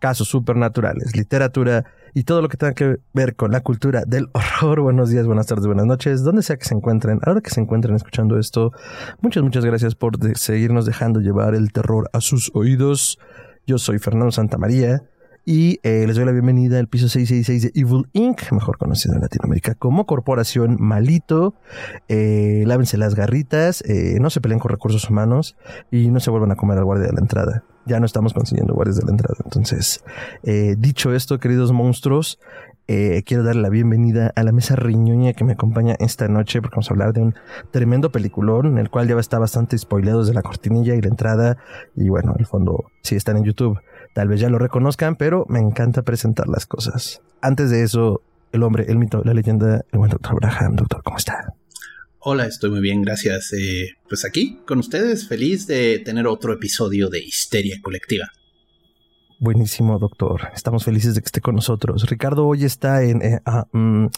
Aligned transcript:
casos 0.00 0.26
supernaturales, 0.26 1.14
literatura 1.14 1.84
y 2.14 2.24
todo 2.24 2.42
lo 2.42 2.48
que 2.48 2.56
tenga 2.56 2.72
que 2.72 2.96
ver 3.12 3.36
con 3.36 3.52
la 3.52 3.60
cultura 3.60 4.02
del 4.04 4.28
horror. 4.32 4.80
Buenos 4.82 5.10
días, 5.10 5.26
buenas 5.26 5.46
tardes, 5.46 5.66
buenas 5.66 5.86
noches, 5.86 6.24
donde 6.24 6.42
sea 6.42 6.56
que 6.56 6.64
se 6.64 6.74
encuentren, 6.74 7.20
ahora 7.24 7.40
que 7.40 7.50
se 7.50 7.60
encuentren 7.60 7.94
escuchando 7.94 8.38
esto, 8.38 8.72
muchas, 9.20 9.44
muchas 9.44 9.64
gracias 9.64 9.94
por 9.94 10.18
seguirnos 10.36 10.86
dejando 10.86 11.20
llevar 11.20 11.54
el 11.54 11.70
terror 11.70 12.10
a 12.12 12.20
sus 12.20 12.50
oídos. 12.54 13.18
Yo 13.66 13.78
soy 13.78 14.00
Fernando 14.00 14.32
Santamaría 14.32 15.02
y 15.44 15.80
eh, 15.82 16.04
les 16.06 16.16
doy 16.16 16.24
la 16.24 16.32
bienvenida 16.32 16.78
al 16.78 16.86
piso 16.86 17.08
666 17.08 17.62
de 17.62 17.80
Evil 17.80 18.06
Inc., 18.12 18.52
mejor 18.52 18.78
conocido 18.78 19.14
en 19.14 19.22
Latinoamérica 19.22 19.74
como 19.74 20.06
Corporación 20.06 20.76
Malito. 20.78 21.54
Eh, 22.08 22.64
lávense 22.66 22.98
las 22.98 23.14
garritas, 23.14 23.82
eh, 23.82 24.18
no 24.20 24.30
se 24.30 24.40
peleen 24.40 24.60
con 24.60 24.70
recursos 24.70 25.08
humanos 25.08 25.56
y 25.90 26.10
no 26.10 26.20
se 26.20 26.30
vuelvan 26.30 26.52
a 26.52 26.56
comer 26.56 26.78
al 26.78 26.84
guardia 26.84 27.06
de 27.06 27.12
la 27.12 27.20
entrada. 27.20 27.64
Ya 27.90 27.98
no 27.98 28.06
estamos 28.06 28.32
consiguiendo 28.34 28.72
guardias 28.72 28.98
de 28.98 29.04
la 29.04 29.10
entrada. 29.10 29.34
Entonces, 29.44 30.04
eh, 30.44 30.76
dicho 30.78 31.12
esto, 31.12 31.40
queridos 31.40 31.72
monstruos, 31.72 32.38
eh, 32.86 33.24
quiero 33.26 33.42
darle 33.42 33.62
la 33.62 33.68
bienvenida 33.68 34.32
a 34.36 34.44
la 34.44 34.52
mesa 34.52 34.76
riñoña 34.76 35.32
que 35.32 35.42
me 35.42 35.54
acompaña 35.54 35.96
esta 35.98 36.28
noche 36.28 36.62
porque 36.62 36.76
vamos 36.76 36.88
a 36.88 36.94
hablar 36.94 37.12
de 37.12 37.22
un 37.22 37.34
tremendo 37.72 38.12
peliculón 38.12 38.66
en 38.66 38.78
el 38.78 38.90
cual 38.90 39.08
ya 39.08 39.18
está 39.18 39.40
bastante 39.40 39.76
spoileado 39.76 40.20
desde 40.20 40.34
la 40.34 40.42
cortinilla 40.42 40.94
y 40.94 41.00
la 41.00 41.08
entrada 41.08 41.56
y 41.96 42.08
bueno, 42.10 42.36
el 42.38 42.46
fondo 42.46 42.84
sí 43.02 43.16
están 43.16 43.36
en 43.38 43.42
YouTube. 43.42 43.80
Tal 44.14 44.28
vez 44.28 44.38
ya 44.38 44.48
lo 44.50 44.60
reconozcan, 44.60 45.16
pero 45.16 45.46
me 45.48 45.58
encanta 45.58 46.02
presentar 46.02 46.46
las 46.46 46.66
cosas. 46.66 47.22
Antes 47.42 47.70
de 47.70 47.82
eso, 47.82 48.22
el 48.52 48.62
hombre, 48.62 48.84
el 48.86 48.98
mito, 48.98 49.20
la 49.24 49.34
leyenda, 49.34 49.84
el 49.90 49.98
buen 49.98 50.10
doctor 50.12 50.36
Braham. 50.36 50.76
Doctor, 50.76 51.02
¿cómo 51.02 51.16
está? 51.16 51.54
Hola, 52.22 52.44
estoy 52.44 52.68
muy 52.68 52.80
bien, 52.80 53.00
gracias. 53.00 53.50
Eh, 53.54 53.96
pues 54.06 54.26
aquí 54.26 54.58
con 54.66 54.78
ustedes, 54.78 55.26
feliz 55.26 55.66
de 55.66 56.00
tener 56.00 56.26
otro 56.26 56.52
episodio 56.52 57.08
de 57.08 57.20
Histeria 57.20 57.78
Colectiva. 57.80 58.30
Buenísimo, 59.42 59.98
doctor. 59.98 60.50
Estamos 60.54 60.84
felices 60.84 61.14
de 61.14 61.22
que 61.22 61.24
esté 61.24 61.40
con 61.40 61.54
nosotros. 61.54 62.04
Ricardo 62.10 62.46
hoy 62.46 62.66
está 62.66 63.02
en, 63.04 63.22
eh, 63.22 63.40
ah, 63.46 63.64
mm, 63.72 64.08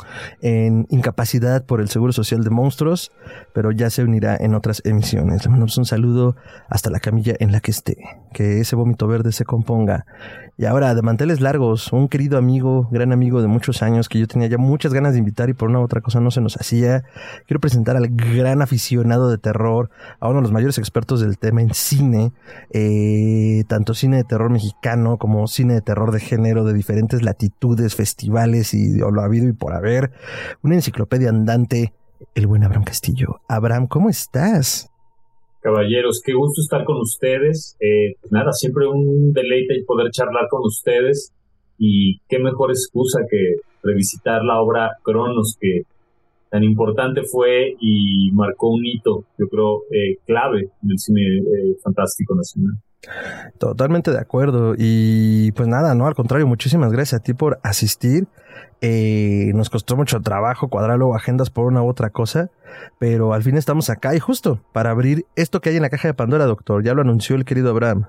en 0.40 0.86
incapacidad 0.90 1.64
por 1.64 1.80
el 1.80 1.88
Seguro 1.88 2.12
Social 2.12 2.42
de 2.42 2.50
Monstruos, 2.50 3.12
pero 3.54 3.70
ya 3.70 3.88
se 3.88 4.02
unirá 4.02 4.36
en 4.36 4.56
otras 4.56 4.82
emisiones. 4.84 5.44
Le 5.44 5.50
mandamos 5.50 5.78
un 5.78 5.84
saludo 5.84 6.34
hasta 6.68 6.90
la 6.90 6.98
camilla 6.98 7.36
en 7.38 7.52
la 7.52 7.60
que 7.60 7.70
esté. 7.70 7.98
Que 8.32 8.58
ese 8.58 8.74
vómito 8.74 9.06
verde 9.06 9.30
se 9.30 9.44
componga. 9.44 10.06
Y 10.58 10.66
ahora, 10.66 10.94
de 10.94 11.02
manteles 11.02 11.40
largos, 11.40 11.92
un 11.92 12.08
querido 12.08 12.36
amigo, 12.36 12.88
gran 12.90 13.12
amigo 13.12 13.40
de 13.42 13.48
muchos 13.48 13.82
años 13.82 14.08
que 14.08 14.18
yo 14.18 14.26
tenía 14.26 14.48
ya 14.48 14.58
muchas 14.58 14.92
ganas 14.92 15.12
de 15.12 15.20
invitar 15.20 15.48
y 15.48 15.54
por 15.54 15.70
una 15.70 15.78
u 15.78 15.82
otra 15.82 16.00
cosa 16.00 16.20
no 16.20 16.30
se 16.32 16.40
nos 16.40 16.56
hacía. 16.56 17.04
Quiero 17.46 17.60
presentar 17.60 17.96
al 17.96 18.08
gran 18.08 18.60
aficionado 18.60 19.30
de 19.30 19.38
terror, 19.38 19.90
a 20.20 20.28
uno 20.28 20.38
de 20.38 20.42
los 20.42 20.52
mayores 20.52 20.78
expertos 20.78 21.20
del 21.20 21.38
tema 21.38 21.62
en 21.62 21.72
cine, 21.72 22.32
eh, 22.70 23.64
tanto 23.68 23.94
cine 23.94 24.18
de 24.18 24.24
terror 24.24 24.50
mexicano 24.50 25.11
como 25.18 25.46
cine 25.46 25.74
de 25.74 25.80
terror 25.80 26.12
de 26.12 26.20
género 26.20 26.64
de 26.64 26.74
diferentes 26.74 27.22
latitudes, 27.22 27.94
festivales 27.94 28.74
y 28.74 28.98
lo 28.98 29.20
ha 29.20 29.24
habido 29.24 29.48
y 29.48 29.52
por 29.52 29.74
haber. 29.74 30.12
Una 30.62 30.74
enciclopedia 30.74 31.28
andante, 31.28 31.92
el 32.34 32.46
buen 32.46 32.64
Abraham 32.64 32.84
Castillo. 32.84 33.40
Abraham, 33.48 33.86
¿cómo 33.86 34.08
estás? 34.08 34.90
Caballeros, 35.60 36.20
qué 36.24 36.32
gusto 36.32 36.60
estar 36.60 36.84
con 36.84 37.00
ustedes. 37.00 37.76
Eh, 37.80 38.16
pues 38.20 38.32
nada, 38.32 38.52
siempre 38.52 38.88
un 38.88 39.32
deleite 39.32 39.84
poder 39.86 40.10
charlar 40.10 40.48
con 40.50 40.62
ustedes 40.64 41.32
y 41.78 42.18
qué 42.28 42.38
mejor 42.38 42.70
excusa 42.70 43.20
que 43.30 43.56
revisitar 43.82 44.42
la 44.44 44.60
obra 44.60 44.90
Cronos 45.02 45.56
que 45.60 45.82
tan 46.50 46.64
importante 46.64 47.22
fue 47.22 47.76
y 47.80 48.30
marcó 48.32 48.70
un 48.70 48.84
hito, 48.84 49.24
yo 49.38 49.48
creo, 49.48 49.84
eh, 49.90 50.18
clave 50.26 50.68
en 50.82 50.90
el 50.90 50.98
cine 50.98 51.22
eh, 51.22 51.76
fantástico 51.82 52.34
nacional. 52.34 52.74
Totalmente 53.58 54.10
de 54.10 54.18
acuerdo. 54.18 54.74
Y 54.76 55.52
pues 55.52 55.68
nada, 55.68 55.94
no, 55.94 56.06
al 56.06 56.14
contrario, 56.14 56.46
muchísimas 56.46 56.92
gracias 56.92 57.20
a 57.20 57.22
ti 57.22 57.34
por 57.34 57.60
asistir. 57.62 58.28
Eh, 58.80 59.52
nos 59.54 59.70
costó 59.70 59.96
mucho 59.96 60.20
trabajo 60.20 60.68
cuadrar 60.68 60.98
luego 60.98 61.14
agendas 61.14 61.50
por 61.50 61.66
una 61.66 61.82
u 61.82 61.88
otra 61.88 62.10
cosa, 62.10 62.50
pero 62.98 63.32
al 63.32 63.42
fin 63.42 63.56
estamos 63.56 63.90
acá 63.90 64.14
y 64.14 64.18
justo 64.18 64.60
para 64.72 64.90
abrir 64.90 65.24
esto 65.36 65.60
que 65.60 65.70
hay 65.70 65.76
en 65.76 65.82
la 65.82 65.90
caja 65.90 66.08
de 66.08 66.14
Pandora, 66.14 66.46
doctor. 66.46 66.82
Ya 66.82 66.94
lo 66.94 67.02
anunció 67.02 67.36
el 67.36 67.44
querido 67.44 67.70
Abraham. 67.70 68.06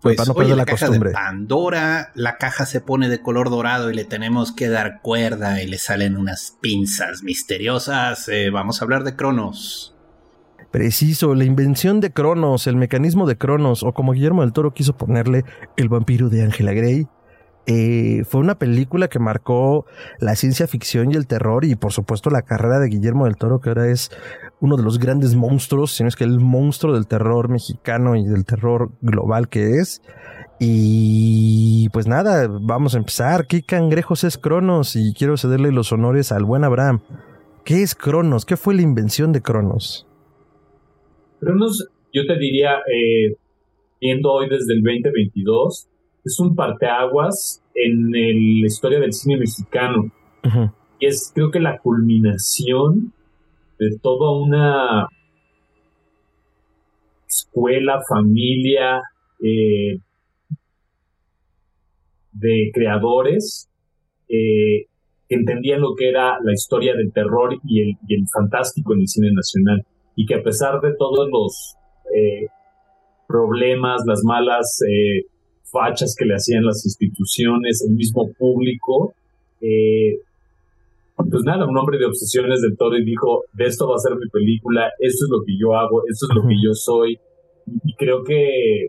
Pues 0.00 0.16
para 0.16 0.26
no 0.28 0.32
oye, 0.32 0.38
perder 0.38 0.56
la, 0.56 0.62
la 0.62 0.64
caja 0.64 0.86
costumbre. 0.86 1.10
de 1.10 1.14
Pandora, 1.14 2.10
la 2.14 2.36
caja 2.36 2.66
se 2.66 2.80
pone 2.80 3.08
de 3.08 3.20
color 3.20 3.50
dorado 3.50 3.90
y 3.90 3.94
le 3.94 4.04
tenemos 4.04 4.50
que 4.50 4.68
dar 4.68 5.00
cuerda 5.00 5.62
y 5.62 5.68
le 5.68 5.78
salen 5.78 6.16
unas 6.16 6.56
pinzas 6.60 7.22
misteriosas. 7.22 8.28
Eh, 8.28 8.50
vamos 8.50 8.80
a 8.80 8.84
hablar 8.84 9.04
de 9.04 9.14
Cronos. 9.14 9.91
Preciso, 10.72 11.34
la 11.34 11.44
invención 11.44 12.00
de 12.00 12.12
Cronos, 12.12 12.66
el 12.66 12.76
mecanismo 12.76 13.26
de 13.26 13.36
Cronos, 13.36 13.82
o 13.82 13.92
como 13.92 14.12
Guillermo 14.12 14.40
del 14.40 14.54
Toro 14.54 14.72
quiso 14.72 14.96
ponerle, 14.96 15.44
el 15.76 15.90
vampiro 15.90 16.30
de 16.30 16.42
Angela 16.42 16.72
Grey. 16.72 17.06
Eh, 17.66 18.24
fue 18.26 18.40
una 18.40 18.58
película 18.58 19.08
que 19.08 19.18
marcó 19.18 19.84
la 20.18 20.34
ciencia 20.34 20.66
ficción 20.66 21.12
y 21.12 21.14
el 21.14 21.28
terror 21.28 21.64
y 21.64 21.76
por 21.76 21.92
supuesto 21.92 22.28
la 22.28 22.42
carrera 22.42 22.80
de 22.80 22.88
Guillermo 22.88 23.26
del 23.26 23.36
Toro 23.36 23.60
que 23.60 23.68
ahora 23.68 23.86
es 23.86 24.10
uno 24.60 24.76
de 24.76 24.82
los 24.82 24.98
grandes 24.98 25.36
monstruos, 25.36 25.94
si 25.94 26.02
no 26.02 26.08
es 26.08 26.16
que 26.16 26.24
el 26.24 26.40
monstruo 26.40 26.92
del 26.94 27.06
terror 27.06 27.48
mexicano 27.48 28.16
y 28.16 28.26
del 28.26 28.44
terror 28.46 28.90
global 29.02 29.48
que 29.48 29.78
es. 29.78 30.00
Y 30.58 31.90
pues 31.90 32.06
nada, 32.06 32.48
vamos 32.48 32.94
a 32.94 32.98
empezar. 32.98 33.46
¿Qué 33.46 33.62
cangrejos 33.62 34.24
es 34.24 34.38
Cronos? 34.38 34.96
Y 34.96 35.12
quiero 35.12 35.36
cederle 35.36 35.70
los 35.70 35.92
honores 35.92 36.32
al 36.32 36.44
buen 36.44 36.64
Abraham. 36.64 37.02
¿Qué 37.64 37.82
es 37.82 37.94
Cronos? 37.94 38.46
¿Qué 38.46 38.56
fue 38.56 38.74
la 38.74 38.82
invención 38.82 39.32
de 39.32 39.42
Cronos? 39.42 40.06
Cronos, 41.46 41.88
yo 42.12 42.24
te 42.24 42.38
diría, 42.38 42.76
eh, 42.86 43.34
viendo 44.00 44.30
hoy 44.32 44.48
desde 44.48 44.74
el 44.74 44.82
2022, 44.82 45.88
es 46.24 46.38
un 46.38 46.54
parteaguas 46.54 47.64
en 47.74 48.14
el- 48.14 48.60
la 48.60 48.66
historia 48.66 49.00
del 49.00 49.12
cine 49.12 49.38
mexicano. 49.38 50.12
Y 51.00 51.06
es 51.06 51.32
creo 51.34 51.50
que 51.50 51.58
la 51.58 51.78
culminación 51.78 53.12
de 53.80 53.98
toda 54.00 54.30
una 54.40 55.08
escuela, 57.26 58.00
familia 58.08 59.00
eh, 59.44 59.98
de 62.32 62.70
creadores 62.72 63.68
eh, 64.28 64.86
que 65.28 65.34
entendían 65.34 65.80
lo 65.80 65.94
que 65.96 66.08
era 66.08 66.38
la 66.40 66.52
historia 66.52 66.94
del 66.94 67.12
terror 67.12 67.56
y 67.66 67.80
el, 67.80 67.96
y 68.06 68.14
el 68.14 68.24
fantástico 68.32 68.94
en 68.94 69.00
el 69.00 69.08
cine 69.08 69.30
nacional 69.32 69.84
y 70.16 70.26
que 70.26 70.34
a 70.34 70.42
pesar 70.42 70.80
de 70.80 70.94
todos 70.98 71.28
los 71.30 71.74
eh, 72.14 72.46
problemas, 73.26 74.02
las 74.06 74.22
malas 74.24 74.80
eh, 74.88 75.26
fachas 75.70 76.14
que 76.18 76.26
le 76.26 76.34
hacían 76.34 76.64
las 76.64 76.84
instituciones, 76.84 77.84
el 77.88 77.94
mismo 77.94 78.30
público, 78.38 79.14
eh, 79.60 80.18
pues 81.16 81.44
nada, 81.44 81.66
un 81.66 81.76
hombre 81.78 81.98
de 81.98 82.06
obsesiones 82.06 82.60
del 82.60 82.76
todo 82.76 82.96
y 82.96 83.04
dijo, 83.04 83.44
de 83.52 83.66
esto 83.66 83.88
va 83.88 83.94
a 83.94 83.98
ser 83.98 84.16
mi 84.16 84.28
película, 84.28 84.90
esto 84.98 85.24
es 85.24 85.30
lo 85.30 85.44
que 85.44 85.56
yo 85.58 85.74
hago, 85.74 86.02
esto 86.08 86.26
es 86.28 86.34
lo 86.34 86.42
que 86.48 86.56
yo 86.62 86.74
soy. 86.74 87.18
Y 87.84 87.94
creo 87.94 88.24
que 88.24 88.88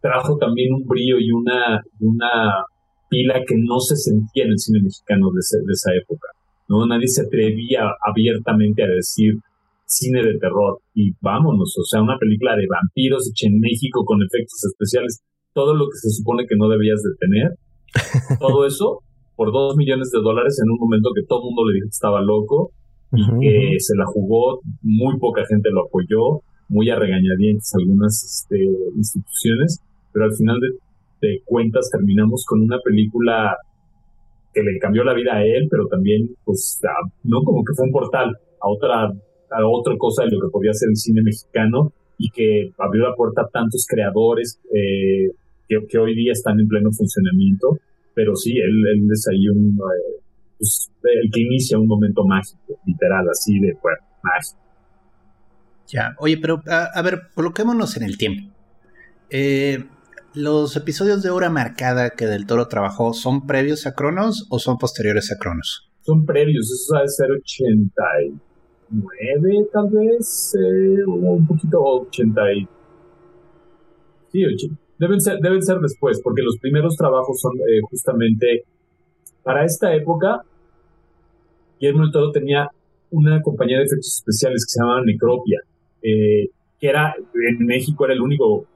trajo 0.00 0.36
también 0.36 0.74
un 0.74 0.86
brillo 0.86 1.16
y 1.18 1.32
una, 1.32 1.82
una 2.00 2.64
pila 3.08 3.42
que 3.46 3.54
no 3.56 3.80
se 3.80 3.96
sentía 3.96 4.44
en 4.44 4.50
el 4.50 4.58
cine 4.58 4.80
mexicano 4.82 5.30
de, 5.32 5.40
ese, 5.40 5.58
de 5.58 5.72
esa 5.72 5.90
época. 5.94 6.28
¿no? 6.68 6.86
Nadie 6.86 7.08
se 7.08 7.22
atrevía 7.22 7.82
abiertamente 8.02 8.82
a 8.82 8.88
decir 8.88 9.34
cine 9.90 10.22
de 10.22 10.38
terror. 10.38 10.78
Y 10.94 11.12
vámonos, 11.20 11.74
o 11.78 11.84
sea, 11.84 12.00
una 12.02 12.16
película 12.18 12.54
de 12.56 12.66
vampiros 12.70 13.26
hecha 13.28 13.48
en 13.50 13.58
México 13.58 14.04
con 14.04 14.22
efectos 14.22 14.62
especiales, 14.70 15.20
todo 15.52 15.74
lo 15.74 15.86
que 15.86 15.98
se 15.98 16.10
supone 16.10 16.46
que 16.46 16.54
no 16.56 16.68
debías 16.68 17.02
de 17.02 17.10
tener, 17.18 17.48
todo 18.40 18.64
eso 18.66 19.00
por 19.36 19.52
dos 19.52 19.74
millones 19.76 20.10
de 20.12 20.20
dólares 20.20 20.60
en 20.64 20.70
un 20.70 20.78
momento 20.78 21.10
que 21.16 21.24
todo 21.26 21.40
el 21.40 21.44
mundo 21.46 21.66
le 21.68 21.74
dijo 21.74 21.86
que 21.86 21.96
estaba 21.96 22.20
loco 22.22 22.70
y 23.12 23.24
que 23.40 23.74
se 23.80 23.96
la 23.96 24.04
jugó, 24.06 24.60
muy 24.82 25.18
poca 25.18 25.42
gente 25.48 25.70
lo 25.72 25.86
apoyó, 25.88 26.44
muy 26.68 26.88
a 26.90 26.96
regañadientes 26.96 27.72
algunas 27.74 28.14
este, 28.22 28.62
instituciones, 28.94 29.80
pero 30.12 30.26
al 30.26 30.34
final 30.36 30.56
de, 30.60 30.68
de 31.26 31.40
cuentas 31.44 31.88
terminamos 31.90 32.44
con 32.46 32.60
una 32.60 32.78
película 32.84 33.56
que 34.52 34.62
le 34.62 34.78
cambió 34.78 35.04
la 35.04 35.14
vida 35.14 35.36
a 35.36 35.42
él, 35.44 35.66
pero 35.70 35.86
también, 35.88 36.28
pues, 36.44 36.78
a- 36.84 37.08
no 37.24 37.40
como 37.42 37.64
que 37.64 37.72
fue 37.74 37.86
un 37.86 37.92
portal 37.92 38.28
a 38.60 38.68
otra, 38.68 39.10
a 39.50 39.66
otra 39.66 39.94
cosa 39.98 40.24
de 40.24 40.30
lo 40.30 40.40
que 40.40 40.52
podía 40.52 40.72
ser 40.72 40.88
el 40.90 40.96
cine 40.96 41.22
mexicano 41.22 41.92
y 42.18 42.30
que 42.30 42.72
abrió 42.78 43.08
la 43.08 43.14
puerta 43.14 43.42
a 43.42 43.48
tantos 43.48 43.86
creadores 43.88 44.60
eh, 44.74 45.30
que, 45.68 45.86
que 45.88 45.98
hoy 45.98 46.14
día 46.14 46.32
están 46.32 46.60
en 46.60 46.68
pleno 46.68 46.90
funcionamiento 46.92 47.78
pero 48.14 48.36
sí, 48.36 48.52
él, 48.58 49.08
es 49.10 49.26
ahí 49.28 49.48
un, 49.48 49.78
eh, 49.78 50.20
pues, 50.58 50.90
el 51.02 51.30
que 51.32 51.40
inicia 51.40 51.78
un 51.78 51.86
momento 51.86 52.24
mágico, 52.24 52.78
literal, 52.84 53.26
así 53.30 53.58
de, 53.58 53.72
bueno, 53.82 53.98
mágico. 54.22 54.60
Ya, 55.88 56.14
oye, 56.18 56.38
pero 56.38 56.62
a, 56.66 57.02
ver, 57.02 57.30
coloquémonos 57.34 57.96
en 57.96 58.04
el 58.04 58.16
tiempo. 58.16 58.52
Eh, 59.30 59.84
¿Los 60.34 60.76
episodios 60.76 61.22
de 61.22 61.30
hora 61.30 61.50
marcada 61.50 62.10
que 62.10 62.26
Del 62.26 62.46
Toro 62.46 62.68
trabajó 62.68 63.12
son 63.12 63.46
previos 63.46 63.86
a 63.86 63.94
Cronos 63.94 64.46
o 64.50 64.60
son 64.60 64.78
posteriores 64.78 65.32
a 65.32 65.38
Cronos? 65.38 65.90
Son 66.02 66.24
previos, 66.24 66.70
eso 66.70 66.94
debe 66.94 67.08
ser 67.08 67.28
89 68.90 69.68
tal 69.72 69.88
vez, 69.90 70.56
eh, 70.58 71.04
o 71.06 71.12
un 71.12 71.46
poquito 71.46 71.80
80 71.80 72.42
Sí, 74.32 74.42
deben 74.98 75.20
ser, 75.20 75.38
deben 75.40 75.62
ser 75.62 75.78
después, 75.78 76.20
porque 76.22 76.42
los 76.42 76.56
primeros 76.58 76.96
trabajos 76.96 77.40
son 77.40 77.52
eh, 77.56 77.80
justamente 77.88 78.64
para 79.42 79.64
esta 79.64 79.94
época. 79.94 80.42
Guillermo 81.80 82.02
del 82.02 82.12
Toro 82.12 82.30
tenía 82.30 82.68
una 83.10 83.40
compañía 83.42 83.78
de 83.78 83.84
efectos 83.84 84.18
especiales 84.18 84.64
que 84.64 84.70
se 84.70 84.80
llamaba 84.80 85.02
Necropia, 85.04 85.60
eh, 86.02 86.48
que 86.78 86.88
era 86.88 87.14
en 87.16 87.66
México 87.66 88.04
era 88.04 88.14
el 88.14 88.20
único 88.20 88.66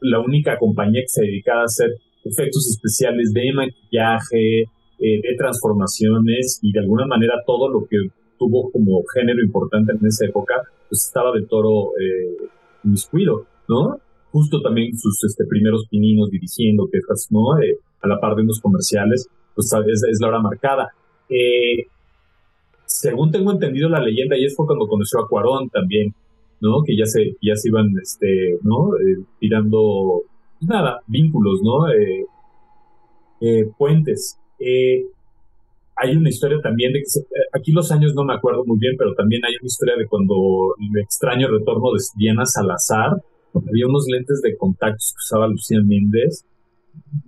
la 0.00 0.20
única 0.20 0.58
compañía 0.58 1.00
que 1.00 1.08
se 1.08 1.22
dedicaba 1.22 1.62
a 1.62 1.64
hacer 1.64 1.88
efectos 2.24 2.68
especiales 2.68 3.32
de 3.32 3.52
maquillaje, 3.54 4.64
de 4.98 5.34
transformaciones 5.36 6.60
y 6.62 6.72
de 6.72 6.80
alguna 6.80 7.06
manera 7.06 7.34
todo 7.46 7.68
lo 7.68 7.86
que 7.86 7.96
tuvo 8.44 8.70
como 8.70 9.02
género 9.14 9.42
importante 9.42 9.92
en 9.92 10.06
esa 10.06 10.26
época, 10.26 10.54
pues 10.88 11.06
estaba 11.06 11.32
de 11.32 11.46
toro 11.46 11.92
eh, 12.00 12.48
miscuido, 12.82 13.46
¿no? 13.68 13.98
Justo 14.30 14.60
también 14.60 14.96
sus 14.96 15.22
este, 15.24 15.44
primeros 15.46 15.86
pininos 15.88 16.30
dirigiendo 16.30 16.88
quejas, 16.90 17.28
¿no? 17.30 17.58
Eh, 17.62 17.78
a 18.02 18.08
la 18.08 18.20
par 18.20 18.36
de 18.36 18.42
unos 18.42 18.60
comerciales, 18.60 19.28
pues 19.54 19.72
es, 19.72 20.02
es 20.10 20.18
la 20.20 20.28
hora 20.28 20.40
marcada. 20.40 20.90
Eh, 21.28 21.86
según 22.84 23.30
tengo 23.30 23.52
entendido 23.52 23.88
la 23.88 24.00
leyenda, 24.00 24.36
y 24.36 24.44
es 24.44 24.54
fue 24.54 24.66
cuando 24.66 24.86
conoció 24.86 25.20
a 25.20 25.28
Cuarón 25.28 25.70
también, 25.70 26.14
¿no? 26.60 26.82
Que 26.84 26.96
ya 26.96 27.06
se, 27.06 27.36
ya 27.40 27.56
se 27.56 27.68
iban, 27.68 27.86
este, 28.02 28.58
¿no? 28.62 28.94
Eh, 28.96 29.24
tirando, 29.38 30.22
pues 30.58 30.68
nada, 30.68 31.00
vínculos, 31.06 31.60
¿no? 31.62 31.88
Eh, 31.88 32.26
eh, 33.40 33.70
puentes. 33.78 34.38
Hay 35.96 36.16
una 36.16 36.28
historia 36.28 36.58
también 36.62 36.92
de 36.92 37.00
que 37.00 37.06
aquí 37.52 37.72
los 37.72 37.90
años 37.92 38.14
no 38.14 38.24
me 38.24 38.34
acuerdo 38.34 38.64
muy 38.64 38.78
bien, 38.78 38.94
pero 38.98 39.14
también 39.14 39.44
hay 39.44 39.54
una 39.60 39.66
historia 39.66 39.94
de 39.96 40.06
cuando 40.06 40.74
el 40.80 41.00
extraño 41.00 41.48
retorno 41.48 41.92
de 41.92 42.02
Diana 42.16 42.44
Salazar, 42.44 43.12
había 43.54 43.86
unos 43.86 44.06
lentes 44.08 44.40
de 44.42 44.56
contactos 44.56 45.12
que 45.12 45.22
usaba 45.22 45.48
Lucía 45.48 45.78
Méndez, 45.84 46.44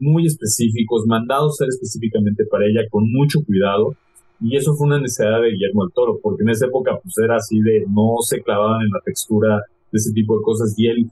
muy 0.01 0.27
específicos, 0.27 1.07
mandados 1.07 1.57
ser 1.57 1.69
específicamente 1.69 2.45
para 2.51 2.67
ella, 2.67 2.89
con 2.91 3.05
mucho 3.11 3.41
cuidado, 3.47 3.95
y 4.41 4.57
eso 4.57 4.75
fue 4.75 4.89
una 4.89 5.01
necesidad 5.01 5.41
de 5.41 5.51
Guillermo 5.51 5.85
del 5.85 5.93
Toro, 5.95 6.19
porque 6.23 6.43
en 6.43 6.51
esa 6.51 6.67
época 6.67 6.99
pues 7.03 7.15
era 7.19 7.37
así 7.37 7.61
de 7.61 7.85
no 7.89 8.17
se 8.21 8.43
clavaban 8.43 8.83
en 8.83 8.91
la 8.91 9.01
textura 9.05 9.63
de 9.91 9.97
ese 9.97 10.13
tipo 10.13 10.37
de 10.37 10.43
cosas 10.43 10.75
y 10.77 10.89
él 10.89 11.11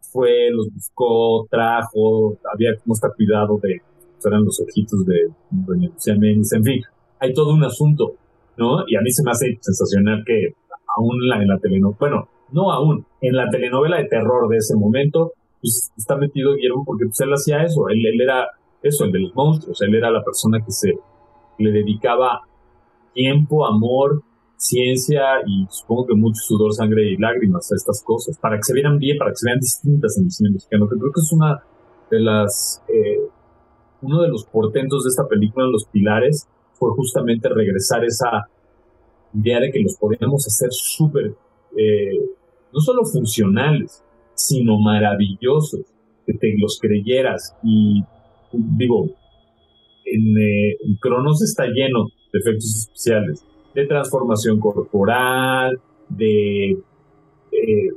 fue, 0.00 0.50
los 0.50 0.72
buscó, 0.72 1.46
trajo, 1.50 2.36
había 2.52 2.76
como 2.76 2.94
está 2.94 3.08
cuidado 3.10 3.58
de, 3.62 3.80
pues, 4.12 4.26
eran 4.26 4.44
los 4.44 4.60
ojitos 4.60 5.06
de 5.06 5.30
Doña 5.50 5.88
Lucía 5.88 6.16
Méndez, 6.16 6.52
en 6.52 6.64
fin, 6.64 6.82
hay 7.20 7.32
todo 7.32 7.54
un 7.54 7.64
asunto, 7.64 8.14
¿no? 8.56 8.84
Y 8.86 8.96
a 8.96 9.00
mí 9.00 9.10
se 9.10 9.22
me 9.22 9.30
hace 9.30 9.58
sensacional 9.60 10.22
que 10.26 10.54
aún 10.96 11.16
en 11.40 11.48
la 11.48 11.58
telenovela, 11.58 11.96
bueno, 11.98 12.28
no 12.52 12.72
aún, 12.72 13.04
en 13.20 13.36
la 13.36 13.48
telenovela 13.50 13.98
de 13.98 14.04
terror 14.04 14.48
de 14.48 14.58
ese 14.58 14.76
momento, 14.76 15.32
pues 15.60 15.90
está 15.96 16.16
metido 16.16 16.54
Guillermo 16.54 16.84
porque 16.84 17.06
pues 17.06 17.20
él 17.20 17.32
hacía 17.32 17.62
eso, 17.64 17.88
él, 17.88 18.04
él 18.06 18.20
era 18.20 18.46
eso, 18.82 19.04
el 19.04 19.12
de 19.12 19.20
los 19.20 19.34
monstruos, 19.34 19.80
él 19.82 19.94
era 19.94 20.10
la 20.10 20.22
persona 20.22 20.58
que 20.64 20.70
se 20.70 20.92
le 21.58 21.70
dedicaba 21.70 22.42
tiempo, 23.14 23.66
amor, 23.66 24.22
ciencia 24.56 25.22
y 25.46 25.66
supongo 25.70 26.06
que 26.06 26.14
mucho 26.14 26.40
sudor, 26.42 26.72
sangre 26.72 27.10
y 27.10 27.16
lágrimas 27.16 27.70
a 27.72 27.76
estas 27.76 28.02
cosas, 28.02 28.38
para 28.38 28.56
que 28.56 28.62
se 28.62 28.74
vieran 28.74 28.98
bien, 28.98 29.18
para 29.18 29.30
que 29.30 29.36
se 29.36 29.46
vean 29.46 29.60
distintas 29.60 30.16
en 30.18 30.24
el 30.24 30.30
cine 30.30 30.50
mexicano, 30.50 30.88
que 30.88 30.96
creo 30.96 31.12
que 31.12 31.20
es 31.20 31.32
una 31.32 31.62
de 32.10 32.20
las, 32.20 32.82
eh, 32.88 33.28
uno 34.02 34.22
de 34.22 34.28
los 34.28 34.44
portentos 34.44 35.04
de 35.04 35.08
esta 35.08 35.26
película, 35.26 35.66
los 35.66 35.86
pilares, 35.86 36.46
fue 36.78 36.90
justamente 36.94 37.48
regresar 37.48 38.04
esa 38.04 38.48
idea 39.34 39.60
de 39.60 39.70
que 39.70 39.80
los 39.80 39.96
podíamos 39.96 40.46
hacer 40.46 40.68
súper, 40.70 41.34
eh, 41.76 42.18
no 42.72 42.80
solo 42.80 43.04
funcionales, 43.04 44.02
sino 44.34 44.78
maravillosos, 44.78 45.80
que 46.26 46.34
te 46.34 46.54
los 46.58 46.78
creyeras. 46.80 47.56
Y 47.62 48.02
digo, 48.52 49.06
en, 50.04 50.38
eh, 50.38 50.76
en 50.84 50.96
Cronos 51.00 51.42
está 51.42 51.66
lleno 51.66 52.06
de 52.32 52.38
efectos 52.38 52.76
especiales, 52.76 53.44
de 53.74 53.86
transformación 53.86 54.58
corporal, 54.58 55.78
de 56.08 56.70
eh, 56.72 57.88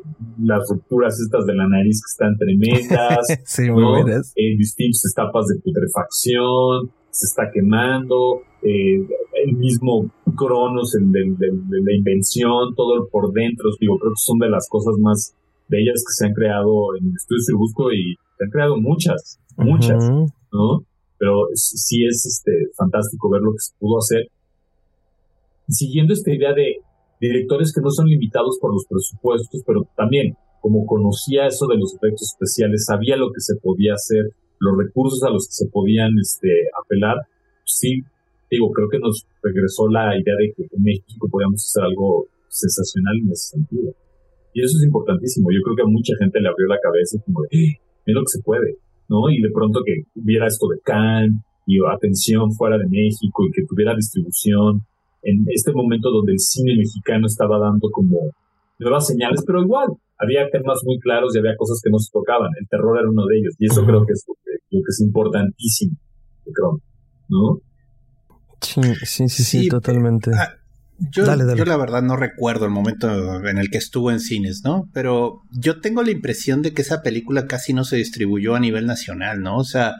las 0.41 0.67
rupturas 0.69 1.19
estas 1.19 1.45
de 1.45 1.55
la 1.55 1.67
nariz 1.67 2.01
que 2.01 2.11
están 2.11 2.37
tremendas, 2.37 3.27
en 4.35 4.57
distintas 4.57 5.03
etapas 5.11 5.47
de 5.47 5.59
putrefacción, 5.61 6.91
se 7.11 7.25
está 7.25 7.49
quemando, 7.51 8.41
eh, 8.61 8.99
el 9.45 9.55
mismo 9.55 10.11
Cronos, 10.35 10.95
el 10.95 11.11
de, 11.11 11.51
la 11.69 11.93
invención, 11.93 12.75
todo 12.75 13.07
por 13.09 13.31
dentro, 13.33 13.69
digo, 13.79 13.97
creo 13.97 14.11
que 14.11 14.21
son 14.21 14.39
de 14.39 14.49
las 14.49 14.67
cosas 14.69 14.95
más 14.99 15.33
bellas 15.67 16.03
que 16.05 16.13
se 16.13 16.25
han 16.27 16.33
creado 16.33 16.95
en 16.99 17.07
el 17.07 17.13
estudio 17.15 17.57
busco 17.57 17.91
y 17.91 18.15
se 18.37 18.45
han 18.45 18.51
creado 18.51 18.77
muchas, 18.77 19.39
muchas, 19.57 20.09
¿no? 20.51 20.83
pero 21.19 21.47
sí 21.53 22.05
es 22.05 22.25
este, 22.25 22.51
fantástico 22.77 23.29
ver 23.29 23.41
lo 23.41 23.51
que 23.51 23.59
se 23.59 23.73
pudo 23.77 23.99
hacer. 23.99 24.31
Siguiendo 25.67 26.13
esta 26.13 26.33
idea 26.33 26.53
de 26.53 26.77
directores 27.19 27.73
que 27.75 27.81
no 27.81 27.91
son 27.91 28.07
limitados 28.07 28.57
por 28.59 28.73
los 28.73 28.85
presupuestos, 28.89 29.61
pero 29.67 29.85
también, 29.95 30.35
como 30.61 30.85
conocía 30.85 31.45
eso 31.45 31.67
de 31.67 31.77
los 31.77 31.93
efectos 31.93 32.33
especiales, 32.33 32.85
sabía 32.85 33.17
lo 33.17 33.27
que 33.27 33.41
se 33.41 33.55
podía 33.61 33.93
hacer, 33.93 34.31
los 34.59 34.77
recursos 34.77 35.21
a 35.23 35.29
los 35.29 35.47
que 35.47 35.53
se 35.53 35.67
podían 35.71 36.11
este, 36.19 36.49
apelar, 36.75 37.15
sí, 37.65 38.01
digo, 38.49 38.71
creo 38.71 38.89
que 38.89 38.99
nos 38.99 39.25
regresó 39.41 39.87
la 39.89 40.15
idea 40.17 40.35
de 40.35 40.53
que 40.55 40.63
en 40.63 40.83
México 40.83 41.27
podíamos 41.29 41.63
hacer 41.65 41.83
algo 41.83 42.27
sensacional 42.47 43.15
en 43.23 43.31
ese 43.31 43.57
sentido. 43.57 43.93
Y 44.53 44.61
eso 44.61 44.77
es 44.77 44.83
importantísimo. 44.83 45.49
Yo 45.51 45.61
creo 45.63 45.75
que 45.75 45.83
a 45.83 45.93
mucha 45.93 46.13
gente 46.19 46.41
le 46.41 46.49
abrió 46.49 46.67
la 46.67 46.81
cabeza 46.81 47.21
como 47.23 47.41
de, 47.43 47.49
¡Eh! 47.51 47.79
mira 48.05 48.19
lo 48.19 48.25
que 48.25 48.37
se 48.37 48.41
puede. 48.41 48.75
¿no? 49.09 49.29
Y 49.29 49.41
de 49.41 49.49
pronto 49.51 49.81
que 49.85 50.03
hubiera 50.15 50.47
esto 50.47 50.67
de 50.67 50.79
Cannes 50.83 51.41
y 51.65 51.77
atención 51.85 52.51
fuera 52.53 52.77
de 52.77 52.87
México 52.87 53.45
y 53.45 53.51
que 53.51 53.65
tuviera 53.67 53.95
distribución 53.95 54.81
en 55.21 55.45
este 55.47 55.73
momento 55.73 56.09
donde 56.09 56.33
el 56.33 56.39
cine 56.39 56.75
mexicano 56.77 57.27
estaba 57.27 57.59
dando 57.59 57.89
como 57.91 58.31
nuevas 58.79 59.07
señales, 59.07 59.43
pero 59.45 59.61
igual 59.61 59.89
había 60.19 60.49
temas 60.51 60.81
muy 60.83 60.99
claros 60.99 61.35
y 61.35 61.39
había 61.39 61.55
cosas 61.57 61.79
que 61.83 61.89
no 61.89 61.97
se 61.97 62.11
tocaban. 62.11 62.49
El 62.59 62.67
terror 62.67 62.99
era 62.99 63.09
uno 63.09 63.25
de 63.25 63.37
ellos 63.39 63.55
y 63.57 63.65
eso 63.65 63.85
creo 63.85 64.05
que 64.05 64.13
es 64.13 64.23
lo 64.27 64.35
que, 64.43 64.51
es 64.87 65.01
importantísimo 65.01 65.97
de 66.45 66.51
¿no? 67.29 67.61
Sí, 68.61 68.81
sí, 69.05 69.29
sí, 69.29 69.43
sí, 69.43 69.67
totalmente. 69.69 70.31
Ah, 70.35 70.55
yo, 70.97 71.23
yo 71.55 71.65
la 71.65 71.77
verdad 71.77 72.01
no 72.01 72.17
recuerdo 72.17 72.65
el 72.65 72.71
momento 72.71 73.07
en 73.47 73.57
el 73.57 73.69
que 73.69 73.77
estuvo 73.77 74.11
en 74.11 74.19
cines, 74.19 74.61
¿no? 74.65 74.89
Pero 74.93 75.43
yo 75.51 75.79
tengo 75.79 76.03
la 76.03 76.11
impresión 76.11 76.61
de 76.61 76.73
que 76.73 76.81
esa 76.81 77.01
película 77.01 77.47
casi 77.47 77.73
no 77.73 77.85
se 77.85 77.95
distribuyó 77.95 78.55
a 78.55 78.59
nivel 78.59 78.85
nacional, 78.85 79.41
¿no? 79.41 79.57
O 79.57 79.63
sea, 79.63 79.95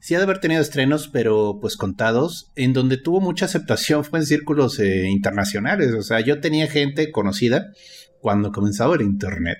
sí 0.00 0.14
ha 0.14 0.18
de 0.18 0.24
haber 0.24 0.38
tenido 0.38 0.62
estrenos, 0.62 1.08
pero 1.08 1.58
pues 1.60 1.76
contados, 1.76 2.50
en 2.56 2.72
donde 2.72 2.96
tuvo 2.96 3.20
mucha 3.20 3.44
aceptación 3.44 4.04
fue 4.04 4.20
en 4.20 4.26
círculos 4.26 4.78
eh, 4.78 5.08
internacionales. 5.10 5.92
O 5.92 6.02
sea, 6.02 6.20
yo 6.20 6.40
tenía 6.40 6.66
gente 6.66 7.10
conocida 7.10 7.72
cuando 8.20 8.52
comenzaba 8.52 8.94
el 8.94 9.02
Internet 9.02 9.58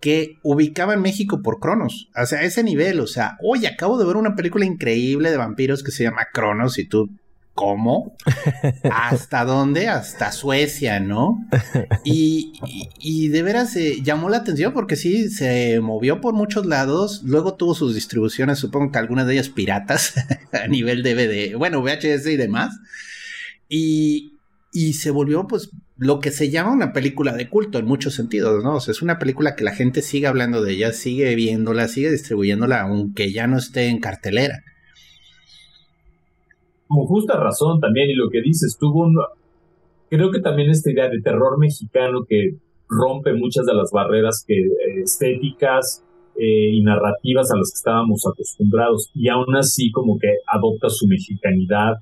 que 0.00 0.38
ubicaba 0.42 0.94
en 0.94 1.00
México 1.00 1.42
por 1.42 1.60
Cronos. 1.60 2.10
O 2.20 2.26
sea, 2.26 2.40
a 2.40 2.42
ese 2.42 2.64
nivel, 2.64 2.98
o 2.98 3.06
sea, 3.06 3.36
oye, 3.40 3.68
acabo 3.68 3.98
de 3.98 4.04
ver 4.04 4.16
una 4.16 4.34
película 4.34 4.64
increíble 4.64 5.30
de 5.30 5.36
vampiros 5.36 5.84
que 5.84 5.92
se 5.92 6.02
llama 6.02 6.26
Cronos 6.32 6.76
y 6.78 6.88
tú 6.88 7.08
¿Cómo? 7.54 8.16
¿Hasta 8.90 9.44
dónde? 9.44 9.88
Hasta 9.88 10.32
Suecia, 10.32 11.00
¿no? 11.00 11.46
Y, 12.02 12.54
y, 12.98 13.28
de 13.28 13.42
veras 13.42 13.76
eh, 13.76 13.98
llamó 14.02 14.30
la 14.30 14.38
atención 14.38 14.72
porque 14.72 14.96
sí, 14.96 15.28
se 15.28 15.80
movió 15.80 16.22
por 16.22 16.32
muchos 16.32 16.64
lados, 16.64 17.22
luego 17.24 17.54
tuvo 17.54 17.74
sus 17.74 17.94
distribuciones, 17.94 18.58
supongo 18.58 18.90
que 18.90 18.98
algunas 18.98 19.26
de 19.26 19.34
ellas 19.34 19.50
piratas 19.50 20.14
a 20.52 20.66
nivel 20.66 21.02
DVD, 21.02 21.54
bueno, 21.56 21.82
VHS 21.82 22.26
y 22.28 22.36
demás, 22.36 22.74
y, 23.68 24.38
y 24.72 24.94
se 24.94 25.10
volvió 25.10 25.46
pues 25.46 25.70
lo 26.02 26.18
que 26.18 26.30
se 26.30 26.50
llama 26.50 26.72
una 26.72 26.92
película 26.92 27.32
de 27.32 27.48
culto 27.48 27.78
en 27.78 27.86
muchos 27.86 28.14
sentidos, 28.14 28.62
¿no? 28.64 28.76
O 28.76 28.80
sea, 28.80 28.92
es 28.92 29.02
una 29.02 29.18
película 29.18 29.54
que 29.54 29.64
la 29.64 29.74
gente 29.74 30.02
sigue 30.02 30.26
hablando 30.26 30.62
de 30.62 30.72
ella, 30.72 30.92
sigue 30.92 31.34
viéndola, 31.34 31.88
sigue 31.88 32.10
distribuyéndola, 32.10 32.82
aunque 32.82 33.32
ya 33.32 33.46
no 33.46 33.58
esté 33.58 33.88
en 33.88 34.00
cartelera 34.00 34.62
con 36.92 37.06
justa 37.06 37.38
razón 37.38 37.80
también, 37.80 38.10
y 38.10 38.14
lo 38.14 38.28
que 38.28 38.42
dices, 38.42 38.76
tuvo 38.78 39.04
un... 39.04 39.16
Creo 40.10 40.30
que 40.30 40.40
también 40.40 40.70
esta 40.70 40.90
idea 40.90 41.08
de 41.08 41.22
terror 41.22 41.58
mexicano 41.58 42.24
que 42.28 42.56
rompe 42.88 43.32
muchas 43.32 43.64
de 43.64 43.74
las 43.74 43.90
barreras 43.90 44.44
que, 44.46 44.58
eh, 44.58 45.02
estéticas 45.02 46.04
eh, 46.36 46.68
y 46.72 46.82
narrativas 46.82 47.50
a 47.50 47.56
las 47.56 47.70
que 47.70 47.76
estábamos 47.76 48.22
acostumbrados 48.30 49.10
y 49.14 49.28
aún 49.28 49.56
así 49.56 49.90
como 49.90 50.18
que 50.18 50.28
adopta 50.46 50.90
su 50.90 51.06
mexicanidad, 51.06 51.94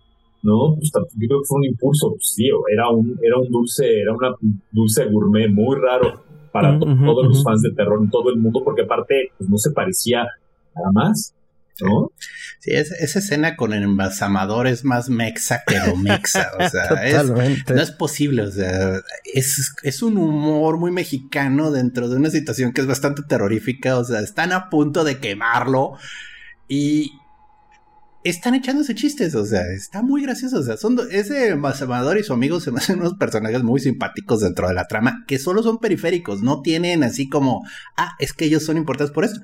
¿no? 0.43 0.77
Pues, 0.77 0.91
yo 0.93 1.29
creo 1.29 1.41
que 1.41 1.47
fue 1.47 1.59
un 1.59 1.65
impulso, 1.65 2.11
pues, 2.11 2.33
sí, 2.35 2.49
era 2.73 2.89
un, 2.89 3.19
era 3.23 3.39
un 3.39 3.49
dulce, 3.49 4.01
era 4.01 4.13
una 4.13 4.35
dulce 4.73 5.07
gourmet 5.07 5.51
muy 5.51 5.77
raro 5.79 6.25
para 6.53 6.79
todos 6.79 7.27
los 7.27 7.45
fans 7.45 7.63
de 7.63 7.71
terror 7.73 8.01
en 8.03 8.11
todo 8.11 8.31
el 8.31 8.37
mundo, 8.37 8.63
porque 8.65 8.83
aparte 8.83 9.31
pues, 9.39 9.49
no 9.49 9.57
se 9.57 9.71
parecía 9.71 10.27
nada 10.75 10.93
más. 10.93 11.35
¿no? 11.81 12.13
Sí, 12.61 12.73
esa 12.73 13.19
escena 13.19 13.57
con 13.57 13.73
el 13.73 13.85
embalsamador 13.85 14.67
es 14.67 14.85
más 14.85 15.09
mexa 15.09 15.63
que 15.67 15.79
lo 15.79 15.97
mexa, 15.97 16.51
o 16.59 16.69
sea, 16.69 17.23
no 17.75 17.81
es 17.81 17.91
posible, 17.93 18.43
o 18.43 18.51
sea, 18.51 19.01
es, 19.33 19.75
es 19.83 20.03
un 20.03 20.19
humor 20.19 20.77
muy 20.77 20.91
mexicano 20.91 21.71
dentro 21.71 22.09
de 22.09 22.17
una 22.17 22.29
situación 22.29 22.73
que 22.73 22.83
es 22.83 22.87
bastante 22.87 23.23
terrorífica, 23.23 23.97
o 23.97 24.05
sea, 24.05 24.21
están 24.21 24.53
a 24.53 24.69
punto 24.69 25.05
de 25.05 25.19
quemarlo 25.21 25.95
y 26.69 27.13
están 28.23 28.55
echándose 28.55 28.95
chistes, 28.95 29.35
o 29.35 29.47
sea, 29.47 29.63
está 29.73 30.03
muy 30.03 30.23
gracioso, 30.23 30.59
o 30.59 30.63
sea, 30.63 30.77
son 30.77 30.99
ese 31.11 31.49
embalsamador 31.49 32.19
y 32.19 32.23
su 32.23 32.33
amigo 32.35 32.61
se 32.61 32.71
me 32.71 32.79
hacen 32.79 33.01
unos 33.01 33.15
personajes 33.15 33.63
muy 33.63 33.81
simpáticos 33.81 34.41
dentro 34.41 34.69
de 34.69 34.75
la 34.75 34.87
trama, 34.87 35.25
que 35.27 35.39
solo 35.39 35.63
son 35.63 35.79
periféricos, 35.79 36.43
no 36.43 36.61
tienen 36.61 37.03
así 37.03 37.29
como, 37.29 37.67
ah, 37.97 38.13
es 38.19 38.33
que 38.33 38.45
ellos 38.45 38.65
son 38.65 38.77
importantes 38.77 39.15
por 39.15 39.25
esto. 39.25 39.41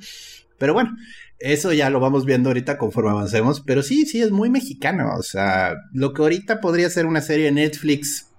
Pero 0.59 0.75
bueno, 0.75 0.90
eso 1.38 1.73
ya 1.73 1.90
lo 1.90 2.00
vamos 2.00 2.25
viendo 2.25 2.50
ahorita 2.50 2.78
conforme 2.78 3.11
avancemos, 3.11 3.61
pero 3.61 3.83
sí, 3.83 4.06
sí, 4.06 4.21
es 4.21 4.30
muy 4.30 4.50
mexicano. 4.50 5.14
O 5.18 5.23
sea, 5.23 5.75
lo 5.92 6.12
que 6.12 6.23
ahorita 6.23 6.61
podría 6.61 6.88
ser 6.88 7.06
una 7.06 7.21
serie 7.21 7.47
de 7.47 7.52
Netflix 7.52 8.30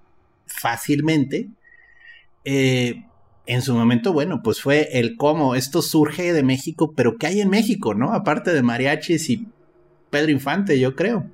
fácilmente, 0.46 1.50
eh, 2.44 3.04
en 3.46 3.62
su 3.62 3.74
momento, 3.74 4.12
bueno, 4.12 4.42
pues 4.42 4.60
fue 4.60 4.88
el 4.98 5.16
cómo 5.16 5.54
esto 5.54 5.80
surge 5.80 6.32
de 6.32 6.42
México, 6.42 6.92
pero 6.94 7.16
¿qué 7.18 7.28
hay 7.28 7.40
en 7.40 7.48
México, 7.48 7.94
no? 7.94 8.12
Aparte 8.12 8.52
de 8.52 8.62
mariachis 8.62 9.30
y 9.30 9.48
Pedro 10.10 10.30
Infante, 10.30 10.78
yo 10.78 10.94
creo. 10.94 11.24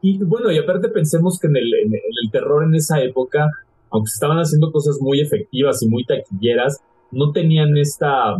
Y, 0.00 0.24
bueno, 0.24 0.50
y 0.50 0.58
aparte 0.58 0.88
pensemos 0.88 1.38
que 1.38 1.48
en 1.48 1.56
el, 1.56 1.74
en 1.74 1.92
el 1.92 2.30
terror 2.30 2.64
en 2.64 2.74
esa 2.74 3.00
época, 3.02 3.46
aunque 3.90 4.08
estaban 4.08 4.38
haciendo 4.38 4.72
cosas 4.72 4.98
muy 5.00 5.20
efectivas 5.20 5.82
y 5.82 5.88
muy 5.88 6.04
taquilleras, 6.04 6.80
no 7.10 7.32
tenían 7.32 7.76
esta 7.76 8.36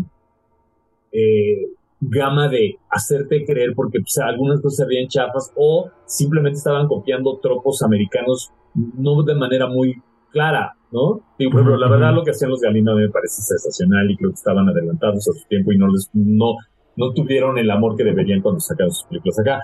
eh, 1.12 1.68
gama 2.00 2.48
de 2.48 2.76
hacerte 2.90 3.44
creer 3.44 3.72
porque 3.74 4.00
pues, 4.00 4.18
algunas 4.18 4.60
cosas 4.60 4.86
veían 4.86 5.08
chafas 5.08 5.52
o 5.56 5.90
simplemente 6.04 6.58
estaban 6.58 6.88
copiando 6.88 7.38
tropos 7.38 7.82
americanos 7.82 8.52
no 8.74 9.22
de 9.22 9.34
manera 9.34 9.66
muy 9.66 9.94
clara, 10.30 10.74
¿no? 10.92 11.22
pero 11.38 11.78
la 11.78 11.88
verdad 11.88 12.14
lo 12.14 12.22
que 12.22 12.32
hacían 12.32 12.50
los 12.50 12.60
Galindo 12.60 12.94
me 12.94 13.08
parece 13.08 13.40
sensacional 13.40 14.10
y 14.10 14.16
creo 14.16 14.30
que 14.30 14.34
estaban 14.34 14.68
adelantados 14.68 15.26
a 15.28 15.32
su 15.32 15.48
tiempo 15.48 15.72
y 15.72 15.78
no 15.78 15.88
les 15.88 16.10
no 16.12 16.56
no 16.96 17.12
tuvieron 17.12 17.58
el 17.58 17.70
amor 17.70 17.96
que 17.96 18.04
deberían 18.04 18.40
cuando 18.40 18.60
sacaron 18.60 18.92
sus 18.92 19.06
películas 19.06 19.38
acá. 19.40 19.62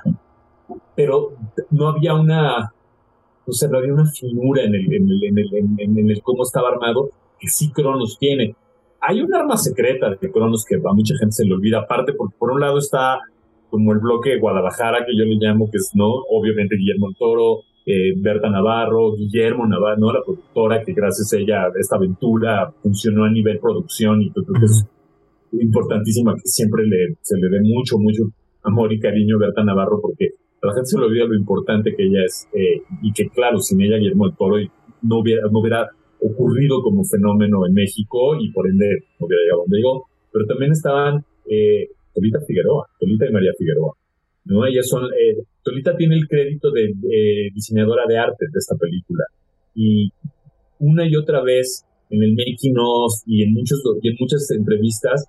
Pero 0.95 1.33
no 1.71 1.89
había 1.89 2.15
una 2.15 2.73
o 3.45 3.53
sea, 3.53 3.69
no 3.69 3.79
había 3.79 3.93
una 3.93 4.07
figura 4.07 4.63
en 4.63 4.75
el, 4.75 4.93
en 4.93 5.09
el, 5.09 5.25
en 5.25 5.39
el, 5.39 5.99
en 5.99 6.11
el 6.11 6.23
cómo 6.23 6.45
estaba 6.45 6.69
armado 6.69 7.11
que 7.41 7.49
sí 7.49 7.73
Cronos 7.73 8.17
tiene 8.19 8.55
hay 9.03 9.21
un 9.21 9.35
arma 9.35 9.57
secreta 9.57 10.11
de 10.11 10.31
Cronos 10.31 10.65
que 10.65 10.77
a 10.77 10.93
mucha 10.93 11.17
gente 11.19 11.33
se 11.33 11.45
le 11.45 11.53
olvida, 11.53 11.81
aparte 11.81 12.13
porque 12.13 12.37
por 12.39 12.53
un 12.53 12.61
lado 12.61 12.79
está 12.79 13.19
como 13.69 13.93
el 13.93 13.99
bloque 13.99 14.39
Guadalajara, 14.39 15.05
que 15.05 15.17
yo 15.17 15.25
le 15.25 15.37
llamo, 15.41 15.69
que 15.71 15.79
es, 15.79 15.91
¿no? 15.95 16.07
Obviamente 16.31 16.77
Guillermo 16.77 17.09
el 17.09 17.17
Toro, 17.17 17.61
eh, 17.85 18.13
Berta 18.17 18.49
Navarro, 18.49 19.15
Guillermo 19.17 19.67
Navarro, 19.67 19.99
¿no? 19.99 20.13
La 20.13 20.23
productora 20.25 20.85
que 20.85 20.93
gracias 20.93 21.33
a 21.33 21.39
ella 21.39 21.65
esta 21.77 21.97
aventura 21.97 22.73
funcionó 22.81 23.25
a 23.25 23.31
nivel 23.31 23.59
producción 23.59 24.23
y 24.23 24.31
creo 24.31 24.45
importantísima 25.61 26.35
que 26.35 26.49
siempre 26.49 26.85
le, 26.87 27.17
se 27.21 27.37
le 27.37 27.49
dé 27.49 27.61
mucho, 27.63 27.99
mucho 27.99 28.25
amor 28.63 28.93
y 28.93 29.01
cariño 29.01 29.37
a 29.37 29.47
Berta 29.47 29.65
Navarro 29.65 30.01
porque 30.01 30.31
la 30.63 30.73
gente 30.73 30.87
se 30.87 30.99
le 30.99 31.07
olvida 31.07 31.25
lo 31.25 31.35
importante 31.35 31.95
que 31.97 32.05
ella 32.05 32.25
es 32.25 32.49
eh, 32.55 32.83
y 33.03 33.13
que 33.13 33.29
claro, 33.29 33.59
sin 33.59 33.81
ella 33.83 33.99
Guillermo 33.99 34.27
el 34.27 34.37
Toro 34.37 34.57
no 35.03 35.19
hubiera, 35.19 35.43
no 35.51 35.59
hubiera 35.59 35.89
ocurrido 36.21 36.81
como 36.83 37.03
fenómeno 37.05 37.67
en 37.67 37.75
México 37.75 38.37
y 38.39 38.53
por 38.53 38.69
ende 38.71 38.87
no 39.19 39.27
hubiera 39.27 39.43
llegado 39.43 39.63
donde 39.63 39.77
llegó. 39.77 40.07
Pero 40.33 40.47
también 40.47 40.71
estaban 40.71 41.25
eh, 41.51 41.89
Tolita 42.15 42.39
Figueroa, 42.47 42.87
Tolita 43.01 43.27
y 43.29 43.33
María 43.33 43.51
Figueroa. 43.59 43.95
¿no? 44.45 44.65
Ellas 44.65 44.89
son, 44.89 45.05
eh, 45.07 45.43
Tolita 45.65 45.97
tiene 45.97 46.15
el 46.15 46.29
crédito 46.29 46.71
de 46.71 46.95
diseñadora 47.53 48.05
de 48.07 48.19
arte 48.19 48.47
de 48.47 48.59
esta 48.59 48.77
película. 48.77 49.25
Y 49.75 50.13
una 50.79 51.09
y 51.09 51.17
otra 51.17 51.43
vez 51.43 51.85
en 52.11 52.23
el 52.23 52.33
making 52.33 52.77
of 52.79 53.13
y 53.27 53.43
en, 53.43 53.53
muchos, 53.53 53.83
y 54.03 54.09
en 54.09 54.17
muchas 54.21 54.49
entrevistas 54.51 55.25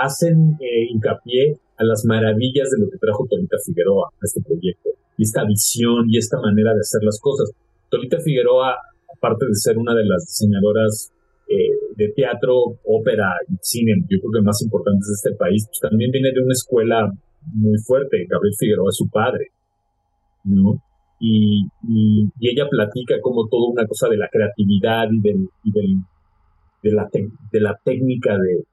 hacen 0.00 0.56
eh, 0.60 0.86
hincapié 0.90 1.58
a 1.76 1.84
las 1.84 2.04
maravillas 2.04 2.70
de 2.70 2.84
lo 2.84 2.90
que 2.90 2.98
trajo 2.98 3.26
Tolita 3.28 3.56
Figueroa 3.64 4.08
a 4.12 4.22
este 4.22 4.40
proyecto. 4.42 4.90
Y 5.16 5.22
esta 5.22 5.44
visión 5.44 6.06
y 6.08 6.18
esta 6.18 6.38
manera 6.40 6.72
de 6.74 6.80
hacer 6.80 7.02
las 7.02 7.20
cosas. 7.20 7.50
Tolita 7.90 8.18
Figueroa 8.20 8.76
aparte 9.16 9.46
de 9.46 9.54
ser 9.54 9.78
una 9.78 9.94
de 9.94 10.04
las 10.04 10.26
diseñadoras 10.26 11.10
eh, 11.48 11.70
de 11.96 12.12
teatro, 12.14 12.78
ópera 12.84 13.30
y 13.48 13.56
cine, 13.60 13.92
yo 14.08 14.18
creo 14.20 14.32
que 14.32 14.46
más 14.46 14.60
importantes 14.62 15.06
de 15.08 15.14
este 15.14 15.36
país, 15.38 15.66
pues 15.66 15.80
también 15.80 16.10
viene 16.10 16.32
de 16.32 16.40
una 16.40 16.52
escuela 16.52 17.10
muy 17.52 17.78
fuerte. 17.78 18.26
Gabriel 18.28 18.54
Figueroa 18.58 18.88
es 18.90 18.96
su 18.96 19.08
padre, 19.08 19.48
¿no? 20.44 20.82
Y, 21.20 21.64
y, 21.88 22.28
ella 22.40 22.66
platica 22.68 23.14
como 23.22 23.46
toda 23.48 23.70
una 23.70 23.86
cosa 23.86 24.08
de 24.08 24.16
la 24.16 24.28
creatividad 24.28 25.08
y, 25.10 25.20
del, 25.20 25.48
y 25.62 25.72
del, 25.72 25.94
de, 26.82 26.92
la 26.92 27.08
de 27.52 27.60
la 27.60 27.78
técnica 27.84 28.36
de 28.36 28.64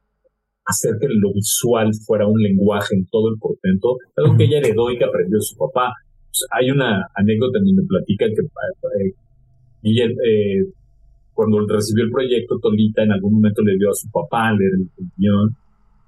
hacer 0.66 0.94
que 1.00 1.08
lo 1.10 1.34
visual 1.34 1.92
fuera 2.06 2.28
un 2.28 2.40
lenguaje 2.40 2.96
en 2.96 3.06
todo 3.08 3.30
el 3.30 3.40
portento, 3.40 3.98
algo 4.18 4.38
que 4.38 4.46
ella 4.46 4.60
heredó 4.60 4.92
y 4.92 4.98
que 4.98 5.06
aprendió 5.06 5.38
de 5.38 5.44
su 5.44 5.58
papá. 5.58 5.94
Pues, 6.28 6.46
hay 6.52 6.72
una 6.72 7.08
anécdota 7.16 7.60
en 7.60 7.66
donde 7.66 7.84
platica 7.88 8.26
que 8.28 8.42
eh, 9.04 9.14
eh, 9.84 10.66
cuando 11.34 11.66
recibió 11.68 12.06
el 12.06 12.12
proyecto, 12.12 12.60
Tolita 12.62 13.04
en 13.04 13.12
algún 13.12 13.34
momento 13.34 13.62
le 13.64 13.78
dio 13.78 13.90
a 13.90 13.94
su 13.94 14.10
papá 14.12 14.52
leer 14.54 14.72
el, 14.78 15.08
guion. 15.18 15.50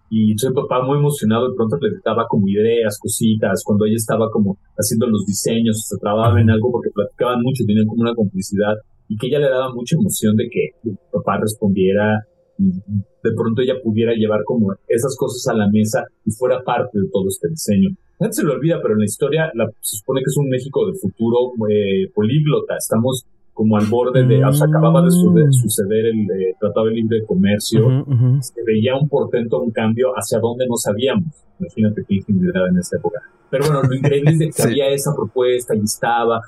Y 0.09 0.37
su 0.37 0.53
papá 0.53 0.85
muy 0.85 0.99
emocionado 0.99 1.49
de 1.49 1.55
pronto 1.55 1.75
le 1.81 1.89
daba 2.05 2.27
como 2.29 2.47
ideas, 2.47 2.99
cositas, 3.01 3.63
cuando 3.65 3.85
ella 3.85 3.95
estaba 3.97 4.29
como 4.29 4.59
haciendo 4.77 5.07
los 5.07 5.25
diseños, 5.25 5.87
se 5.87 5.97
trabajaba 5.97 6.39
en 6.39 6.51
algo 6.51 6.71
porque 6.71 6.91
platicaban 6.93 7.41
mucho, 7.41 7.65
tenían 7.65 7.87
como 7.87 8.03
una 8.03 8.13
complicidad 8.13 8.75
y 9.09 9.17
que 9.17 9.27
ella 9.27 9.39
le 9.39 9.49
daba 9.49 9.73
mucha 9.73 9.95
emoción 9.95 10.35
de 10.35 10.49
que 10.49 10.69
el 10.85 10.97
papá 11.11 11.39
respondiera 11.41 12.21
y 12.57 12.71
de 12.71 13.31
pronto 13.35 13.61
ella 13.61 13.75
pudiera 13.83 14.13
llevar 14.13 14.43
como 14.45 14.73
esas 14.87 15.15
cosas 15.17 15.47
a 15.53 15.57
la 15.57 15.69
mesa 15.69 16.03
y 16.25 16.31
fuera 16.31 16.63
parte 16.63 16.99
de 16.99 17.07
todo 17.11 17.27
este 17.27 17.49
diseño. 17.49 17.89
No 18.19 18.31
se 18.31 18.43
lo 18.43 18.53
olvida, 18.53 18.79
pero 18.81 18.93
en 18.93 18.99
la 18.99 19.05
historia 19.05 19.51
la, 19.53 19.67
se 19.81 19.97
supone 19.97 20.21
que 20.21 20.29
es 20.29 20.37
un 20.37 20.49
México 20.49 20.85
de 20.87 20.93
futuro 20.93 21.51
eh, 21.69 22.09
políglota. 22.13 22.75
Estamos 22.77 23.25
como 23.53 23.77
al 23.77 23.85
borde 23.85 24.25
de, 24.25 24.43
o 24.43 24.51
sea, 24.51 24.67
acababa 24.67 25.01
de, 25.01 25.07
mm. 25.07 25.51
suceder 25.51 26.07
el 26.07 26.27
Tratado 26.59 26.87
de 26.87 26.93
Libre 26.93 27.23
Comercio, 27.25 28.05
se 28.41 28.63
veía 28.65 28.95
un 28.95 29.07
portento, 29.07 29.61
un 29.61 29.71
cambio 29.71 30.11
hacia 30.15 30.39
donde 30.39 30.65
no 30.67 30.75
sabíamos. 30.75 31.45
Imagínate 31.59 32.03
qué 32.07 32.15
ingenuidad 32.15 32.67
en 32.69 32.79
esa 32.79 32.97
época. 32.97 33.19
Pero 33.51 33.65
bueno, 33.65 33.83
lo 33.83 33.95
increíble 33.95 34.31
es 34.31 34.39
de 34.39 34.49
que 34.49 34.63
había 34.63 34.89
esa 34.89 35.13
propuesta 35.15 35.75
y 35.75 35.81
estaba, 35.81 36.41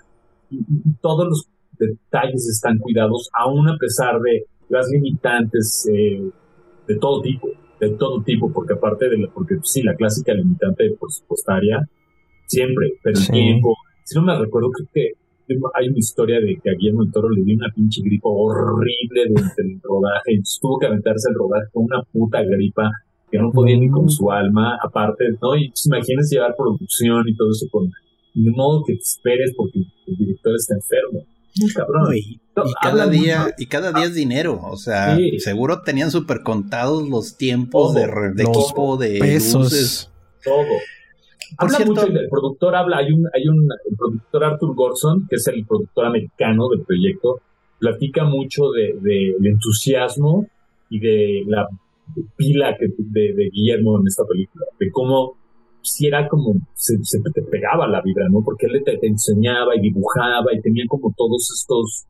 y, 0.50 0.60
todos 1.00 1.28
los 1.28 1.50
detalles 1.78 2.48
están 2.48 2.80
cuidados, 2.80 3.30
aún 3.38 3.70
a 3.70 3.78
pesar 3.78 4.20
de 4.22 4.46
las 4.70 4.90
limitantes 4.90 5.90
eh, 5.92 6.30
de 6.88 6.96
todo 6.98 7.22
tipo, 7.22 7.50
de 7.80 7.90
todo 7.92 8.22
tipo, 8.24 8.52
porque 8.52 8.74
aparte 8.74 9.10
de 9.10 9.18
la, 9.18 9.28
porque 9.30 9.56
sí, 9.64 9.84
la 9.84 9.96
clásica 9.96 10.34
limitante 10.34 10.96
presupuestaria, 11.00 11.88
siempre, 12.48 12.94
pero 13.04 13.20
el 13.20 13.28
tiempo, 13.28 13.76
si 14.04 14.18
no 14.18 14.26
me 14.26 14.38
recuerdo, 14.38 14.70
creo 14.72 14.90
que 14.94 15.12
hay 15.76 15.90
una 15.90 15.98
historia 15.98 16.40
de 16.40 16.58
que 16.62 16.72
a 16.72 16.74
Guillermo 16.74 17.04
del 17.04 17.12
Toro 17.12 17.30
le 17.30 17.44
dio 17.44 17.56
una 17.56 17.70
pinche 17.74 18.02
gripa 18.02 18.30
horrible 18.30 19.30
durante 19.30 19.62
el 19.62 19.80
rodaje 19.82 20.34
y 20.34 20.42
tuvo 20.60 20.80
que 20.80 20.88
aventarse 20.88 21.30
el 21.30 21.36
rodaje 21.36 21.68
con 21.72 21.84
una 21.84 22.02
puta 22.12 22.42
gripa 22.44 22.90
que 23.30 23.38
no 23.38 23.52
podía 23.52 23.78
ni 23.78 23.90
con 23.90 24.10
su 24.10 24.32
alma, 24.32 24.78
aparte, 24.82 25.26
¿no? 25.42 25.56
Y 25.56 25.70
pues, 25.70 25.86
imagínense 25.86 26.36
llevar 26.36 26.56
producción 26.56 27.28
y 27.28 27.36
todo 27.36 27.52
eso 27.52 27.68
con 27.72 27.92
de 28.36 28.52
modo 28.52 28.84
que 28.86 28.94
te 28.94 29.00
esperes 29.00 29.54
porque 29.56 29.80
el 29.80 30.16
director 30.18 30.54
está 30.56 30.76
enfermo. 30.76 31.26
Cabrón. 31.74 32.16
y, 32.16 32.40
cada 32.82 33.08
día 33.08 33.54
y 33.58 33.66
cada 33.68 33.92
día 33.92 34.06
es 34.06 34.16
dinero, 34.16 34.60
o 34.64 34.78
sea, 34.78 35.18
seguro 35.40 35.82
tenían 35.82 36.12
súper 36.12 36.42
contados 36.42 37.08
los 37.08 37.38
tiempos 37.38 37.94
de, 37.94 38.04
equipo, 38.04 38.98
de 38.98 39.20
pesos, 39.20 40.12
todo. 40.44 40.66
Habla 41.58 41.80
mucho, 41.86 42.08
el 42.08 42.28
productor 42.30 42.76
habla, 42.76 42.98
hay 42.98 43.12
un, 43.12 43.28
hay 43.34 43.48
un, 43.48 43.70
el 43.90 43.96
productor 43.96 44.44
Arthur 44.44 44.76
Gorson, 44.76 45.28
que 45.30 45.36
es 45.36 45.48
el 45.48 45.66
productor 45.66 46.06
americano 46.06 46.68
del 46.70 46.82
proyecto, 46.82 47.42
platica 47.80 48.24
mucho 48.26 48.72
de, 48.72 48.96
del 49.00 49.46
entusiasmo 49.46 50.48
y 50.90 51.00
de 51.00 51.44
la 51.48 51.68
pila 52.36 52.76
que, 52.78 52.88
de, 52.98 53.50
Guillermo 53.52 54.00
en 54.00 54.08
esta 54.08 54.26
película, 54.26 54.66
de 54.80 54.92
cómo 54.92 55.38
si 55.86 56.08
era 56.08 56.28
como, 56.28 56.56
se, 56.74 56.98
te 57.34 57.42
pegaba 57.44 57.88
la 57.88 58.02
vibra, 58.02 58.28
¿no? 58.30 58.42
Porque 58.44 58.68
él 58.68 58.82
te, 58.84 58.98
enseñaba 59.06 59.76
y 59.76 59.82
dibujaba 59.82 60.54
y 60.54 60.62
tenía 60.62 60.84
como 60.88 61.14
todos 61.16 61.50
estos 61.58 62.06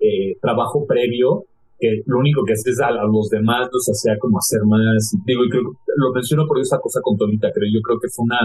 eh, 0.00 0.36
trabajo 0.40 0.86
previo 0.86 1.44
que 1.78 2.02
lo 2.06 2.18
único 2.18 2.44
que 2.44 2.52
hace 2.52 2.70
es 2.70 2.80
a, 2.80 2.90
los 2.90 3.28
demás 3.30 3.68
los 3.72 3.88
hacía 3.88 4.18
como 4.18 4.38
hacer 4.38 4.60
más. 4.66 5.16
Digo, 5.24 5.44
y 5.44 5.48
creo 5.48 5.62
lo 5.96 6.12
menciono 6.12 6.46
por 6.46 6.60
esa 6.60 6.78
cosa 6.78 7.00
con 7.02 7.16
Tolita, 7.16 7.48
pero 7.54 7.66
yo 7.72 7.80
creo 7.80 7.98
que 7.98 8.08
fue 8.08 8.24
una 8.24 8.40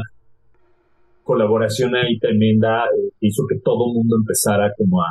colaboración 1.23 1.95
ahí 1.95 2.17
tremenda 2.19 2.85
eh, 2.85 3.09
que 3.19 3.27
hizo 3.27 3.43
que 3.47 3.59
todo 3.59 3.87
el 3.87 3.95
mundo 3.95 4.15
empezara 4.17 4.71
como 4.77 5.01
a, 5.01 5.07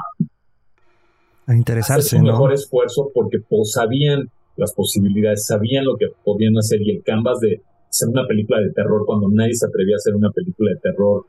a 1.47 1.55
interesarse, 1.55 2.17
un 2.17 2.25
mejor 2.25 2.53
esfuerzo 2.53 3.11
porque 3.13 3.39
pues, 3.47 3.73
sabían 3.73 4.31
las 4.57 4.73
posibilidades, 4.73 5.47
sabían 5.47 5.85
lo 5.85 5.97
que 5.97 6.07
podían 6.25 6.57
hacer 6.57 6.81
y 6.81 6.97
el 6.97 7.03
canvas 7.03 7.41
de 7.41 7.61
hacer 7.95 8.09
una 8.09 8.27
película 8.27 8.61
de 8.61 8.71
terror 8.73 9.05
cuando 9.07 9.29
nadie 9.29 9.55
se 9.55 9.67
atrevía 9.67 9.95
a 9.95 9.99
hacer 10.03 10.15
una 10.17 10.31
película 10.31 10.73
de 10.73 10.81
terror 10.81 11.25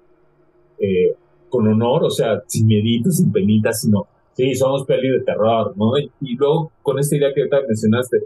eh, 0.79 1.15
con 1.50 1.67
honor, 1.67 2.05
o 2.05 2.10
sea, 2.10 2.41
sin 2.48 2.65
mieditos, 2.65 3.17
sin 3.17 3.31
penitas, 3.31 3.81
sino 3.81 4.07
sí, 4.34 4.55
somos 4.55 4.84
peli 4.86 5.10
de 5.10 5.22
terror, 5.22 5.74
¿no? 5.77 5.98
Y, 5.98 6.36
luego 6.36 6.72
con 6.81 7.00
esta 7.00 7.15
idea 7.15 7.34
que 7.34 7.41
ahorita 7.41 7.67
mencionaste, 7.67 8.17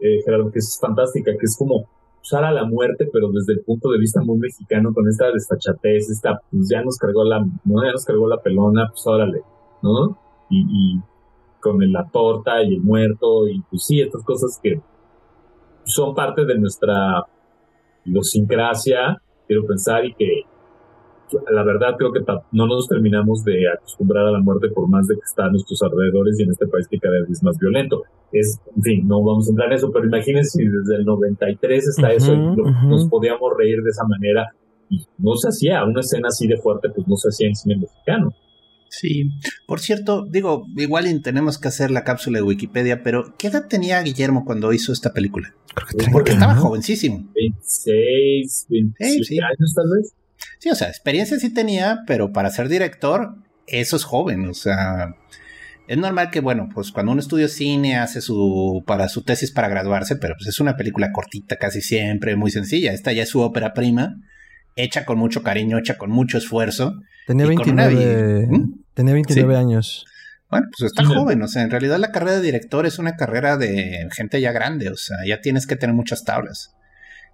eh, 0.00 0.20
Gerardo, 0.24 0.50
que 0.50 0.58
es 0.58 0.76
fantástica, 0.80 1.32
que 1.32 1.44
es 1.44 1.56
como 1.56 1.88
usar 2.20 2.44
a 2.44 2.52
la 2.52 2.64
muerte, 2.64 3.08
pero 3.12 3.30
desde 3.30 3.54
el 3.54 3.60
punto 3.60 3.90
de 3.90 3.98
vista 3.98 4.20
muy 4.22 4.38
mexicano, 4.38 4.92
con 4.92 5.08
esta 5.08 5.30
desfachatez, 5.30 6.10
esta, 6.10 6.40
pues 6.50 6.68
ya 6.68 6.82
nos 6.82 6.98
cargó 6.98 7.24
la, 7.24 7.40
¿no? 7.64 7.84
Ya 7.84 7.92
nos 7.92 8.04
cargó 8.04 8.28
la 8.28 8.42
pelona, 8.42 8.88
pues 8.90 9.06
órale, 9.06 9.40
¿no? 9.82 10.18
Y, 10.50 10.66
y 10.68 11.00
con 11.60 11.80
la 11.92 12.06
torta 12.10 12.62
y 12.62 12.74
el 12.74 12.80
muerto, 12.80 13.48
y 13.48 13.62
pues 13.70 13.84
sí, 13.86 14.00
estas 14.00 14.24
cosas 14.24 14.58
que 14.62 14.80
son 15.84 16.14
parte 16.14 16.44
de 16.44 16.58
nuestra 16.58 17.24
idiosincrasia, 18.04 19.18
quiero 19.46 19.66
pensar, 19.66 20.04
y 20.04 20.14
que 20.14 20.42
la 21.50 21.64
verdad 21.64 21.96
creo 21.98 22.12
que 22.12 22.20
no 22.52 22.66
nos 22.66 22.86
terminamos 22.86 23.42
de 23.44 23.68
acostumbrar 23.68 24.26
a 24.26 24.30
la 24.30 24.40
muerte 24.40 24.68
por 24.68 24.88
más 24.88 25.06
de 25.06 25.14
que 25.14 25.22
está 25.24 25.46
a 25.46 25.50
nuestros 25.50 25.82
alrededores 25.82 26.38
y 26.38 26.42
en 26.44 26.50
este 26.50 26.66
país 26.66 26.86
que 26.88 26.98
cada 26.98 27.14
vez 27.20 27.30
es 27.30 27.42
más 27.42 27.58
violento. 27.58 28.02
Es, 28.32 28.60
en 28.76 28.82
fin, 28.82 29.08
no 29.08 29.22
vamos 29.22 29.46
a 29.48 29.50
entrar 29.50 29.68
en 29.68 29.74
eso, 29.74 29.90
pero 29.92 30.06
imagínense 30.06 30.58
si 30.58 30.64
desde 30.66 30.96
el 30.96 31.04
93 31.04 31.88
está 31.88 32.12
eso 32.12 32.34
y 32.34 32.38
nos 32.88 33.08
podíamos 33.08 33.52
reír 33.56 33.82
de 33.82 33.90
esa 33.90 34.04
manera 34.04 34.48
y 34.88 35.04
no 35.18 35.34
se 35.34 35.48
hacía, 35.48 35.84
una 35.84 36.00
escena 36.00 36.28
así 36.28 36.46
de 36.46 36.56
fuerte 36.56 36.90
pues 36.90 37.06
no 37.08 37.16
se 37.16 37.28
hacía 37.28 37.48
en 37.48 37.54
cine 37.54 37.76
mexicano. 37.76 38.32
Sí, 39.00 39.30
por 39.66 39.80
cierto, 39.80 40.26
digo, 40.28 40.66
igual 40.76 41.20
tenemos 41.22 41.58
que 41.58 41.68
hacer 41.68 41.90
la 41.90 42.04
cápsula 42.04 42.38
de 42.38 42.44
Wikipedia, 42.44 43.02
pero 43.02 43.34
¿qué 43.38 43.48
edad 43.48 43.66
tenía 43.68 44.00
Guillermo 44.02 44.44
cuando 44.44 44.72
hizo 44.72 44.92
esta 44.92 45.12
película? 45.12 45.54
Porque 46.12 46.32
estaba 46.32 46.54
jovencísimo. 46.56 47.30
26, 47.34 48.66
27 48.68 49.44
años 49.44 49.74
tal 49.74 49.86
vez. 49.96 50.14
Sí, 50.58 50.70
o 50.70 50.74
sea, 50.74 50.88
experiencia 50.88 51.38
sí 51.38 51.52
tenía, 51.52 52.00
pero 52.06 52.32
para 52.32 52.50
ser 52.50 52.68
director, 52.68 53.36
eso 53.66 53.96
es 53.96 54.04
joven, 54.04 54.48
o 54.48 54.54
sea, 54.54 55.14
es 55.86 55.98
normal 55.98 56.30
que, 56.30 56.40
bueno, 56.40 56.68
pues 56.72 56.92
cuando 56.92 57.12
uno 57.12 57.20
estudia 57.20 57.48
cine 57.48 57.98
hace 57.98 58.20
su, 58.20 58.82
para 58.86 59.08
su 59.08 59.22
tesis 59.22 59.50
para 59.50 59.68
graduarse, 59.68 60.16
pero 60.16 60.34
pues 60.36 60.48
es 60.48 60.60
una 60.60 60.76
película 60.76 61.12
cortita 61.12 61.56
casi 61.56 61.82
siempre, 61.82 62.36
muy 62.36 62.50
sencilla. 62.50 62.92
Esta 62.92 63.12
ya 63.12 63.24
es 63.24 63.28
su 63.28 63.40
ópera 63.40 63.74
prima, 63.74 64.16
hecha 64.76 65.04
con 65.04 65.18
mucho 65.18 65.42
cariño, 65.42 65.78
hecha 65.78 65.98
con 65.98 66.10
mucho 66.10 66.38
esfuerzo. 66.38 66.94
Tenía 67.26 67.46
29, 67.46 68.46
¿Mm? 68.50 68.83
Tenía 68.94 69.14
29 69.14 69.56
años. 69.56 70.06
Bueno, 70.50 70.68
pues 70.76 70.92
está 70.92 71.04
joven, 71.04 71.42
o 71.42 71.48
sea, 71.48 71.62
en 71.62 71.70
realidad 71.70 71.98
la 71.98 72.12
carrera 72.12 72.36
de 72.36 72.42
director 72.42 72.86
es 72.86 72.98
una 72.98 73.16
carrera 73.16 73.56
de 73.56 74.08
gente 74.12 74.40
ya 74.40 74.52
grande, 74.52 74.88
o 74.88 74.96
sea, 74.96 75.16
ya 75.26 75.40
tienes 75.40 75.66
que 75.66 75.74
tener 75.74 75.94
muchas 75.96 76.24
tablas. 76.24 76.74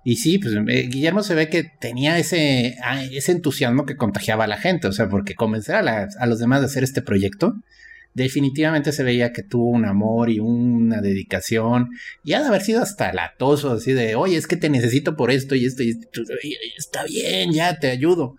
Y 0.04 0.16
sí, 0.16 0.38
pues 0.38 0.54
eh, 0.54 0.88
Guillermo 0.88 1.22
se 1.22 1.34
ve 1.34 1.50
que 1.50 1.64
tenía 1.64 2.18
ese, 2.18 2.76
ah, 2.82 3.02
ese 3.02 3.32
entusiasmo 3.32 3.84
que 3.84 3.96
contagiaba 3.96 4.44
a 4.44 4.46
la 4.46 4.56
gente, 4.56 4.88
o 4.88 4.92
sea, 4.92 5.08
porque 5.08 5.34
convencer 5.34 5.74
a, 5.76 6.08
a 6.18 6.26
los 6.26 6.38
demás 6.38 6.60
de 6.60 6.66
hacer 6.66 6.82
este 6.82 7.02
proyecto, 7.02 7.56
definitivamente 8.14 8.92
se 8.92 9.02
veía 9.02 9.32
que 9.32 9.42
tuvo 9.42 9.66
un 9.66 9.84
amor 9.84 10.30
y 10.30 10.40
una 10.40 11.00
dedicación, 11.00 11.90
y 12.24 12.32
ha 12.32 12.40
de 12.40 12.48
haber 12.48 12.62
sido 12.62 12.82
hasta 12.82 13.12
latoso, 13.12 13.72
así 13.72 13.92
de, 13.92 14.14
oye, 14.14 14.36
es 14.36 14.46
que 14.46 14.56
te 14.56 14.70
necesito 14.70 15.16
por 15.16 15.30
esto 15.30 15.54
y 15.54 15.66
esto, 15.66 15.82
y 15.82 15.90
esto, 15.90 16.22
está 16.76 17.04
bien, 17.04 17.52
ya 17.52 17.78
te 17.78 17.90
ayudo. 17.90 18.36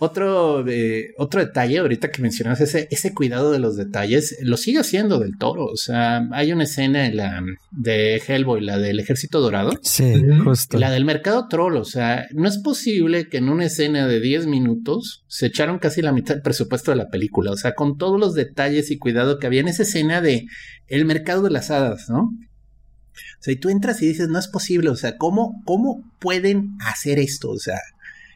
Otro, 0.00 0.64
eh, 0.68 1.12
otro 1.18 1.44
detalle, 1.44 1.78
ahorita 1.78 2.12
que 2.12 2.22
mencionas 2.22 2.60
ese, 2.60 2.86
ese 2.92 3.12
cuidado 3.12 3.50
de 3.50 3.58
los 3.58 3.76
detalles, 3.76 4.38
lo 4.42 4.56
sigue 4.56 4.78
haciendo 4.78 5.18
del 5.18 5.36
toro. 5.38 5.64
O 5.64 5.76
sea, 5.76 6.28
hay 6.30 6.52
una 6.52 6.64
escena 6.64 7.06
en 7.06 7.16
la, 7.16 7.42
de 7.72 8.22
Hellboy, 8.24 8.60
la 8.60 8.78
del 8.78 9.00
Ejército 9.00 9.40
Dorado. 9.40 9.72
Sí, 9.82 10.14
justo. 10.44 10.78
La 10.78 10.92
del 10.92 11.04
Mercado 11.04 11.48
Troll. 11.48 11.76
O 11.78 11.84
sea, 11.84 12.28
no 12.32 12.46
es 12.46 12.58
posible 12.58 13.28
que 13.28 13.38
en 13.38 13.48
una 13.48 13.64
escena 13.64 14.06
de 14.06 14.20
10 14.20 14.46
minutos 14.46 15.24
se 15.26 15.46
echaron 15.46 15.80
casi 15.80 16.00
la 16.00 16.12
mitad 16.12 16.34
del 16.34 16.42
presupuesto 16.42 16.92
de 16.92 16.96
la 16.96 17.08
película. 17.08 17.50
O 17.50 17.56
sea, 17.56 17.74
con 17.74 17.98
todos 17.98 18.20
los 18.20 18.34
detalles 18.34 18.92
y 18.92 18.98
cuidado 18.98 19.40
que 19.40 19.48
había 19.48 19.62
en 19.62 19.68
esa 19.68 19.82
escena 19.82 20.20
de 20.20 20.46
El 20.86 21.06
Mercado 21.06 21.42
de 21.42 21.50
las 21.50 21.72
Hadas, 21.72 22.08
¿no? 22.08 22.20
O 22.20 23.42
sea, 23.42 23.52
y 23.52 23.56
tú 23.56 23.68
entras 23.68 24.00
y 24.00 24.06
dices, 24.06 24.28
no 24.28 24.38
es 24.38 24.46
posible. 24.46 24.90
O 24.90 24.96
sea, 24.96 25.16
¿cómo, 25.16 25.60
cómo 25.64 26.04
pueden 26.20 26.76
hacer 26.86 27.18
esto? 27.18 27.50
O 27.50 27.58
sea, 27.58 27.80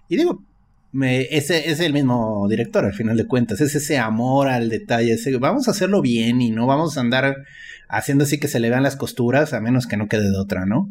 y 0.09 0.17
digo, 0.17 0.45
ese 1.01 1.71
es 1.71 1.81
el 1.81 1.93
mismo 1.93 2.47
director, 2.49 2.85
al 2.85 2.93
final 2.93 3.17
de 3.17 3.27
cuentas. 3.27 3.61
Es 3.61 3.75
ese 3.75 3.99
amor 3.99 4.49
al 4.49 4.69
detalle. 4.69 5.13
Ese, 5.13 5.37
vamos 5.39 5.69
a 5.69 5.71
hacerlo 5.71 6.03
bien 6.03 6.43
y 6.43 6.51
no 6.51 6.67
vamos 6.67 6.99
a 6.99 7.01
andar 7.01 7.37
haciendo 7.89 8.25
así 8.25 8.39
que 8.39 8.49
se 8.49 8.61
le 8.61 8.69
vean 8.69 8.83
las 8.83 8.97
costuras, 8.97 9.55
a 9.55 9.61
menos 9.61 9.87
que 9.87 9.97
no 9.97 10.09
quede 10.09 10.31
de 10.31 10.39
otra, 10.39 10.67
¿no? 10.67 10.89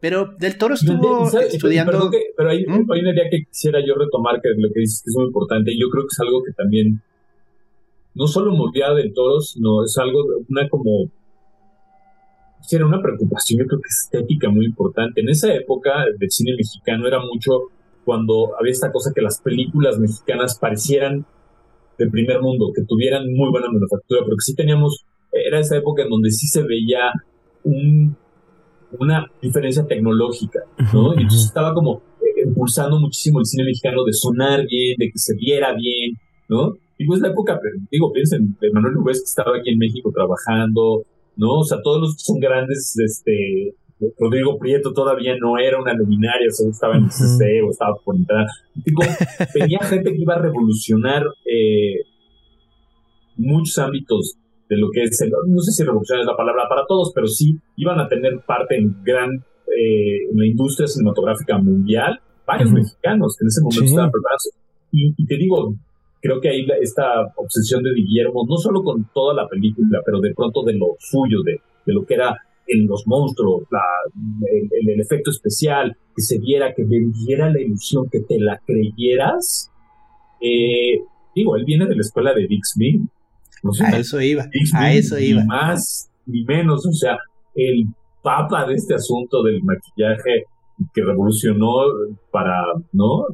Pero 0.00 0.34
Del 0.38 0.58
Toro 0.58 0.74
estuvo 0.74 1.28
estudiando. 1.40 2.10
pero 2.36 2.50
hay, 2.50 2.66
¿Mm? 2.66 2.90
hay, 2.92 3.00
una 3.00 3.12
idea 3.12 3.24
que 3.30 3.44
quisiera 3.48 3.80
yo 3.80 3.94
retomar, 3.94 4.40
que 4.42 4.50
lo 4.56 4.68
que 4.72 4.80
dices 4.80 5.02
que 5.02 5.10
es 5.10 5.16
muy 5.16 5.26
importante, 5.26 5.72
y 5.72 5.80
yo 5.80 5.88
creo 5.88 6.02
que 6.04 6.12
es 6.12 6.20
algo 6.20 6.42
que 6.44 6.52
también 6.52 7.00
no 8.14 8.26
solo 8.26 8.52
movía 8.54 8.92
Del 8.92 9.12
Toro, 9.14 9.40
sino 9.40 9.84
es 9.84 9.96
algo, 9.98 10.20
una 10.48 10.68
como. 10.68 11.10
Era 12.68 12.84
una 12.84 13.00
preocupación, 13.00 13.60
yo 13.60 13.66
creo 13.66 13.80
que 13.80 13.88
estética 13.88 14.50
muy 14.50 14.66
importante. 14.66 15.20
En 15.20 15.28
esa 15.28 15.54
época 15.54 16.04
del 16.18 16.30
cine 16.30 16.52
mexicano 16.56 17.06
era 17.06 17.20
mucho 17.20 17.70
cuando 18.06 18.52
había 18.58 18.70
esta 18.70 18.92
cosa 18.92 19.10
que 19.12 19.20
las 19.20 19.40
películas 19.42 19.98
mexicanas 19.98 20.56
parecieran 20.60 21.26
del 21.98 22.10
primer 22.10 22.40
mundo, 22.40 22.70
que 22.74 22.84
tuvieran 22.84 23.24
muy 23.34 23.50
buena 23.50 23.66
manufactura, 23.66 24.20
pero 24.24 24.36
que 24.36 24.44
sí 24.44 24.54
teníamos, 24.54 25.04
era 25.32 25.58
esa 25.58 25.76
época 25.76 26.04
en 26.04 26.10
donde 26.10 26.30
sí 26.30 26.46
se 26.46 26.62
veía 26.62 27.10
una 28.98 29.26
diferencia 29.42 29.84
tecnológica, 29.84 30.60
¿no? 30.92 31.14
Y 31.14 31.22
entonces 31.22 31.46
estaba 31.48 31.74
como 31.74 32.00
eh, 32.20 32.46
impulsando 32.46 33.00
muchísimo 33.00 33.40
el 33.40 33.46
cine 33.46 33.64
mexicano 33.64 34.04
de 34.04 34.12
sonar 34.12 34.64
bien, 34.68 34.94
de 34.98 35.06
que 35.06 35.18
se 35.18 35.34
viera 35.34 35.74
bien, 35.74 36.16
¿no? 36.48 36.74
Y 36.98 37.06
pues 37.06 37.20
la 37.20 37.28
época, 37.28 37.58
digo, 37.90 38.12
piensen, 38.12 38.56
Manuel 38.72 38.94
Rubés 38.94 39.18
que 39.18 39.24
estaba 39.24 39.58
aquí 39.58 39.70
en 39.70 39.78
México 39.78 40.12
trabajando, 40.14 41.02
¿no? 41.36 41.58
O 41.58 41.64
sea, 41.64 41.82
todos 41.82 42.00
los 42.00 42.14
que 42.14 42.22
son 42.22 42.38
grandes, 42.38 42.94
este, 43.04 43.74
Rodrigo 44.18 44.58
Prieto 44.58 44.92
todavía 44.92 45.34
no 45.40 45.56
era 45.58 45.80
una 45.80 45.94
luminaria, 45.94 46.50
solo 46.50 46.70
estaba 46.70 46.96
en 46.96 47.04
el 47.04 47.10
CC 47.10 47.62
o 47.62 47.70
estaba 47.70 47.96
por 48.04 48.16
entrar. 48.16 48.46
tenía 49.54 49.78
gente 49.80 50.12
que 50.12 50.20
iba 50.20 50.34
a 50.34 50.38
revolucionar 50.38 51.22
eh, 51.44 52.02
muchos 53.36 53.78
ámbitos 53.78 54.34
de 54.68 54.76
lo 54.76 54.90
que 54.90 55.02
es, 55.02 55.18
no 55.46 55.60
sé 55.60 55.72
si 55.72 55.82
revolucionar 55.84 56.22
es 56.22 56.26
la 56.26 56.36
palabra 56.36 56.64
para 56.68 56.84
todos, 56.86 57.12
pero 57.14 57.26
sí 57.26 57.58
iban 57.76 57.98
a 58.00 58.08
tener 58.08 58.40
parte 58.46 58.76
en 58.76 59.02
gran, 59.02 59.32
eh, 59.32 60.28
en 60.30 60.38
la 60.38 60.46
industria 60.46 60.86
cinematográfica 60.86 61.56
mundial, 61.58 62.20
varios 62.46 62.72
mexicanos 62.72 63.36
que 63.38 63.44
en 63.44 63.48
ese 63.48 63.62
momento 63.62 63.84
estaban 63.84 64.10
preparados. 64.10 64.50
Y, 64.92 65.14
y, 65.16 65.26
te 65.26 65.36
digo, 65.36 65.74
creo 66.20 66.40
que 66.40 66.48
ahí 66.48 66.66
esta 66.80 67.32
obsesión 67.36 67.82
de 67.82 67.94
Guillermo, 67.94 68.44
no 68.48 68.56
solo 68.56 68.82
con 68.82 69.08
toda 69.14 69.34
la 69.34 69.48
película, 69.48 70.00
pero 70.04 70.20
de 70.20 70.34
pronto 70.34 70.62
de 70.64 70.74
lo 70.74 70.96
suyo, 70.98 71.42
de, 71.44 71.60
de 71.86 71.94
lo 71.94 72.04
que 72.04 72.14
era 72.14 72.36
en 72.66 72.86
los 72.86 73.04
monstruos, 73.06 73.64
la, 73.70 73.82
el, 74.50 75.00
efecto 75.00 75.30
especial, 75.30 75.96
que 76.14 76.22
se 76.22 76.38
viera, 76.38 76.74
que 76.74 76.84
vendiera 76.84 77.50
la 77.50 77.60
ilusión, 77.60 78.08
que 78.10 78.20
te 78.20 78.38
la 78.38 78.60
creyeras. 78.66 79.70
Eh, 80.40 80.98
digo, 81.34 81.56
él 81.56 81.64
viene 81.64 81.86
de 81.86 81.94
la 81.94 82.00
escuela 82.00 82.34
de 82.34 82.46
Dick 82.46 82.64
Smith. 82.64 83.02
a 83.84 83.98
eso 83.98 84.20
iba, 84.20 84.44
a 84.74 84.92
eso 84.92 85.18
iba. 85.18 85.42
Ni 85.42 85.46
más 85.46 86.10
ni 86.26 86.44
menos, 86.44 86.86
o 86.86 86.92
sea, 86.92 87.16
el 87.54 87.86
papa 88.22 88.66
de 88.66 88.74
este 88.74 88.94
asunto 88.94 89.42
del 89.42 89.62
maquillaje 89.62 90.44
que 90.92 91.02
revolucionó 91.02 91.74
para, 92.30 92.60
¿no? 92.92 93.24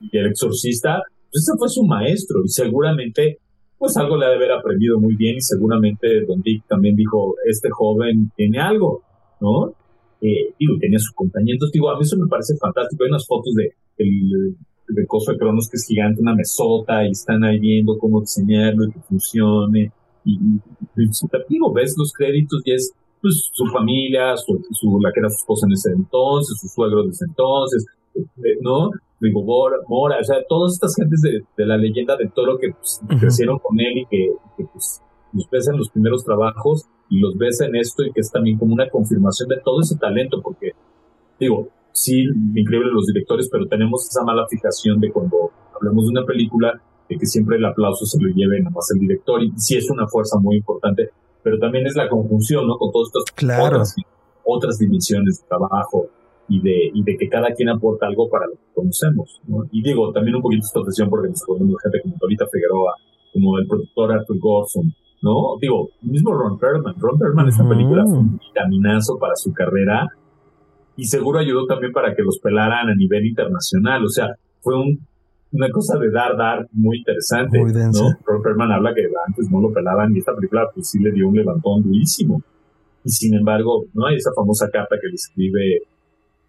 Y 0.00 0.16
el 0.16 0.26
exorcista, 0.26 1.02
pues 1.30 1.42
ese 1.42 1.58
fue 1.58 1.68
su 1.68 1.84
maestro 1.84 2.40
y 2.44 2.48
seguramente 2.48 3.38
pues 3.78 3.96
algo 3.96 4.16
le 4.16 4.26
ha 4.26 4.30
de 4.30 4.36
haber 4.36 4.52
aprendido 4.52 4.98
muy 4.98 5.14
bien 5.14 5.36
y 5.36 5.40
seguramente 5.40 6.24
Don 6.26 6.40
Dick 6.42 6.66
también 6.66 6.96
dijo, 6.96 7.34
este 7.48 7.68
joven 7.70 8.32
tiene 8.36 8.58
algo, 8.58 9.02
¿no? 9.40 9.72
Eh, 10.20 10.52
digo, 10.58 10.74
tenía 10.80 10.98
su 10.98 11.14
compañía. 11.14 11.54
Entonces, 11.54 11.72
digo, 11.72 11.90
a 11.90 11.96
mí 11.96 12.02
eso 12.02 12.16
me 12.16 12.26
parece 12.26 12.56
fantástico. 12.56 13.04
Hay 13.04 13.10
unas 13.10 13.26
fotos 13.26 13.54
de 13.54 13.72
el, 13.98 14.56
de 14.88 15.06
Coso 15.06 15.32
de 15.32 15.38
Cronos 15.38 15.68
que 15.70 15.76
es 15.76 15.86
gigante, 15.86 16.20
una 16.20 16.34
mesota, 16.34 17.06
y 17.06 17.10
están 17.10 17.44
ahí 17.44 17.58
viendo 17.58 17.96
cómo 17.98 18.20
diseñarlo 18.20 18.84
y 18.84 18.92
que 18.92 19.00
funcione. 19.00 19.92
Y, 20.24 20.38
digo, 21.48 21.72
ves 21.72 21.94
los 21.96 22.12
créditos 22.12 22.60
y 22.64 22.72
es 22.72 22.92
pues, 23.20 23.48
su 23.52 23.66
familia, 23.66 24.36
su, 24.36 24.60
su, 24.72 24.98
la 25.00 25.10
que 25.12 25.20
era 25.20 25.30
su 25.30 25.36
esposa 25.36 25.66
en 25.66 25.72
ese 25.72 25.90
entonces, 25.92 26.58
su 26.60 26.68
suegro 26.68 27.04
de 27.04 27.10
ese 27.10 27.24
entonces, 27.26 27.86
eh, 28.16 28.58
¿no? 28.60 28.90
Digo, 29.20 29.42
Mora, 29.42 30.18
o 30.20 30.24
sea, 30.24 30.36
todas 30.48 30.74
estas 30.74 30.94
gentes 30.94 31.20
de, 31.22 31.66
la 31.66 31.76
leyenda 31.76 32.16
del 32.16 32.32
toro 32.32 32.58
que 32.58 32.70
pues, 32.70 33.00
crecieron 33.20 33.58
con 33.58 33.78
él 33.80 33.98
y 33.98 34.06
que, 34.06 34.30
pues, 34.72 35.02
los 35.32 35.48
ves 35.50 35.68
en 35.68 35.76
los 35.76 35.90
primeros 35.90 36.24
trabajos 36.24 36.86
y 37.10 37.20
los 37.20 37.36
ves 37.36 37.60
en 37.60 37.76
esto 37.76 38.04
y 38.04 38.12
que 38.12 38.20
es 38.20 38.30
también 38.30 38.58
como 38.58 38.74
una 38.74 38.88
confirmación 38.88 39.48
de 39.48 39.60
todo 39.64 39.80
ese 39.80 39.96
talento, 39.96 40.40
porque 40.42 40.72
digo, 41.38 41.68
sí, 41.92 42.24
increíble 42.54 42.90
los 42.92 43.06
directores, 43.06 43.48
pero 43.50 43.66
tenemos 43.66 44.06
esa 44.08 44.24
mala 44.24 44.46
fijación 44.48 45.00
de 45.00 45.10
cuando 45.10 45.50
hablamos 45.74 46.04
de 46.04 46.10
una 46.10 46.24
película, 46.24 46.80
de 47.08 47.16
que 47.16 47.26
siempre 47.26 47.56
el 47.56 47.64
aplauso 47.64 48.04
se 48.04 48.20
lo 48.20 48.28
lleve 48.28 48.60
nada 48.60 48.70
más 48.70 48.90
el 48.92 49.00
director, 49.00 49.42
y 49.42 49.52
sí 49.56 49.76
es 49.76 49.90
una 49.90 50.06
fuerza 50.06 50.38
muy 50.38 50.56
importante, 50.56 51.10
pero 51.42 51.58
también 51.58 51.86
es 51.86 51.96
la 51.96 52.08
conjunción, 52.08 52.66
¿no? 52.66 52.76
Con 52.76 52.92
todas 52.92 53.08
estas 53.08 53.34
claro. 53.34 53.82
otras, 54.44 54.78
dimensiones 54.78 55.40
de 55.40 55.48
trabajo 55.48 56.08
y 56.48 56.60
de, 56.62 56.90
y 56.94 57.02
de 57.02 57.16
que 57.16 57.28
cada 57.28 57.52
quien 57.52 57.68
aporta 57.68 58.06
algo 58.06 58.28
para 58.28 58.46
lo 58.46 58.54
que 58.54 58.72
conocemos, 58.74 59.40
¿no? 59.46 59.68
Y 59.70 59.82
digo, 59.82 60.12
también 60.12 60.36
un 60.36 60.42
poquito 60.42 60.64
esta 60.64 60.80
atención 60.80 61.10
porque 61.10 61.28
nos 61.28 61.42
acordamos 61.42 61.76
gente 61.82 62.00
como 62.02 62.16
Torita 62.18 62.46
Figueroa, 62.50 62.94
como 63.32 63.58
el 63.58 63.66
productor 63.66 64.12
Arthur 64.12 64.38
Gorson, 64.38 64.94
¿no? 65.22 65.58
Digo, 65.60 65.90
mismo 66.02 66.32
Ron 66.32 66.58
Perlman. 66.58 66.94
Ron 66.98 67.18
Perlman, 67.18 67.48
esta 67.48 67.68
película 67.68 68.04
fue 68.04 68.18
un 68.18 68.38
vitaminazo 68.38 69.18
para 69.18 69.36
su 69.36 69.52
carrera 69.52 70.08
y 70.96 71.04
seguro 71.04 71.38
ayudó 71.38 71.66
también 71.66 71.92
para 71.92 72.14
que 72.14 72.22
los 72.22 72.38
pelaran 72.38 72.88
a 72.88 72.94
nivel 72.94 73.26
internacional. 73.26 74.04
O 74.04 74.08
sea, 74.08 74.28
fue 74.60 74.74
un, 74.74 74.98
una 75.52 75.68
cosa 75.70 75.98
de 75.98 76.10
dar, 76.10 76.36
dar 76.36 76.66
muy 76.72 76.98
interesante. 76.98 77.60
Muy. 77.60 77.72
¿no? 77.72 78.16
Ron 78.24 78.42
Perlman 78.42 78.72
habla 78.72 78.94
que 78.94 79.02
antes 79.26 79.50
no 79.50 79.60
lo 79.60 79.72
pelaban 79.72 80.14
y 80.14 80.20
esta 80.20 80.34
película 80.34 80.68
pues 80.74 80.88
sí 80.88 80.98
le 80.98 81.12
dio 81.12 81.28
un 81.28 81.36
levantón 81.36 81.82
durísimo. 81.82 82.42
Y 83.04 83.10
sin 83.10 83.34
embargo, 83.34 83.84
no 83.92 84.06
hay 84.06 84.16
esa 84.16 84.30
famosa 84.34 84.68
carta 84.70 84.96
que 85.00 85.08
le 85.08 85.14
escribe 85.14 85.82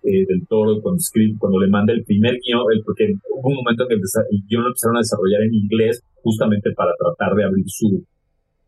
eh, 0.03 0.25
del 0.27 0.47
Toro 0.47 0.81
cuando 0.81 0.97
escribe, 0.97 1.35
cuando 1.37 1.59
le 1.59 1.69
manda 1.69 1.93
el 1.93 2.03
primer 2.03 2.37
guion, 2.39 2.63
el, 2.73 2.81
porque 2.85 3.13
hubo 3.31 3.49
un 3.49 3.55
momento 3.55 3.83
en 3.83 3.89
que 3.89 3.95
el 3.95 4.41
guion 4.47 4.63
lo 4.63 4.69
empezaron 4.69 4.97
a 4.97 5.03
desarrollar 5.03 5.41
en 5.43 5.53
inglés 5.53 6.01
justamente 6.23 6.71
para 6.75 6.91
tratar 6.97 7.35
de 7.35 7.43
abrir 7.43 7.65
su, 7.67 8.03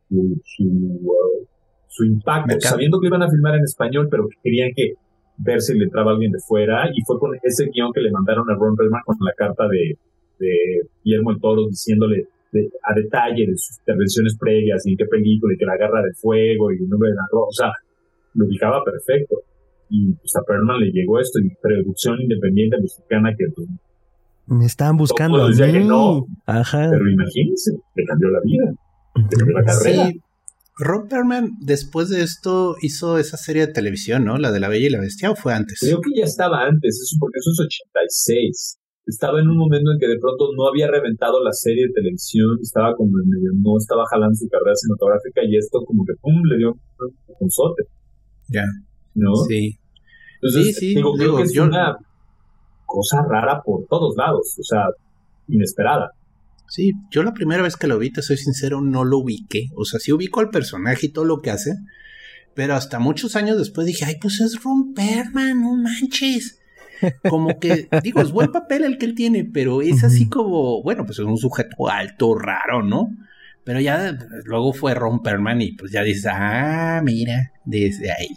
su, 0.09 0.63
uh, 0.63 1.47
su, 1.87 2.05
impacto, 2.05 2.59
sabiendo 2.59 2.99
que 2.99 3.07
iban 3.07 3.23
a 3.23 3.29
filmar 3.29 3.55
en 3.55 3.63
español, 3.63 4.07
pero 4.09 4.27
que 4.27 4.35
querían 4.43 4.71
que 4.75 4.93
ver 5.37 5.61
si 5.61 5.77
le 5.77 5.85
entraba 5.85 6.11
alguien 6.11 6.31
de 6.31 6.39
fuera, 6.47 6.89
y 6.93 7.01
fue 7.05 7.17
con 7.19 7.31
ese 7.41 7.69
guion 7.73 7.91
que 7.93 8.01
le 8.01 8.11
mandaron 8.11 8.49
a 8.49 8.55
Ron 8.55 8.75
Perlman 8.75 9.01
con 9.05 9.15
la 9.21 9.33
carta 9.33 9.67
de, 9.67 9.97
de 10.39 10.53
Guillermo 11.03 11.31
el 11.31 11.39
Toro 11.39 11.67
diciéndole 11.67 12.27
a 12.83 12.93
detalle 12.93 13.47
de 13.47 13.55
sus 13.55 13.79
intervenciones 13.79 14.37
previas 14.37 14.85
y 14.85 14.91
en 14.91 14.97
qué 14.97 15.05
película 15.05 15.53
y 15.53 15.57
que 15.57 15.65
la 15.65 15.77
garra 15.77 16.01
de 16.01 16.13
fuego 16.13 16.71
y 16.71 16.83
el 16.83 16.89
nombre 16.89 17.09
de 17.09 17.15
la 17.15 17.27
ropa, 17.31 17.47
o 17.47 17.53
sea, 17.53 17.71
lo 18.33 18.45
ubicaba 18.45 18.83
perfecto. 18.83 19.37
Y 19.93 20.13
pues 20.13 20.33
a 20.37 20.41
Perlman 20.47 20.79
le 20.79 20.91
llegó 20.91 21.19
esto, 21.19 21.39
y 21.39 21.49
producción 21.61 22.21
independiente 22.21 22.77
mexicana 22.79 23.35
que 23.37 23.45
pues, 23.53 23.67
me 24.47 24.65
estaban 24.65 24.97
buscando. 24.97 25.47
Decía 25.47 25.71
que 25.71 25.81
no. 25.81 26.25
Ajá. 26.45 26.89
Pero 26.89 27.09
imagínense, 27.09 27.71
le 27.95 28.05
cambió 28.05 28.29
la 28.29 28.39
vida. 28.43 28.73
Sí. 29.83 30.21
Ron 30.77 31.07
Perlman, 31.07 31.51
después 31.59 32.09
de 32.09 32.21
esto, 32.21 32.75
hizo 32.81 33.17
esa 33.17 33.37
serie 33.37 33.67
de 33.67 33.73
televisión, 33.73 34.25
¿no? 34.25 34.37
La 34.37 34.51
de 34.51 34.59
La 34.59 34.67
Bella 34.67 34.87
y 34.87 34.89
la 34.89 34.99
Bestia, 34.99 35.29
¿o 35.29 35.35
fue 35.35 35.53
antes? 35.53 35.77
Creo 35.79 35.99
que 36.01 36.19
ya 36.19 36.23
estaba 36.23 36.65
antes, 36.65 36.99
eso 36.99 37.17
porque 37.19 37.37
eso 37.37 37.51
es 37.51 37.59
86. 37.59 38.77
Estaba 39.05 39.39
en 39.41 39.49
un 39.49 39.57
momento 39.57 39.91
en 39.91 39.99
que 39.99 40.07
de 40.07 40.17
pronto 40.17 40.49
no 40.55 40.67
había 40.67 40.87
reventado 40.89 41.43
la 41.43 41.51
serie 41.51 41.87
de 41.87 41.93
televisión, 41.93 42.57
estaba 42.61 42.95
como 42.95 43.11
en 43.19 43.29
medio, 43.29 43.51
no 43.61 43.77
estaba 43.77 44.03
jalando 44.09 44.35
su 44.35 44.47
carrera 44.47 44.75
cinematográfica 44.75 45.41
y 45.43 45.57
esto 45.57 45.79
como 45.85 46.03
que 46.05 46.13
pum, 46.21 46.41
le 46.45 46.57
dio 46.57 46.77
un 47.39 47.51
sote. 47.51 47.83
Ya. 48.49 48.65
¿No? 49.13 49.35
Sí. 49.47 49.77
Entonces, 50.41 50.75
sí, 50.75 50.79
sí, 50.79 50.95
digo, 50.95 51.13
creo 51.13 51.37
que 51.37 51.43
es 51.43 51.57
una 51.57 51.97
cosa 52.85 53.23
rara 53.27 53.61
por 53.61 53.85
todos 53.87 54.15
lados, 54.17 54.55
o 54.59 54.63
sea, 54.63 54.85
inesperada. 55.47 56.11
Sí, 56.67 56.93
yo 57.11 57.23
la 57.23 57.33
primera 57.33 57.61
vez 57.63 57.75
que 57.75 57.87
lo 57.87 57.99
vi, 57.99 58.11
te 58.11 58.21
soy 58.21 58.37
sincero, 58.37 58.81
no 58.81 59.03
lo 59.03 59.19
ubiqué. 59.19 59.67
O 59.75 59.85
sea, 59.85 59.99
sí 59.99 60.11
ubico 60.11 60.39
al 60.39 60.49
personaje 60.49 61.07
y 61.07 61.09
todo 61.09 61.25
lo 61.25 61.41
que 61.41 61.51
hace, 61.51 61.75
pero 62.53 62.75
hasta 62.75 62.97
muchos 62.99 63.35
años 63.35 63.57
después 63.57 63.85
dije, 63.85 64.05
ay, 64.05 64.15
pues 64.21 64.39
es 64.39 64.63
Ron 64.63 64.93
Perlman, 64.93 65.61
no 65.61 65.75
manches. 65.75 66.59
Como 67.29 67.59
que, 67.59 67.87
digo, 68.03 68.21
es 68.21 68.31
buen 68.31 68.51
papel 68.51 68.83
el 68.83 68.97
que 68.97 69.05
él 69.05 69.15
tiene, 69.15 69.43
pero 69.43 69.81
es 69.81 70.03
así 70.03 70.29
como, 70.29 70.81
bueno, 70.81 71.05
pues 71.05 71.19
es 71.19 71.25
un 71.25 71.37
sujeto 71.37 71.89
alto, 71.89 72.35
raro, 72.35 72.83
¿no? 72.83 73.09
Pero 73.63 73.79
ya 73.79 74.17
luego 74.45 74.73
fue 74.73 74.95
Ron 74.95 75.21
Perlman 75.21 75.61
y 75.61 75.73
pues 75.73 75.91
ya 75.91 76.01
dices, 76.01 76.25
ah, 76.31 77.01
mira, 77.03 77.51
desde 77.63 78.11
ahí. 78.11 78.35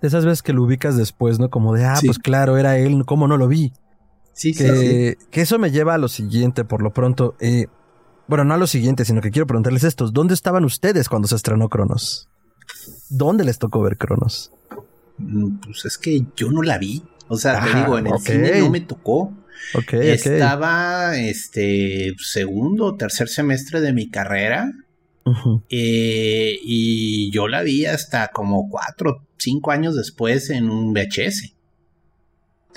De 0.00 0.08
esas 0.08 0.24
veces 0.24 0.42
que 0.42 0.54
lo 0.54 0.62
ubicas 0.62 0.96
después, 0.96 1.38
¿no? 1.38 1.50
Como 1.50 1.74
de, 1.74 1.84
ah, 1.84 1.98
pues 2.04 2.18
claro, 2.18 2.56
era 2.56 2.78
él, 2.78 3.04
¿cómo 3.04 3.28
no 3.28 3.36
lo 3.36 3.48
vi? 3.48 3.72
Sí, 4.32 4.54
que, 4.54 5.18
que 5.30 5.42
eso 5.42 5.58
me 5.58 5.70
lleva 5.70 5.94
a 5.94 5.98
lo 5.98 6.08
siguiente, 6.08 6.64
por 6.64 6.82
lo 6.82 6.92
pronto. 6.92 7.36
Eh, 7.38 7.66
bueno, 8.28 8.44
no 8.44 8.54
a 8.54 8.56
lo 8.56 8.66
siguiente, 8.66 9.04
sino 9.04 9.20
que 9.20 9.30
quiero 9.30 9.46
preguntarles 9.46 9.84
estos. 9.84 10.12
¿Dónde 10.14 10.32
estaban 10.32 10.64
ustedes 10.64 11.08
cuando 11.10 11.28
se 11.28 11.36
estrenó 11.36 11.68
Cronos? 11.68 12.30
¿Dónde 13.10 13.44
les 13.44 13.58
tocó 13.58 13.82
ver 13.82 13.98
Cronos? 13.98 14.52
Mm, 15.18 15.58
pues 15.58 15.84
es 15.84 15.98
que 15.98 16.24
yo 16.34 16.50
no 16.50 16.62
la 16.62 16.78
vi. 16.78 17.02
O 17.28 17.36
sea, 17.36 17.62
te 17.62 17.78
digo, 17.78 17.98
en 17.98 18.06
el 18.06 18.18
cine 18.18 18.60
no 18.60 18.70
me 18.70 18.80
tocó. 18.80 19.32
Estaba 19.92 21.16
este 21.18 22.14
segundo 22.18 22.86
o 22.86 22.96
tercer 22.96 23.28
semestre 23.28 23.80
de 23.80 23.92
mi 23.92 24.10
carrera. 24.10 24.70
Eh, 25.68 26.58
y 26.62 27.30
yo 27.30 27.46
la 27.46 27.62
vi 27.62 27.86
hasta 27.86 28.28
como 28.28 28.68
cuatro, 28.68 29.26
cinco 29.38 29.70
años 29.70 29.94
después 29.94 30.50
en 30.50 30.68
un 30.68 30.92
VHS. 30.92 31.54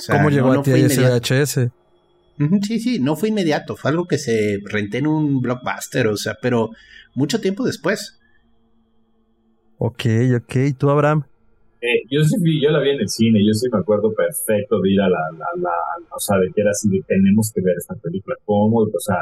¿Cómo 0.09 0.29
llegó 0.29 0.51
a 0.51 0.61
ti 0.61 0.71
ese 0.71 1.01
VHS? 1.01 1.71
Sí, 2.63 2.79
sí, 2.79 2.99
no 2.99 3.15
fue 3.15 3.29
inmediato, 3.29 3.77
fue 3.77 3.91
algo 3.91 4.07
que 4.07 4.17
se 4.17 4.59
renté 4.65 4.97
en 4.97 5.07
un 5.07 5.39
blockbuster, 5.41 6.07
o 6.07 6.17
sea, 6.17 6.37
pero 6.41 6.71
mucho 7.13 7.39
tiempo 7.39 7.63
después. 7.65 8.19
Ok, 9.77 10.05
ok, 10.35 10.55
¿tú, 10.77 10.89
Abraham? 10.89 11.25
Eh, 11.85 12.01
yo 12.09 12.23
sí 12.23 12.35
yo 12.59 12.71
la 12.71 12.79
vi 12.79 12.89
en 12.89 13.01
el 13.01 13.09
cine, 13.09 13.45
yo 13.45 13.53
sí 13.53 13.67
me 13.71 13.77
acuerdo 13.77 14.11
perfecto 14.11 14.79
de 14.81 14.91
ir 14.91 15.01
a 15.01 15.07
la, 15.07 15.19
la, 15.37 15.69
o 16.15 16.19
sea, 16.19 16.39
de 16.39 16.49
que 16.51 16.61
era 16.61 16.71
así, 16.71 16.89
de 16.89 17.03
tenemos 17.07 17.51
que 17.53 17.61
ver 17.61 17.75
esta 17.77 17.93
película, 17.95 18.35
¿cómo? 18.43 18.79
O 18.79 18.99
sea, 18.99 19.17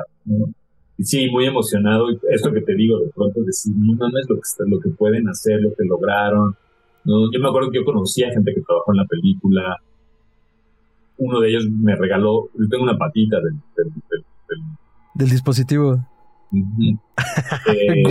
sí, 1.00 1.30
muy 1.30 1.46
emocionado, 1.46 2.10
y 2.10 2.18
esto 2.30 2.54
que 2.54 2.62
te 2.62 2.74
digo, 2.76 3.00
de 3.00 3.12
pronto 3.14 3.42
decir, 3.42 3.74
no 3.76 3.96
mames 3.96 4.26
lo 4.30 4.38
que, 4.38 4.42
lo 4.70 4.80
que 4.80 4.90
pueden 4.92 5.28
hacer, 5.28 5.60
lo 5.60 5.72
que 5.72 5.84
lograron, 5.84 6.56
¿no? 7.04 7.30
Yo 7.34 7.40
me 7.42 7.50
acuerdo 7.50 7.70
que 7.70 7.80
yo 7.80 7.86
conocía 7.86 8.32
gente 8.32 8.54
que 8.56 8.62
trabajó 8.62 8.94
en 8.94 8.98
la 8.98 9.08
película, 9.08 9.78
uno 11.18 11.42
de 11.42 11.50
ellos 11.50 11.68
me 11.70 11.98
regaló, 11.98 12.50
yo 12.58 12.70
tengo 12.70 12.84
una 12.84 12.98
patita 12.98 13.42
del, 13.42 13.60
del, 15.16 15.30
dispositivo. 15.30 16.00
eh, 17.68 18.04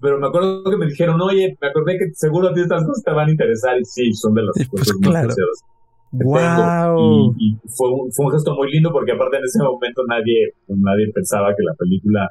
pero 0.00 0.18
me 0.18 0.28
acuerdo 0.28 0.64
que 0.64 0.76
me 0.76 0.86
dijeron, 0.86 1.20
oye, 1.20 1.56
me 1.60 1.68
acordé 1.68 1.98
que 1.98 2.06
seguro 2.14 2.48
a 2.48 2.54
ti 2.54 2.60
estas 2.60 2.84
cosas 2.84 3.02
te 3.04 3.10
van 3.12 3.28
a 3.28 3.30
interesar 3.30 3.78
y 3.78 3.84
sí, 3.84 4.12
son 4.12 4.34
de 4.34 4.42
las 4.42 4.54
pues 4.54 4.68
cosas 4.68 4.96
más 5.00 5.24
preciosas. 5.24 5.64
Wow. 6.12 7.34
Y, 7.38 7.56
fue, 7.76 7.90
un, 7.90 8.12
fue 8.12 8.26
un 8.26 8.32
gesto 8.32 8.54
muy 8.54 8.70
lindo 8.70 8.92
porque 8.92 9.12
aparte 9.12 9.38
en 9.38 9.44
ese 9.44 9.58
momento 9.62 10.02
nadie, 10.06 10.54
nadie 10.68 11.10
pensaba 11.12 11.48
que 11.56 11.64
la 11.64 11.74
película 11.74 12.28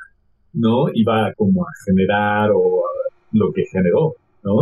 no 0.53 0.85
iba 0.93 1.33
como 1.35 1.63
a 1.63 1.69
generar 1.85 2.51
o 2.53 2.83
lo 3.33 3.51
que 3.51 3.65
generó. 3.71 4.15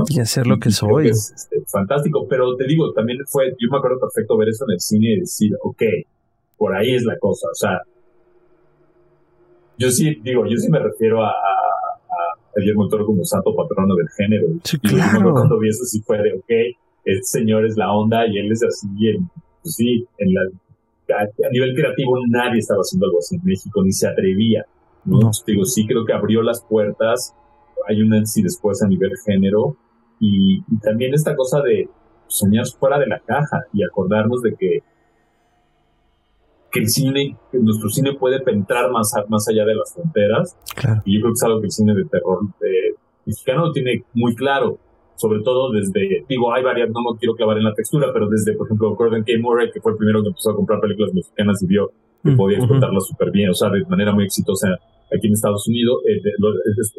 Y 0.09 0.19
hacer 0.19 0.45
lo 0.45 0.59
que 0.59 0.69
soy. 0.69 1.09
Es, 1.09 1.33
este, 1.35 1.57
fantástico, 1.71 2.27
pero 2.29 2.55
te 2.55 2.65
digo, 2.65 2.91
también 2.93 3.19
fue, 3.27 3.49
yo 3.59 3.69
me 3.71 3.77
acuerdo 3.77 3.99
perfecto 3.99 4.37
ver 4.37 4.49
eso 4.49 4.65
en 4.67 4.73
el 4.73 4.79
cine 4.79 5.13
y 5.13 5.19
decir, 5.21 5.51
ok, 5.63 5.81
por 6.57 6.75
ahí 6.75 6.93
es 6.93 7.03
la 7.03 7.17
cosa, 7.17 7.47
o 7.51 7.55
sea, 7.55 7.81
yo 9.77 9.89
sí, 9.91 10.15
digo, 10.23 10.45
yo 10.45 10.57
sí 10.57 10.69
me 10.69 10.79
refiero 10.79 11.23
a, 11.23 11.29
a, 11.29 12.59
Guillermo 12.59 12.87
Toro 12.87 13.05
como 13.05 13.23
santo 13.23 13.55
patrono 13.55 13.95
del 13.95 14.09
género. 14.09 14.47
Sí, 14.63 14.77
y 14.81 14.87
claro. 14.89 15.33
cuando 15.33 15.59
vi 15.59 15.69
eso 15.69 15.85
sí 15.85 16.01
fue 16.01 16.21
de, 16.21 16.33
ok, 16.33 16.77
este 17.05 17.39
señor 17.39 17.65
es 17.65 17.77
la 17.77 17.91
onda 17.91 18.27
y 18.27 18.37
él 18.37 18.51
es 18.51 18.63
así, 18.63 18.87
en, 19.07 19.29
pues 19.61 19.75
sí, 19.75 20.05
en 20.17 20.33
la, 20.33 20.41
a, 21.17 21.49
nivel 21.51 21.73
creativo 21.73 22.17
nadie 22.29 22.59
estaba 22.59 22.81
haciendo 22.81 23.07
algo 23.07 23.19
así 23.19 23.35
en 23.35 23.41
México, 23.43 23.83
ni 23.83 23.91
se 23.91 24.07
atrevía. 24.07 24.65
¿no? 25.03 25.31
digo, 25.47 25.65
sí 25.65 25.87
creo 25.87 26.05
que 26.05 26.13
abrió 26.13 26.43
las 26.43 26.63
puertas 26.63 27.33
hay 27.87 28.01
un 28.01 28.13
antes 28.13 28.37
y 28.37 28.43
después 28.43 28.81
a 28.83 28.87
nivel 28.87 29.11
género 29.25 29.75
y, 30.19 30.61
también 30.81 31.13
esta 31.13 31.35
cosa 31.35 31.61
de 31.61 31.89
soñar 32.27 32.65
fuera 32.79 32.99
de 32.99 33.07
la 33.07 33.19
caja 33.19 33.65
y 33.73 33.83
acordarnos 33.83 34.41
de 34.41 34.55
que, 34.55 34.83
que 36.71 36.79
el 36.79 36.89
cine, 36.89 37.37
que 37.51 37.59
nuestro 37.59 37.89
cine 37.89 38.13
puede 38.13 38.39
penetrar 38.41 38.91
más, 38.91 39.11
más 39.27 39.47
allá 39.49 39.65
de 39.65 39.75
las 39.75 39.93
fronteras. 39.93 40.57
Y 41.05 41.15
yo 41.15 41.21
creo 41.21 41.33
que 41.33 41.37
es 41.37 41.43
algo 41.43 41.59
que 41.59 41.65
el 41.65 41.71
cine 41.71 41.93
de 41.93 42.05
terror 42.05 42.39
mexicano 43.25 43.67
lo 43.67 43.71
tiene 43.71 44.03
muy 44.13 44.35
claro. 44.35 44.77
Sobre 45.15 45.41
todo 45.43 45.71
desde, 45.71 46.25
digo, 46.27 46.51
hay 46.51 46.63
varias, 46.63 46.89
no 46.89 47.11
me 47.11 47.19
quiero 47.19 47.35
clavar 47.35 47.57
en 47.57 47.65
la 47.65 47.73
textura, 47.73 48.07
pero 48.11 48.27
desde, 48.27 48.53
por 48.53 48.65
ejemplo, 48.65 48.95
Gordon 48.95 49.23
K. 49.23 49.33
Murray, 49.39 49.69
que 49.71 49.79
fue 49.79 49.91
el 49.91 49.97
primero 49.97 50.23
que 50.23 50.29
empezó 50.29 50.51
a 50.51 50.55
comprar 50.55 50.79
películas 50.79 51.13
mexicanas 51.13 51.61
y 51.61 51.67
vio 51.67 51.91
que 52.23 52.31
podía 52.31 52.57
explotarlas 52.57 53.05
súper 53.07 53.31
bien, 53.31 53.49
o 53.49 53.53
sea, 53.53 53.69
de 53.69 53.83
manera 53.85 54.13
muy 54.13 54.25
exitosa 54.25 54.67
aquí 55.15 55.27
en 55.27 55.33
Estados 55.33 55.67
Unidos, 55.67 56.01
eh, 56.07 56.21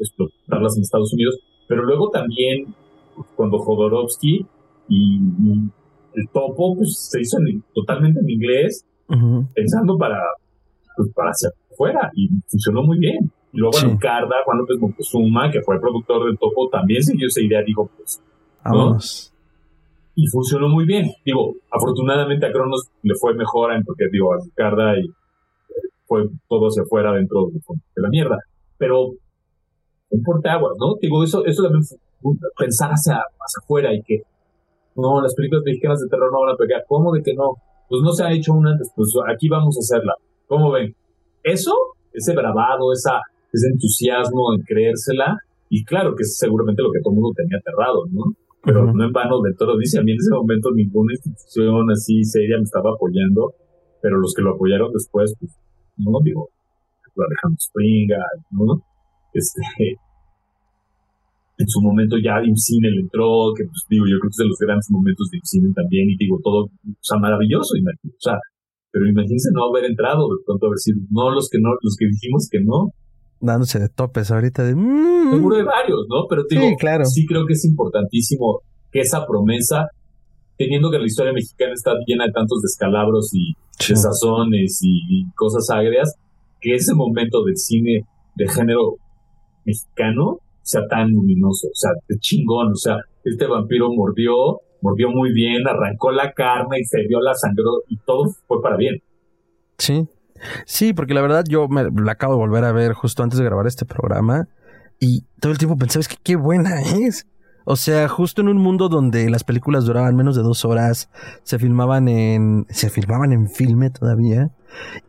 explotarlas 0.01 0.77
en 0.77 0.83
Estados 0.83 1.13
Unidos, 1.13 1.39
pero 1.69 1.85
luego 1.85 2.11
también 2.11 2.75
cuando 3.37 3.59
Jodorowsky 3.59 4.47
y, 4.89 5.21
el 6.15 6.29
topo 6.29 6.77
pues, 6.77 7.09
se 7.11 7.23
hizo 7.23 7.39
totalmente 7.75 8.21
en 8.21 8.29
inglés, 8.29 8.85
pensando 9.55 9.97
para, 9.99 10.19
pues, 10.97 11.13
para 11.15 11.31
hacia 11.31 11.51
afuera 11.73 12.11
y 12.15 12.29
funcionó 12.49 12.83
muy 12.83 12.99
bien. 12.99 13.31
Y 13.53 13.59
luego 13.59 13.75
sí. 13.75 13.87
Lucarda, 13.87 14.37
Juan 14.45 14.59
López 14.59 14.79
Montezuma, 14.81 15.51
que 15.51 15.61
fue 15.61 15.75
el 15.75 15.81
productor 15.81 16.25
del 16.25 16.39
Topo, 16.39 16.69
también 16.71 17.03
siguió 17.03 17.27
esa 17.27 17.43
idea, 17.43 17.63
dijo, 17.63 17.91
pues, 17.97 18.23
Vamos. 18.65 19.33
Y 20.15 20.27
funcionó 20.29 20.69
muy 20.69 20.85
bien. 20.85 21.11
Digo, 21.25 21.55
afortunadamente 21.71 22.47
a 22.47 22.53
Cronos 22.53 22.89
le 23.03 23.15
fue 23.19 23.35
mejor, 23.35 23.71
porque 23.85 24.05
digo, 24.11 24.33
a 24.33 24.37
Lucarda 24.37 24.99
y 24.99 25.11
fue 26.07 26.29
todo 26.49 26.67
hacia 26.67 26.83
afuera 26.83 27.13
dentro 27.13 27.47
de, 27.47 27.61
la 27.97 28.09
mierda. 28.09 28.39
Pero 28.77 29.09
un 30.11 30.23
portaguas, 30.23 30.75
¿no? 30.79 30.97
Digo, 31.01 31.25
eso, 31.25 31.45
eso 31.47 31.63
también 31.63 31.83
pensar 32.59 32.91
hacia, 32.91 33.15
hacia 33.15 33.63
afuera 33.63 33.95
y 33.95 34.03
que 34.03 34.23
no, 34.97 35.23
las 35.23 35.35
películas 35.35 35.65
mexicanas 35.65 36.01
de 36.01 36.09
terror 36.09 36.31
no 36.31 36.41
van 36.41 36.55
a 36.55 36.57
pegar. 36.57 36.85
¿Cómo 36.87 37.13
de 37.13 37.23
que 37.23 37.33
no? 37.35 37.57
Pues 37.93 38.01
no 38.01 38.11
se 38.13 38.25
ha 38.25 38.33
hecho 38.33 38.55
una 38.55 38.71
antes, 38.73 38.91
pues 38.97 39.13
aquí 39.29 39.51
vamos 39.51 39.77
a 39.77 39.85
hacerla. 39.85 40.15
¿Cómo 40.47 40.73
ven? 40.73 40.97
Eso, 41.43 41.75
ese 42.11 42.33
bravado, 42.33 42.91
esa, 42.91 43.21
ese 43.53 43.69
entusiasmo 43.69 44.55
en 44.55 44.63
creérsela, 44.63 45.37
y 45.69 45.85
claro 45.85 46.15
que 46.17 46.23
es 46.23 46.39
seguramente 46.39 46.81
lo 46.81 46.91
que 46.91 47.01
todo 47.03 47.13
el 47.13 47.21
mundo 47.21 47.35
tenía 47.37 47.59
aterrado, 47.59 48.07
¿no? 48.11 48.33
Pero 48.65 48.95
no 48.95 49.05
en 49.05 49.13
vano 49.13 49.43
de 49.43 49.53
todo 49.59 49.77
dice, 49.77 49.99
a 49.99 50.03
mí 50.03 50.13
en 50.13 50.17
ese 50.17 50.31
momento 50.31 50.71
ninguna 50.73 51.13
institución 51.13 51.91
así 51.91 52.25
seria 52.25 52.57
me 52.57 52.63
estaba 52.63 52.93
apoyando, 52.93 53.53
pero 54.01 54.17
los 54.19 54.33
que 54.33 54.41
lo 54.41 54.55
apoyaron 54.55 54.91
después, 54.91 55.35
pues, 55.39 55.53
no, 55.99 56.13
digo, 56.25 56.49
Alejandro 57.15 57.61
Springa, 57.61 58.25
¿no? 58.53 58.81
Este, 59.35 59.61
en 61.63 61.69
su 61.69 61.81
momento 61.81 62.17
ya 62.19 62.43
IMCINE 62.43 62.91
le 62.91 63.01
entró, 63.07 63.55
que 63.55 63.65
pues 63.65 63.87
digo, 63.89 64.05
yo 64.11 64.19
creo 64.19 64.31
que 64.31 64.37
es 64.37 64.43
de 64.43 64.51
los 64.51 64.59
grandes 64.59 64.91
momentos 64.91 65.31
de 65.31 65.39
IMCINE 65.39 65.71
también, 65.75 66.11
y 66.11 66.17
digo, 66.19 66.39
todo, 66.43 66.67
o 66.67 67.03
sea, 67.03 67.19
maravilloso, 67.19 67.79
o 67.79 68.19
sea, 68.19 68.37
pero 68.91 69.07
imagínense 69.07 69.49
no 69.55 69.71
haber 69.71 69.87
entrado, 69.87 70.27
de 70.29 70.43
pronto 70.45 70.67
haber 70.67 70.79
sido, 70.79 70.99
no 71.11 71.31
los 71.31 71.49
que 71.49 71.59
no, 71.63 71.71
los 71.81 71.97
que 71.97 72.07
dijimos 72.07 72.49
que 72.51 72.59
no. 72.61 72.91
Dándose 73.41 73.79
de 73.79 73.89
topes 73.89 74.31
ahorita 74.31 74.65
de... 74.65 74.75
Mm". 74.75 75.31
Seguro 75.33 75.57
de 75.57 75.65
varios, 75.65 76.07
¿no? 76.11 76.27
Pero 76.29 76.45
digo, 76.51 76.63
sí, 76.63 76.77
claro. 76.79 77.05
sí 77.07 77.27
creo 77.27 77.47
que 77.47 77.55
es 77.55 77.65
importantísimo 77.65 78.61
que 78.91 79.01
esa 79.01 79.25
promesa, 79.25 79.87
teniendo 80.59 80.91
que 80.91 80.99
la 80.99 81.07
historia 81.07 81.33
mexicana 81.33 81.73
está 81.73 81.93
llena 82.07 82.27
de 82.27 82.33
tantos 82.33 82.61
descalabros 82.61 83.31
y 83.33 83.55
desazones 83.89 84.81
y, 84.83 85.01
y 85.09 85.25
cosas 85.35 85.71
agrias, 85.71 86.15
que 86.61 86.75
ese 86.75 86.95
momento 86.95 87.43
del 87.45 87.57
cine 87.57 88.05
de 88.37 88.49
género 88.49 88.97
mexicano 89.65 90.42
sea 90.63 90.83
tan 90.89 91.11
luminoso, 91.11 91.69
o 91.69 91.75
sea, 91.75 91.91
de 92.09 92.19
chingón, 92.19 92.73
o 92.73 92.77
sea, 92.77 92.97
este 93.25 93.47
vampiro 93.47 93.89
mordió, 93.93 94.61
mordió 94.81 95.11
muy 95.11 95.33
bien, 95.33 95.67
arrancó 95.67 96.11
la 96.11 96.33
carne 96.33 96.81
y 96.81 96.85
se 96.85 97.03
dio 97.09 97.21
la 97.21 97.35
sangre 97.35 97.65
y 97.89 97.97
todo 98.05 98.31
fue 98.47 98.61
para 98.63 98.77
bien. 98.77 99.03
Sí, 99.79 100.09
sí, 100.67 100.93
porque 100.93 101.15
la 101.15 101.23
verdad 101.23 101.45
yo 101.49 101.69
me 101.69 101.85
la 101.85 102.13
acabo 102.13 102.35
de 102.35 102.41
volver 102.41 102.65
a 102.65 102.73
ver 102.73 102.93
justo 102.93 103.23
antes 103.23 103.39
de 103.39 103.45
grabar 103.45 103.67
este 103.67 103.85
programa 103.85 104.49
y 104.99 105.25
todo 105.41 105.53
el 105.53 105.59
tiempo 105.59 105.77
pensaba, 105.77 106.01
es 106.01 106.09
que 106.09 106.17
qué 106.23 106.37
buena 106.37 106.81
es. 106.81 107.27
O 107.65 107.77
sea, 107.77 108.09
justo 108.09 108.41
en 108.41 108.49
un 108.49 108.59
mundo 108.59 108.89
donde 108.89 109.31
las 109.31 109.45
películas 109.45 109.85
duraban 109.85 110.17
menos 110.17 110.35
de 110.35 110.43
dos 110.43 110.65
horas, 110.65 111.11
se 111.45 111.59
filmaban 111.59 112.09
en, 112.09 112.67
se 112.71 112.91
filmaban 112.91 113.33
en 113.33 113.49
filme 113.49 113.91
todavía, 113.91 114.51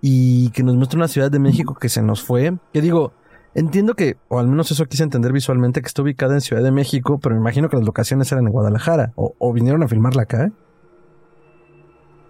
y 0.02 0.50
que 0.52 0.64
nos 0.64 0.76
muestra 0.76 0.98
una 0.98 1.08
ciudad 1.08 1.32
de 1.32 1.40
México 1.40 1.76
que 1.76 1.90
se 1.90 2.02
nos 2.02 2.22
fue, 2.22 2.58
que 2.72 2.82
digo, 2.82 3.14
Entiendo 3.56 3.94
que, 3.94 4.18
o 4.30 4.40
al 4.40 4.48
menos 4.48 4.72
eso 4.72 4.86
quise 4.86 5.04
entender 5.04 5.32
visualmente, 5.32 5.82
que 5.82 5.88
está 5.88 6.02
ubicada 6.02 6.34
en 6.34 6.42
Ciudad 6.42 6.64
de 6.64 6.72
México, 6.72 7.20
pero 7.22 7.36
me 7.36 7.42
imagino 7.42 7.70
que 7.70 7.78
las 7.78 7.86
locaciones 7.86 8.32
eran 8.32 8.46
en 8.48 8.52
Guadalajara. 8.52 9.14
¿O, 9.16 9.54
vinieron 9.54 9.84
a 9.84 9.88
filmarla 9.88 10.24
acá? 10.24 10.52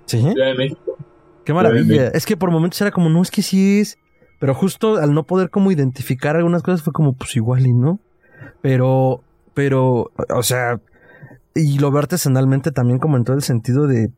¿Sí? 0.06 0.20
Ciudad 0.20 0.48
de 0.48 0.56
México. 0.56 0.98
Qué 1.46 1.54
maravilla. 1.54 2.10
Es 2.10 2.26
que 2.26 2.36
por 2.36 2.52
momentos 2.52 2.82
era 2.82 2.92
como, 2.92 3.10
no, 3.10 3.22
es 3.22 3.32
que 3.32 3.42
sí 3.42 3.80
es. 3.80 3.98
Pero 4.40 4.54
justo 4.54 4.98
al 4.98 5.14
no 5.14 5.24
poder 5.24 5.50
como 5.50 5.72
identificar 5.72 6.36
algunas 6.36 6.64
cosas 6.64 6.82
fue 6.82 6.92
como, 6.92 7.14
pues 7.14 7.36
igual 7.38 7.66
y 7.66 7.74
no. 7.74 8.00
Pero, 8.62 9.24
pero, 9.54 10.12
o 10.36 10.44
sea, 10.44 10.82
y 11.56 11.80
lo 11.80 11.92
veo 11.92 12.00
artesanalmente 12.00 12.72
también 12.72 13.00
como 13.00 13.16
en 13.16 13.24
todo 13.24 13.38
el 13.38 13.44
sentido 13.44 13.88
de, 13.88 14.12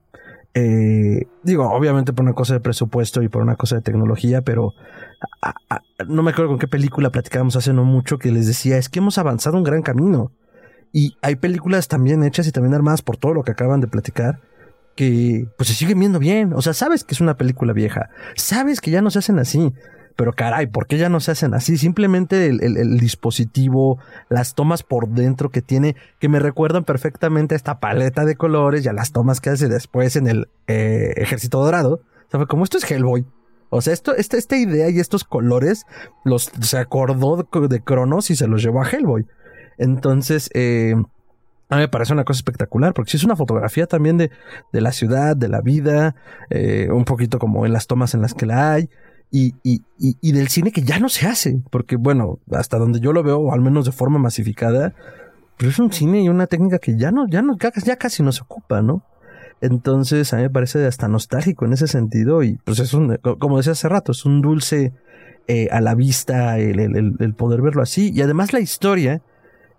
eh, 0.58 1.28
digo, 1.44 1.70
obviamente 1.70 2.13
por 2.13 2.24
una 2.24 2.34
cosa 2.34 2.54
de 2.54 2.62
presupuesto 2.62 3.22
y 3.22 3.28
por 3.28 3.41
una 3.41 3.58
cosa 3.58 3.76
de 3.76 3.82
tecnología, 3.82 4.41
pero 4.41 4.74
no 6.08 6.24
me 6.24 6.32
acuerdo 6.32 6.52
con 6.52 6.60
qué 6.60 6.68
película 6.68 7.10
platicábamos 7.10 7.58
hace 7.58 7.74
no 7.74 7.84
mucho 7.84 8.18
que 8.18 8.32
les 8.32 8.48
decía, 8.48 8.78
es 8.78 8.88
que 8.88 9.00
hemos 9.00 9.18
avanzado 9.18 9.58
un 9.58 9.63
gran 9.63 9.82
camino. 9.82 10.32
Y 10.94 11.18
hay 11.22 11.36
películas 11.36 11.89
también 11.89 12.24
hechas 12.24 12.48
y 12.48 12.54
también 12.54 12.74
armadas 12.74 13.02
por 13.02 13.18
todo 13.18 13.34
lo 13.34 13.44
que 13.44 13.52
acaban 13.52 13.82
de 13.82 13.88
platicar 13.88 14.39
que 14.96 15.46
pues 15.58 15.68
se 15.68 15.76
siguen 15.76 16.00
viendo 16.00 16.20
bien. 16.20 16.54
O 16.54 16.62
sea, 16.62 16.74
sabes 16.74 17.04
que 17.04 17.13
es 17.13 17.20
una 17.20 17.36
película 17.36 17.74
vieja, 17.74 18.10
sabes 18.38 18.80
que 18.80 18.91
ya 18.91 19.02
no 19.02 19.12
se 19.12 19.20
hacen 19.20 19.39
así. 19.39 19.74
Pero 20.15 20.34
caray, 20.34 20.67
¿por 20.67 20.88
qué 20.88 20.97
ya 20.97 21.10
no 21.10 21.19
se 21.19 21.32
hacen 21.32 21.54
así? 21.54 21.78
Simplemente 21.78 22.47
el, 22.47 22.97
dispositivo, 22.97 23.99
las 24.30 24.56
tomas 24.56 24.82
por 24.82 25.10
dentro 25.10 25.49
que 25.49 25.62
tiene, 25.62 25.95
que 26.19 26.30
me 26.30 26.39
recuerdan 26.39 26.86
perfectamente 26.86 27.54
a 27.54 27.58
esta 27.58 27.80
paleta 27.80 28.23
de 28.23 28.36
colores 28.36 28.86
y 28.86 28.88
a 28.88 28.93
las 28.93 29.12
tomas 29.12 29.41
que 29.41 29.49
hace 29.49 29.67
después 29.67 30.15
en 30.15 30.28
el 30.28 30.47
eh, 30.67 31.13
Ejército 31.17 31.60
Dorado. 31.62 32.01
O 32.32 32.47
como 32.47 32.63
esto 32.63 32.78
es 32.78 32.89
Hellboy. 32.89 33.25
O 33.69 33.82
sea, 33.82 33.93
esto, 33.93 34.15
esta, 34.15 34.38
esta 34.38 34.56
idea 34.56 34.89
y 34.89 34.99
estos 34.99 35.25
colores 35.25 35.86
los 36.23 36.51
se 36.62 36.78
acordó 36.78 37.45
de 37.67 37.82
Cronos 37.82 38.30
y 38.30 38.38
se 38.38 38.47
los 38.47 38.63
llevó 38.63 38.82
a 38.82 38.89
Hellboy. 38.89 39.25
Entonces, 39.78 40.49
eh, 40.54 40.95
a 41.69 41.75
mí 41.75 41.82
me 41.82 41.88
parece 41.88 42.13
una 42.13 42.23
cosa 42.23 42.38
espectacular, 42.38 42.93
porque 42.93 43.12
si 43.12 43.17
es 43.17 43.23
una 43.23 43.36
fotografía 43.36 43.88
también 43.88 44.17
de, 44.17 44.32
de 44.71 44.82
la 44.82 44.91
ciudad, 44.91 45.36
de 45.36 45.47
la 45.47 45.62
vida, 45.62 46.15
eh, 46.49 46.89
un 46.91 47.06
poquito 47.06 47.39
como 47.39 47.65
en 47.65 47.73
las 47.73 47.88
tomas 47.88 48.13
en 48.13 48.21
las 48.21 48.34
que 48.34 48.45
la 48.45 48.71
hay, 48.73 48.89
y, 49.36 49.54
y, 49.63 49.82
y, 50.21 50.32
del 50.32 50.48
cine 50.48 50.71
que 50.71 50.82
ya 50.82 50.98
no 50.98 51.10
se 51.10 51.28
hace, 51.28 51.60
porque 51.69 51.98
bueno, 51.98 52.39
hasta 52.52 52.78
donde 52.78 53.02
yo 53.02 53.12
lo 53.12 53.21
veo, 53.21 53.52
al 53.52 53.60
menos 53.60 53.84
de 53.84 53.91
forma 53.91 54.17
masificada, 54.17 54.93
pero 55.58 55.71
es 55.71 55.78
un 55.78 55.91
cine 55.91 56.24
y 56.24 56.30
una 56.30 56.48
técnica 56.48 56.80
que 56.80 56.98
ya 56.98 57.12
no, 57.12 57.28
ya 57.28 57.41
no, 57.41 57.58
ya 57.58 57.98
casi 57.98 58.24
no 58.24 58.32
se 58.32 58.43
ocupa, 58.43 58.82
¿no? 58.82 59.04
Entonces, 59.60 60.32
a 60.32 60.38
mí 60.38 60.43
me 60.43 60.50
parece 60.50 60.86
hasta 60.86 61.10
nostálgico 61.10 61.65
en 61.65 61.74
ese 61.74 61.88
sentido 61.88 62.43
y 62.43 62.60
pues 62.63 62.80
es 62.80 62.93
un, 62.93 63.17
como 63.38 63.58
decía 63.58 63.74
hace 63.74 63.89
rato, 63.89 64.13
es 64.13 64.24
un 64.24 64.41
dulce 64.41 64.93
eh, 65.50 65.67
a 65.69 65.82
la 65.82 65.95
vista 65.95 66.58
el, 66.58 66.80
el, 66.80 67.34
poder 67.34 67.62
verlo 67.62 67.82
así. 67.82 68.13
Y 68.15 68.21
además 68.21 68.54
la 68.54 68.62
historia, 68.62 69.21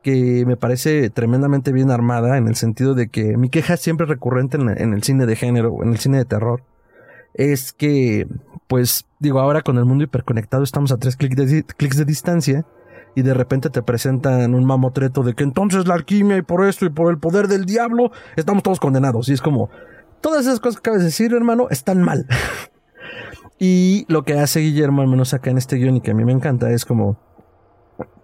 que 0.02 0.44
me 0.46 0.58
parece 0.58 1.08
tremendamente 1.08 1.72
bien 1.72 1.90
armada 1.90 2.36
en 2.36 2.46
el 2.46 2.56
sentido 2.56 2.94
de 2.94 3.08
que 3.08 3.38
mi 3.38 3.48
queja 3.48 3.78
siempre 3.78 4.06
recurrente 4.06 4.58
en, 4.58 4.92
el 4.92 5.02
cine 5.02 5.24
de 5.24 5.34
género, 5.34 5.82
en 5.82 5.88
el 5.88 5.98
cine 5.98 6.18
de 6.18 6.26
terror, 6.26 6.62
es 7.36 7.72
que, 7.72 8.26
pues 8.66 9.06
digo, 9.20 9.40
ahora 9.40 9.62
con 9.62 9.78
el 9.78 9.84
mundo 9.84 10.04
hiperconectado 10.04 10.62
estamos 10.62 10.90
a 10.90 10.96
tres 10.96 11.16
clics 11.16 11.36
de, 11.36 12.04
distancia 12.04 12.66
y 13.14 13.22
de 13.22 13.34
repente 13.34 13.70
te 13.70 13.82
presentan 13.82 14.54
un 14.54 14.64
mamotreto 14.64 15.22
de 15.22 15.34
que 15.34 15.44
entonces 15.44 15.86
la 15.86 15.94
alquimia 15.94 16.38
y 16.38 16.42
por 16.42 16.66
esto 16.66 16.86
y 16.86 16.90
por 16.90 17.10
el 17.10 17.18
poder 17.18 17.48
del 17.48 17.64
diablo 17.64 18.10
estamos 18.36 18.62
todos 18.62 18.80
condenados. 18.80 19.28
Y 19.28 19.34
es 19.34 19.42
como, 19.42 19.70
todas 20.20 20.46
esas 20.46 20.60
cosas 20.60 20.80
que 20.80 20.88
acabas 20.88 21.00
de 21.00 21.06
decir, 21.06 21.32
hermano, 21.34 21.68
están 21.70 22.02
mal. 22.02 22.26
y 23.58 24.06
lo 24.08 24.24
que 24.24 24.38
hace 24.38 24.60
Guillermo, 24.60 25.02
al 25.02 25.08
menos 25.08 25.34
acá 25.34 25.50
en 25.50 25.58
este 25.58 25.76
guion 25.76 25.96
y 25.96 26.00
que 26.00 26.10
a 26.10 26.14
mí 26.14 26.24
me 26.24 26.32
encanta, 26.32 26.70
es 26.70 26.84
como 26.84 27.18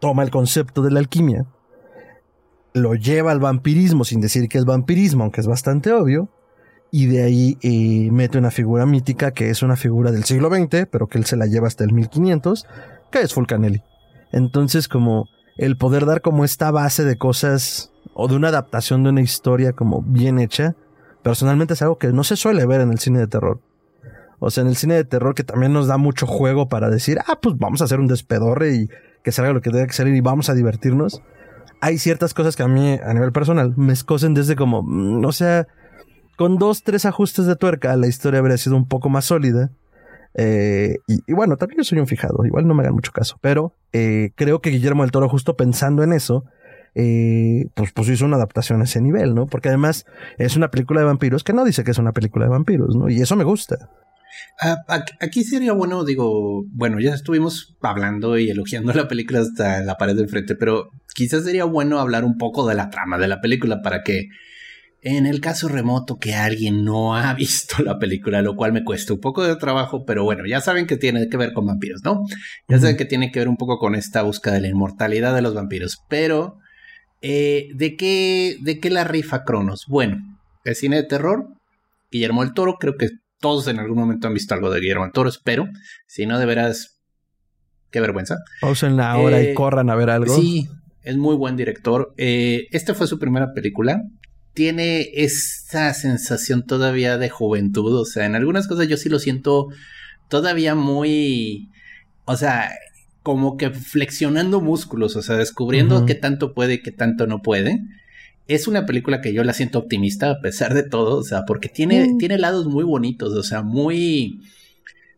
toma 0.00 0.22
el 0.22 0.30
concepto 0.30 0.82
de 0.82 0.90
la 0.90 1.00
alquimia, 1.00 1.46
lo 2.74 2.94
lleva 2.94 3.32
al 3.32 3.40
vampirismo 3.40 4.04
sin 4.04 4.20
decir 4.20 4.48
que 4.48 4.58
es 4.58 4.64
vampirismo, 4.64 5.24
aunque 5.24 5.40
es 5.40 5.46
bastante 5.46 5.92
obvio, 5.92 6.28
y 6.94 7.06
de 7.06 7.22
ahí 7.22 7.58
eh, 7.62 8.10
mete 8.12 8.36
una 8.36 8.50
figura 8.50 8.84
mítica 8.84 9.30
que 9.30 9.48
es 9.48 9.62
una 9.62 9.76
figura 9.76 10.12
del 10.12 10.24
siglo 10.24 10.50
XX, 10.50 10.86
pero 10.90 11.06
que 11.06 11.16
él 11.16 11.24
se 11.24 11.38
la 11.38 11.46
lleva 11.46 11.66
hasta 11.66 11.84
el 11.84 11.92
1500, 11.94 12.66
que 13.10 13.22
es 13.22 13.32
Fulcanelli. 13.32 13.82
Entonces, 14.30 14.88
como 14.88 15.26
el 15.56 15.78
poder 15.78 16.04
dar 16.04 16.20
como 16.20 16.44
esta 16.44 16.70
base 16.70 17.04
de 17.04 17.16
cosas 17.16 17.90
o 18.12 18.28
de 18.28 18.36
una 18.36 18.48
adaptación 18.48 19.02
de 19.02 19.08
una 19.08 19.22
historia 19.22 19.72
como 19.72 20.02
bien 20.02 20.38
hecha, 20.38 20.76
personalmente 21.22 21.72
es 21.72 21.80
algo 21.80 21.96
que 21.96 22.08
no 22.08 22.24
se 22.24 22.36
suele 22.36 22.66
ver 22.66 22.82
en 22.82 22.92
el 22.92 22.98
cine 22.98 23.20
de 23.20 23.26
terror. 23.26 23.60
O 24.38 24.50
sea, 24.50 24.60
en 24.60 24.68
el 24.68 24.76
cine 24.76 24.94
de 24.94 25.04
terror 25.04 25.34
que 25.34 25.44
también 25.44 25.72
nos 25.72 25.86
da 25.86 25.96
mucho 25.96 26.26
juego 26.26 26.68
para 26.68 26.90
decir, 26.90 27.20
ah, 27.26 27.38
pues 27.40 27.56
vamos 27.56 27.80
a 27.80 27.84
hacer 27.84 28.00
un 28.00 28.06
despedorre 28.06 28.74
y 28.74 28.90
que 29.24 29.32
salga 29.32 29.54
lo 29.54 29.62
que 29.62 29.70
tenga 29.70 29.86
que 29.86 29.94
salir 29.94 30.14
y 30.14 30.20
vamos 30.20 30.50
a 30.50 30.54
divertirnos. 30.54 31.22
Hay 31.80 31.96
ciertas 31.96 32.34
cosas 32.34 32.54
que 32.54 32.64
a 32.64 32.68
mí, 32.68 32.98
a 33.02 33.14
nivel 33.14 33.32
personal, 33.32 33.72
me 33.78 33.94
escosen 33.94 34.34
desde 34.34 34.56
como, 34.56 34.82
mm, 34.82 35.24
o 35.24 35.32
sea, 35.32 35.66
con 36.36 36.56
dos, 36.56 36.82
tres 36.82 37.04
ajustes 37.04 37.46
de 37.46 37.56
tuerca, 37.56 37.96
la 37.96 38.06
historia 38.06 38.40
habría 38.40 38.56
sido 38.56 38.76
un 38.76 38.88
poco 38.88 39.08
más 39.08 39.26
sólida. 39.26 39.70
Eh, 40.34 40.96
y, 41.06 41.32
bueno, 41.32 41.56
también 41.56 41.84
soy 41.84 41.98
un 41.98 42.06
fijado, 42.06 42.44
igual 42.46 42.66
no 42.66 42.74
me 42.74 42.82
hagan 42.82 42.94
mucho 42.94 43.12
caso, 43.12 43.36
pero 43.40 43.74
eh, 43.92 44.30
creo 44.34 44.60
que 44.60 44.70
Guillermo 44.70 45.02
del 45.02 45.10
Toro, 45.10 45.28
justo 45.28 45.56
pensando 45.56 46.02
en 46.02 46.12
eso, 46.12 46.44
eh, 46.94 47.66
pues, 47.74 47.92
pues 47.92 48.08
hizo 48.08 48.24
una 48.24 48.36
adaptación 48.36 48.80
a 48.80 48.84
ese 48.84 49.00
nivel, 49.00 49.34
¿no? 49.34 49.46
Porque 49.46 49.68
además 49.68 50.06
es 50.38 50.56
una 50.56 50.70
película 50.70 51.00
de 51.00 51.06
vampiros 51.06 51.44
que 51.44 51.52
no 51.52 51.64
dice 51.64 51.84
que 51.84 51.90
es 51.90 51.98
una 51.98 52.12
película 52.12 52.46
de 52.46 52.50
vampiros, 52.50 52.96
¿no? 52.96 53.08
Y 53.08 53.20
eso 53.20 53.36
me 53.36 53.44
gusta. 53.44 53.90
Ah, 54.60 54.78
aquí 55.20 55.44
sería 55.44 55.72
bueno, 55.72 56.04
digo, 56.04 56.64
bueno, 56.68 57.00
ya 57.00 57.14
estuvimos 57.14 57.76
hablando 57.82 58.38
y 58.38 58.50
elogiando 58.50 58.92
la 58.92 59.08
película 59.08 59.40
hasta 59.40 59.82
la 59.82 59.96
pared 59.96 60.14
de 60.14 60.22
enfrente, 60.22 60.54
pero 60.54 60.90
quizás 61.14 61.44
sería 61.44 61.64
bueno 61.64 61.98
hablar 61.98 62.24
un 62.24 62.38
poco 62.38 62.66
de 62.66 62.74
la 62.74 62.90
trama 62.90 63.18
de 63.18 63.28
la 63.28 63.40
película 63.40 63.82
para 63.82 64.02
que 64.02 64.28
En 65.04 65.26
el 65.26 65.40
caso 65.40 65.66
remoto 65.66 66.16
que 66.18 66.34
alguien 66.34 66.84
no 66.84 67.16
ha 67.16 67.34
visto 67.34 67.82
la 67.82 67.98
película, 67.98 68.40
lo 68.40 68.54
cual 68.54 68.72
me 68.72 68.84
cuesta 68.84 69.12
un 69.12 69.20
poco 69.20 69.42
de 69.42 69.56
trabajo, 69.56 70.04
pero 70.04 70.22
bueno, 70.22 70.44
ya 70.46 70.60
saben 70.60 70.86
que 70.86 70.96
tiene 70.96 71.28
que 71.28 71.36
ver 71.36 71.52
con 71.52 71.66
vampiros, 71.66 72.02
¿no? 72.04 72.22
Ya 72.68 72.78
saben 72.78 72.96
que 72.96 73.04
tiene 73.04 73.32
que 73.32 73.40
ver 73.40 73.48
un 73.48 73.56
poco 73.56 73.78
con 73.78 73.96
esta 73.96 74.22
búsqueda 74.22 74.54
de 74.54 74.60
la 74.60 74.68
inmortalidad 74.68 75.34
de 75.34 75.42
los 75.42 75.54
vampiros, 75.54 75.98
pero 76.08 76.58
eh, 77.20 77.68
¿de, 77.74 77.96
qué, 77.96 78.56
¿de 78.60 78.78
qué 78.78 78.90
la 78.90 79.02
rifa 79.02 79.44
Cronos? 79.44 79.86
Bueno, 79.88 80.18
el 80.64 80.76
cine 80.76 80.96
de 80.96 81.02
terror, 81.02 81.48
Guillermo 82.10 82.44
del 82.44 82.54
Toro, 82.54 82.76
creo 82.78 82.96
que 82.96 83.10
todos 83.40 83.66
en 83.66 83.80
algún 83.80 83.98
momento 83.98 84.28
han 84.28 84.34
visto 84.34 84.54
algo 84.54 84.70
de 84.70 84.80
Guillermo 84.80 85.04
del 85.04 85.12
Toro, 85.12 85.28
espero, 85.28 85.68
si 86.06 86.26
no, 86.26 86.38
de 86.38 86.46
veras, 86.46 87.00
qué 87.90 88.00
vergüenza. 88.00 88.36
Pausen 88.60 89.00
ahora 89.00 89.42
y 89.42 89.46
eh, 89.46 89.54
corran 89.54 89.90
a 89.90 89.96
ver 89.96 90.10
algo. 90.10 90.32
Sí, 90.32 90.68
es 91.02 91.16
muy 91.16 91.34
buen 91.34 91.56
director. 91.56 92.14
Eh, 92.16 92.66
esta 92.70 92.94
fue 92.94 93.08
su 93.08 93.18
primera 93.18 93.52
película, 93.52 94.00
tiene 94.54 95.10
esa 95.14 95.94
sensación 95.94 96.66
todavía 96.66 97.18
de 97.18 97.30
juventud. 97.30 97.98
O 97.98 98.04
sea, 98.04 98.26
en 98.26 98.34
algunas 98.34 98.68
cosas 98.68 98.88
yo 98.88 98.96
sí 98.96 99.08
lo 99.08 99.18
siento 99.18 99.68
todavía 100.28 100.74
muy. 100.74 101.70
O 102.24 102.36
sea, 102.36 102.70
como 103.22 103.56
que 103.56 103.70
flexionando 103.70 104.60
músculos, 104.60 105.16
o 105.16 105.22
sea, 105.22 105.36
descubriendo 105.36 106.06
qué 106.06 106.14
tanto 106.14 106.54
puede 106.54 106.74
y 106.74 106.82
qué 106.82 106.90
tanto 106.90 107.26
no 107.26 107.42
puede. 107.42 107.80
Es 108.48 108.66
una 108.66 108.84
película 108.84 109.20
que 109.20 109.32
yo 109.32 109.44
la 109.44 109.52
siento 109.52 109.78
optimista 109.78 110.30
a 110.30 110.40
pesar 110.40 110.74
de 110.74 110.82
todo, 110.82 111.18
o 111.18 111.22
sea, 111.22 111.44
porque 111.46 111.68
tiene, 111.68 112.16
tiene 112.18 112.38
lados 112.38 112.66
muy 112.66 112.82
bonitos, 112.82 113.32
o 113.34 113.42
sea, 113.44 113.62
muy, 113.62 114.40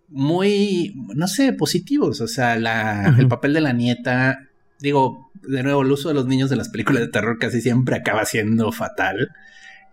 muy, 0.08 0.94
no 1.14 1.26
sé, 1.26 1.54
positivos. 1.54 2.20
O 2.20 2.28
sea, 2.28 2.56
la, 2.58 3.16
el 3.18 3.26
papel 3.26 3.54
de 3.54 3.62
la 3.62 3.72
nieta, 3.72 4.50
digo, 4.80 5.23
de 5.48 5.62
nuevo, 5.62 5.82
el 5.82 5.92
uso 5.92 6.08
de 6.08 6.14
los 6.14 6.26
niños 6.26 6.50
en 6.52 6.58
las 6.58 6.68
películas 6.68 7.02
de 7.02 7.08
terror 7.08 7.38
casi 7.38 7.60
siempre 7.60 7.96
acaba 7.96 8.24
siendo 8.24 8.72
fatal. 8.72 9.30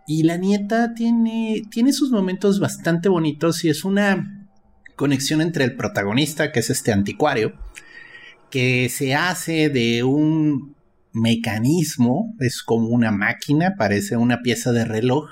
Y 0.07 0.23
la 0.23 0.37
nieta 0.37 0.93
tiene, 0.93 1.63
tiene 1.69 1.93
sus 1.93 2.11
momentos 2.11 2.59
bastante 2.59 3.09
bonitos 3.09 3.63
y 3.63 3.69
es 3.69 3.85
una 3.85 4.47
conexión 4.95 5.41
entre 5.41 5.63
el 5.63 5.75
protagonista, 5.75 6.51
que 6.51 6.59
es 6.59 6.69
este 6.69 6.91
anticuario, 6.91 7.53
que 8.49 8.89
se 8.89 9.15
hace 9.15 9.69
de 9.69 10.03
un 10.03 10.75
mecanismo, 11.13 12.35
es 12.39 12.63
como 12.63 12.87
una 12.87 13.11
máquina, 13.11 13.75
parece 13.77 14.17
una 14.17 14.41
pieza 14.41 14.71
de 14.71 14.85
reloj, 14.85 15.29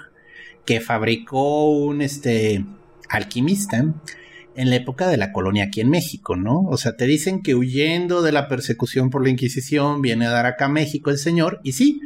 que 0.65 0.81
fabricó 0.81 1.71
un 1.71 2.01
este, 2.01 2.65
alquimista 3.09 3.93
en 4.59 4.69
la 4.69 4.75
época 4.75 5.07
de 5.07 5.15
la 5.15 5.31
colonia 5.31 5.63
aquí 5.63 5.79
en 5.79 5.89
México, 5.89 6.35
¿no? 6.35 6.63
O 6.63 6.75
sea, 6.75 6.97
te 6.97 7.05
dicen 7.05 7.41
que 7.41 7.55
huyendo 7.55 8.21
de 8.21 8.33
la 8.33 8.49
persecución 8.49 9.09
por 9.09 9.23
la 9.23 9.29
Inquisición 9.29 10.01
viene 10.01 10.25
a 10.25 10.31
dar 10.31 10.45
acá 10.45 10.65
a 10.65 10.69
México 10.69 11.09
el 11.09 11.17
señor, 11.17 11.61
y 11.63 11.71
sí, 11.71 12.01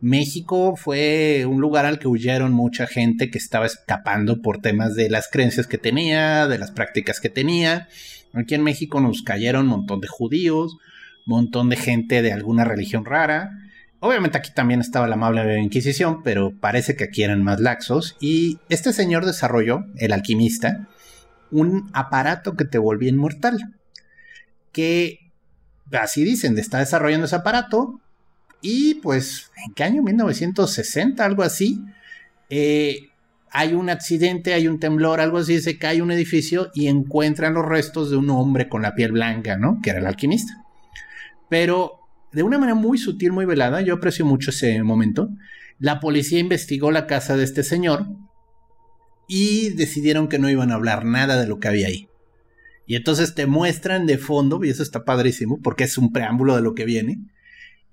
México 0.00 0.76
fue 0.76 1.44
un 1.46 1.60
lugar 1.60 1.84
al 1.84 1.98
que 1.98 2.08
huyeron 2.08 2.54
mucha 2.54 2.86
gente 2.86 3.30
que 3.30 3.36
estaba 3.36 3.66
escapando 3.66 4.40
por 4.40 4.62
temas 4.62 4.94
de 4.94 5.10
las 5.10 5.28
creencias 5.30 5.66
que 5.66 5.76
tenía, 5.76 6.48
de 6.48 6.56
las 6.56 6.70
prácticas 6.70 7.20
que 7.20 7.28
tenía. 7.28 7.86
Aquí 8.32 8.54
en 8.54 8.62
México 8.62 9.02
nos 9.02 9.20
cayeron 9.20 9.64
un 9.64 9.68
montón 9.68 10.00
de 10.00 10.08
judíos, 10.08 10.78
un 11.26 11.36
montón 11.36 11.68
de 11.68 11.76
gente 11.76 12.22
de 12.22 12.32
alguna 12.32 12.64
religión 12.64 13.04
rara. 13.04 13.50
Obviamente 13.98 14.38
aquí 14.38 14.52
también 14.54 14.80
estaba 14.80 15.06
la 15.06 15.16
amable 15.16 15.60
Inquisición, 15.60 16.22
pero 16.22 16.50
parece 16.58 16.96
que 16.96 17.04
aquí 17.04 17.22
eran 17.22 17.42
más 17.42 17.60
laxos. 17.60 18.16
Y 18.20 18.58
este 18.70 18.94
señor 18.94 19.26
desarrolló, 19.26 19.84
el 19.98 20.14
alquimista, 20.14 20.88
un 21.50 21.90
aparato 21.92 22.56
que 22.56 22.64
te 22.64 22.78
volvía 22.78 23.10
inmortal. 23.10 23.74
Que, 24.72 25.30
así 25.92 26.24
dicen, 26.24 26.58
está 26.58 26.78
desarrollando 26.78 27.26
ese 27.26 27.36
aparato. 27.36 28.00
Y 28.62 28.94
pues, 28.96 29.50
¿en 29.66 29.74
qué 29.74 29.84
año? 29.84 30.02
1960, 30.02 31.24
algo 31.24 31.42
así. 31.42 31.80
Eh, 32.50 33.10
hay 33.50 33.74
un 33.74 33.90
accidente, 33.90 34.54
hay 34.54 34.68
un 34.68 34.78
temblor, 34.78 35.20
algo 35.20 35.38
así, 35.38 35.60
se 35.60 35.78
cae 35.78 36.02
un 36.02 36.12
edificio 36.12 36.70
y 36.74 36.86
encuentran 36.86 37.54
los 37.54 37.66
restos 37.66 38.10
de 38.10 38.16
un 38.16 38.30
hombre 38.30 38.68
con 38.68 38.82
la 38.82 38.94
piel 38.94 39.12
blanca, 39.12 39.56
¿no? 39.56 39.80
Que 39.82 39.90
era 39.90 39.98
el 39.98 40.06
alquimista. 40.06 40.64
Pero 41.48 41.98
de 42.32 42.44
una 42.44 42.58
manera 42.58 42.76
muy 42.76 42.96
sutil, 42.96 43.32
muy 43.32 43.44
velada, 43.44 43.80
yo 43.80 43.94
aprecio 43.94 44.24
mucho 44.24 44.50
ese 44.50 44.80
momento. 44.82 45.30
La 45.78 45.98
policía 45.98 46.38
investigó 46.38 46.92
la 46.92 47.06
casa 47.06 47.36
de 47.36 47.44
este 47.44 47.64
señor 47.64 48.06
y 49.32 49.68
decidieron 49.70 50.26
que 50.26 50.40
no 50.40 50.50
iban 50.50 50.72
a 50.72 50.74
hablar 50.74 51.04
nada 51.04 51.40
de 51.40 51.46
lo 51.46 51.60
que 51.60 51.68
había 51.68 51.86
ahí. 51.86 52.08
Y 52.84 52.96
entonces 52.96 53.36
te 53.36 53.46
muestran 53.46 54.04
de 54.04 54.18
fondo, 54.18 54.64
y 54.64 54.70
eso 54.70 54.82
está 54.82 55.04
padrísimo, 55.04 55.60
porque 55.62 55.84
es 55.84 55.96
un 55.98 56.12
preámbulo 56.12 56.56
de 56.56 56.62
lo 56.62 56.74
que 56.74 56.84
viene, 56.84 57.20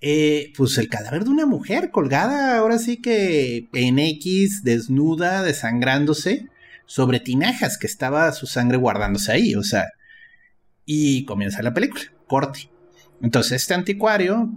eh, 0.00 0.52
pues 0.56 0.76
el 0.78 0.88
cadáver 0.88 1.22
de 1.22 1.30
una 1.30 1.46
mujer 1.46 1.92
colgada, 1.92 2.58
ahora 2.58 2.78
sí 2.78 2.96
que 2.96 3.68
en 3.72 4.00
X, 4.00 4.62
desnuda, 4.64 5.44
desangrándose, 5.44 6.46
sobre 6.86 7.20
tinajas 7.20 7.78
que 7.78 7.86
estaba 7.86 8.32
su 8.32 8.48
sangre 8.48 8.76
guardándose 8.76 9.30
ahí, 9.30 9.54
o 9.54 9.62
sea, 9.62 9.86
y 10.84 11.24
comienza 11.24 11.62
la 11.62 11.72
película, 11.72 12.02
corte. 12.26 12.68
Entonces 13.22 13.62
este 13.62 13.74
anticuario 13.74 14.50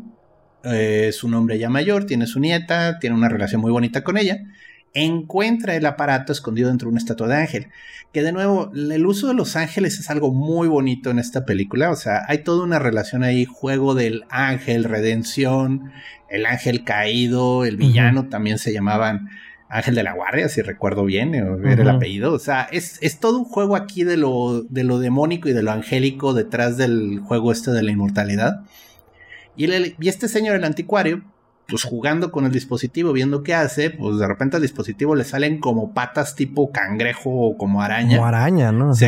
eh, 0.63 1.05
es 1.09 1.23
un 1.23 1.35
hombre 1.35 1.59
ya 1.59 1.69
mayor, 1.69 2.07
tiene 2.07 2.25
su 2.25 2.39
nieta, 2.39 2.97
tiene 2.97 3.15
una 3.15 3.29
relación 3.29 3.61
muy 3.61 3.71
bonita 3.71 4.03
con 4.03 4.17
ella, 4.17 4.39
encuentra 4.93 5.75
el 5.75 5.85
aparato 5.85 6.31
escondido 6.31 6.69
dentro 6.69 6.87
de 6.87 6.91
una 6.91 6.99
estatua 6.99 7.27
de 7.27 7.35
ángel. 7.35 7.67
Que 8.11 8.23
de 8.23 8.31
nuevo, 8.31 8.71
el 8.73 9.05
uso 9.05 9.27
de 9.27 9.33
los 9.33 9.55
ángeles 9.55 9.99
es 9.99 10.09
algo 10.09 10.33
muy 10.33 10.67
bonito 10.67 11.09
en 11.11 11.19
esta 11.19 11.45
película. 11.45 11.91
O 11.91 11.95
sea, 11.95 12.23
hay 12.27 12.39
toda 12.39 12.63
una 12.63 12.79
relación 12.79 13.23
ahí, 13.23 13.45
juego 13.45 13.95
del 13.95 14.25
ángel, 14.29 14.83
redención, 14.83 15.91
el 16.29 16.45
ángel 16.45 16.83
caído, 16.83 17.65
el 17.65 17.77
villano 17.77 18.27
también 18.27 18.57
se 18.57 18.73
llamaban 18.73 19.29
Ángel 19.71 19.95
de 19.95 20.03
la 20.03 20.13
Guardia, 20.13 20.49
si 20.49 20.61
recuerdo 20.61 21.05
bien, 21.05 21.33
era 21.33 21.55
el 21.55 21.89
apellido. 21.89 22.33
O 22.33 22.39
sea, 22.39 22.67
es, 22.71 22.99
todo 23.21 23.37
un 23.37 23.45
juego 23.45 23.77
aquí 23.77 24.03
de 24.03 24.17
lo, 24.17 24.63
de 24.63 24.83
lo 24.83 24.99
demónico 24.99 25.47
y 25.47 25.53
de 25.53 25.63
lo 25.63 25.71
angélico 25.71 26.33
detrás 26.33 26.75
del 26.75 27.19
juego 27.19 27.53
este 27.53 27.71
de 27.71 27.81
la 27.81 27.91
inmortalidad. 27.91 28.63
Y, 29.55 29.67
y 29.73 30.09
este 30.09 30.27
señor, 30.27 30.57
el 30.57 30.65
anticuario, 30.65 31.23
pues 31.67 31.83
jugando 31.83 32.31
con 32.31 32.45
el 32.45 32.51
dispositivo, 32.51 33.13
viendo 33.13 33.43
qué 33.43 33.53
hace, 33.53 33.89
pues 33.89 34.17
de 34.17 34.27
repente 34.27 34.57
al 34.57 34.61
dispositivo 34.61 35.15
le 35.15 35.23
salen 35.23 35.59
como 35.59 35.93
patas 35.93 36.35
tipo 36.35 36.71
cangrejo 36.71 37.29
o 37.29 37.57
como 37.57 37.81
araña. 37.81 38.17
Como 38.17 38.27
araña, 38.27 38.71
¿no? 38.71 38.93
Se, 38.93 39.07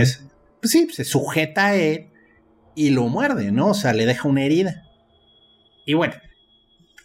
pues 0.61 0.71
sí, 0.71 0.87
se 0.91 1.03
sujeta 1.03 1.67
a 1.67 1.75
él 1.75 2.07
y 2.75 2.91
lo 2.91 3.07
muerde, 3.07 3.51
¿no? 3.51 3.69
O 3.69 3.73
sea, 3.73 3.93
le 3.93 4.05
deja 4.05 4.27
una 4.27 4.43
herida. 4.43 4.83
Y 5.85 5.93
bueno, 5.93 6.13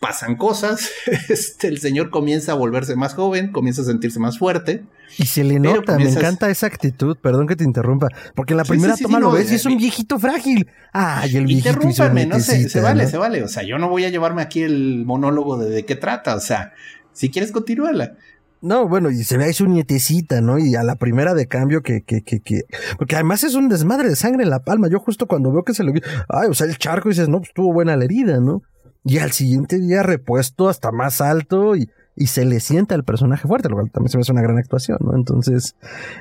pasan 0.00 0.37
cosas, 0.37 0.90
este, 1.28 1.68
el 1.68 1.78
señor 1.78 2.11
comienza 2.11 2.52
a 2.52 2.54
volverse 2.54 2.96
más 2.96 3.14
joven, 3.14 3.52
comienza 3.52 3.82
a 3.82 3.84
sentirse 3.84 4.18
más 4.20 4.38
fuerte. 4.38 4.84
Y 5.18 5.26
se 5.26 5.42
le 5.42 5.58
nota, 5.58 5.96
me 5.96 6.08
encanta 6.08 6.50
esa 6.50 6.66
actitud, 6.66 7.16
perdón 7.20 7.46
que 7.46 7.56
te 7.56 7.64
interrumpa, 7.64 8.08
porque 8.34 8.52
en 8.52 8.58
la 8.58 8.64
primera 8.64 8.96
toma 8.96 9.18
lo 9.18 9.32
ves 9.32 9.50
y 9.50 9.54
es 9.56 9.66
un 9.66 9.76
viejito 9.76 10.18
frágil. 10.18 10.68
Ay, 10.92 11.37
el 11.37 11.46
viejito 11.46 11.70
Interrúmpame, 11.70 12.26
no 12.26 12.38
sé, 12.38 12.68
se 12.68 12.80
vale, 12.80 13.06
se 13.06 13.16
vale, 13.16 13.42
o 13.42 13.48
sea, 13.48 13.62
yo 13.62 13.78
no 13.78 13.88
voy 13.88 14.04
a 14.04 14.11
llevarme 14.11 14.42
aquí 14.42 14.62
el 14.62 15.04
monólogo 15.06 15.56
de, 15.56 15.70
de 15.70 15.84
qué 15.84 15.96
trata, 15.96 16.37
o 16.37 16.40
sea, 16.40 16.72
si 17.12 17.30
quieres 17.30 17.52
continúala. 17.52 18.16
No, 18.61 18.88
bueno, 18.88 19.11
y 19.11 19.22
se 19.22 19.38
ve 19.38 19.44
ahí 19.44 19.52
su 19.52 19.66
nietecita, 19.66 20.40
¿no? 20.40 20.58
Y 20.58 20.74
a 20.74 20.82
la 20.82 20.96
primera 20.96 21.32
de 21.34 21.46
cambio 21.46 21.82
que, 21.82 22.02
que, 22.02 22.22
que, 22.22 22.40
que, 22.40 22.62
porque 22.98 23.14
además 23.14 23.44
es 23.44 23.54
un 23.54 23.68
desmadre 23.68 24.08
de 24.08 24.16
sangre 24.16 24.42
en 24.42 24.50
la 24.50 24.64
palma. 24.64 24.88
Yo 24.88 24.98
justo 24.98 25.28
cuando 25.28 25.52
veo 25.52 25.62
que 25.62 25.74
se 25.74 25.84
le, 25.84 25.92
ay, 26.28 26.48
o 26.50 26.54
sea, 26.54 26.66
el 26.66 26.76
charco 26.76 27.08
dices, 27.08 27.28
no, 27.28 27.38
pues 27.38 27.52
tuvo 27.54 27.72
buena 27.72 27.96
la 27.96 28.04
herida, 28.04 28.40
¿no? 28.40 28.62
Y 29.04 29.18
al 29.18 29.32
siguiente 29.32 29.78
día 29.78 30.02
repuesto 30.02 30.68
hasta 30.68 30.90
más 30.92 31.20
alto 31.20 31.76
y, 31.76 31.88
y 32.18 32.26
se 32.26 32.44
le 32.44 32.61
sienta 32.61 32.94
al 32.94 33.04
personaje 33.04 33.46
fuerte, 33.46 33.68
lo 33.68 33.76
cual 33.76 33.90
también 33.90 34.11
se 34.11 34.18
me 34.18 34.22
hace 34.22 34.32
una 34.32 34.42
gran 34.42 34.58
actuación, 34.58 34.98
¿no? 35.00 35.14
Entonces, 35.14 35.76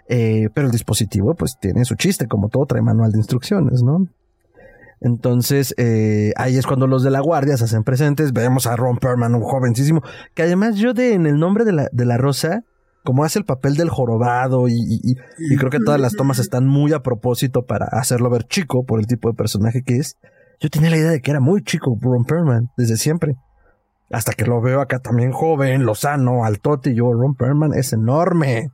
eh, 0.08 0.50
pero 0.54 0.68
el 0.68 0.72
dispositivo 0.72 1.34
pues 1.34 1.58
tiene 1.60 1.86
su 1.86 1.96
chiste, 1.96 2.28
como 2.28 2.50
todo 2.50 2.66
trae 2.68 2.84
manual 2.84 3.12
de 3.12 3.18
instrucciones, 3.18 3.82
¿no? 3.82 4.06
Entonces, 5.02 5.74
eh, 5.78 6.34
ahí 6.38 6.58
es 6.58 6.66
cuando 6.66 6.88
los 6.88 7.04
de 7.04 7.12
la 7.12 7.20
guardia 7.20 7.58
se 7.58 7.66
hacen 7.66 7.84
presentes. 7.84 8.32
Vemos 8.34 8.68
a 8.68 8.76
Ron 8.76 8.98
Perlman, 8.98 9.36
un 9.36 9.42
jovencísimo, 9.42 10.02
que 10.34 10.44
además 10.44 10.76
yo 10.76 10.94
de 10.94 11.14
en 11.14 11.26
el 11.26 11.38
nombre 11.38 11.66
de 11.66 11.72
la, 11.72 11.90
de 11.92 12.06
la 12.06 12.18
rosa, 12.18 12.64
como 13.04 13.24
hace 13.24 13.40
el 13.40 13.46
papel 13.46 13.76
del 13.76 13.90
jorobado 13.90 14.68
y, 14.68 14.74
y, 14.74 15.16
y, 15.38 15.56
creo 15.56 15.70
que 15.70 15.80
todas 15.80 16.00
las 16.00 16.14
tomas 16.14 16.40
están 16.40 16.68
muy 16.68 16.94
a 16.94 17.00
propósito 17.00 17.64
para 17.64 17.86
hacerlo 17.86 18.30
ver 18.30 18.44
chico 18.44 18.84
por 18.86 19.00
el 19.00 19.08
tipo 19.08 19.30
de 19.30 19.36
personaje 19.36 19.82
que 19.82 19.96
es. 19.96 20.18
Yo 20.60 20.70
tenía 20.70 20.90
la 20.90 20.98
idea 20.98 21.12
de 21.12 21.22
que 21.22 21.32
era 21.32 21.40
muy 21.40 21.64
chico 21.64 21.98
Ron 22.02 22.26
Perlman 22.26 22.72
desde 22.78 22.98
siempre. 22.98 23.36
Hasta 24.10 24.34
que 24.34 24.46
lo 24.46 24.62
veo 24.62 24.82
acá 24.82 25.00
también 25.00 25.32
joven, 25.32 25.86
lozano, 25.86 26.46
altote, 26.46 26.92
y 26.92 26.96
yo, 26.96 27.12
Ron 27.12 27.36
Perlman 27.36 27.74
es 27.74 27.94
enorme. 27.94 28.72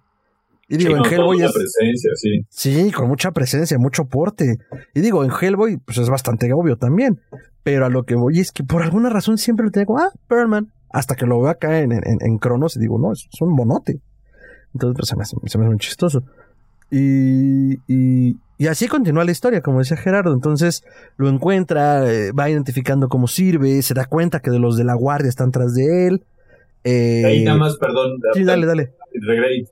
Y 0.69 0.77
digo, 0.77 0.95
en 0.95 1.05
Hellboy 1.05 1.41
es. 1.41 1.51
Presencia, 1.51 2.11
sí. 2.15 2.45
sí, 2.49 2.91
con 2.91 3.07
mucha 3.07 3.31
presencia, 3.31 3.77
mucho 3.77 4.05
porte. 4.05 4.57
Y 4.93 5.01
digo, 5.01 5.23
en 5.23 5.31
Hellboy, 5.31 5.77
pues 5.77 5.97
es 5.97 6.09
bastante 6.09 6.51
obvio 6.53 6.77
también. 6.77 7.19
Pero 7.63 7.85
a 7.85 7.89
lo 7.89 8.03
que 8.03 8.15
voy 8.15 8.39
es 8.39 8.51
que 8.51 8.63
por 8.63 8.81
alguna 8.81 9.09
razón 9.09 9.37
siempre 9.37 9.65
lo 9.65 9.71
tengo, 9.71 9.97
ah, 9.97 10.11
Perlman. 10.27 10.71
Hasta 10.89 11.15
que 11.15 11.25
lo 11.25 11.41
veo 11.41 11.49
acá 11.49 11.79
en, 11.79 11.91
en, 11.91 12.03
en 12.03 12.37
Cronos 12.37 12.75
y 12.77 12.79
digo, 12.79 12.99
no, 12.99 13.11
es, 13.11 13.27
un 13.41 13.53
monote. 13.53 13.99
Entonces, 14.73 14.95
pues 14.95 15.09
se 15.09 15.15
me 15.15 15.23
hace, 15.23 15.35
se 15.47 15.57
me 15.57 15.65
hace 15.65 15.69
muy 15.69 15.79
chistoso. 15.79 16.23
Y, 16.95 17.73
y, 17.87 18.37
y 18.59 18.67
así 18.67 18.87
continúa 18.87 19.25
la 19.25 19.31
historia, 19.31 19.61
como 19.61 19.79
decía 19.79 19.97
Gerardo. 19.97 20.31
Entonces 20.31 20.85
lo 21.17 21.27
encuentra, 21.27 22.07
eh, 22.07 22.31
va 22.31 22.51
identificando 22.51 23.09
cómo 23.09 23.27
sirve, 23.27 23.81
se 23.81 23.95
da 23.95 24.05
cuenta 24.05 24.41
que 24.41 24.51
de 24.51 24.59
los 24.59 24.77
de 24.77 24.83
la 24.83 24.93
guardia 24.93 25.29
están 25.29 25.51
tras 25.51 25.73
de 25.73 26.07
él. 26.07 26.23
Eh, 26.83 27.23
Ahí 27.25 27.43
nada 27.43 27.57
más, 27.57 27.77
perdón. 27.77 28.19
Sí, 28.33 28.43
dale, 28.43 28.67
dale. 28.67 28.91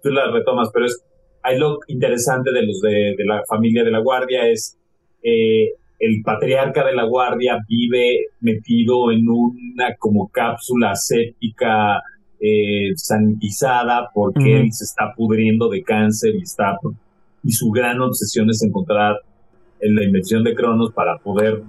Tú 0.02 0.10
la 0.10 0.32
retomas, 0.32 0.70
pero 0.74 0.88
es 0.88 1.04
ahí 1.44 1.60
lo 1.60 1.78
interesante 1.88 2.52
de 2.52 2.66
los 2.66 2.82
de, 2.82 3.16
de 3.18 3.26
la 3.26 3.44
familia 3.48 3.84
de 3.84 3.92
la 3.92 4.00
guardia 4.00 4.48
es 4.48 4.78
eh, 5.24 5.74
el 6.00 6.22
patriarca 6.24 6.84
de 6.84 6.94
la 6.94 7.06
guardia 7.06 7.58
vive 7.68 8.28
metido 8.40 9.12
en 9.12 9.30
una 9.30 9.96
como 10.00 10.30
cápsula 10.30 10.96
séptica 10.96 12.02
eh, 12.40 12.92
sanitizada 12.96 14.10
porque 14.14 14.62
él 14.62 14.74
se 14.74 14.86
está 14.86 15.14
pudriendo 15.16 15.70
de 15.70 15.84
cáncer 15.84 16.34
y 16.36 16.42
está 16.42 16.76
y 17.44 17.52
su 17.52 17.70
gran 17.72 18.00
obsesión 18.02 18.50
es 18.50 18.64
encontrar 18.64 19.16
en 19.80 19.96
la 19.96 20.04
invención 20.04 20.44
de 20.44 20.54
Cronos 20.56 20.92
para 20.94 21.18
poder 21.18 21.64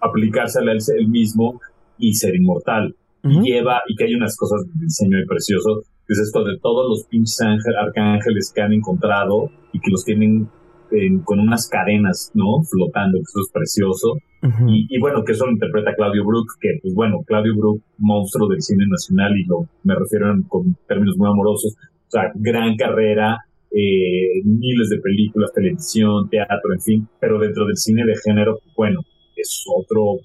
aplicársela 0.00 0.72
él, 0.72 1.08
mismo 1.08 1.60
y 1.98 2.14
ser 2.14 2.34
inmortal 2.34 2.94
Ujú. 3.24 3.40
y 3.44 3.52
lleva 3.52 3.82
y 3.88 3.94
que 3.94 4.04
hay 4.04 4.14
unas 4.14 4.36
cosas 4.36 4.62
de 4.66 4.84
diseño 4.84 5.18
muy 5.18 5.26
precioso 5.26 5.82
que 6.06 6.14
es 6.14 6.18
esto 6.18 6.42
de 6.44 6.58
todos 6.60 6.88
los 6.88 7.06
pinches 7.08 7.40
ángel, 7.42 7.74
arcángeles 7.80 8.52
que 8.54 8.62
han 8.62 8.72
encontrado 8.72 9.50
y 9.72 9.78
que 9.78 9.90
los 9.90 10.04
tienen 10.04 10.48
en- 10.90 11.20
con 11.20 11.38
unas 11.38 11.68
cadenas, 11.68 12.32
¿no? 12.34 12.60
Flotando, 12.68 13.16
que 13.18 13.22
eso 13.22 13.40
es 13.46 13.50
precioso. 13.52 14.12
Ujú. 14.42 14.68
Y, 14.68 14.86
y 14.90 14.98
bueno, 15.00 15.22
que 15.24 15.32
eso 15.32 15.46
lo 15.46 15.52
interpreta 15.52 15.94
Claudio 15.94 16.24
Brook, 16.26 16.46
que 16.60 16.70
pues 16.82 16.92
bueno, 16.94 17.20
Claudio 17.24 17.54
Brook, 17.56 17.80
monstruo 17.98 18.48
del 18.48 18.60
cine 18.60 18.84
nacional, 18.88 19.32
y 19.38 19.44
lo 19.44 19.68
me 19.84 19.94
refiero 19.94 20.32
en- 20.32 20.42
con 20.42 20.76
términos 20.88 21.16
muy 21.16 21.28
amorosos, 21.30 21.76
o 21.78 22.10
sea, 22.10 22.32
gran 22.34 22.76
carrera, 22.76 23.38
eh, 23.74 24.42
miles 24.44 24.88
de 24.90 24.98
películas, 24.98 25.52
televisión, 25.54 26.28
teatro, 26.28 26.72
en 26.74 26.80
fin, 26.80 27.08
pero 27.20 27.38
dentro 27.38 27.66
del 27.66 27.76
cine 27.76 28.04
de 28.04 28.14
género, 28.22 28.58
bueno, 28.76 29.00
es 29.36 29.64
otro 29.74 30.18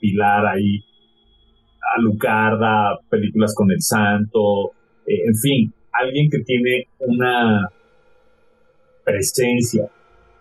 pilar 0.00 0.46
ahí, 0.46 0.84
Alucarda, 1.96 2.98
películas 3.10 3.54
con 3.56 3.70
el 3.70 3.80
santo, 3.80 4.72
eh, 5.06 5.24
en 5.26 5.34
fin, 5.34 5.72
alguien 5.92 6.28
que 6.30 6.38
tiene 6.44 6.86
una 7.00 7.68
presencia 9.04 9.88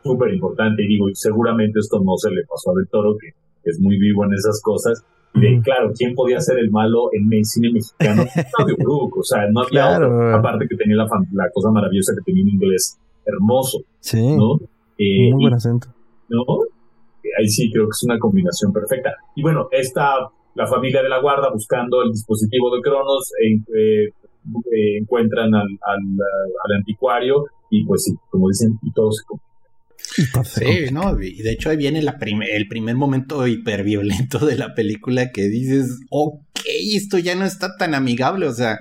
súper 0.04 0.34
importante, 0.34 0.84
y 0.84 0.88
digo, 0.88 1.10
y 1.10 1.16
seguramente 1.16 1.80
esto 1.80 2.00
no 2.04 2.18
se 2.18 2.32
le 2.32 2.42
pasó 2.44 2.72
a 2.72 2.74
Del 2.76 2.90
Toro, 2.90 3.16
que 3.18 3.30
es 3.64 3.80
muy 3.80 3.98
vivo 3.98 4.26
en 4.26 4.34
esas 4.34 4.62
cosas, 4.64 5.04
de 5.34 5.62
claro, 5.64 5.92
¿quién 5.98 6.14
podía 6.14 6.40
ser 6.40 6.58
el 6.60 6.70
malo 6.72 7.10
en 7.14 7.32
el 7.32 7.46
cine 7.46 7.72
mexicano? 7.72 8.24
Claudio 8.56 8.76
Brook, 8.78 9.18
o 9.18 9.24
sea, 9.24 9.48
no 9.52 9.62
había 9.62 9.70
Claro. 9.98 10.08
otro, 10.08 10.36
aparte 10.36 10.68
que 10.68 10.76
tenía 10.76 10.98
la, 10.98 11.08
cosa 11.54 11.72
maravillosa 11.72 12.14
que 12.18 12.24
tenía 12.32 12.44
un 12.44 12.50
inglés 12.50 13.00
hermoso, 13.26 13.80
Sí, 14.00 14.36
¿no? 14.36 14.56
Eh, 14.98 15.32
muy 15.32 15.44
buen 15.44 15.54
acento. 15.54 15.88
¿no? 16.30 16.44
Ahí 17.40 17.48
sí 17.48 17.72
creo 17.72 17.86
que 17.86 17.92
es 17.92 18.04
una 18.04 18.18
combinación 18.20 18.74
perfecta. 18.74 19.12
Y 19.36 19.42
bueno, 19.42 19.68
esta, 19.72 20.14
la 20.56 20.68
familia 20.68 21.02
de 21.04 21.10
la 21.10 21.22
guarda 21.22 21.50
buscando 21.52 22.02
el 22.04 22.12
dispositivo 22.12 22.76
de 22.76 22.82
Cronos, 22.82 23.32
en- 23.44 23.66
eh, 23.76 24.08
eh, 24.72 24.98
encuentran 25.00 25.54
al, 25.54 25.68
al, 25.86 26.00
al 26.66 26.78
anticuario 26.78 27.46
y 27.70 27.86
pues 27.86 28.04
sí, 28.06 28.16
como 28.32 28.48
dicen, 28.48 28.78
y 28.82 28.92
todo 28.92 29.12
se 29.12 29.24
complica. 29.26 29.51
Y 30.18 30.24
Sí, 30.46 30.92
¿no? 30.92 31.20
Y 31.22 31.42
de 31.42 31.52
hecho 31.52 31.70
ahí 31.70 31.78
viene 31.78 32.02
la 32.02 32.18
prim- 32.18 32.42
el 32.44 32.68
primer 32.68 32.96
momento 32.96 33.48
hiperviolento 33.48 34.46
de 34.46 34.58
la 34.58 34.74
película 34.76 35.32
que 35.32 35.44
dices, 35.48 36.00
ok, 36.10 36.42
esto 36.94 37.18
ya 37.18 37.36
no 37.36 37.46
está 37.46 37.78
tan 37.78 37.94
amigable. 37.96 38.48
O 38.48 38.54
sea, 38.54 38.80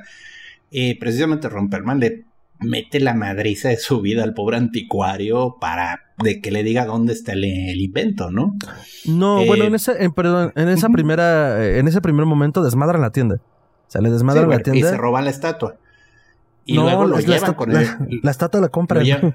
eh, 0.71 0.97
precisamente 0.99 1.49
Romperman 1.49 2.01
le 2.01 2.25
mete 2.59 3.01
la 3.01 3.15
madriza 3.15 3.69
de 3.71 3.79
su 3.79 4.01
vida 4.03 4.23
al 4.23 4.35
pobre 4.35 4.57
anticuario 4.59 5.57
para 5.61 6.01
de 6.23 6.41
que 6.43 6.51
le 6.51 6.63
diga 6.63 6.85
dónde 6.85 7.15
está 7.15 7.33
el, 7.33 7.45
el 7.45 7.81
invento, 7.81 8.31
¿no? 8.31 8.57
No, 9.07 9.41
Eh, 9.41 9.47
bueno, 9.47 9.65
en 9.65 9.75
esa, 9.75 9.97
en, 9.97 10.13
perdón, 10.13 10.53
en 10.57 10.69
esa 10.69 10.91
primera, 10.91 11.65
eh, 11.65 11.79
en 11.79 11.89
ese 11.89 12.03
primer 12.03 12.27
momento 12.27 12.63
desmadran 12.63 13.01
la 13.01 13.11
tienda. 13.11 13.37
O 13.37 13.91
sea, 13.91 14.03
le 14.03 14.09
Sí, 14.09 14.13
desmadran 14.13 14.47
bueno, 14.47 14.59
la 14.65 14.71
y 14.71 14.73
tienda. 14.73 14.91
se 14.91 14.97
roban 14.99 15.25
la 15.25 15.31
estatua. 15.31 15.77
Y 16.65 16.77
no, 16.77 16.83
luego 16.83 17.07
lo 17.07 17.19
es 17.19 17.27
la, 17.27 17.35
llevan 17.37 17.51
esta- 17.51 17.57
con 17.57 17.73
la- 17.73 17.81
el... 17.83 18.21
la 18.23 18.31
estatua 18.31 18.61
la 18.61 18.69
llevan- 19.03 19.35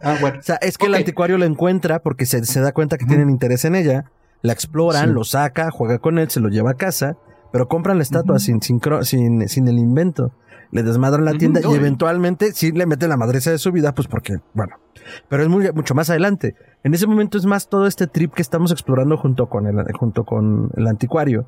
Ah, 0.00 0.16
bueno. 0.20 0.38
O 0.38 0.42
sea, 0.42 0.56
es 0.56 0.78
que 0.78 0.86
el 0.86 0.94
anticuario 0.94 1.38
la 1.38 1.46
encuentra 1.46 1.98
porque 2.00 2.24
se, 2.26 2.44
se 2.44 2.60
da 2.60 2.72
cuenta 2.72 2.98
que 2.98 3.04
tienen 3.06 3.28
interés 3.30 3.64
en 3.64 3.74
ella, 3.74 4.10
la 4.42 4.52
exploran, 4.52 5.08
Sí. 5.08 5.14
lo 5.14 5.24
saca, 5.24 5.70
juega 5.70 5.98
con 5.98 6.18
él, 6.18 6.30
se 6.30 6.40
lo 6.40 6.48
lleva 6.48 6.70
a 6.72 6.74
casa, 6.74 7.16
pero 7.52 7.68
compran 7.68 7.96
la 7.98 8.02
estatua 8.02 8.38
sin, 8.38 8.62
sin, 8.62 8.80
cro- 8.80 9.02
sin, 9.04 9.48
sin 9.48 9.66
el 9.68 9.78
invento. 9.78 10.32
Le 10.72 10.82
desmadran 10.82 11.24
la 11.24 11.32
tienda 11.34 11.60
no, 11.60 11.70
y 11.70 11.74
y- 11.74 11.76
eventualmente 11.76 12.52
sí 12.52 12.72
le 12.72 12.86
meten 12.86 13.08
la 13.08 13.16
madreza 13.16 13.50
de 13.50 13.58
su 13.58 13.70
vida, 13.72 13.94
pues 13.94 14.08
porque, 14.08 14.38
bueno. 14.52 14.76
Pero 15.28 15.42
es 15.44 15.48
muy, 15.48 15.70
mucho 15.72 15.94
más 15.94 16.10
adelante. 16.10 16.54
En 16.82 16.92
ese 16.92 17.06
momento 17.06 17.38
es 17.38 17.46
más 17.46 17.68
todo 17.68 17.86
este 17.86 18.06
trip 18.08 18.34
que 18.34 18.42
estamos 18.42 18.72
explorando 18.72 19.16
junto 19.16 19.48
con 19.48 19.66
el, 19.66 19.76
junto 19.92 20.24
con 20.24 20.70
el 20.76 20.86
anticuario. 20.88 21.46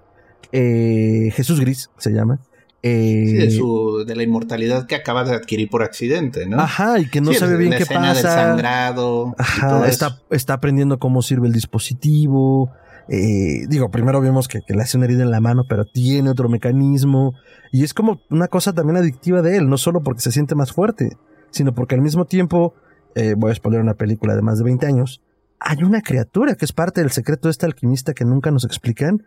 Eh, 0.52 1.30
Jesús 1.34 1.60
Gris 1.60 1.90
se 1.98 2.12
llama. 2.12 2.38
Eh, 2.82 3.24
Sí, 3.26 3.32
de, 3.34 3.50
su, 3.50 4.04
de 4.06 4.14
la 4.14 4.22
inmortalidad 4.22 4.86
que 4.86 4.94
acaba 4.94 5.24
de 5.24 5.34
adquirir 5.34 5.68
por 5.68 5.82
accidente, 5.82 6.46
¿no? 6.46 6.60
Ajá, 6.60 7.00
y 7.00 7.08
que 7.08 7.20
no 7.20 7.32
Sí, 7.32 7.38
sabe 7.38 7.56
bien 7.56 7.72
qué 7.72 7.82
escena 7.82 8.14
del 8.14 8.22
pasa. 8.22 8.34
sangrado. 8.48 9.34
Ajá, 9.36 9.88
está, 9.88 10.20
está 10.30 10.54
aprendiendo 10.54 10.98
cómo 10.98 11.22
sirve 11.22 11.48
el 11.48 11.52
dispositivo. 11.52 12.70
Eh, 13.08 13.66
digo, 13.68 13.90
primero 13.90 14.20
vemos 14.20 14.48
que, 14.48 14.60
que 14.66 14.74
le 14.74 14.82
hace 14.82 14.96
una 14.96 15.06
herida 15.06 15.22
en 15.22 15.30
la 15.30 15.40
mano, 15.40 15.62
pero 15.68 15.84
tiene 15.86 16.30
otro 16.30 16.48
mecanismo. 16.48 17.32
Y 17.72 17.82
es 17.84 17.94
como 17.94 18.20
una 18.30 18.48
cosa 18.48 18.72
también 18.72 18.96
adictiva 18.96 19.42
de 19.42 19.56
él, 19.56 19.68
no 19.68 19.76
solo 19.78 20.02
porque 20.02 20.20
se 20.20 20.30
siente 20.30 20.54
más 20.54 20.72
fuerte, 20.72 21.10
sino 21.50 21.74
porque 21.74 21.94
al 21.94 22.02
mismo 22.02 22.26
tiempo, 22.26 22.74
eh, 23.14 23.34
voy 23.36 23.50
a 23.50 23.54
spoiler 23.54 23.80
una 23.80 23.94
película 23.94 24.36
de 24.36 24.42
más 24.42 24.58
de 24.58 24.64
20 24.64 24.86
años, 24.86 25.20
hay 25.58 25.82
una 25.82 26.00
criatura 26.02 26.54
que 26.54 26.64
es 26.64 26.72
parte 26.72 27.00
del 27.00 27.10
secreto 27.10 27.48
de 27.48 27.52
este 27.52 27.66
alquimista 27.66 28.12
que 28.14 28.24
nunca 28.24 28.50
nos 28.50 28.64
explican, 28.64 29.24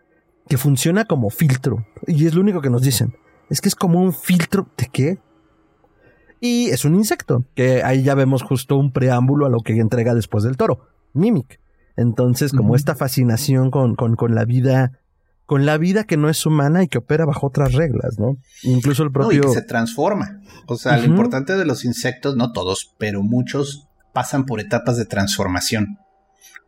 que 0.48 0.56
funciona 0.56 1.04
como 1.04 1.28
filtro. 1.30 1.84
Y 2.06 2.26
es 2.26 2.34
lo 2.34 2.40
único 2.40 2.60
que 2.62 2.70
nos 2.70 2.82
dicen. 2.82 3.14
Es 3.52 3.60
que 3.60 3.68
es 3.68 3.74
como 3.74 4.00
un 4.00 4.14
filtro 4.14 4.66
de 4.78 4.88
qué? 4.90 5.18
Y 6.40 6.70
es 6.70 6.86
un 6.86 6.94
insecto, 6.94 7.44
que 7.54 7.82
ahí 7.82 8.02
ya 8.02 8.14
vemos 8.14 8.42
justo 8.42 8.78
un 8.78 8.92
preámbulo 8.92 9.44
a 9.44 9.50
lo 9.50 9.60
que 9.60 9.78
entrega 9.78 10.14
después 10.14 10.42
del 10.42 10.56
toro, 10.56 10.88
Mimic. 11.12 11.60
Entonces, 11.94 12.52
como 12.52 12.76
esta 12.76 12.94
fascinación 12.94 13.70
con, 13.70 13.94
con, 13.94 14.16
con 14.16 14.34
la 14.34 14.46
vida, 14.46 15.00
con 15.44 15.66
la 15.66 15.76
vida 15.76 16.04
que 16.04 16.16
no 16.16 16.30
es 16.30 16.46
humana 16.46 16.82
y 16.82 16.88
que 16.88 16.96
opera 16.96 17.26
bajo 17.26 17.46
otras 17.46 17.74
reglas, 17.74 18.18
¿no? 18.18 18.38
Incluso 18.62 19.02
el 19.02 19.10
No, 19.10 19.30
y 19.30 19.36
propio... 19.36 19.42
que 19.42 19.60
se 19.60 19.66
transforma. 19.66 20.40
O 20.66 20.76
sea, 20.76 20.96
lo 20.96 21.04
importante 21.04 21.54
de 21.54 21.66
los 21.66 21.84
insectos, 21.84 22.36
no 22.36 22.52
todos, 22.52 22.94
pero 22.96 23.22
muchos 23.22 23.86
pasan 24.14 24.46
por 24.46 24.60
etapas 24.60 24.96
de 24.96 25.04
transformación. 25.04 25.98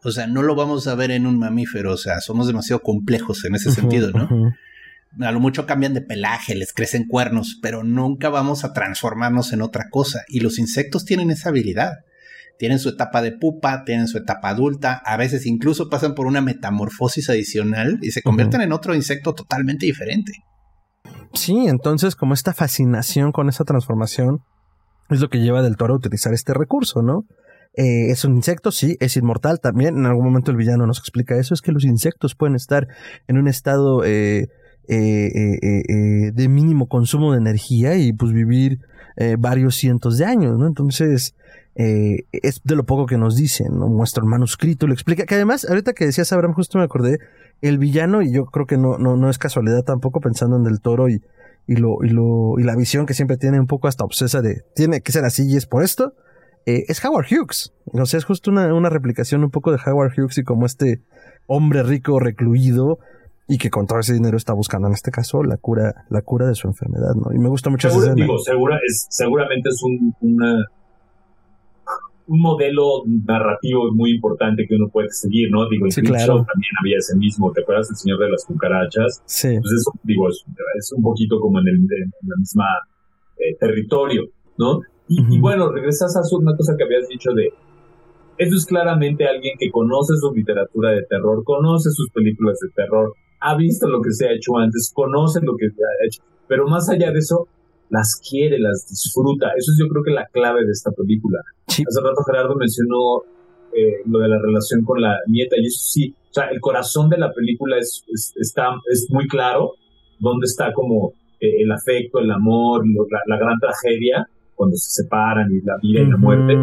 O 0.02 0.10
sea, 0.10 0.26
no 0.26 0.42
lo 0.42 0.54
vamos 0.54 0.86
a 0.86 0.94
ver 0.94 1.12
en 1.12 1.26
un 1.26 1.38
mamífero, 1.38 1.94
o 1.94 1.96
sea, 1.96 2.20
somos 2.20 2.46
demasiado 2.46 2.82
complejos 2.82 3.42
en 3.46 3.54
ese 3.54 3.72
sentido, 3.72 4.10
¿no? 4.10 4.52
A 5.20 5.30
lo 5.30 5.40
mucho 5.40 5.66
cambian 5.66 5.94
de 5.94 6.00
pelaje, 6.00 6.54
les 6.54 6.72
crecen 6.72 7.06
cuernos, 7.06 7.58
pero 7.62 7.84
nunca 7.84 8.28
vamos 8.28 8.64
a 8.64 8.72
transformarnos 8.72 9.52
en 9.52 9.62
otra 9.62 9.88
cosa. 9.90 10.22
Y 10.28 10.40
los 10.40 10.58
insectos 10.58 11.04
tienen 11.04 11.30
esa 11.30 11.50
habilidad. 11.50 11.92
Tienen 12.58 12.78
su 12.78 12.88
etapa 12.88 13.20
de 13.20 13.32
pupa, 13.32 13.84
tienen 13.84 14.06
su 14.06 14.16
etapa 14.16 14.50
adulta, 14.50 15.02
a 15.04 15.16
veces 15.16 15.44
incluso 15.44 15.90
pasan 15.90 16.14
por 16.14 16.26
una 16.26 16.40
metamorfosis 16.40 17.28
adicional 17.28 17.98
y 18.00 18.12
se 18.12 18.22
convierten 18.22 18.60
en 18.60 18.72
otro 18.72 18.94
insecto 18.94 19.34
totalmente 19.34 19.86
diferente. 19.86 20.32
Sí, 21.32 21.66
entonces 21.66 22.14
como 22.14 22.32
esta 22.32 22.54
fascinación 22.54 23.32
con 23.32 23.48
esa 23.48 23.64
transformación 23.64 24.38
es 25.10 25.20
lo 25.20 25.28
que 25.28 25.40
lleva 25.40 25.62
del 25.62 25.76
toro 25.76 25.94
a 25.94 25.96
utilizar 25.96 26.32
este 26.32 26.54
recurso, 26.54 27.02
¿no? 27.02 27.24
Eh, 27.76 28.10
es 28.10 28.24
un 28.24 28.36
insecto, 28.36 28.70
sí, 28.70 28.96
es 29.00 29.16
inmortal 29.16 29.58
también. 29.60 29.98
En 29.98 30.06
algún 30.06 30.24
momento 30.24 30.52
el 30.52 30.56
villano 30.56 30.86
nos 30.86 30.98
explica 30.98 31.36
eso, 31.36 31.54
es 31.54 31.60
que 31.60 31.72
los 31.72 31.84
insectos 31.84 32.36
pueden 32.36 32.54
estar 32.54 32.86
en 33.26 33.36
un 33.36 33.48
estado 33.48 34.04
eh, 34.04 34.46
eh, 34.88 35.56
eh, 35.62 35.82
eh, 35.88 36.32
de 36.32 36.48
mínimo 36.48 36.88
consumo 36.88 37.32
de 37.32 37.38
energía 37.38 37.96
y 37.96 38.12
pues 38.12 38.32
vivir 38.32 38.80
varios 39.38 39.76
cientos 39.76 40.18
de 40.18 40.24
años, 40.24 40.58
¿no? 40.58 40.66
Entonces, 40.66 41.36
es 41.76 42.60
de 42.64 42.74
lo 42.74 42.84
poco 42.84 43.06
que 43.06 43.16
nos 43.16 43.36
dicen, 43.36 43.78
¿no? 43.78 43.86
Muestra 43.86 44.24
manuscrito, 44.24 44.88
lo 44.88 44.92
explica, 44.92 45.24
que 45.24 45.36
además, 45.36 45.64
ahorita 45.68 45.92
que 45.92 46.06
decías 46.06 46.32
Abraham, 46.32 46.52
justo 46.52 46.78
me 46.78 46.84
acordé, 46.84 47.18
el 47.62 47.78
villano, 47.78 48.22
y 48.22 48.32
yo 48.32 48.46
creo 48.46 48.66
que 48.66 48.76
no, 48.76 48.98
no, 48.98 49.16
no 49.16 49.30
es 49.30 49.38
casualidad 49.38 49.84
tampoco 49.84 50.20
pensando 50.20 50.56
en 50.56 50.64
Del 50.64 50.80
Toro 50.80 51.08
y, 51.08 51.22
y 51.68 51.76
lo, 51.76 51.98
y 52.02 52.64
la 52.64 52.74
visión 52.74 53.06
que 53.06 53.14
siempre 53.14 53.36
tiene 53.36 53.60
un 53.60 53.68
poco 53.68 53.86
hasta 53.86 54.04
obsesa 54.04 54.42
de 54.42 54.62
tiene 54.74 55.00
que 55.00 55.12
ser 55.12 55.24
así 55.24 55.48
y 55.48 55.56
es 55.56 55.66
por 55.66 55.84
esto, 55.84 56.14
es 56.66 57.04
Howard 57.04 57.26
Hughes. 57.30 57.72
O 57.92 58.06
sea, 58.06 58.18
es 58.18 58.24
justo 58.24 58.50
una, 58.50 58.74
una 58.74 58.90
replicación 58.90 59.44
un 59.44 59.50
poco 59.50 59.70
de 59.70 59.78
Howard 59.86 60.12
Hughes 60.16 60.38
y 60.38 60.42
como 60.42 60.66
este 60.66 61.02
hombre 61.46 61.84
rico 61.84 62.18
recluido 62.18 62.98
y 63.46 63.58
que 63.58 63.70
con 63.70 63.86
todo 63.86 63.98
ese 63.98 64.14
dinero 64.14 64.36
está 64.36 64.52
buscando 64.54 64.88
en 64.88 64.94
este 64.94 65.10
caso 65.10 65.42
la 65.42 65.56
cura, 65.58 66.04
la 66.10 66.22
cura 66.22 66.46
de 66.46 66.54
su 66.54 66.66
enfermedad, 66.66 67.14
¿no? 67.14 67.32
Y 67.34 67.38
me 67.38 67.48
gusta 67.48 67.68
mucho 67.70 67.88
esa 67.88 67.96
Seguro- 67.98 68.10
escena. 68.12 68.24
digo, 68.26 68.38
segura, 68.38 68.78
es, 68.86 69.06
seguramente 69.10 69.68
es 69.68 69.82
un, 69.82 70.14
una, 70.20 70.54
un 72.26 72.40
modelo 72.40 73.02
narrativo 73.26 73.92
muy 73.92 74.12
importante 74.12 74.64
que 74.66 74.76
uno 74.76 74.88
puede 74.88 75.08
seguir, 75.10 75.50
¿no? 75.50 75.68
Digo, 75.68 75.84
en 75.84 75.92
Sí, 75.92 76.00
claro. 76.00 76.36
también 76.36 76.72
había 76.80 76.96
ese 76.96 77.14
mismo, 77.16 77.52
¿te 77.52 77.60
acuerdas? 77.60 77.90
El 77.90 77.96
Señor 77.96 78.18
de 78.18 78.30
las 78.30 78.44
Cucarachas. 78.46 79.22
Sí. 79.26 79.48
Pues 79.60 79.72
eso, 79.72 79.92
digo, 80.04 80.28
es, 80.30 80.42
es 80.78 80.92
un 80.96 81.02
poquito 81.02 81.38
como 81.38 81.58
en 81.60 81.68
el 81.68 81.74
en 81.76 82.10
la 82.28 82.36
misma 82.38 82.64
eh, 83.36 83.54
territorio, 83.60 84.22
¿no? 84.56 84.80
Y, 85.06 85.36
y 85.36 85.38
bueno, 85.38 85.70
regresas 85.70 86.16
a 86.16 86.22
su- 86.22 86.38
una 86.38 86.56
cosa 86.56 86.74
que 86.78 86.84
habías 86.84 87.06
dicho 87.08 87.30
de, 87.34 87.50
eso 88.38 88.56
es 88.56 88.64
claramente 88.64 89.26
alguien 89.28 89.54
que 89.58 89.70
conoce 89.70 90.14
su 90.16 90.32
literatura 90.34 90.92
de 90.92 91.02
terror, 91.10 91.44
conoce 91.44 91.90
sus 91.90 92.08
películas 92.10 92.58
de 92.60 92.70
terror, 92.74 93.12
ha 93.44 93.54
visto 93.56 93.86
lo 93.88 94.00
que 94.00 94.10
se 94.10 94.26
ha 94.26 94.32
hecho 94.32 94.56
antes, 94.56 94.90
conoce 94.94 95.40
lo 95.42 95.54
que 95.56 95.68
se 95.68 95.82
ha 95.82 96.06
hecho. 96.06 96.22
pero 96.48 96.66
más 96.66 96.88
allá 96.88 97.12
de 97.12 97.18
eso, 97.18 97.46
las 97.90 98.20
quiere, 98.28 98.58
las 98.58 98.86
disfruta. 98.88 99.48
Eso 99.56 99.70
es 99.72 99.78
yo 99.78 99.86
creo 99.88 100.02
que 100.02 100.10
la 100.10 100.26
clave 100.32 100.64
de 100.64 100.72
esta 100.72 100.90
película. 100.90 101.40
Hace 101.68 102.00
rato 102.02 102.24
Gerardo 102.24 102.54
mencionó 102.56 103.22
eh, 103.76 104.00
lo 104.06 104.18
de 104.18 104.28
la 104.28 104.38
relación 104.40 104.82
con 104.84 105.00
la 105.00 105.18
nieta 105.28 105.56
y 105.58 105.66
eso 105.66 105.80
sí, 105.82 106.14
o 106.30 106.32
sea, 106.32 106.44
el 106.46 106.60
corazón 106.60 107.10
de 107.10 107.18
la 107.18 107.32
película 107.32 107.76
es, 107.78 108.02
está, 108.36 108.68
es 108.90 109.08
muy 109.10 109.28
claro, 109.28 109.72
donde 110.18 110.46
está 110.46 110.72
como 110.72 111.12
eh, 111.38 111.62
el 111.62 111.70
afecto, 111.70 112.20
el 112.20 112.30
amor, 112.30 112.84
la, 113.26 113.36
gran 113.36 113.58
tragedia 113.60 114.26
cuando 114.54 114.76
se 114.76 115.02
separan 115.02 115.52
y 115.52 115.60
la 115.60 115.76
vida 115.82 116.00
y 116.00 116.06
la 116.06 116.16
muerte, 116.16 116.54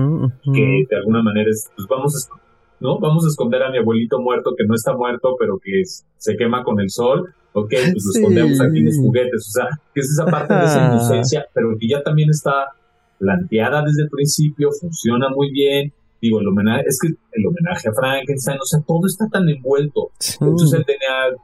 que 0.51 0.85
de 0.89 0.95
alguna 0.95 1.21
manera 1.21 1.49
es, 1.49 1.69
pues 1.75 1.87
vamos 1.87 2.29
a, 2.31 2.41
¿no? 2.81 2.99
Vamos 2.99 3.23
a 3.25 3.27
esconder 3.27 3.63
a 3.63 3.71
mi 3.71 3.77
abuelito 3.77 4.19
muerto 4.19 4.53
que 4.57 4.65
no 4.65 4.75
está 4.75 4.93
muerto, 4.93 5.35
pero 5.39 5.57
que 5.63 5.83
se 6.17 6.35
quema 6.35 6.63
con 6.63 6.79
el 6.79 6.89
sol, 6.89 7.33
ok, 7.53 7.69
pues 7.69 8.03
lo 8.05 8.11
escondemos 8.15 8.59
aquí 8.59 8.79
en 8.79 8.85
los 8.85 8.97
juguetes, 8.97 9.47
o 9.47 9.51
sea, 9.51 9.67
que 9.93 10.01
es 10.01 10.09
esa 10.09 10.25
parte 10.25 10.53
de 10.53 10.65
esa 10.65 10.87
inocencia, 10.87 11.45
pero 11.53 11.77
que 11.79 11.87
ya 11.87 12.01
también 12.01 12.29
está 12.29 12.73
planteada 13.19 13.83
desde 13.83 14.03
el 14.03 14.09
principio, 14.09 14.69
funciona 14.71 15.29
muy 15.29 15.51
bien, 15.51 15.93
digo, 16.21 16.39
el 16.39 16.47
homenaje, 16.47 16.83
es 16.87 16.99
que 16.99 17.09
el 17.09 17.45
homenaje 17.45 17.87
a 17.87 17.93
Frankenstein, 17.93 18.57
o 18.59 18.65
sea, 18.65 18.79
todo 18.85 19.05
está 19.05 19.27
tan 19.27 19.47
envuelto. 19.47 20.09
Entonces 20.39 20.73
él 20.73 20.85
tenía, 20.85 21.37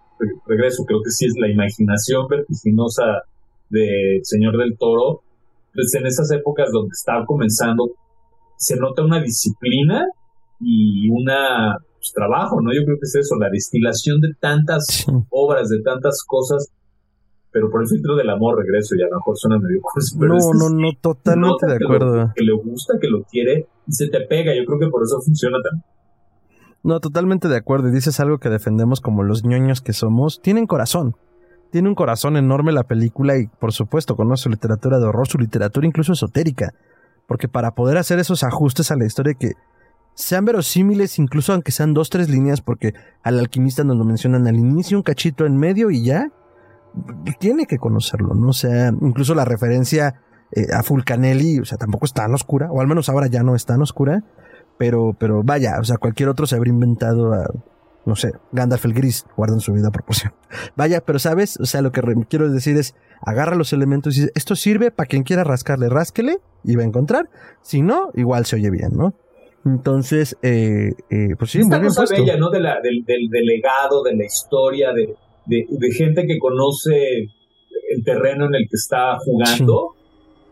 regreso, 0.47 0.85
creo 0.85 1.01
que 1.03 1.11
sí 1.11 1.25
es 1.25 1.33
la 1.39 1.49
imaginación 1.49 2.27
vertiginosa 2.27 3.21
de 3.69 4.19
Señor 4.23 4.57
del 4.57 4.77
Toro, 4.77 5.21
pues 5.73 5.93
en 5.93 6.07
esas 6.07 6.31
épocas 6.31 6.69
donde 6.71 6.91
estaba 6.93 7.25
comenzando, 7.25 7.91
se 8.57 8.77
nota 8.77 9.03
una 9.03 9.21
disciplina 9.21 10.07
y 10.59 11.09
una 11.09 11.77
pues, 11.97 12.11
trabajo, 12.13 12.61
¿no? 12.61 12.71
Yo 12.73 12.83
creo 12.85 12.97
que 12.97 13.05
es 13.05 13.15
eso, 13.15 13.35
la 13.39 13.49
destilación 13.49 14.21
de 14.21 14.29
tantas 14.39 15.05
obras, 15.29 15.69
de 15.69 15.81
tantas 15.81 16.23
cosas, 16.25 16.71
pero 17.51 17.69
por 17.69 17.81
el 17.81 17.87
filtro 17.87 18.15
del 18.15 18.29
amor 18.29 18.57
regreso 18.57 18.95
y 18.95 19.01
a 19.01 19.07
lo 19.09 19.17
mejor 19.17 19.37
suena 19.37 19.57
medio 19.57 19.81
Pero 20.19 20.35
no, 20.35 20.69
no, 20.69 20.69
no, 20.69 20.91
totalmente 21.01 21.65
de 21.65 21.75
acuerdo. 21.75 22.31
que 22.35 22.43
le 22.43 22.53
gusta, 22.53 22.99
que 22.99 23.07
lo 23.07 23.23
quiere 23.23 23.67
y 23.87 23.91
se 23.91 24.09
te 24.09 24.21
pega. 24.21 24.53
Yo 24.55 24.65
creo 24.65 24.79
que 24.79 24.87
por 24.89 25.03
eso 25.03 25.19
funciona 25.21 25.57
tan. 25.63 25.83
No, 26.83 26.99
totalmente 26.99 27.47
de 27.47 27.57
acuerdo. 27.57 27.87
Y 27.87 27.91
dices 27.91 28.19
algo 28.19 28.37
que 28.37 28.49
defendemos 28.49 29.01
como 29.01 29.23
los 29.23 29.43
ñoños 29.43 29.81
que 29.81 29.93
somos. 29.93 30.39
Tienen 30.41 30.67
corazón. 30.67 31.15
Tiene 31.71 31.89
un 31.89 31.95
corazón 31.95 32.37
enorme 32.37 32.71
la 32.71 32.83
película 32.83 33.37
y, 33.37 33.47
por 33.47 33.73
supuesto, 33.73 34.15
conoce 34.15 34.43
su 34.43 34.49
literatura 34.49 34.99
de 34.99 35.05
horror, 35.05 35.27
su 35.27 35.37
literatura 35.37 35.87
incluso 35.87 36.13
esotérica. 36.13 36.73
Porque 37.27 37.47
para 37.47 37.71
poder 37.71 37.97
hacer 37.97 38.19
esos 38.19 38.43
ajustes 38.43 38.91
a 38.91 38.95
la 38.95 39.05
historia 39.05 39.33
que 39.33 39.53
sean 40.17 40.45
verosímiles, 40.45 41.19
incluso 41.19 41.53
aunque 41.53 41.71
sean 41.71 41.93
dos, 41.93 42.09
tres 42.09 42.27
líneas, 42.27 42.61
porque 42.61 42.95
al 43.21 43.37
alquimista 43.37 43.83
nos 43.83 43.97
lo 43.97 44.03
mencionan 44.03 44.47
al 44.47 44.55
inicio, 44.55 44.97
un 44.97 45.03
cachito 45.03 45.45
en 45.45 45.57
medio 45.57 45.91
y 45.91 46.03
ya, 46.03 46.31
tiene 47.39 47.67
que 47.67 47.77
conocerlo, 47.77 48.33
¿no? 48.33 48.49
O 48.49 48.53
sea, 48.53 48.91
incluso 48.99 49.35
la 49.35 49.45
referencia 49.45 50.19
eh, 50.51 50.73
a 50.73 50.81
Fulcanelli, 50.81 51.59
o 51.59 51.65
sea, 51.65 51.77
tampoco 51.77 52.05
es 52.05 52.13
tan 52.13 52.33
oscura, 52.33 52.71
o 52.71 52.81
al 52.81 52.87
menos 52.87 53.09
ahora 53.09 53.27
ya 53.27 53.43
no 53.43 53.55
es 53.55 53.67
tan 53.67 53.79
oscura, 53.83 54.23
pero, 54.79 55.15
pero 55.19 55.43
vaya, 55.43 55.77
o 55.79 55.83
sea, 55.83 55.97
cualquier 55.97 56.29
otro 56.29 56.47
se 56.47 56.55
habría 56.55 56.73
inventado 56.73 57.33
a, 57.33 57.45
no 58.07 58.15
sé, 58.15 58.31
Gandalf 58.51 58.85
el 58.85 58.95
Gris, 58.95 59.23
guardan 59.35 59.59
su 59.59 59.71
vida 59.71 59.89
a 59.89 59.91
proporción. 59.91 60.33
Vaya, 60.75 61.01
pero 61.01 61.19
sabes, 61.19 61.59
o 61.59 61.65
sea, 61.67 61.81
lo 61.81 61.91
que 61.91 62.01
quiero 62.27 62.49
decir 62.49 62.75
es, 62.77 62.95
agarra 63.21 63.55
los 63.55 63.71
elementos 63.71 64.17
y 64.17 64.21
dice, 64.21 64.31
esto 64.33 64.55
sirve 64.55 64.89
para 64.89 65.07
quien 65.07 65.21
quiera 65.21 65.43
rascarle, 65.43 65.89
rásquele 65.89 66.39
y 66.63 66.75
va 66.75 66.81
a 66.81 66.85
encontrar, 66.85 67.29
si 67.61 67.83
no, 67.83 68.09
igual 68.15 68.45
se 68.47 68.55
oye 68.55 68.71
bien, 68.71 68.91
¿no? 68.95 69.13
Entonces, 69.67 70.37
eh, 70.41 70.91
eh, 71.09 71.35
pues 71.37 71.51
sí, 71.51 71.59
Esta 71.59 71.81
cosa 71.81 72.05
bella, 72.09 72.37
¿no? 72.37 72.49
De 72.49 72.61
la, 72.61 72.79
del, 72.81 73.03
del, 73.05 73.45
legado, 73.45 74.01
de 74.03 74.15
la 74.15 74.25
historia, 74.25 74.93
de, 74.93 75.15
de, 75.45 75.91
gente 75.91 76.25
que 76.25 76.39
conoce 76.39 77.27
el 77.89 78.03
terreno 78.03 78.45
en 78.45 78.55
el 78.55 78.61
que 78.63 78.75
está 78.75 79.17
jugando. 79.19 79.95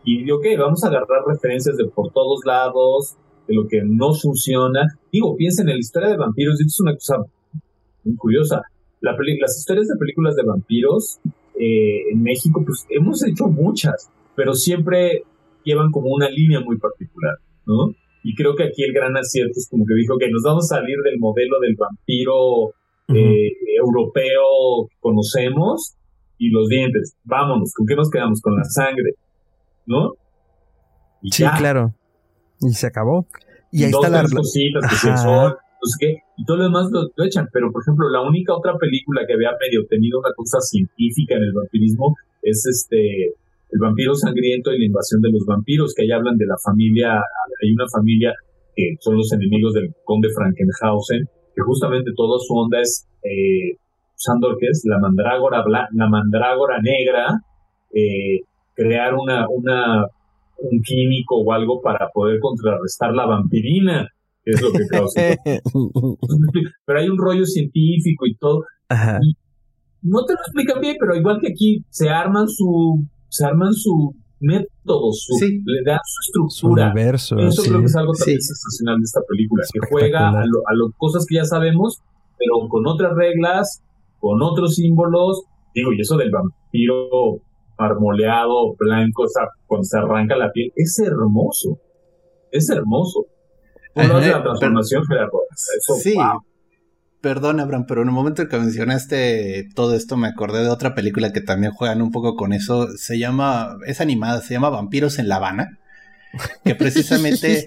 Y 0.03 0.23
digo, 0.23 0.37
ok, 0.37 0.45
vamos 0.59 0.83
a 0.83 0.87
agarrar 0.87 1.23
referencias 1.27 1.77
de 1.77 1.85
por 1.85 2.11
todos 2.11 2.41
lados, 2.45 3.15
de 3.47 3.55
lo 3.55 3.67
que 3.67 3.81
no 3.83 4.13
funciona. 4.13 4.81
Digo, 5.11 5.35
piensen 5.37 5.69
en 5.69 5.75
la 5.75 5.79
historia 5.79 6.09
de 6.09 6.17
vampiros, 6.17 6.59
y 6.59 6.63
esto 6.63 6.73
es 6.73 6.79
una 6.81 6.93
cosa 6.93 7.17
muy 8.03 8.15
curiosa. 8.15 8.61
La 9.01 9.15
las 9.39 9.57
historias 9.57 9.87
de 9.87 9.95
películas 9.97 10.35
de 10.35 10.43
vampiros 10.43 11.19
eh, 11.59 12.11
en 12.11 12.21
México, 12.21 12.63
pues 12.65 12.85
hemos 12.89 13.23
hecho 13.23 13.47
muchas, 13.47 14.09
pero 14.35 14.53
siempre 14.53 15.23
llevan 15.63 15.91
como 15.91 16.09
una 16.09 16.29
línea 16.29 16.59
muy 16.59 16.77
particular, 16.77 17.35
¿no? 17.65 17.93
Y 18.27 18.33
creo 18.33 18.55
que 18.55 18.63
aquí 18.63 18.83
el 18.83 18.91
gran 18.91 19.15
acierto 19.15 19.53
es 19.55 19.69
como 19.69 19.85
que 19.85 19.93
dijo 19.93 20.17
que 20.17 20.31
nos 20.31 20.41
vamos 20.41 20.65
a 20.71 20.77
salir 20.77 20.97
del 21.03 21.19
modelo 21.19 21.59
del 21.59 21.75
vampiro 21.77 22.73
eh, 23.09 23.51
europeo 23.77 24.87
que 24.89 24.95
conocemos 24.99 25.93
y 26.39 26.49
los 26.49 26.67
dientes. 26.67 27.15
Vámonos, 27.23 27.71
¿con 27.75 27.85
qué 27.85 27.95
nos 27.95 28.09
quedamos? 28.09 28.41
Con 28.41 28.55
la 28.55 28.63
sangre, 28.63 29.13
¿no? 29.85 30.13
sí, 31.29 31.45
claro. 31.59 31.93
Y 32.61 32.73
se 32.73 32.87
acabó. 32.87 33.27
Y, 33.71 33.83
ahí 33.83 33.91
está 33.91 34.09
la 34.09 34.23
cositas, 34.23 34.83
que 34.89 35.07
el 35.07 35.17
sol, 35.19 35.51
no 35.51 35.87
sé 35.87 35.97
qué, 35.99 36.17
y 36.35 36.45
todo 36.45 36.57
lo 36.57 36.63
demás 36.63 36.89
lo, 36.89 37.03
lo, 37.15 37.25
echan. 37.25 37.47
Pero, 37.53 37.71
por 37.71 37.83
ejemplo, 37.83 38.09
la 38.09 38.21
única 38.21 38.55
otra 38.55 38.75
película 38.79 39.21
que 39.27 39.33
había 39.33 39.51
medio 39.61 39.85
tenido 39.85 40.17
una 40.17 40.31
cosa 40.35 40.59
científica 40.61 41.35
en 41.35 41.43
el 41.43 41.53
vampirismo 41.53 42.15
es 42.41 42.65
este 42.65 43.35
el 43.71 43.79
vampiro 43.79 44.13
sangriento 44.15 44.71
y 44.71 44.79
la 44.79 44.85
invasión 44.85 45.21
de 45.21 45.31
los 45.31 45.45
vampiros, 45.45 45.93
que 45.93 46.03
ahí 46.03 46.11
hablan 46.11 46.37
de 46.37 46.45
la 46.45 46.55
familia, 46.63 47.15
hay 47.15 47.71
una 47.71 47.85
familia 47.91 48.33
que 48.75 48.95
son 48.99 49.17
los 49.17 49.31
enemigos 49.33 49.73
del 49.73 49.93
conde 50.03 50.29
Frankenhausen, 50.29 51.25
que 51.55 51.61
justamente 51.61 52.11
toda 52.15 52.37
su 52.39 52.53
onda 52.53 52.81
es 52.81 53.07
eh, 53.23 53.77
usando 54.15 54.55
que 54.59 54.67
es 54.67 54.83
la 54.85 54.99
mandrágora 54.99 55.63
la 55.67 56.09
mandrágora 56.09 56.79
negra, 56.81 57.27
eh, 57.93 58.39
crear 58.75 59.13
una, 59.15 59.45
una, 59.49 60.05
un 60.57 60.81
químico 60.81 61.37
o 61.37 61.51
algo 61.53 61.81
para 61.81 62.09
poder 62.13 62.39
contrarrestar 62.39 63.13
la 63.13 63.25
vampirina, 63.25 64.07
que 64.43 64.51
es 64.51 64.61
lo 64.61 64.71
que 64.71 64.85
causa. 64.89 65.21
pero 66.85 66.99
hay 66.99 67.09
un 67.09 67.17
rollo 67.17 67.45
científico 67.45 68.25
y 68.27 68.35
todo. 68.35 68.61
no 70.01 70.25
te 70.25 70.33
lo 70.33 70.39
explican 70.39 70.81
bien, 70.81 70.97
pero 70.99 71.15
igual 71.15 71.39
que 71.39 71.49
aquí 71.49 71.83
se 71.89 72.09
arman 72.09 72.47
su 72.47 73.05
se 73.29 73.45
arman 73.45 73.73
su 73.73 74.13
método, 74.39 75.11
su, 75.11 75.33
le 75.65 75.83
dan 75.85 75.99
su 76.03 76.19
estructura. 76.27 76.93
Eso 76.95 77.63
creo 77.63 77.79
que 77.79 77.85
es 77.85 77.95
algo 77.95 78.13
también 78.13 78.41
sensacional 78.41 78.97
de 78.97 79.03
esta 79.03 79.21
película, 79.27 79.63
que 79.71 79.79
juega 79.89 80.29
a, 80.29 80.45
lo, 80.45 80.59
a 80.59 80.97
cosas 80.97 81.25
que 81.27 81.35
ya 81.35 81.45
sabemos, 81.45 82.01
pero 82.37 82.67
con 82.69 82.85
otras 82.87 83.15
reglas, 83.15 83.81
con 84.19 84.41
otros 84.41 84.75
símbolos. 84.75 85.43
Digo, 85.73 85.91
y 85.93 86.01
eso 86.01 86.17
del 86.17 86.31
vampiro 86.31 87.41
marmoleado, 87.77 88.75
blanco, 88.77 89.23
o 89.23 89.27
sea, 89.27 89.43
cuando 89.67 89.83
se 89.83 89.97
arranca 89.97 90.37
la 90.37 90.51
piel, 90.51 90.71
es 90.75 90.97
hermoso. 90.99 91.79
Es 92.51 92.69
hermoso. 92.69 93.25
la 93.95 94.43
transformación, 94.43 95.03
Gerardo. 95.05 95.41
Eso, 95.77 95.95
sí, 95.95 96.15
Perdón, 97.25 97.59
Abraham, 97.59 97.85
pero 97.87 98.03
en 98.03 98.09
el 98.09 98.13
momento 98.13 98.43
en 98.43 98.49
que 98.49 98.59
mencionaste 98.59 99.67
todo 99.73 99.95
esto 99.95 100.15
me 100.15 100.27
acordé 100.27 100.61
de 100.61 100.69
otra 100.69 100.93
película 100.93 101.33
que 101.33 101.41
también 101.41 101.73
juegan 101.73 102.03
un 102.03 102.11
poco 102.11 102.35
con 102.35 102.53
eso. 102.53 102.95
Se 102.97 103.17
llama, 103.17 103.77
es 103.87 103.99
animada, 103.99 104.43
se 104.43 104.53
llama 104.53 104.69
Vampiros 104.69 105.17
en 105.17 105.27
La 105.27 105.37
Habana. 105.37 105.79
Que 106.63 106.75
precisamente 106.75 107.65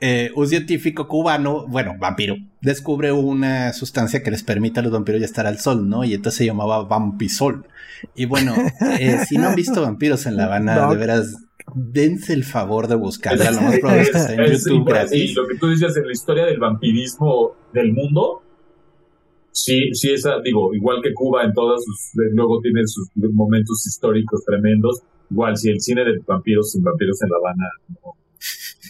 eh, 0.00 0.30
un 0.34 0.48
científico 0.48 1.08
cubano, 1.08 1.66
bueno, 1.66 1.94
vampiro, 1.98 2.36
descubre 2.62 3.12
una 3.12 3.74
sustancia 3.74 4.22
que 4.22 4.30
les 4.30 4.42
permite 4.42 4.80
a 4.80 4.82
los 4.82 4.92
vampiros 4.92 5.20
ya 5.20 5.26
estar 5.26 5.46
al 5.46 5.58
sol, 5.58 5.86
¿no? 5.90 6.02
Y 6.02 6.14
entonces 6.14 6.38
se 6.38 6.46
llamaba 6.46 6.84
Vampisol. 6.84 7.66
Y 8.14 8.24
bueno, 8.24 8.54
eh, 8.98 9.18
si 9.28 9.36
no 9.36 9.48
han 9.48 9.56
visto 9.56 9.82
Vampiros 9.82 10.24
en 10.24 10.38
La 10.38 10.44
Habana, 10.44 10.88
de 10.88 10.96
veras, 10.96 11.36
dense 11.74 12.32
el 12.32 12.44
favor 12.44 12.88
de 12.88 12.94
buscarla. 12.94 13.50
Lo 13.50 13.60
más 13.60 13.78
probable 13.78 14.02
es 14.04 14.10
que 14.10 14.16
está 14.16 14.32
en 14.32 14.52
YouTube 14.52 14.88
gratis. 14.88 15.34
lo 15.34 15.46
que 15.46 15.56
tú 15.56 15.68
dices 15.68 15.94
en 15.98 16.06
la 16.06 16.12
historia 16.12 16.46
del 16.46 16.58
vampirismo 16.58 17.52
del 17.74 17.92
mundo, 17.92 18.42
sí, 19.64 19.90
sí, 19.92 20.12
esa, 20.12 20.40
digo, 20.44 20.74
igual 20.74 20.98
que 21.02 21.14
Cuba 21.14 21.44
en 21.44 21.52
todas 21.52 21.82
sus, 21.84 22.10
luego 22.32 22.60
tiene 22.60 22.82
sus 22.86 23.08
momentos 23.32 23.86
históricos 23.86 24.44
tremendos, 24.44 25.02
igual 25.30 25.56
si 25.56 25.70
el 25.70 25.80
cine 25.80 26.04
de 26.04 26.18
vampiros 26.26 26.72
sin 26.72 26.82
vampiros 26.82 27.20
en 27.22 27.30
La 27.30 27.36
Habana 27.36 27.64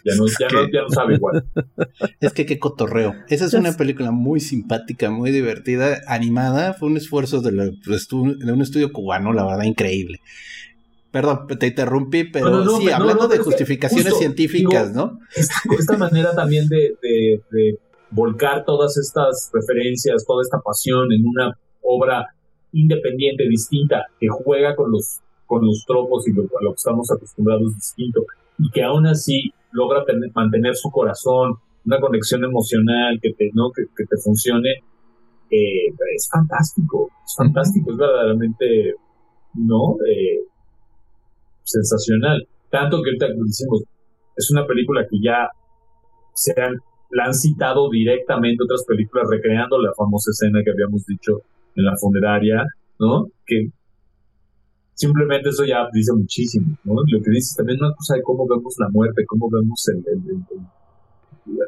ya, 0.05 0.14
no, 0.14 0.27
ya, 0.27 0.49
no, 0.53 0.71
ya 0.71 0.83
no 0.83 0.89
sabe 0.91 1.14
igual. 1.14 1.45
Es 2.21 2.33
que 2.33 2.47
qué 2.47 2.59
cotorreo. 2.59 3.14
Esa 3.29 3.47
es 3.47 3.55
una 3.55 3.73
película 3.73 4.11
muy 4.11 4.41
simpática, 4.41 5.11
muy 5.11 5.31
divertida, 5.31 6.01
animada. 6.07 6.75
Fue 6.75 6.89
un 6.89 6.97
esfuerzo 6.97 7.41
de, 7.41 7.51
de 7.51 8.53
un 8.53 8.62
estudio 8.62 8.93
cubano, 8.93 9.33
la 9.33 9.45
verdad, 9.45 9.64
increíble. 9.64 10.21
Perdón, 11.11 11.47
te 11.59 11.69
interrumpí, 11.69 12.25
pero 12.25 12.79
sí, 12.79 12.91
hablando 12.91 13.27
de 13.27 13.39
justificaciones 13.39 14.19
científicas, 14.19 14.93
¿no? 14.93 15.19
Esta, 15.35 15.97
manera 15.97 16.35
también 16.35 16.69
de, 16.69 16.95
volcar 18.11 18.64
todas 18.64 18.96
estas 18.96 19.50
referencias, 19.52 20.24
toda 20.26 20.42
esta 20.42 20.59
pasión 20.61 21.12
en 21.12 21.26
una 21.26 21.59
obra 21.82 22.26
independiente, 22.72 23.48
distinta, 23.48 24.07
que 24.18 24.28
juega 24.28 24.76
con 24.76 24.90
los, 24.90 25.20
con 25.46 25.64
los 25.64 25.84
tropos 25.86 26.26
y 26.28 26.32
lo, 26.32 26.42
a 26.42 26.62
lo 26.62 26.70
que 26.70 26.76
estamos 26.76 27.11
acostumbrados 27.11 27.74
distinto, 27.74 28.22
y 28.59 28.70
que 28.70 28.82
aún 28.82 29.07
así 29.07 29.50
logra 29.72 30.04
mantener 30.34 30.74
su 30.74 30.90
corazón, 30.90 31.54
una 31.84 32.00
conexión 32.00 32.44
emocional 32.44 33.18
que 33.22 33.32
te, 33.32 33.50
¿no? 33.54 33.70
que, 33.70 34.04
te 34.04 34.16
funcione, 34.22 34.70
eh, 35.50 35.88
es 36.14 36.28
fantástico, 36.30 37.09
es 37.24 37.34
fantástico, 37.36 37.92
es 37.92 37.96
verdaderamente, 37.96 38.94
¿no? 39.54 39.96
Eh, 40.09 40.40
sensacional. 41.62 42.46
Tanto 42.70 43.00
que 43.02 43.11
ahorita 43.11 43.26
decimos, 43.44 43.84
es 44.36 44.50
una 44.50 44.66
película 44.66 45.07
que 45.09 45.18
ya 45.22 45.48
se 46.34 46.52
han, 46.61 46.74
la 47.17 47.25
han 47.25 47.35
citado 47.35 47.89
directamente 47.89 48.62
otras 48.62 48.85
películas 48.87 49.27
recreando 49.31 49.81
la 49.81 49.91
famosa 49.97 50.31
escena 50.33 50.61
que 50.62 50.71
habíamos 50.71 51.07
dicho 51.07 51.41
en 51.75 51.85
la 51.85 51.97
funeraria, 51.97 52.62
¿no? 52.99 53.29
Que 53.47 53.71
simplemente 54.93 55.49
eso 55.49 55.64
ya 55.64 55.89
dice 55.95 56.12
muchísimo, 56.12 56.77
¿no? 56.85 56.93
Lo 56.93 57.23
que 57.23 57.31
dice 57.31 57.57
también 57.57 57.79
una 57.81 57.95
cosa 57.95 58.17
de 58.17 58.23
cómo 58.23 58.47
vemos 58.47 58.75
la 58.79 58.91
muerte, 58.91 59.25
cómo 59.27 59.49
vemos 59.51 59.83
el, 59.89 60.05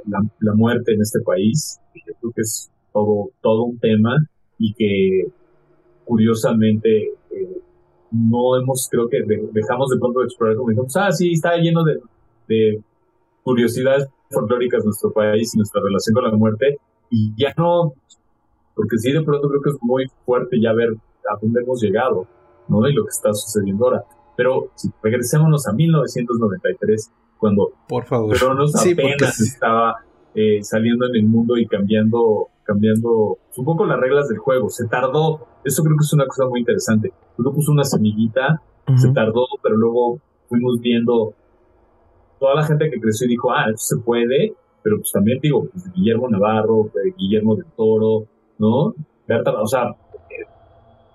la, 0.06 0.54
muerte 0.54 0.92
en 0.92 1.00
este 1.00 1.20
país. 1.20 1.80
Yo 1.94 2.12
creo 2.20 2.32
que 2.32 2.42
es 2.42 2.70
todo, 2.92 3.30
todo 3.40 3.62
un 3.64 3.78
tema 3.78 4.16
y 4.58 4.74
que 4.74 5.32
curiosamente 6.04 7.04
eh, 7.30 7.60
no 8.10 8.54
hemos, 8.60 8.86
creo 8.90 9.08
que 9.08 9.22
dejamos 9.54 9.88
de 9.88 9.98
pronto 9.98 10.20
de 10.20 10.26
explorar 10.26 10.56
como 10.58 10.68
dijimos, 10.68 10.94
ah, 10.96 11.10
sí, 11.10 11.32
está 11.32 11.56
lleno 11.56 11.84
de, 11.84 12.00
de 12.48 12.82
curiosidades 13.42 14.08
folclóricas 14.30 14.84
nuestro 14.84 15.12
país 15.12 15.54
y 15.54 15.58
nuestra 15.58 15.80
relación 15.82 16.14
con 16.14 16.24
la 16.24 16.36
muerte 16.36 16.78
y 17.10 17.32
ya 17.36 17.52
no, 17.56 17.94
porque 18.74 18.98
sí 18.98 19.12
de 19.12 19.22
pronto 19.22 19.48
creo 19.48 19.62
que 19.62 19.70
es 19.70 19.76
muy 19.80 20.06
fuerte 20.24 20.60
ya 20.60 20.72
ver 20.72 20.90
a 20.90 21.38
dónde 21.40 21.60
hemos 21.62 21.82
llegado, 21.82 22.26
¿no? 22.68 22.86
Y 22.88 22.92
lo 22.92 23.04
que 23.04 23.10
está 23.10 23.32
sucediendo 23.32 23.86
ahora. 23.86 24.04
Pero 24.36 24.70
si 24.76 24.88
regresémonos 25.02 25.66
a 25.66 25.72
1993, 25.72 27.10
cuando 27.38 27.72
Por 27.88 28.04
favor. 28.04 28.36
Cronos 28.36 28.74
apenas 28.76 29.40
estaba 29.40 29.96
eh, 30.34 30.62
saliendo 30.62 31.06
en 31.06 31.16
el 31.16 31.26
mundo 31.26 31.56
y 31.56 31.66
cambiando, 31.66 32.48
cambiando 32.62 33.38
un 33.56 33.64
poco 33.64 33.86
las 33.86 33.98
reglas 33.98 34.28
del 34.28 34.38
juego. 34.38 34.68
Se 34.68 34.86
tardó, 34.86 35.46
eso 35.64 35.82
creo 35.82 35.96
que 35.96 36.04
es 36.04 36.12
una 36.12 36.26
cosa 36.26 36.46
muy 36.46 36.60
interesante. 36.60 37.12
Uno 37.38 37.52
puso 37.52 37.72
una 37.72 37.84
semillita, 37.84 38.62
se 38.96 39.10
tardó, 39.12 39.46
pero 39.62 39.76
luego 39.76 40.20
fuimos 40.48 40.80
viendo 40.80 41.34
toda 42.38 42.54
la 42.54 42.64
gente 42.64 42.90
que 42.90 43.00
creció 43.00 43.26
y 43.26 43.30
dijo, 43.30 43.52
ah, 43.52 43.66
eso 43.68 43.96
se 43.96 44.02
puede, 44.02 44.54
pero 44.82 44.96
pues 44.98 45.10
también 45.12 45.38
digo, 45.42 45.68
pues, 45.70 45.92
Guillermo 45.92 46.28
Navarro, 46.28 46.90
Guillermo 47.16 47.56
del 47.56 47.66
Toro, 47.76 48.26
¿no? 48.58 48.94
o 49.28 49.66
sea, 49.66 49.94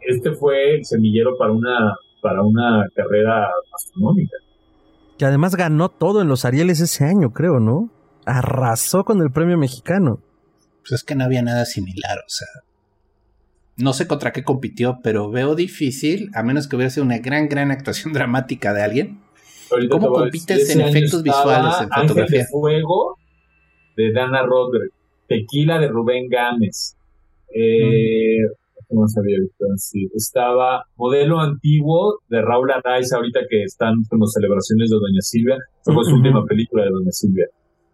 este 0.02 0.34
fue 0.34 0.76
el 0.76 0.86
semillero 0.86 1.38
para 1.38 1.52
una, 1.52 1.96
para 2.22 2.44
una 2.44 2.86
carrera 2.96 3.48
astronómica. 3.74 4.36
Que 5.18 5.26
además 5.26 5.56
ganó 5.56 5.90
todo 5.90 6.22
en 6.22 6.28
los 6.28 6.46
Arieles 6.46 6.80
ese 6.80 7.06
año, 7.06 7.32
creo, 7.32 7.60
¿no? 7.60 7.90
Arrasó 8.26 9.04
con 9.04 9.22
el 9.22 9.32
premio 9.32 9.58
mexicano. 9.58 10.20
Pues 10.82 10.94
es 10.94 11.04
que 11.04 11.16
no 11.16 11.24
había 11.24 11.42
nada 11.42 11.66
similar, 11.66 12.18
o 12.20 12.30
sea. 12.30 12.48
No 13.76 13.94
sé 13.94 14.08
contra 14.08 14.32
qué 14.34 14.44
compitió, 14.44 15.00
pero 15.04 15.32
veo 15.32 15.56
difícil, 15.56 16.30
a 16.36 16.44
menos 16.44 16.68
que 16.68 16.76
hubiera 16.76 16.92
sido 16.92 17.06
una 17.06 17.18
gran, 17.20 17.48
gran 17.48 17.72
actuación 17.72 18.14
dramática 18.14 18.74
de 18.74 18.84
alguien. 18.84 19.23
¿Cómo 19.90 20.12
compites 20.12 20.76
en 20.76 20.82
efectos 20.82 21.24
visuales, 21.24 21.74
en 21.82 21.90
fotografía? 21.90 22.40
de 22.40 22.46
Fuego 22.46 23.18
de 23.96 24.12
Dana 24.12 24.44
Rodríguez, 24.44 24.92
Tequila 25.28 25.80
de 25.80 25.88
Rubén 25.88 26.28
Gámez. 26.30 26.98
Eh, 27.54 28.40
no 28.90 29.08
sabía 29.08 29.38
sí. 29.78 30.08
Estaba 30.14 30.86
Modelo 30.96 31.40
Antiguo 31.40 32.20
de 32.30 32.42
Raúl 32.42 32.72
Arraiz, 32.72 33.12
ahorita 33.12 33.42
que 33.50 33.64
están 33.64 33.96
con 34.10 34.20
las 34.20 34.32
celebraciones 34.32 34.90
de 34.90 34.96
Doña 34.96 35.22
Silvia. 35.22 35.58
Fue 35.84 36.04
su 36.04 36.16
última 36.16 36.46
película 36.46 36.84
de 36.84 36.90
Doña 36.90 37.12
Silvia. 37.12 37.48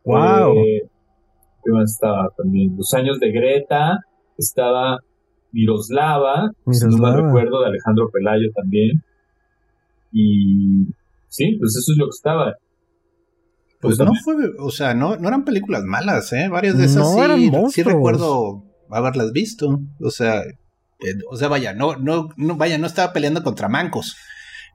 ¡Wow! 0.03 0.57
Eh, 0.57 0.81
¿Qué 1.63 1.71
más 1.71 1.91
estaba 1.91 2.29
también? 2.37 2.75
Los 2.77 2.93
años 2.93 3.19
de 3.19 3.31
Greta. 3.31 3.99
Estaba 4.37 4.99
Miroslava, 5.51 6.51
si 6.71 6.85
no 6.85 6.97
me 6.97 7.13
recuerdo, 7.13 7.61
de 7.61 7.67
Alejandro 7.67 8.09
Pelayo 8.09 8.49
también. 8.55 9.03
Y 10.13 10.85
sí, 11.29 11.55
pues 11.59 11.75
eso 11.75 11.93
es 11.93 11.97
lo 11.97 12.05
que 12.05 12.15
estaba. 12.15 12.53
Pues, 13.81 13.97
pues 13.97 14.09
no 14.09 14.13
fue, 14.15 14.35
o 14.59 14.71
sea, 14.71 14.93
no, 14.93 15.15
no 15.15 15.27
eran 15.29 15.45
películas 15.45 15.83
malas, 15.83 16.33
¿eh? 16.33 16.49
Varias 16.49 16.77
de 16.77 16.85
esas 16.85 17.13
sí, 17.13 17.51
sí 17.71 17.83
recuerdo 17.83 18.63
haberlas 18.89 19.31
visto. 19.31 19.79
O 20.01 20.09
sea, 20.09 20.41
eh, 20.41 21.15
o 21.29 21.37
sea, 21.37 21.47
vaya, 21.47 21.73
no, 21.73 21.95
no, 21.95 22.29
no, 22.35 22.57
vaya, 22.57 22.77
no 22.77 22.87
estaba 22.87 23.13
peleando 23.13 23.41
contra 23.41 23.69
mancos. 23.69 24.17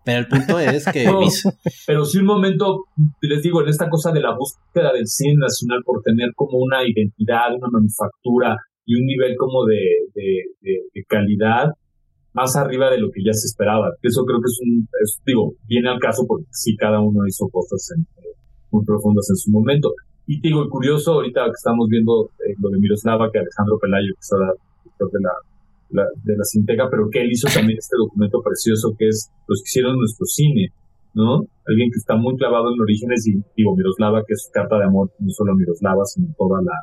Pero 0.05 0.19
el 0.19 0.29
punto 0.29 0.59
es 0.59 0.85
que. 0.87 1.05
Pero 1.87 2.05
sí, 2.05 2.19
un 2.19 2.27
momento, 2.27 2.85
les 3.23 3.43
digo, 3.43 3.63
en 3.63 3.69
esta 3.69 3.89
cosa 3.89 4.13
de 4.13 4.21
la 4.21 4.35
búsqueda 4.37 4.93
del 4.93 5.07
cine 5.07 5.37
nacional 5.39 5.83
por 5.85 6.03
tener 6.03 6.31
como 6.35 6.59
una 6.59 6.87
identidad, 6.87 7.55
una 7.57 7.69
manufactura 7.71 8.57
y 8.87 9.01
un 9.01 9.07
nivel 9.07 9.35
como 9.39 9.65
de, 9.65 9.81
de, 10.15 11.05
calidad 11.09 11.71
más 12.35 12.57
arriba 12.57 12.91
de 12.91 12.99
lo 12.99 13.11
que 13.11 13.23
ya 13.25 13.33
se 13.33 13.47
esperaba. 13.47 13.95
Eso 14.03 14.25
creo 14.25 14.39
que 14.39 14.51
es 14.51 14.59
un. 14.61 14.89
digo, 15.25 15.55
viene 15.67 15.89
al 15.89 15.99
caso 15.99 16.27
porque 16.27 16.47
sí, 16.51 16.77
cada 16.77 17.01
uno 17.01 17.27
hizo 17.27 17.49
cosas 17.49 17.95
muy 18.71 18.85
profundas 18.85 19.31
en 19.31 19.37
su 19.37 19.51
momento. 19.51 19.95
Y 20.27 20.41
digo, 20.41 20.63
el 20.63 20.69
curioso, 20.69 21.13
ahorita 21.15 21.45
que 21.47 21.57
estamos 21.57 21.87
viendo 21.89 22.31
eh, 22.47 22.55
lo 22.61 22.71
de 22.71 22.79
Miroslava, 22.79 23.31
que 23.31 23.39
Alejandro 23.39 23.79
Pelayo, 23.79 24.13
que 24.15 24.21
es 24.21 24.33
ahora 24.33 24.53
director 24.83 25.11
de 25.13 25.21
la 25.23 25.33
de 25.91 26.37
la 26.37 26.45
Cinteca, 26.45 26.89
pero 26.91 27.09
que 27.09 27.21
él 27.21 27.31
hizo 27.31 27.47
también 27.53 27.79
este 27.79 27.97
documento 27.97 28.43
precioso 28.43 28.97
que 28.99 29.07
es 29.07 29.31
los 29.47 29.63
que 29.63 29.69
hicieron 29.69 29.97
nuestro 29.97 30.27
cine, 30.27 30.73
¿no? 31.15 31.47
Alguien 31.67 31.91
que 31.91 31.99
está 31.99 32.17
muy 32.17 32.37
clavado 32.37 32.73
en 32.75 32.81
orígenes 32.81 33.27
y 33.29 33.39
digo, 33.57 33.77
Miroslava, 33.77 34.25
que 34.27 34.33
es 34.33 34.51
carta 34.53 34.77
de 34.79 34.85
amor, 34.85 35.13
no 35.19 35.31
solo 35.31 35.55
Miroslava, 35.55 36.05
sino 36.05 36.35
toda 36.37 36.61
la, 36.63 36.75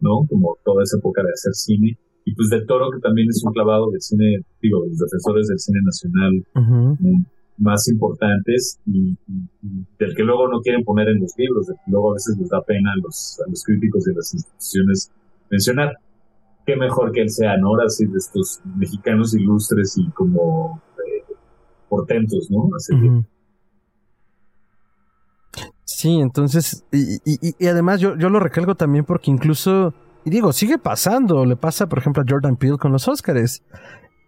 ¿no? 0.00 0.26
Como 0.28 0.56
toda 0.64 0.82
esa 0.82 0.96
época 0.96 1.22
de 1.22 1.30
hacer 1.32 1.52
cine. 1.52 1.98
Y 2.26 2.34
pues 2.34 2.50
de 2.50 2.66
Toro, 2.66 2.90
que 2.90 3.00
también 3.00 3.28
es 3.30 3.42
un 3.44 3.52
clavado 3.52 3.88
del 3.90 4.02
cine, 4.02 4.40
digo, 4.60 4.82
de 4.82 4.90
los 4.90 4.98
defensores 4.98 5.46
del 5.46 5.58
cine 5.58 5.78
nacional 5.82 6.98
más 7.58 7.88
importantes 7.88 8.78
y, 8.84 9.16
del 9.98 10.14
que 10.14 10.22
luego 10.22 10.48
no 10.48 10.60
quieren 10.60 10.84
poner 10.84 11.08
en 11.08 11.20
los 11.20 11.32
libros, 11.38 11.66
del 11.66 11.76
que 11.76 11.90
luego 11.90 12.10
a 12.10 12.14
veces 12.14 12.36
les 12.38 12.48
da 12.50 12.60
pena 12.62 12.92
a 12.92 12.96
los, 13.02 13.40
a 13.46 13.48
los 13.48 13.62
críticos 13.62 14.04
de 14.04 14.14
las 14.14 14.34
instituciones 14.34 15.10
mencionar 15.50 15.96
qué 16.66 16.76
mejor 16.76 17.12
que 17.12 17.22
él 17.22 17.30
sea, 17.30 17.56
¿no? 17.56 17.68
Ahora 17.68 17.88
sí, 17.88 18.06
de 18.06 18.18
estos 18.18 18.60
mexicanos 18.76 19.34
ilustres 19.34 19.96
y 19.96 20.10
como 20.10 20.82
eh, 20.98 21.32
portentos, 21.88 22.50
¿no? 22.50 22.68
Sí, 25.84 26.18
entonces, 26.20 26.84
y, 26.92 27.20
y, 27.24 27.66
además 27.66 28.00
yo, 28.00 28.16
yo 28.18 28.28
lo 28.28 28.40
recalco 28.40 28.74
también 28.74 29.04
porque 29.04 29.30
incluso, 29.30 29.94
y 30.26 30.30
digo, 30.30 30.52
sigue 30.52 30.76
pasando, 30.76 31.46
le 31.46 31.54
pasa 31.54 31.88
por 31.88 32.00
ejemplo 32.00 32.22
a 32.22 32.26
Jordan 32.28 32.56
Peele 32.56 32.78
con 32.78 32.90
los 32.90 33.06
Oscars, 33.06 33.62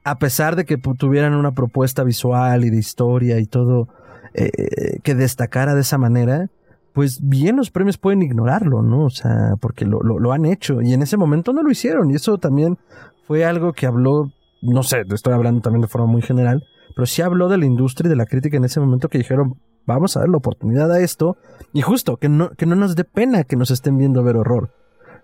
a 0.04 0.18
pesar 0.20 0.54
de 0.54 0.64
que 0.64 0.78
tuvieran 0.78 1.34
una 1.34 1.50
propuesta 1.50 2.04
visual 2.04 2.64
y 2.64 2.70
de 2.70 2.78
historia 2.78 3.40
y 3.40 3.46
todo 3.46 3.88
eh, 4.32 5.00
que 5.02 5.16
destacara 5.16 5.74
de 5.74 5.80
esa 5.80 5.98
manera, 5.98 6.50
pues 6.92 7.18
bien 7.20 7.56
los 7.56 7.72
premios 7.72 7.98
pueden 7.98 8.22
ignorarlo, 8.22 8.80
¿no? 8.80 9.06
O 9.06 9.10
sea, 9.10 9.54
porque 9.60 9.84
lo, 9.84 10.00
lo, 10.00 10.32
han 10.32 10.46
hecho. 10.46 10.80
Y 10.82 10.92
en 10.92 11.02
ese 11.02 11.16
momento 11.16 11.52
no 11.52 11.64
lo 11.64 11.70
hicieron. 11.70 12.12
Y 12.12 12.14
eso 12.14 12.38
también 12.38 12.78
fue 13.26 13.44
algo 13.44 13.72
que 13.72 13.86
habló, 13.86 14.30
no 14.62 14.84
sé, 14.84 15.02
estoy 15.12 15.32
hablando 15.32 15.62
también 15.62 15.82
de 15.82 15.88
forma 15.88 16.06
muy 16.06 16.22
general, 16.22 16.62
pero 16.94 17.06
sí 17.06 17.22
habló 17.22 17.48
de 17.48 17.58
la 17.58 17.66
industria 17.66 18.06
y 18.06 18.10
de 18.10 18.16
la 18.16 18.26
crítica 18.26 18.56
en 18.56 18.64
ese 18.64 18.78
momento 18.78 19.08
que 19.08 19.18
dijeron, 19.18 19.60
vamos 19.84 20.16
a 20.16 20.20
dar 20.20 20.28
la 20.28 20.36
oportunidad 20.36 20.92
a 20.92 21.00
esto 21.00 21.36
y 21.72 21.80
justo, 21.80 22.18
que 22.18 22.28
no, 22.28 22.50
que 22.50 22.66
no 22.66 22.76
nos 22.76 22.94
dé 22.94 23.02
pena 23.02 23.42
que 23.42 23.56
nos 23.56 23.70
estén 23.70 23.98
viendo 23.98 24.22
ver 24.22 24.36
horror, 24.36 24.70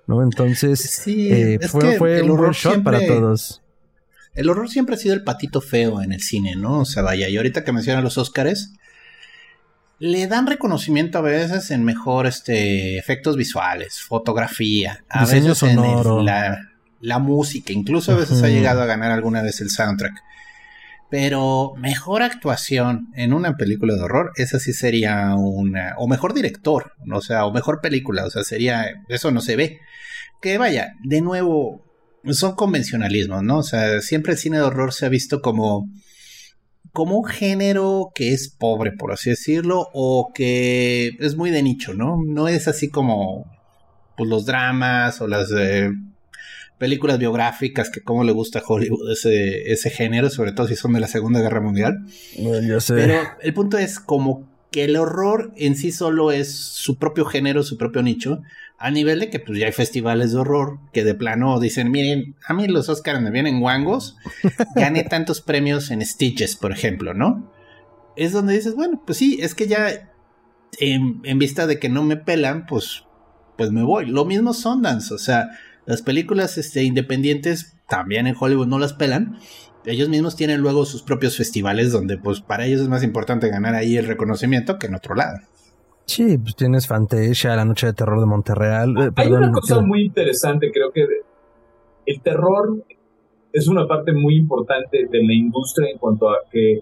¿no? 0.07 0.22
Entonces, 0.22 0.80
sí, 0.80 1.32
eh, 1.32 1.59
fue, 1.68 1.96
fue 1.96 2.22
un 2.22 2.36
buen 2.36 2.52
shot 2.52 2.82
para 2.82 3.07
todos. 3.07 3.62
El 4.34 4.48
horror 4.48 4.68
siempre 4.68 4.96
ha 4.96 4.98
sido 4.98 5.14
el 5.14 5.22
patito 5.22 5.61
feo 5.61 6.02
en 6.02 6.12
el 6.12 6.20
cine, 6.20 6.57
¿no? 6.57 6.80
O 6.80 6.84
sea, 6.84 7.02
vaya, 7.02 7.28
y 7.28 7.36
ahorita 7.36 7.64
que 7.64 7.72
mencionan 7.72 8.02
los 8.02 8.18
Óscares, 8.18 8.72
le 9.98 10.26
dan 10.26 10.46
reconocimiento 10.46 11.18
a 11.18 11.22
veces 11.22 11.70
en 11.70 11.84
mejor 11.84 12.26
este, 12.26 12.98
efectos 12.98 13.36
visuales, 13.36 14.00
fotografía, 14.00 15.05
a 15.09 15.24
veces 15.24 15.62
en 15.62 15.80
la, 17.00 17.18
música, 17.20 17.72
incluso 17.72 18.12
a 18.12 18.16
veces 18.16 18.42
ha 18.42 18.48
llegado 18.48 18.82
a 18.82 18.86
ganar 18.86 19.12
alguna 19.12 19.42
vez 19.42 19.61
el 19.61 19.70
soundtrack. 19.70 20.14
Pero 21.14 21.74
mejor 21.76 22.24
actuación 22.24 23.06
en 23.14 23.32
una 23.32 23.56
película 23.56 23.94
de 23.94 24.00
horror, 24.00 24.32
esa 24.34 24.58
sí 24.58 24.72
sería 24.72 25.36
una. 25.36 25.94
O 25.96 26.08
mejor 26.08 26.34
director, 26.34 26.90
o 27.08 27.20
sea, 27.20 27.46
o 27.46 27.52
mejor 27.52 27.80
película, 27.80 28.24
o 28.24 28.30
sea, 28.30 28.42
sería. 28.42 28.86
Eso 29.08 29.30
no 29.30 29.40
se 29.40 29.54
ve. 29.54 29.78
Que 30.42 30.58
vaya, 30.58 30.94
de 31.04 31.20
nuevo, 31.20 31.84
son 32.32 32.56
convencionalismos, 32.56 33.44
¿no? 33.44 33.58
O 33.58 33.62
sea, 33.62 34.00
siempre 34.00 34.32
el 34.32 34.38
cine 34.38 34.56
de 34.56 34.64
horror 34.64 34.92
se 34.92 35.06
ha 35.06 35.08
visto 35.08 35.40
como 35.40 35.88
como 36.92 37.16
un 37.16 37.26
género 37.26 38.10
que 38.12 38.32
es 38.32 38.48
pobre, 38.48 38.90
por 38.90 39.12
así 39.12 39.30
decirlo, 39.30 39.86
o 39.94 40.32
que 40.34 41.12
es 41.20 41.36
muy 41.36 41.50
de 41.50 41.62
nicho, 41.62 41.94
¿no? 41.94 42.16
No 42.26 42.48
es 42.48 42.66
así 42.66 42.90
como 42.90 43.46
pues, 44.16 44.28
los 44.28 44.46
dramas 44.46 45.20
o 45.20 45.28
las 45.28 45.48
eh, 45.56 45.92
películas 46.79 47.18
biográficas 47.18 47.91
que 47.91 48.03
como 48.03 48.25
le 48.25 48.33
gusta 48.33 48.59
a 48.59 48.62
Hollywood 48.66 49.11
ese, 49.12 49.72
ese 49.72 49.91
género, 49.91 50.31
sobre 50.31 50.53
todo 50.53 50.66
si 50.66 50.77
son 50.77 50.93
de 50.93 51.01
la 51.01 51.07
Segunda 51.07 51.41
Guerra 51.41 51.61
Mundial. 51.61 52.05
yo 52.37 52.81
sé. 52.81 52.95
Pero 52.95 53.20
el 53.41 53.55
punto 53.55 53.79
es 53.79 54.01
como 54.01 54.49
que 54.70 54.85
el 54.85 54.97
horror 54.97 55.53
en 55.57 55.77
sí 55.77 55.93
solo 55.93 56.33
es 56.33 56.53
su 56.53 56.99
propio 56.99 57.25
género, 57.25 57.62
su 57.62 57.79
propio 57.79 58.03
nicho, 58.03 58.43
a 58.77 58.91
nivel 58.91 59.20
de 59.20 59.31
que 59.31 59.39
pues 59.39 59.59
ya 59.59 59.66
hay 59.66 59.72
festivales 59.72 60.33
de 60.33 60.39
horror 60.39 60.81
que 60.93 61.05
de 61.05 61.14
plano 61.14 61.61
dicen, 61.61 61.93
miren, 61.93 62.35
a 62.47 62.55
mí 62.55 62.66
los 62.66 62.89
Oscars 62.89 63.20
me 63.20 63.31
vienen 63.31 63.61
guangos, 63.61 64.16
gané 64.75 65.05
tantos 65.05 65.41
premios 65.41 65.93
en 65.93 66.05
Stitches, 66.05 66.57
por 66.57 66.72
ejemplo, 66.72 67.14
¿no? 67.14 67.55
es 68.16 68.33
donde 68.33 68.55
dices, 68.55 68.75
bueno, 68.75 69.03
pues 69.05 69.18
sí, 69.18 69.39
es 69.41 69.55
que 69.55 69.66
ya 69.66 70.11
en, 70.79 71.39
vista 71.39 71.66
de 71.66 71.79
que 71.79 71.89
no 71.89 72.05
me 72.05 72.16
pelan, 72.16 72.66
pues, 72.66 73.05
pues 73.57 73.70
me 73.70 73.83
voy. 73.83 74.07
Lo 74.07 74.25
mismo 74.25 74.53
Sundance, 74.53 75.12
o 75.12 75.18
sea, 75.18 75.51
las 75.87 76.03
películas 76.03 76.59
este, 76.59 76.82
independientes 76.82 77.76
también 77.89 78.26
en 78.26 78.35
Hollywood 78.39 78.66
no 78.66 78.78
las 78.78 78.95
pelan. 78.95 79.39
Ellos 79.85 80.09
mismos 80.09 80.35
tienen 80.37 80.61
luego 80.61 80.87
sus 80.87 81.03
propios 81.03 81.37
festivales 81.37 81.93
donde 81.93 82.16
pues 82.16 82.41
para 82.41 82.64
ellos 82.64 82.80
es 82.80 82.89
más 82.89 83.05
importante 83.05 83.49
ganar 83.49 83.74
ahí 83.74 83.97
el 83.97 84.07
reconocimiento 84.07 84.78
que 84.78 84.87
en 84.87 84.95
otro 84.95 85.14
lado. 85.14 85.39
Sí, 86.07 86.39
pues 86.39 86.57
tienes 86.57 86.87
Fantasia, 86.87 87.57
La 87.57 87.64
Noche 87.64 87.87
de 87.87 87.93
Terror 87.93 88.20
de 88.20 88.26
Monterreal. 88.26 88.95
Eh, 88.99 89.11
Hay 89.16 89.32
una 89.32 89.53
cosa 89.53 89.80
muy 89.80 90.05
interesante, 90.05 90.70
creo 90.72 90.91
que 90.93 91.07
el 92.07 92.20
terror 92.20 92.85
es 93.53 93.68
una 93.68 93.87
parte 93.87 94.12
muy 94.12 94.37
importante 94.37 95.07
de 95.11 95.22
la 95.22 95.32
industria 95.32 95.91
en 95.91 95.99
cuanto 95.99 96.28
a 96.28 96.37
que 96.51 96.80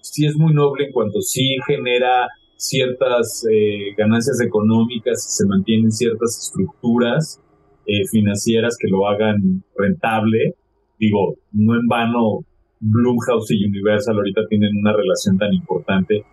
sí 0.00 0.26
es 0.26 0.36
muy 0.36 0.52
noble, 0.52 0.86
en 0.86 0.92
cuanto 0.92 1.20
sí 1.20 1.56
genera 1.66 2.28
ciertas 2.56 3.44
eh, 3.50 3.94
ganancias 3.96 4.40
económicas, 4.40 5.34
se 5.36 5.46
mantienen 5.46 5.90
ciertas 5.90 6.38
estructuras 6.38 7.40
eh, 7.86 8.06
financieras 8.10 8.76
que 8.78 8.88
lo 8.88 9.06
hagan 9.06 9.64
rentable. 9.76 10.54
Digo, 10.98 11.36
no 11.52 11.74
en 11.74 11.86
vano 11.86 12.40
Blumhouse 12.80 13.50
y 13.50 13.64
Universal 13.64 14.16
ahorita 14.16 14.42
tienen 14.48 14.76
una 14.76 14.92
relación 14.92 15.38
tan 15.38 15.52
importante 15.52 16.24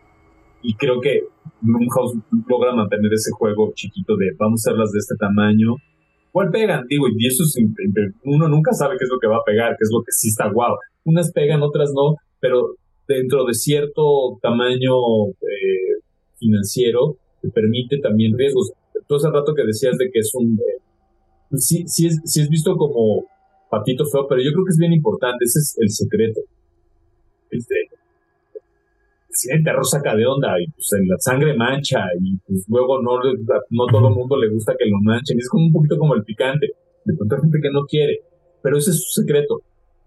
y 0.61 0.75
creo 0.75 0.99
que 0.99 1.21
Blumhouse 1.61 2.17
logra 2.47 2.73
mantener 2.73 3.13
ese 3.13 3.31
juego 3.31 3.71
chiquito 3.75 4.15
de 4.17 4.31
vamos 4.37 4.65
a 4.65 4.69
hacerlas 4.69 4.91
de 4.91 4.99
este 4.99 5.15
tamaño. 5.15 5.75
¿Cuál 6.31 6.51
pegan? 6.51 6.85
Digo, 6.87 7.07
y 7.07 7.27
eso 7.27 7.43
es, 7.43 7.55
uno 8.23 8.47
nunca 8.47 8.71
sabe 8.73 8.95
qué 8.97 9.03
es 9.03 9.09
lo 9.09 9.19
que 9.19 9.27
va 9.27 9.37
a 9.37 9.45
pegar, 9.45 9.71
qué 9.71 9.83
es 9.83 9.89
lo 9.91 10.03
que 10.03 10.11
sí 10.11 10.29
está 10.29 10.49
guau. 10.51 10.75
Unas 11.03 11.31
pegan, 11.31 11.61
otras 11.63 11.91
no, 11.95 12.15
pero 12.39 12.75
dentro 13.07 13.45
de 13.45 13.53
cierto 13.53 14.37
tamaño 14.41 15.27
eh, 15.41 16.03
financiero 16.37 17.17
te 17.41 17.49
permite 17.49 17.97
también 17.99 18.37
riesgos. 18.37 18.71
Tú 19.07 19.15
hace 19.15 19.29
rato 19.31 19.53
que 19.55 19.65
decías 19.65 19.97
de 19.97 20.09
que 20.11 20.19
es 20.19 20.31
un... 20.35 20.53
Eh, 20.53 20.81
sí, 21.57 21.87
sí, 21.87 22.07
es, 22.07 22.19
sí 22.25 22.41
es 22.41 22.49
visto 22.49 22.75
como 22.75 23.25
patito 23.69 24.05
feo, 24.05 24.27
pero 24.27 24.41
yo 24.41 24.51
creo 24.51 24.65
que 24.65 24.71
es 24.71 24.77
bien 24.77 24.93
importante, 24.93 25.45
ese 25.45 25.59
es 25.59 25.77
el 25.79 25.89
secreto. 25.89 26.41
Este, 27.51 27.75
si 29.39 29.63
terror 29.63 29.85
saca 29.85 30.15
de 30.15 30.25
onda 30.25 30.59
y 30.59 30.67
pues 30.71 30.89
la 31.07 31.17
sangre 31.19 31.55
mancha 31.55 31.99
y 32.19 32.37
pues 32.45 32.65
luego 32.67 33.01
no, 33.01 33.19
no 33.21 33.85
todo 33.87 34.09
el 34.09 34.15
mundo 34.15 34.37
le 34.37 34.49
gusta 34.49 34.73
que 34.77 34.89
lo 34.89 34.97
manchen. 35.01 35.37
Es 35.37 35.47
como 35.47 35.65
un 35.65 35.71
poquito 35.71 35.97
como 35.97 36.15
el 36.15 36.23
picante. 36.23 36.67
De 37.05 37.15
pronto 37.15 37.35
hay 37.35 37.41
gente 37.41 37.59
que 37.61 37.71
no 37.71 37.85
quiere, 37.87 38.19
pero 38.61 38.77
ese 38.77 38.91
es 38.91 39.01
su 39.01 39.21
secreto. 39.21 39.61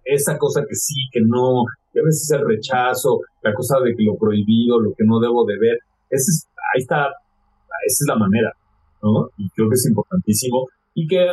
Esa 0.04 0.36
cosa 0.36 0.62
que 0.68 0.74
sí, 0.74 1.08
que 1.12 1.20
no, 1.24 1.64
y 1.94 1.98
a 1.98 2.02
veces 2.04 2.30
el 2.32 2.46
rechazo, 2.46 3.20
la 3.42 3.54
cosa 3.54 3.78
de 3.84 3.94
que 3.94 4.02
lo 4.02 4.16
prohibido, 4.16 4.80
lo 4.80 4.92
que 4.92 5.04
no 5.04 5.20
debo 5.20 5.46
de 5.46 5.58
ver. 5.58 5.78
Ese 6.10 6.30
es, 6.30 6.48
ahí 6.74 6.80
está, 6.82 7.06
esa 7.86 8.00
es 8.04 8.06
la 8.08 8.16
manera, 8.16 8.52
¿no? 9.02 9.28
Y 9.38 9.48
creo 9.50 9.68
que 9.68 9.74
es 9.74 9.86
importantísimo. 9.88 10.66
Y 10.94 11.06
que 11.06 11.26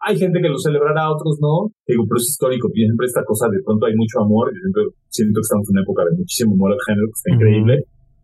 hay 0.00 0.16
gente 0.16 0.40
que 0.40 0.48
lo 0.48 0.58
celebrará, 0.58 1.10
otros 1.10 1.38
no. 1.40 1.72
Digo, 1.86 2.04
pero 2.08 2.18
es 2.18 2.28
histórico. 2.28 2.68
siempre 2.72 3.06
esta 3.06 3.24
cosa 3.24 3.48
de 3.48 3.62
pronto 3.64 3.86
hay 3.86 3.94
mucho 3.96 4.20
amor. 4.20 4.50
Yo 4.54 4.60
siempre 4.60 4.82
siento 5.08 5.38
que 5.38 5.42
estamos 5.42 5.68
en 5.68 5.72
una 5.72 5.82
época 5.82 6.02
de 6.04 6.16
muchísimo 6.16 6.54
amor 6.54 6.72
al 6.72 6.78
género, 6.86 7.06
que 7.06 7.18
está 7.18 7.34
increíble. 7.34 7.74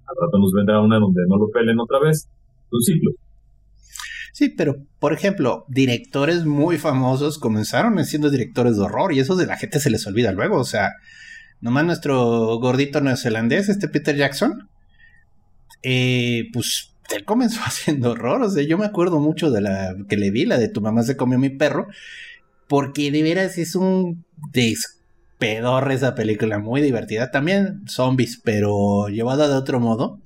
Al 0.07 0.17
rato 0.21 0.39
nos 0.39 0.53
vendrá 0.53 0.81
una 0.81 0.99
donde 0.99 1.23
no 1.29 1.37
lo 1.37 1.51
pelen 1.51 1.81
otra 1.81 1.99
vez. 2.01 2.29
Un 2.71 2.83
ciclo. 2.83 3.11
Sí, 4.33 4.49
pero 4.49 4.77
por 4.99 5.13
ejemplo, 5.13 5.65
directores 5.69 6.45
muy 6.45 6.77
famosos 6.77 7.39
comenzaron 7.39 8.05
siendo 8.05 8.31
directores 8.31 8.77
de 8.77 8.83
horror 8.83 9.13
y 9.13 9.21
eso 9.21 9.37
de 9.37 9.47
la 9.47 9.57
gente 9.57 9.79
se 9.79 9.91
les 9.91 10.07
olvida 10.07 10.33
luego. 10.33 10.59
O 10.59 10.65
sea, 10.65 10.91
nomás 11.61 11.85
nuestro 11.85 12.59
gordito 12.59 13.01
neozelandés, 13.01 13.69
este 13.69 13.89
Peter 13.89 14.17
Jackson, 14.17 14.69
eh, 15.83 16.49
pues 16.53 16.94
él 17.11 17.25
comenzó 17.25 17.61
haciendo 17.65 18.13
horror. 18.13 18.43
O 18.43 18.51
sea, 18.51 18.63
yo 18.63 18.79
me 18.79 18.87
acuerdo 18.87 19.21
mucho 19.21 19.51
de 19.51 19.61
la 19.61 19.97
que 20.09 20.17
le 20.17 20.31
vi, 20.31 20.45
la 20.45 20.59
de 20.59 20.69
tu 20.69 20.81
mamá 20.81 21.03
se 21.03 21.17
comió 21.17 21.39
mi 21.39 21.51
perro, 21.51 21.89
porque 22.69 23.11
de 23.11 23.23
veras 23.23 23.59
es 23.59 23.75
un 23.75 24.25
despedor 24.53 25.91
esa 25.93 26.15
película, 26.15 26.59
muy 26.59 26.81
divertida. 26.81 27.31
También 27.31 27.83
zombies, 27.87 28.41
pero 28.43 29.09
llevada 29.09 29.49
de 29.49 29.55
otro 29.55 29.81
modo. 29.81 30.21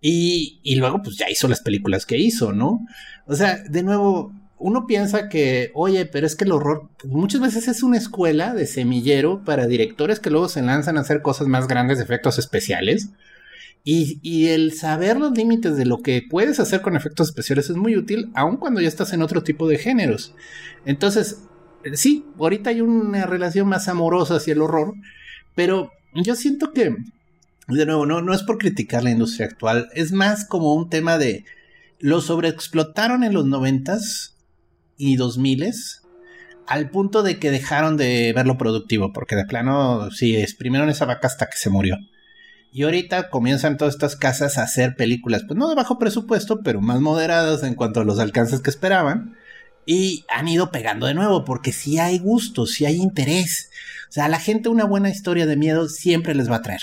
Y, 0.00 0.60
y 0.62 0.76
luego, 0.76 1.02
pues 1.02 1.16
ya 1.16 1.28
hizo 1.28 1.48
las 1.48 1.60
películas 1.60 2.06
que 2.06 2.18
hizo, 2.18 2.52
¿no? 2.52 2.86
O 3.26 3.34
sea, 3.34 3.58
de 3.68 3.82
nuevo, 3.82 4.32
uno 4.58 4.86
piensa 4.86 5.28
que, 5.28 5.70
oye, 5.74 6.06
pero 6.06 6.26
es 6.26 6.36
que 6.36 6.44
el 6.44 6.52
horror 6.52 6.88
muchas 7.04 7.40
veces 7.40 7.68
es 7.68 7.82
una 7.82 7.98
escuela 7.98 8.54
de 8.54 8.66
semillero 8.66 9.44
para 9.44 9.66
directores 9.66 10.20
que 10.20 10.30
luego 10.30 10.48
se 10.48 10.62
lanzan 10.62 10.98
a 10.98 11.02
hacer 11.02 11.22
cosas 11.22 11.48
más 11.48 11.68
grandes 11.68 11.98
de 11.98 12.04
efectos 12.04 12.38
especiales. 12.38 13.10
Y, 13.84 14.48
el 14.48 14.72
saber 14.72 15.18
los 15.18 15.32
límites 15.32 15.76
de 15.76 15.86
lo 15.86 16.02
que 16.02 16.22
puedes 16.28 16.60
hacer 16.60 16.82
con 16.82 16.94
efectos 16.94 17.28
especiales 17.28 17.70
es 17.70 17.76
muy 17.76 17.96
útil, 17.96 18.30
aun 18.34 18.58
cuando 18.58 18.82
ya 18.82 18.88
estás 18.88 19.14
en 19.14 19.22
otro 19.22 19.42
tipo 19.42 19.66
de 19.66 19.78
géneros. 19.78 20.34
Entonces, 20.84 21.42
sí, 21.94 22.26
ahorita 22.38 22.70
hay 22.70 22.82
una 22.82 23.24
relación 23.24 23.66
más 23.66 23.88
amorosa 23.88 24.36
hacia 24.36 24.52
el 24.52 24.60
horror, 24.60 24.94
pero 25.54 25.90
yo 26.14 26.34
siento 26.34 26.72
que, 26.72 26.96
de 27.68 27.86
nuevo, 27.86 28.04
no, 28.04 28.34
es 28.34 28.42
por 28.42 28.58
criticar 28.58 29.02
la 29.02 29.10
industria 29.10 29.46
actual, 29.46 29.88
es 29.94 30.12
más 30.12 30.44
como 30.44 30.74
un 30.74 30.90
tema 30.90 31.16
de 31.16 31.44
lo 31.98 32.20
sobreexplotaron 32.20 33.24
en 33.24 33.32
los 33.32 33.46
noventas 33.46 34.36
y 34.98 35.16
dos 35.16 35.38
miles 35.38 36.02
al 36.66 36.90
punto 36.90 37.22
de 37.22 37.38
que 37.38 37.50
dejaron 37.50 37.96
de 37.96 38.32
verlo 38.34 38.58
productivo, 38.58 39.14
porque 39.14 39.36
de 39.36 39.46
plano, 39.46 40.10
sí, 40.10 40.36
exprimieron 40.36 40.90
esa 40.90 41.06
vaca 41.06 41.26
hasta 41.26 41.46
que 41.46 41.56
se 41.56 41.70
murió. 41.70 41.96
Y 42.72 42.82
ahorita 42.82 43.30
comienzan 43.30 43.76
todas 43.76 43.94
estas 43.94 44.16
casas 44.16 44.58
a 44.58 44.62
hacer 44.62 44.94
películas, 44.94 45.44
pues 45.46 45.58
no 45.58 45.68
de 45.68 45.74
bajo 45.74 45.98
presupuesto, 45.98 46.60
pero 46.62 46.80
más 46.80 47.00
moderadas 47.00 47.62
en 47.62 47.74
cuanto 47.74 48.00
a 48.00 48.04
los 48.04 48.18
alcances 48.18 48.60
que 48.60 48.70
esperaban. 48.70 49.36
Y 49.86 50.26
han 50.28 50.48
ido 50.48 50.70
pegando 50.70 51.06
de 51.06 51.14
nuevo, 51.14 51.44
porque 51.44 51.72
si 51.72 51.98
hay 51.98 52.18
gusto, 52.18 52.66
si 52.66 52.84
hay 52.84 52.96
interés. 52.96 53.70
O 54.10 54.12
sea, 54.12 54.26
a 54.26 54.28
la 54.28 54.38
gente 54.38 54.68
una 54.68 54.84
buena 54.84 55.08
historia 55.08 55.46
de 55.46 55.56
miedo 55.56 55.88
siempre 55.88 56.34
les 56.34 56.50
va 56.50 56.56
a 56.56 56.62
traer. 56.62 56.82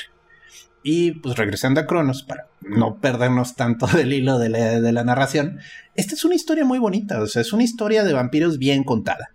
Y 0.82 1.14
pues 1.14 1.38
regresando 1.38 1.82
a 1.82 1.86
Cronos, 1.86 2.24
para 2.24 2.48
no 2.62 3.00
perdernos 3.00 3.56
tanto 3.56 3.86
del 3.96 4.12
hilo 4.14 4.40
de 4.40 4.50
la, 4.50 4.82
de 4.82 4.92
la 4.92 5.04
narración, 5.04 5.60
esta 5.94 6.16
es 6.16 6.26
una 6.26 6.36
historia 6.36 6.66
muy 6.66 6.80
bonita, 6.80 7.22
o 7.22 7.28
sea, 7.28 7.42
es 7.42 7.54
una 7.54 7.64
historia 7.64 8.04
de 8.04 8.14
vampiros 8.14 8.58
bien 8.58 8.84
contada. 8.84 9.35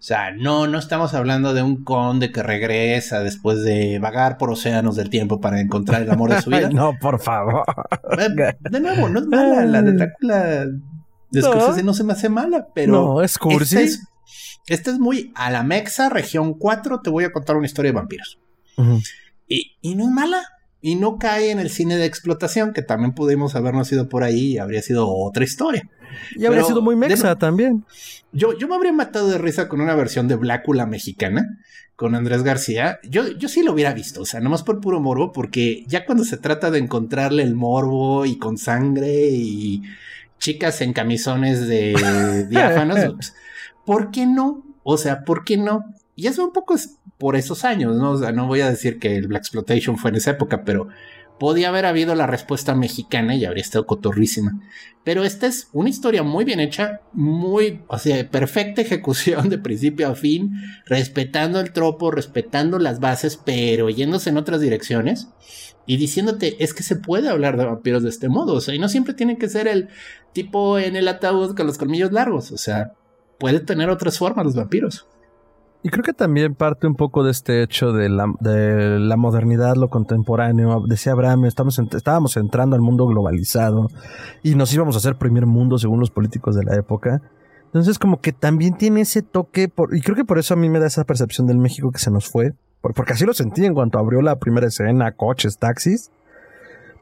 O 0.00 0.02
sea, 0.02 0.30
no, 0.30 0.66
no 0.66 0.78
estamos 0.78 1.12
hablando 1.12 1.52
de 1.52 1.62
un 1.62 1.84
conde 1.84 2.32
que 2.32 2.42
regresa 2.42 3.20
después 3.22 3.62
de 3.62 3.98
vagar 3.98 4.38
por 4.38 4.50
océanos 4.50 4.96
del 4.96 5.10
tiempo 5.10 5.42
para 5.42 5.60
encontrar 5.60 6.00
el 6.00 6.10
amor 6.10 6.30
de 6.30 6.40
su 6.40 6.48
vida. 6.50 6.70
no, 6.70 6.94
por 6.98 7.20
favor. 7.20 7.64
Eh, 8.18 8.54
de 8.70 8.80
nuevo, 8.80 9.10
no 9.10 9.18
es 9.20 9.26
mala. 9.26 9.66
La 9.66 9.82
de 9.82 9.92
Drácula 9.92 10.64
de 11.30 11.40
no. 11.42 11.82
no 11.84 11.92
se 11.92 12.04
me 12.04 12.14
hace 12.14 12.30
mala, 12.30 12.68
pero. 12.74 12.92
No, 12.92 13.22
es 13.22 13.36
cursi. 13.36 13.76
Esta 14.66 14.90
es, 14.90 14.98
muy 14.98 15.32
a 15.34 15.50
la 15.50 15.62
Mexa, 15.64 16.08
región 16.08 16.54
4. 16.54 17.02
Te 17.02 17.10
voy 17.10 17.24
a 17.24 17.32
contar 17.32 17.56
una 17.56 17.66
historia 17.66 17.90
de 17.90 17.96
vampiros. 17.96 18.38
y, 19.46 19.76
y 19.82 19.96
no 19.96 20.04
es 20.04 20.10
mala. 20.10 20.42
Y 20.82 20.94
no 20.94 21.18
cae 21.18 21.50
en 21.50 21.58
el 21.58 21.70
cine 21.70 21.96
de 21.96 22.06
explotación, 22.06 22.72
que 22.72 22.82
también 22.82 23.12
pudimos 23.12 23.54
habernos 23.54 23.90
ido 23.92 24.08
por 24.08 24.22
ahí 24.22 24.52
y 24.52 24.58
habría 24.58 24.82
sido 24.82 25.08
otra 25.08 25.44
historia. 25.44 25.88
Y 26.36 26.46
habría 26.46 26.64
sido 26.64 26.82
muy 26.82 26.96
mexa 26.96 27.36
también. 27.36 27.84
Yo, 28.32 28.56
yo 28.56 28.68
me 28.68 28.76
habría 28.76 28.92
matado 28.92 29.28
de 29.28 29.38
risa 29.38 29.68
con 29.68 29.80
una 29.80 29.94
versión 29.94 30.28
de 30.28 30.36
Blácula 30.36 30.86
mexicana 30.86 31.58
con 32.00 32.14
Andrés 32.14 32.42
García. 32.42 32.98
Yo, 33.02 33.28
yo 33.28 33.46
sí 33.46 33.62
lo 33.62 33.72
hubiera 33.74 33.92
visto, 33.92 34.22
o 34.22 34.24
sea, 34.24 34.40
nomás 34.40 34.62
por 34.62 34.80
puro 34.80 35.00
morbo, 35.00 35.32
porque 35.32 35.84
ya 35.86 36.06
cuando 36.06 36.24
se 36.24 36.38
trata 36.38 36.70
de 36.70 36.78
encontrarle 36.78 37.42
el 37.42 37.54
morbo 37.54 38.24
y 38.24 38.38
con 38.38 38.56
sangre 38.56 39.28
y 39.30 39.82
chicas 40.38 40.80
en 40.80 40.94
camisones 40.94 41.68
de 41.68 42.46
diáfanos, 42.48 43.00
pues, 43.14 43.34
¿por 43.84 44.10
qué 44.10 44.24
no? 44.24 44.64
O 44.82 44.96
sea, 44.96 45.24
¿por 45.24 45.44
qué 45.44 45.58
no? 45.58 45.94
Y 46.20 46.26
eso 46.26 46.44
un 46.44 46.52
poco 46.52 46.74
es 46.74 46.98
por 47.16 47.34
esos 47.34 47.64
años, 47.64 47.96
¿no? 47.96 48.10
O 48.10 48.18
sea, 48.18 48.30
no 48.30 48.46
voy 48.46 48.60
a 48.60 48.68
decir 48.68 48.98
que 48.98 49.16
el 49.16 49.26
Black 49.26 49.40
Exploitation 49.40 49.96
fue 49.96 50.10
en 50.10 50.16
esa 50.16 50.32
época, 50.32 50.64
pero 50.64 50.88
podía 51.38 51.70
haber 51.70 51.86
habido 51.86 52.14
la 52.14 52.26
respuesta 52.26 52.74
mexicana 52.74 53.34
y 53.36 53.46
habría 53.46 53.62
estado 53.62 53.86
cotorrísima. 53.86 54.60
Pero 55.02 55.24
esta 55.24 55.46
es 55.46 55.68
una 55.72 55.88
historia 55.88 56.22
muy 56.22 56.44
bien 56.44 56.60
hecha, 56.60 57.00
muy, 57.14 57.80
o 57.88 57.96
sea, 57.96 58.28
perfecta 58.28 58.82
ejecución 58.82 59.48
de 59.48 59.56
principio 59.56 60.08
a 60.08 60.14
fin, 60.14 60.52
respetando 60.84 61.58
el 61.58 61.72
tropo, 61.72 62.10
respetando 62.10 62.78
las 62.78 63.00
bases, 63.00 63.38
pero 63.42 63.88
yéndose 63.88 64.28
en 64.28 64.36
otras 64.36 64.60
direcciones 64.60 65.30
y 65.86 65.96
diciéndote, 65.96 66.62
es 66.62 66.74
que 66.74 66.82
se 66.82 66.96
puede 66.96 67.30
hablar 67.30 67.56
de 67.56 67.64
vampiros 67.64 68.02
de 68.02 68.10
este 68.10 68.28
modo, 68.28 68.56
o 68.56 68.60
sea, 68.60 68.74
y 68.74 68.78
no 68.78 68.90
siempre 68.90 69.14
tiene 69.14 69.38
que 69.38 69.48
ser 69.48 69.68
el 69.68 69.88
tipo 70.34 70.78
en 70.78 70.96
el 70.96 71.08
ataúd 71.08 71.56
con 71.56 71.66
los 71.66 71.78
colmillos 71.78 72.12
largos, 72.12 72.52
o 72.52 72.58
sea, 72.58 72.92
puede 73.38 73.60
tener 73.60 73.88
otras 73.88 74.18
formas 74.18 74.44
los 74.44 74.54
vampiros. 74.54 75.06
Y 75.82 75.88
creo 75.88 76.04
que 76.04 76.12
también 76.12 76.54
parte 76.54 76.86
un 76.86 76.94
poco 76.94 77.24
de 77.24 77.30
este 77.30 77.62
hecho 77.62 77.92
de 77.92 78.10
la, 78.10 78.26
de 78.40 78.98
la 78.98 79.16
modernidad, 79.16 79.76
lo 79.76 79.88
contemporáneo. 79.88 80.84
Decía 80.86 81.12
Abraham, 81.12 81.46
estamos 81.46 81.78
estábamos 81.78 82.36
entrando 82.36 82.76
al 82.76 82.82
mundo 82.82 83.06
globalizado 83.06 83.88
y 84.42 84.56
nos 84.56 84.74
íbamos 84.74 84.94
a 84.94 84.98
hacer 84.98 85.16
primer 85.16 85.46
mundo 85.46 85.78
según 85.78 85.98
los 85.98 86.10
políticos 86.10 86.54
de 86.54 86.64
la 86.64 86.76
época. 86.76 87.22
Entonces 87.64 87.98
como 87.98 88.20
que 88.20 88.32
también 88.32 88.76
tiene 88.76 89.02
ese 89.02 89.22
toque, 89.22 89.68
por, 89.68 89.96
y 89.96 90.02
creo 90.02 90.16
que 90.16 90.24
por 90.24 90.38
eso 90.38 90.52
a 90.52 90.56
mí 90.56 90.68
me 90.68 90.80
da 90.80 90.86
esa 90.86 91.04
percepción 91.04 91.46
del 91.46 91.56
México 91.56 91.92
que 91.92 91.98
se 91.98 92.10
nos 92.10 92.28
fue, 92.28 92.52
porque 92.82 93.14
así 93.14 93.24
lo 93.24 93.32
sentí 93.32 93.64
en 93.64 93.74
cuanto 93.74 93.98
abrió 93.98 94.20
la 94.20 94.38
primera 94.38 94.66
escena, 94.66 95.12
coches, 95.12 95.56
taxis. 95.58 96.10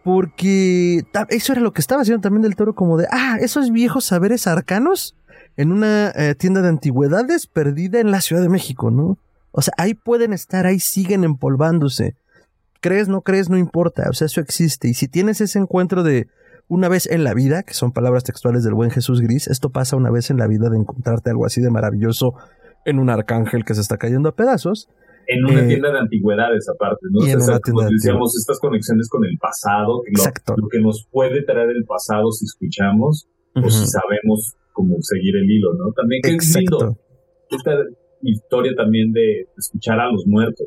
Porque 0.05 1.05
eso 1.29 1.53
era 1.53 1.61
lo 1.61 1.73
que 1.73 1.81
estaba 1.81 2.03
haciendo 2.03 2.23
también 2.23 2.43
del 2.43 2.55
toro, 2.55 2.75
como 2.75 2.97
de, 2.97 3.07
ah, 3.11 3.37
esos 3.41 3.71
viejos 3.73 4.05
saberes 4.05 4.47
arcanos 4.47 5.18
en 5.59 5.73
una 5.73 6.11
eh, 6.11 6.37
tienda 6.37 6.63
de 6.63 6.69
antigüedades 6.69 7.49
perdida 7.49 7.99
en 7.99 8.13
la 8.13 8.21
Ciudad 8.21 8.41
de 8.41 8.49
México, 8.49 8.93
¿no? 8.93 9.19
O 9.51 9.61
sea, 9.61 9.75
ahí 9.77 9.93
pueden 9.93 10.33
estar, 10.33 10.67
ahí 10.67 10.79
siguen 10.79 11.25
empolvándose. 11.25 12.15
Crees, 12.81 13.09
no 13.09 13.23
crees, 13.23 13.51
no 13.51 13.59
importa, 13.59 14.05
o 14.09 14.13
sea, 14.13 14.27
eso 14.27 14.41
existe. 14.41 14.89
Y 14.89 14.95
si 14.95 15.09
tienes 15.09 15.41
ese 15.41 15.59
encuentro 15.59 16.05
de 16.05 16.29
una 16.69 16.89
vez 16.89 17.11
en 17.11 17.25
la 17.25 17.35
vida, 17.35 17.65
que 17.65 17.75
son 17.75 17.91
palabras 17.91 18.23
textuales 18.23 18.63
del 18.63 18.75
buen 18.75 18.93
Jesús 18.93 19.21
Gris, 19.21 19.49
esto 19.49 19.71
pasa 19.71 19.97
una 19.97 20.13
vez 20.13 20.31
en 20.31 20.37
la 20.37 20.47
vida 20.47 20.71
de 20.71 20.79
encontrarte 20.79 21.31
algo 21.31 21.45
así 21.45 21.61
de 21.61 21.71
maravilloso 21.71 22.35
en 22.85 23.01
un 23.01 23.11
arcángel 23.11 23.65
que 23.65 23.75
se 23.75 23.81
está 23.81 23.97
cayendo 23.97 24.29
a 24.29 24.37
pedazos. 24.37 24.89
En 25.27 25.45
una 25.45 25.65
eh, 25.65 25.67
tienda 25.67 25.91
de 25.91 25.99
antigüedades 25.99 26.69
aparte, 26.69 27.05
¿no? 27.11 27.27
Y 27.27 27.33
como 27.63 27.83
decíamos, 27.83 28.37
estas 28.39 28.61
conexiones 28.61 29.09
con 29.09 29.25
el 29.25 29.37
pasado, 29.39 30.03
Exacto. 30.07 30.55
Lo, 30.57 30.69
que 30.69 30.79
nos 30.81 31.05
puede 31.11 31.43
traer 31.43 31.71
el 31.71 31.85
pasado 31.85 32.31
si 32.31 32.45
escuchamos 32.45 33.27
o 33.57 33.69
si 33.69 33.87
sabemos 33.89 34.55
cómo 34.79 34.95
seguir 35.01 35.35
el 35.37 35.51
hilo, 35.51 35.75
¿no? 35.75 35.93
También 35.93 36.23
que 36.23 36.37
es 36.37 36.55
lindo 36.55 36.97
esta 37.57 37.73
historia 38.23 38.73
también 38.77 39.13
de 39.13 39.47
escuchar 39.57 40.01
a 40.01 40.11
los 40.11 40.25
muertos. 40.27 40.67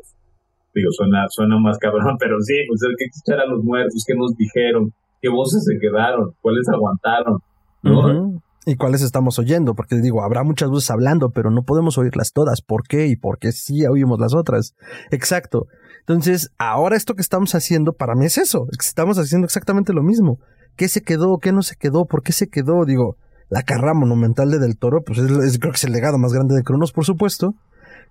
Digo, 0.74 0.90
suena, 0.92 1.26
suena 1.28 1.58
más 1.58 1.78
cabrón, 1.78 2.16
pero 2.20 2.36
sí, 2.40 2.54
pues 2.68 2.80
hay 2.88 2.94
que 2.96 3.04
escuchar 3.04 3.40
a 3.40 3.46
los 3.46 3.62
muertos, 3.62 4.04
qué 4.06 4.14
nos 4.14 4.34
dijeron, 4.36 4.92
qué 5.20 5.28
voces 5.28 5.64
se 5.64 5.78
quedaron, 5.78 6.32
cuáles 6.40 6.66
aguantaron, 6.68 7.38
¿no? 7.82 8.42
Y 8.64 8.76
cuáles 8.76 9.02
estamos 9.02 9.40
oyendo, 9.40 9.74
porque 9.74 9.96
digo, 9.96 10.22
habrá 10.22 10.44
muchas 10.44 10.70
voces 10.70 10.88
hablando, 10.92 11.30
pero 11.30 11.50
no 11.50 11.64
podemos 11.64 11.98
oírlas 11.98 12.32
todas. 12.32 12.62
¿Por 12.62 12.84
qué? 12.86 13.08
Y 13.08 13.16
por 13.16 13.38
qué 13.40 13.50
sí 13.50 13.84
oímos 13.86 14.20
las 14.20 14.36
otras. 14.36 14.76
Exacto. 15.10 15.66
Entonces, 15.98 16.52
ahora 16.58 16.94
esto 16.94 17.14
que 17.14 17.22
estamos 17.22 17.56
haciendo 17.56 17.92
para 17.92 18.14
mí 18.14 18.24
es 18.24 18.38
eso. 18.38 18.66
Estamos 18.70 19.18
haciendo 19.18 19.46
exactamente 19.46 19.92
lo 19.92 20.04
mismo. 20.04 20.38
¿Qué 20.76 20.86
se 20.86 21.02
quedó? 21.02 21.38
¿Qué 21.38 21.50
no 21.50 21.62
se 21.62 21.74
quedó? 21.74 22.04
¿Por 22.04 22.22
qué 22.22 22.30
se 22.30 22.48
quedó? 22.48 22.84
Digo, 22.84 23.16
la 23.52 23.64
carrera 23.64 23.92
monumental 23.92 24.50
de 24.50 24.58
Del 24.58 24.78
Toro, 24.78 25.04
pues 25.04 25.18
es, 25.18 25.58
creo 25.58 25.72
que 25.72 25.76
es 25.76 25.84
el 25.84 25.92
legado 25.92 26.16
más 26.16 26.32
grande 26.32 26.54
de 26.54 26.62
Cronos, 26.62 26.90
por 26.90 27.04
supuesto, 27.04 27.54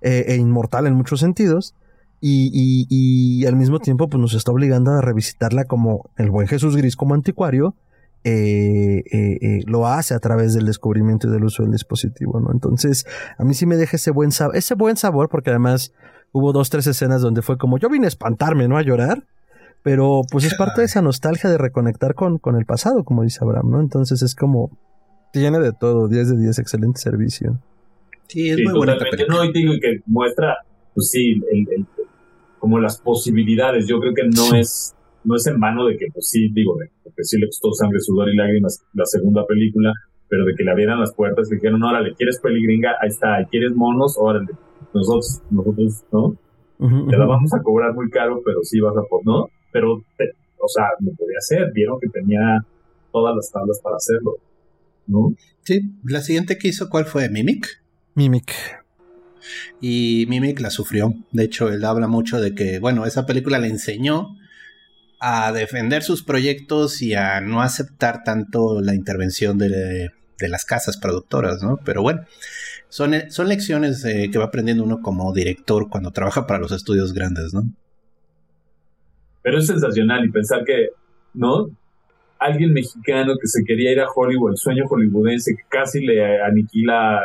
eh, 0.01 0.25
e 0.27 0.35
inmortal 0.35 0.85
en 0.85 0.93
muchos 0.93 1.19
sentidos. 1.19 1.73
Y, 2.23 3.43
al 3.47 3.55
mismo 3.55 3.79
tiempo, 3.79 4.07
pues 4.07 4.21
nos 4.21 4.35
está 4.35 4.51
obligando 4.51 4.91
a 4.91 5.01
revisitarla 5.01 5.65
como 5.65 6.11
el 6.15 6.29
buen 6.29 6.47
Jesús 6.47 6.77
Gris 6.77 6.95
como 6.95 7.15
anticuario 7.15 7.73
eh, 8.23 9.01
eh, 9.11 9.63
lo 9.65 9.87
hace 9.87 10.13
a 10.13 10.19
través 10.19 10.53
del 10.53 10.67
descubrimiento 10.67 11.27
y 11.27 11.31
del 11.31 11.43
uso 11.43 11.63
del 11.63 11.71
dispositivo, 11.71 12.39
¿no? 12.39 12.51
Entonces, 12.51 13.07
a 13.39 13.43
mí 13.43 13.55
sí 13.55 13.65
me 13.65 13.77
deja 13.77 13.95
ese 13.95 14.11
buen 14.11 14.31
sabor, 14.31 14.55
ese 14.55 14.75
buen 14.75 14.95
sabor, 14.95 15.27
porque 15.27 15.49
además 15.49 15.91
hubo 16.33 16.53
dos, 16.53 16.69
tres 16.69 16.85
escenas 16.85 17.23
donde 17.23 17.41
fue 17.41 17.57
como, 17.57 17.79
yo 17.79 17.89
vine 17.89 18.05
a 18.05 18.09
espantarme, 18.09 18.67
¿no? 18.67 18.77
A 18.77 18.83
llorar, 18.83 19.25
pero 19.81 20.21
pues 20.29 20.45
es 20.45 20.53
parte 20.53 20.81
de 20.81 20.85
esa 20.85 21.01
nostalgia 21.01 21.49
de 21.49 21.57
reconectar 21.57 22.13
con, 22.13 22.37
con 22.37 22.55
el 22.57 22.67
pasado, 22.67 23.03
como 23.03 23.23
dice 23.23 23.39
Abraham, 23.41 23.71
¿no? 23.71 23.79
Entonces 23.79 24.21
es 24.21 24.35
como, 24.35 24.69
tiene 25.31 25.59
de 25.59 25.71
todo, 25.73 26.07
10 26.07 26.29
de 26.29 26.37
10, 26.37 26.59
excelente 26.59 26.99
servicio. 26.99 27.59
Sí, 28.27 28.49
es 28.49 28.59
muy 28.63 28.73
buena. 28.73 28.97
No, 29.27 29.43
y 29.43 29.51
digo 29.51 29.73
que 29.81 29.99
muestra, 30.05 30.57
pues 30.93 31.09
sí, 31.09 31.41
el, 31.51 31.85
como 32.59 32.79
las 32.79 32.99
posibilidades, 33.01 33.87
yo 33.87 33.99
creo 33.99 34.13
que 34.13 34.23
no 34.23 34.55
es 34.55 34.95
no 35.23 35.35
es 35.35 35.45
en 35.47 35.59
vano 35.59 35.85
de 35.85 35.97
que, 35.97 36.07
pues 36.13 36.29
sí, 36.29 36.49
digo, 36.51 36.75
porque 37.03 37.23
sí 37.23 37.37
le 37.39 37.47
costó 37.47 37.71
sangre, 37.73 37.99
sudor 37.99 38.29
y 38.29 38.35
lágrimas 38.35 38.83
la 38.93 39.05
segunda 39.05 39.45
película, 39.45 39.93
pero 40.27 40.45
de 40.45 40.53
que 40.55 40.63
le 40.63 40.71
abrieran 40.71 40.99
las 40.99 41.13
puertas 41.13 41.51
y 41.51 41.55
dijeron, 41.55 41.83
órale, 41.83 42.13
¿quieres 42.15 42.39
peligringa? 42.39 42.91
Ahí 43.01 43.09
está, 43.09 43.45
¿quieres 43.49 43.73
monos? 43.75 44.15
Órale, 44.17 44.47
nosotros, 44.93 45.41
nosotros, 45.51 46.03
¿no? 46.11 46.35
Te 47.09 47.15
la 47.15 47.25
vamos 47.25 47.53
a 47.53 47.61
cobrar 47.61 47.93
muy 47.93 48.09
caro, 48.09 48.41
pero 48.43 48.59
sí 48.63 48.79
vas 48.79 48.97
a 48.97 49.03
por, 49.07 49.23
¿no? 49.23 49.49
Pero, 49.71 49.93
o 49.93 50.67
sea, 50.67 50.85
lo 50.99 51.11
podía 51.13 51.37
hacer, 51.37 51.71
vieron 51.73 51.99
que 51.99 52.09
tenía 52.09 52.65
todas 53.11 53.35
las 53.35 53.51
tablas 53.51 53.79
para 53.83 53.97
hacerlo, 53.97 54.37
¿no? 55.07 55.35
Sí, 55.63 55.91
la 56.03 56.21
siguiente 56.21 56.57
que 56.57 56.69
hizo, 56.69 56.89
¿cuál 56.89 57.05
fue? 57.05 57.29
¿Mimic? 57.29 57.81
Mimic. 58.15 58.53
Y 59.79 60.25
Mimic 60.29 60.59
la 60.59 60.69
sufrió. 60.69 61.13
De 61.31 61.43
hecho, 61.43 61.69
él 61.69 61.83
habla 61.85 62.07
mucho 62.07 62.39
de 62.39 62.53
que, 62.53 62.79
bueno, 62.79 63.05
esa 63.05 63.25
película 63.25 63.59
le 63.59 63.67
enseñó 63.67 64.37
a 65.19 65.51
defender 65.51 66.03
sus 66.03 66.23
proyectos 66.23 67.01
y 67.01 67.13
a 67.13 67.41
no 67.41 67.61
aceptar 67.61 68.23
tanto 68.23 68.81
la 68.81 68.95
intervención 68.95 69.57
de, 69.57 70.09
las 70.39 70.65
casas 70.65 70.97
productoras, 70.97 71.61
¿no? 71.61 71.79
Pero 71.85 72.01
bueno, 72.01 72.21
son, 72.89 73.13
son 73.29 73.47
lecciones 73.47 74.03
que 74.03 74.37
va 74.39 74.45
aprendiendo 74.45 74.83
uno 74.83 75.01
como 75.01 75.31
director 75.33 75.87
cuando 75.89 76.09
trabaja 76.11 76.47
para 76.47 76.59
los 76.59 76.71
estudios 76.71 77.13
grandes, 77.13 77.53
¿no? 77.53 77.71
Pero 79.43 79.59
es 79.59 79.67
sensacional 79.67 80.25
y 80.25 80.31
pensar 80.31 80.63
que, 80.65 80.89
¿no? 81.33 81.69
Alguien 82.41 82.73
mexicano 82.73 83.33
que 83.39 83.47
se 83.47 83.63
quería 83.63 83.91
ir 83.91 83.99
a 84.01 84.07
Hollywood, 84.13 84.51
el 84.51 84.57
sueño 84.57 84.85
hollywoodense 84.87 85.55
que 85.55 85.63
casi 85.69 86.05
le 86.05 86.41
aniquila 86.41 87.21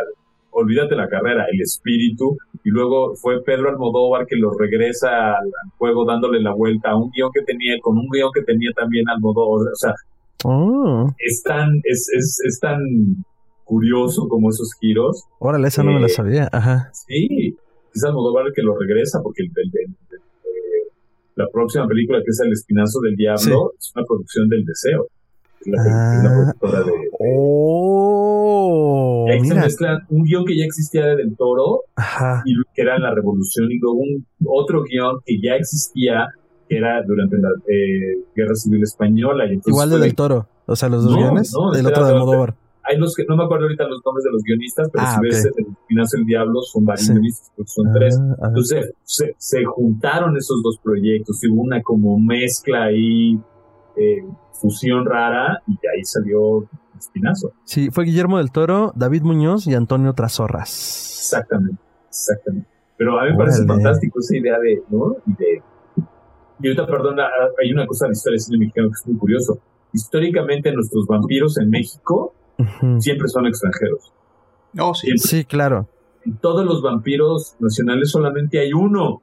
olvídate 0.56 0.96
la 0.96 1.08
carrera, 1.08 1.46
el 1.52 1.60
espíritu, 1.60 2.36
y 2.64 2.70
luego 2.70 3.14
fue 3.16 3.42
Pedro 3.44 3.68
Almodóvar 3.68 4.26
que 4.26 4.36
lo 4.36 4.50
regresa 4.58 5.08
al, 5.32 5.50
juego 5.76 6.06
dándole 6.06 6.40
la 6.40 6.54
vuelta 6.54 6.90
a 6.90 6.96
un 6.96 7.10
guion 7.10 7.30
que 7.32 7.42
tenía, 7.42 7.74
con 7.82 7.98
un 7.98 8.08
guion 8.10 8.30
que 8.34 8.42
tenía 8.42 8.70
también 8.74 9.04
Almodóvar, 9.08 9.68
o 9.72 9.76
sea, 9.76 9.92
oh. 10.44 11.10
es 11.18 11.42
tan, 11.42 11.68
es, 11.84 12.08
es, 12.16 12.38
es, 12.46 12.58
tan 12.58 12.78
curioso 13.64 14.28
como 14.28 14.48
esos 14.48 14.72
giros. 14.80 15.24
Órale, 15.38 15.68
esa 15.68 15.82
no 15.82 15.92
me 15.92 16.00
la 16.00 16.08
sabía, 16.08 16.48
ajá. 16.50 16.90
Sí, 16.92 17.54
es 17.94 18.04
Almodóvar 18.04 18.46
el 18.46 18.52
que 18.54 18.62
lo 18.62 18.78
regresa, 18.78 19.20
porque 19.22 19.42
el, 19.42 19.50
la 21.36 21.46
próxima 21.52 21.86
película 21.86 22.18
que 22.18 22.30
es 22.30 22.40
El 22.40 22.50
Espinazo 22.52 22.98
del 23.00 23.14
Diablo 23.14 23.72
es 23.78 23.92
una 23.94 24.04
producción 24.04 24.48
del 24.48 24.64
deseo. 24.64 25.06
Es 25.60 25.68
la, 25.72 25.82
ah. 25.86 26.52
productora 26.58 26.82
de, 26.82 26.92
Oh, 27.18 29.26
ahí 29.28 29.44
se 29.44 29.54
mezclan 29.54 29.98
un 30.08 30.24
guion 30.24 30.44
que 30.44 30.56
ya 30.56 30.64
existía 30.64 31.06
de 31.06 31.16
Del 31.16 31.36
Toro, 31.36 31.82
y 32.44 32.54
que 32.74 32.82
era 32.82 32.98
La 32.98 33.14
Revolución, 33.14 33.70
y 33.70 33.78
luego 33.78 33.98
un 33.98 34.26
otro 34.46 34.82
guion 34.82 35.20
que 35.24 35.38
ya 35.42 35.54
existía, 35.56 36.26
que 36.68 36.78
era 36.78 37.02
durante 37.06 37.36
la 37.36 37.50
eh, 37.68 38.18
Guerra 38.34 38.54
Civil 38.54 38.82
Española. 38.82 39.44
Igual 39.66 39.90
de 39.90 39.98
Del 39.98 40.14
Toro, 40.14 40.48
o 40.66 40.76
sea, 40.76 40.88
los 40.88 41.04
dos 41.04 41.16
guiones, 41.16 41.52
del 41.74 41.86
otro 41.86 42.06
de 42.06 42.12
Almodóvar. 42.12 42.54
Hay 42.88 42.98
los 42.98 43.14
que, 43.14 43.24
no 43.28 43.36
me 43.36 43.44
acuerdo 43.44 43.64
ahorita 43.64 43.84
los 43.88 44.00
nombres 44.04 44.24
de 44.24 44.30
los 44.30 44.42
guionistas, 44.42 44.88
pero 44.92 45.04
ah, 45.06 45.14
si 45.14 45.20
ves 45.20 45.44
El 45.44 45.66
Espinazo 45.72 46.16
del 46.18 46.26
Diablo, 46.26 46.62
son 46.62 46.84
varios 46.84 47.08
guionistas, 47.10 47.52
porque 47.56 47.70
son 47.70 47.92
tres. 47.92 48.18
Ah, 48.40 48.46
Entonces, 48.48 48.92
se, 49.02 49.34
se, 49.38 49.64
juntaron 49.64 50.36
esos 50.36 50.62
dos 50.62 50.78
proyectos, 50.82 51.42
y 51.42 51.48
hubo 51.48 51.62
una 51.62 51.82
como 51.82 52.18
mezcla 52.18 52.84
ahí, 52.84 53.40
eh, 53.96 54.24
fusión 54.52 55.04
rara, 55.04 55.60
y 55.66 55.72
de 55.72 55.88
ahí 55.94 56.04
salió 56.04 56.68
espinazo. 56.98 57.52
Sí, 57.64 57.90
fue 57.90 58.04
Guillermo 58.04 58.38
del 58.38 58.50
Toro, 58.52 58.92
David 58.94 59.22
Muñoz 59.22 59.66
y 59.66 59.74
Antonio 59.74 60.12
Trasorras. 60.12 60.70
Exactamente, 61.20 61.82
exactamente. 62.08 62.68
Pero 62.96 63.18
a 63.18 63.24
mí 63.24 63.30
me 63.32 63.36
parece 63.36 63.66
fantástico 63.66 64.20
esa 64.20 64.36
idea 64.36 64.58
de, 64.58 64.82
¿no? 64.88 65.16
Y 65.26 65.34
de... 65.36 65.62
Y 66.58 66.68
ahorita, 66.68 66.86
perdón, 66.86 67.18
hay 67.20 67.72
una 67.72 67.86
cosa 67.86 68.06
de 68.06 68.10
la 68.10 68.12
historia 68.12 68.34
del 68.34 68.40
cine 68.40 68.58
mexicano 68.58 68.88
que 68.88 68.94
es 68.94 69.06
muy 69.06 69.18
curioso. 69.18 69.58
Históricamente 69.92 70.72
nuestros 70.72 71.06
vampiros 71.06 71.58
en 71.58 71.68
México 71.68 72.32
siempre 72.98 73.28
son 73.28 73.46
extranjeros. 73.46 74.12
Oh, 74.78 74.94
sí. 74.94 75.16
Sí, 75.16 75.44
claro. 75.44 75.88
En 76.24 76.36
todos 76.38 76.64
los 76.64 76.82
vampiros 76.82 77.56
nacionales 77.60 78.10
solamente 78.10 78.58
hay 78.58 78.72
uno. 78.72 79.22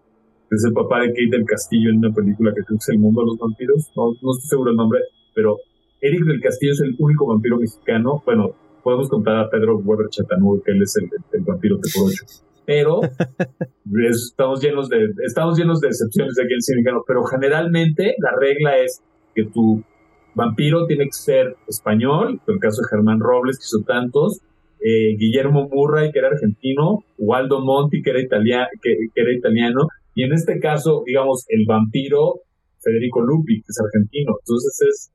Es 0.50 0.64
el 0.66 0.74
papá 0.74 1.00
de 1.00 1.08
Kate 1.08 1.30
del 1.32 1.46
Castillo 1.46 1.90
en 1.90 1.98
una 1.98 2.14
película 2.14 2.52
que 2.52 2.64
creo 2.64 2.78
que 2.78 2.84
es 2.84 2.90
El 2.90 3.00
Mundo 3.00 3.22
de 3.22 3.28
los 3.28 3.38
Vampiros. 3.40 3.92
No, 3.96 4.06
no 4.22 4.32
estoy 4.34 4.50
seguro 4.50 4.72
el 4.72 4.78
nombre, 4.78 5.00
pero 5.34 5.58
Eric 6.00 6.26
del 6.26 6.42
Castillo 6.42 6.74
es 6.74 6.82
el 6.82 6.96
único 7.00 7.26
vampiro 7.28 7.58
mexicano. 7.58 8.22
Bueno, 8.26 8.54
podemos 8.84 9.10
contar 9.10 9.38
a 9.38 9.50
Pedro 9.50 9.78
Weber 9.78 10.10
Chatanú, 10.10 10.62
que 10.64 10.72
él 10.72 10.84
es 10.84 10.96
el, 10.98 11.10
vampiro 11.44 11.78
de 11.78 11.90
por 11.94 12.10
ocho. 12.10 12.26
Pero 12.66 13.02
estamos 14.10 14.62
llenos 14.62 14.90
de 14.90 14.98
estamos 15.26 15.58
llenos 15.58 15.80
de 15.80 15.88
excepciones 15.88 16.36
de 16.36 16.44
aquí 16.44 16.54
en 16.54 16.58
el 16.58 16.62
cine 16.62 17.02
pero 17.08 17.24
generalmente 17.24 18.16
la 18.20 18.32
regla 18.40 18.78
es 18.78 19.02
que 19.34 19.46
tu 19.46 19.82
vampiro 20.36 20.86
tiene 20.88 21.06
que 21.06 21.14
ser 21.14 21.56
español, 21.68 22.42
en 22.48 22.54
el 22.54 22.60
caso 22.60 22.82
de 22.82 22.88
Germán 22.90 23.20
Robles, 23.20 23.58
que 23.58 23.66
hizo 23.66 23.84
tantos, 23.86 24.42
eh, 24.80 25.16
Guillermo 25.18 25.70
Murray, 25.72 26.12
que 26.12 26.20
era 26.20 26.30
argentino, 26.30 27.06
Waldo 27.18 27.62
Monti, 27.62 28.02
que 28.02 28.10
era, 28.10 28.20
que, 28.20 28.96
que 29.14 29.22
era 29.22 29.34
italiano, 29.34 29.88
y 30.16 30.24
en 30.24 30.34
este 30.34 30.60
caso, 30.60 31.04
digamos, 31.06 31.46
el 31.50 31.66
vampiro 31.66 32.42
Federico 32.84 33.22
Lupi, 33.22 33.62
que 33.62 33.68
es 33.70 33.80
argentino. 33.80 34.34
Entonces 34.42 34.78
es 34.90 35.14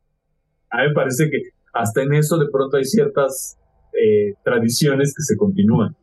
a 0.70 0.78
mí 0.78 0.88
me 0.88 0.94
parece 0.94 1.30
que 1.30 1.38
hasta 1.72 2.02
en 2.02 2.14
eso 2.14 2.38
de 2.38 2.46
pronto 2.50 2.76
hay 2.76 2.84
ciertas 2.84 3.58
eh, 3.92 4.34
tradiciones 4.44 5.14
que 5.16 5.22
se 5.22 5.36
continúan. 5.36 5.96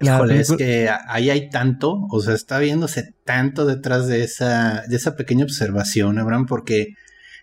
Híjole, 0.00 0.40
es 0.40 0.52
que 0.52 0.88
ahí 1.08 1.28
hay 1.28 1.50
tanto, 1.50 2.06
o 2.10 2.20
sea, 2.20 2.34
está 2.34 2.58
viéndose 2.58 3.14
tanto 3.26 3.66
detrás 3.66 4.08
de 4.08 4.24
esa, 4.24 4.82
de 4.88 4.96
esa 4.96 5.14
pequeña 5.14 5.44
observación, 5.44 6.18
Abraham, 6.18 6.46
porque 6.46 6.94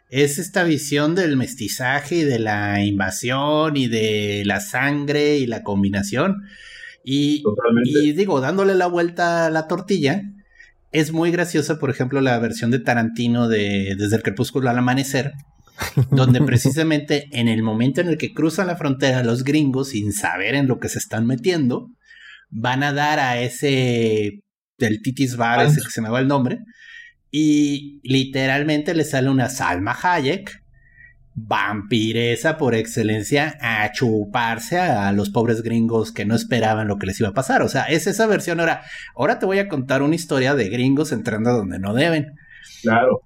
es 0.09 0.37
esta 0.37 0.63
visión 0.63 1.15
del 1.15 1.35
mestizaje 1.35 2.17
y 2.17 2.23
de 2.23 2.39
la 2.39 2.83
invasión 2.83 3.75
y 3.75 3.87
de 3.87 4.43
la 4.45 4.59
sangre 4.59 5.37
y 5.37 5.47
la 5.47 5.63
combinación. 5.63 6.43
Y, 7.03 7.43
y 7.85 8.11
digo, 8.13 8.41
dándole 8.41 8.75
la 8.75 8.87
vuelta 8.87 9.45
a 9.45 9.49
la 9.49 9.67
tortilla, 9.67 10.23
es 10.91 11.11
muy 11.11 11.31
graciosa, 11.31 11.79
por 11.79 11.89
ejemplo, 11.89 12.21
la 12.21 12.39
versión 12.39 12.71
de 12.71 12.79
Tarantino 12.79 13.47
de 13.47 13.95
Desde 13.97 14.15
el 14.15 14.23
crepúsculo 14.23 14.69
al 14.69 14.77
amanecer, 14.77 15.33
donde 16.11 16.41
precisamente 16.41 17.27
en 17.31 17.47
el 17.47 17.63
momento 17.63 18.01
en 18.01 18.07
el 18.07 18.17
que 18.17 18.33
cruzan 18.33 18.67
la 18.67 18.77
frontera 18.77 19.23
los 19.23 19.43
gringos, 19.43 19.89
sin 19.89 20.11
saber 20.13 20.55
en 20.55 20.67
lo 20.67 20.79
que 20.79 20.89
se 20.89 20.99
están 20.99 21.25
metiendo, 21.25 21.89
van 22.49 22.83
a 22.83 22.93
dar 22.93 23.19
a 23.19 23.39
ese 23.39 24.41
del 24.77 25.01
Titis 25.01 25.35
Bar, 25.35 25.65
ese 25.65 25.81
que 25.81 25.89
se 25.89 26.01
me 26.01 26.09
va 26.09 26.19
el 26.19 26.27
nombre, 26.27 26.59
y 27.31 27.99
literalmente 28.03 28.93
le 28.93 29.03
sale 29.03 29.29
una 29.29 29.49
Salma 29.49 29.95
Hayek, 30.01 30.63
vampiresa 31.35 32.57
por 32.57 32.73
excelencia, 32.73 33.57
a 33.61 33.91
chuparse 33.91 34.79
a, 34.79 35.11
los 35.11 35.29
pobres 35.29 35.61
gringos 35.61 36.11
que 36.11 36.25
no 36.25 36.35
esperaban 36.35 36.87
lo 36.87 36.97
que 36.97 37.05
les 37.07 37.19
iba 37.19 37.29
a 37.29 37.33
pasar. 37.33 37.61
O 37.61 37.69
sea, 37.69 37.83
es 37.83 38.07
esa 38.07 38.25
versión 38.27 38.59
ahora. 38.59 38.81
Ahora 39.15 39.37
te 39.37 39.45
voy 39.45 39.59
a 39.59 39.67
contar 39.67 40.01
una 40.01 40.15
historia 40.15 40.55
de 40.55 40.69
gringos 40.69 41.11
entrando 41.11 41.51
donde 41.51 41.79
no 41.79 41.93
deben. 41.93 42.33
Claro. 42.81 43.21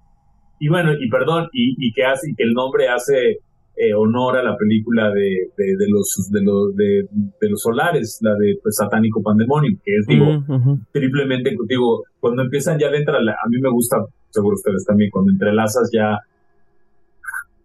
Y 0.59 0.67
bueno, 0.67 0.91
y 0.93 1.09
perdón, 1.09 1.47
y, 1.53 1.91
que 1.93 2.05
hace, 2.05 2.31
y 2.31 2.35
que 2.35 2.43
el 2.43 2.53
nombre 2.53 2.89
hace 2.89 3.39
eh, 3.83 3.95
honor 3.95 4.37
a 4.37 4.43
la 4.43 4.55
película 4.55 5.09
de, 5.09 5.49
de, 5.57 5.89
los 5.89 6.29
de 6.29 6.41
los 6.43 6.75
de, 6.75 7.49
los 7.49 7.61
solares, 7.61 8.19
la 8.21 8.35
de 8.35 8.59
pues, 8.61 8.75
Satánico 8.75 9.23
Pandemonium, 9.23 9.79
que 9.83 9.95
es 9.95 10.05
digo 10.05 10.43
triplemente 10.91 11.55
digo 11.67 12.03
cuando 12.19 12.43
empiezan 12.43 12.77
ya 12.77 12.91
dentro 12.91 13.15
a 13.15 13.49
mí 13.49 13.59
me 13.59 13.71
gusta, 13.71 13.97
seguro 14.29 14.53
ustedes 14.53 14.85
también, 14.85 15.09
cuando 15.09 15.31
entrelazas 15.31 15.89
ya 15.91 16.19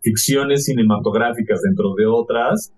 ficciones 0.00 0.64
cinematográficas 0.64 1.60
dentro 1.60 1.94
de 1.94 2.06
otras, 2.06 2.72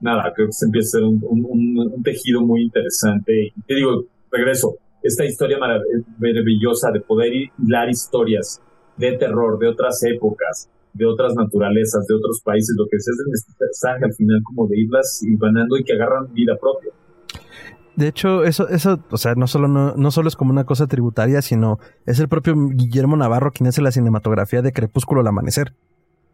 nada, 0.00 0.32
creo 0.34 0.46
que 0.46 0.52
se 0.52 0.64
empieza 0.64 0.96
a 0.96 1.00
ser 1.00 1.04
un, 1.04 2.02
tejido 2.02 2.40
muy 2.40 2.62
interesante. 2.62 3.52
Y 3.54 3.62
te 3.66 3.74
digo, 3.74 4.04
regreso, 4.30 4.76
esta 5.02 5.26
historia 5.26 5.58
maravillosa 5.58 6.90
de 6.90 7.00
poder 7.00 7.32
hilar 7.34 7.90
historias 7.90 8.62
de 8.96 9.12
terror 9.18 9.58
de 9.58 9.68
otras 9.68 10.02
épocas, 10.04 10.70
de 10.92 11.06
otras 11.06 11.34
naturalezas, 11.34 12.06
de 12.06 12.14
otros 12.14 12.40
países, 12.44 12.74
lo 12.78 12.86
que 12.90 12.98
se 12.98 13.10
hace 13.10 13.22
este 13.34 13.52
mensaje 13.60 14.04
al 14.04 14.14
final 14.14 14.40
como 14.44 14.68
de 14.68 14.78
irlas 14.78 15.20
ganando 15.38 15.76
y 15.76 15.84
que 15.84 15.92
agarran 15.92 16.32
vida 16.32 16.56
propia. 16.60 16.90
De 17.96 18.06
hecho, 18.06 18.44
eso, 18.44 18.68
eso, 18.68 19.00
o 19.10 19.16
sea, 19.16 19.34
no 19.34 19.48
solo, 19.48 19.66
no, 19.66 19.94
no 19.96 20.10
solo 20.12 20.28
es 20.28 20.36
como 20.36 20.52
una 20.52 20.64
cosa 20.64 20.86
tributaria, 20.86 21.42
sino 21.42 21.80
es 22.06 22.20
el 22.20 22.28
propio 22.28 22.54
Guillermo 22.56 23.16
Navarro 23.16 23.50
quien 23.52 23.66
hace 23.66 23.82
la 23.82 23.90
cinematografía 23.90 24.62
de 24.62 24.72
Crepúsculo 24.72 25.20
al 25.20 25.26
Amanecer. 25.26 25.74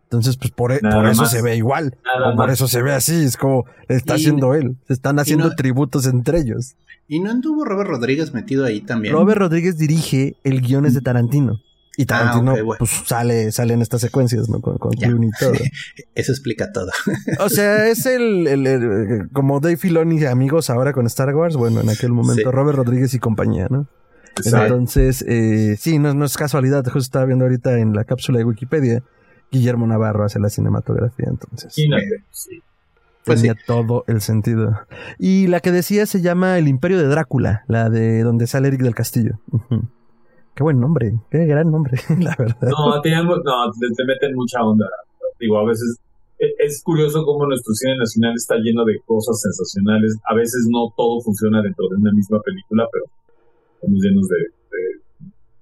Entonces, 0.04 0.36
pues 0.36 0.50
por, 0.50 0.72
e, 0.72 0.80
eso 1.10 1.26
se 1.26 1.42
ve 1.42 1.56
igual. 1.56 1.96
o 2.24 2.36
por 2.36 2.50
eso 2.50 2.68
se 2.68 2.82
ve 2.82 2.92
así. 2.92 3.24
Es 3.24 3.36
como 3.36 3.64
está 3.88 4.14
haciendo 4.14 4.54
él. 4.54 4.76
Se 4.86 4.92
están 4.92 5.18
haciendo 5.18 5.54
tributos 5.56 6.06
entre 6.06 6.38
ellos. 6.40 6.76
¿Y 7.08 7.20
no 7.20 7.30
anduvo 7.30 7.64
Robert 7.64 7.90
Rodríguez 7.90 8.32
metido 8.32 8.64
ahí 8.64 8.80
también? 8.80 9.14
Robert 9.14 9.38
Rodríguez 9.38 9.76
dirige 9.76 10.36
el 10.44 10.60
guiones 10.60 10.94
de 10.94 11.00
Tarantino. 11.00 11.60
Y 11.96 12.02
ah, 12.02 12.06
Tarantino 12.06 12.54
pues 12.78 12.90
sale, 13.06 13.52
sale 13.52 13.74
en 13.74 13.82
estas 13.82 14.00
secuencias, 14.00 14.48
¿no? 14.48 14.60
Con, 14.60 14.92
y 14.94 15.30
todo. 15.38 15.52
Eso 16.14 16.32
explica 16.32 16.72
todo. 16.72 16.90
o 17.38 17.48
sea, 17.48 17.88
es 17.88 18.06
el, 18.06 19.28
como 19.32 19.60
Dave 19.60 19.76
Filoni 19.76 20.24
amigos 20.24 20.70
ahora 20.70 20.92
con 20.92 21.06
Star 21.06 21.34
Wars. 21.34 21.56
Bueno, 21.56 21.80
en 21.80 21.90
aquel 21.90 22.12
momento 22.12 22.50
Robert 22.50 22.78
Rodríguez 22.78 23.14
y 23.14 23.18
compañía, 23.18 23.68
¿no? 23.70 23.86
Entonces, 24.44 25.24
eh, 25.28 25.76
sí, 25.78 25.98
no, 25.98 26.12
no 26.14 26.24
es 26.24 26.36
casualidad. 26.36 26.82
Justo 26.84 26.98
estaba 26.98 27.24
viendo 27.24 27.44
ahorita 27.44 27.78
en 27.78 27.94
la 27.94 28.04
cápsula 28.04 28.38
de 28.38 28.44
Wikipedia 28.44 29.02
Guillermo 29.54 29.86
Navarro 29.86 30.24
hace 30.24 30.40
la 30.40 30.50
cinematografía, 30.50 31.26
entonces. 31.28 31.72
Sí, 31.72 31.88
pues 33.24 33.40
Tenía 33.40 33.54
todo 33.66 34.04
el 34.06 34.20
sentido. 34.20 34.80
Y 35.18 35.46
la 35.46 35.60
que 35.60 35.72
decía 35.72 36.04
se 36.06 36.20
llama 36.20 36.58
El 36.58 36.68
Imperio 36.68 36.98
de 36.98 37.06
Drácula, 37.06 37.64
la 37.68 37.88
de 37.88 38.22
donde 38.22 38.46
sale 38.46 38.68
Eric 38.68 38.82
del 38.82 38.94
Castillo. 38.94 39.40
Qué 40.54 40.62
buen 40.62 40.80
nombre, 40.80 41.12
qué 41.30 41.46
gran 41.46 41.70
nombre, 41.70 41.98
la 42.20 42.34
verdad. 42.38 42.68
No, 42.70 43.00
te, 43.00 43.10
no, 43.10 43.42
te, 43.96 44.04
meten 44.04 44.34
mucha 44.34 44.62
onda. 44.62 44.86
Digo, 45.40 45.58
a 45.58 45.66
veces 45.66 45.98
e, 46.38 46.46
es 46.58 46.82
curioso 46.82 47.24
cómo 47.24 47.46
nuestro 47.46 47.74
cine 47.74 47.96
nacional 47.98 48.34
está 48.36 48.56
lleno 48.56 48.84
de 48.84 49.00
cosas 49.04 49.40
sensacionales. 49.40 50.16
A 50.24 50.34
veces 50.34 50.68
no 50.70 50.92
todo 50.96 51.20
funciona 51.22 51.60
dentro 51.60 51.88
de 51.88 51.96
una 51.96 52.12
misma 52.12 52.40
película, 52.40 52.86
pero 52.92 53.04
estamos 53.74 54.00
llenos 54.00 54.28
de, 54.28 54.36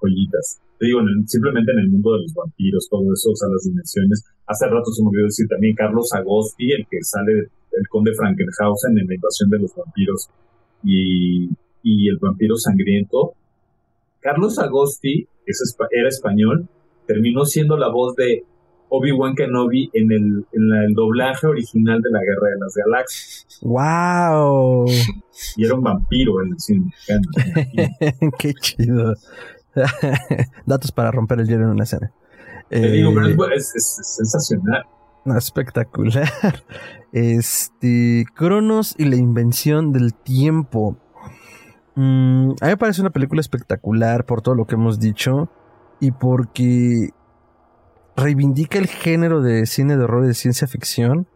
joyitas 0.00 0.60
digo, 0.82 1.00
simplemente 1.26 1.72
en 1.72 1.78
el 1.78 1.90
mundo 1.90 2.12
de 2.14 2.22
los 2.22 2.34
vampiros, 2.34 2.88
todo 2.90 3.12
eso, 3.12 3.30
o 3.30 3.36
sea, 3.36 3.48
las 3.48 3.62
dimensiones. 3.64 4.24
Hace 4.46 4.66
rato 4.66 4.90
se 4.90 5.02
me 5.02 5.08
olvidó 5.08 5.26
decir 5.26 5.46
también 5.48 5.74
Carlos 5.76 6.12
Agosti, 6.12 6.72
el 6.72 6.86
que 6.90 6.98
sale 7.02 7.32
del 7.70 7.88
conde 7.88 8.12
Frankenhausen 8.14 8.98
en 8.98 9.06
la 9.06 9.14
invasión 9.14 9.48
de 9.50 9.58
los 9.60 9.74
vampiros 9.74 10.28
y, 10.82 11.48
y 11.82 12.08
el 12.08 12.18
vampiro 12.18 12.56
sangriento. 12.56 13.34
Carlos 14.22 14.58
Agosti, 14.58 15.26
que 15.44 15.52
era 15.90 16.08
español, 16.08 16.68
terminó 17.06 17.44
siendo 17.44 17.76
la 17.76 17.88
voz 17.88 18.14
de 18.16 18.44
Obi-Wan 18.88 19.34
Kenobi 19.34 19.90
en 19.94 20.12
el, 20.12 20.46
en 20.52 20.72
el 20.84 20.94
doblaje 20.94 21.46
original 21.46 22.00
de 22.02 22.10
la 22.10 22.20
Guerra 22.20 22.48
de 22.50 22.60
las 22.60 22.74
Galaxias. 22.74 23.58
¡Wow! 23.62 24.86
Y 25.56 25.64
era 25.64 25.74
un 25.74 25.82
vampiro 25.82 26.42
en 26.42 26.52
el 26.52 26.60
cine 26.60 26.92
¡Qué 28.38 28.52
chido! 28.54 29.14
Datos 30.66 30.92
para 30.92 31.10
romper 31.10 31.40
el 31.40 31.48
hielo 31.48 31.64
en 31.64 31.70
una 31.70 31.84
escena. 31.84 32.12
Te 32.68 32.90
digo, 32.90 33.12
pero 33.14 33.54
es, 33.54 33.74
eh, 33.74 33.80
sensacional. 33.80 34.84
Espectacular. 35.36 36.30
Este. 37.12 38.24
Cronos 38.34 38.94
y 38.98 39.04
la 39.04 39.16
invención 39.16 39.92
del 39.92 40.14
tiempo. 40.14 40.96
Mm, 41.94 42.50
a 42.60 42.64
mí 42.64 42.70
me 42.70 42.76
parece 42.76 43.00
una 43.00 43.10
película 43.10 43.40
espectacular 43.40 44.24
por 44.24 44.42
todo 44.42 44.54
lo 44.54 44.66
que 44.66 44.74
hemos 44.74 44.98
dicho. 44.98 45.48
Y 46.00 46.10
porque 46.12 47.10
reivindica 48.16 48.78
el 48.78 48.86
género 48.86 49.40
de 49.40 49.66
cine 49.66 49.96
de 49.96 50.04
horror 50.04 50.24
y 50.24 50.28
de 50.28 50.34
ciencia 50.34 50.66
ficción. 50.66 51.26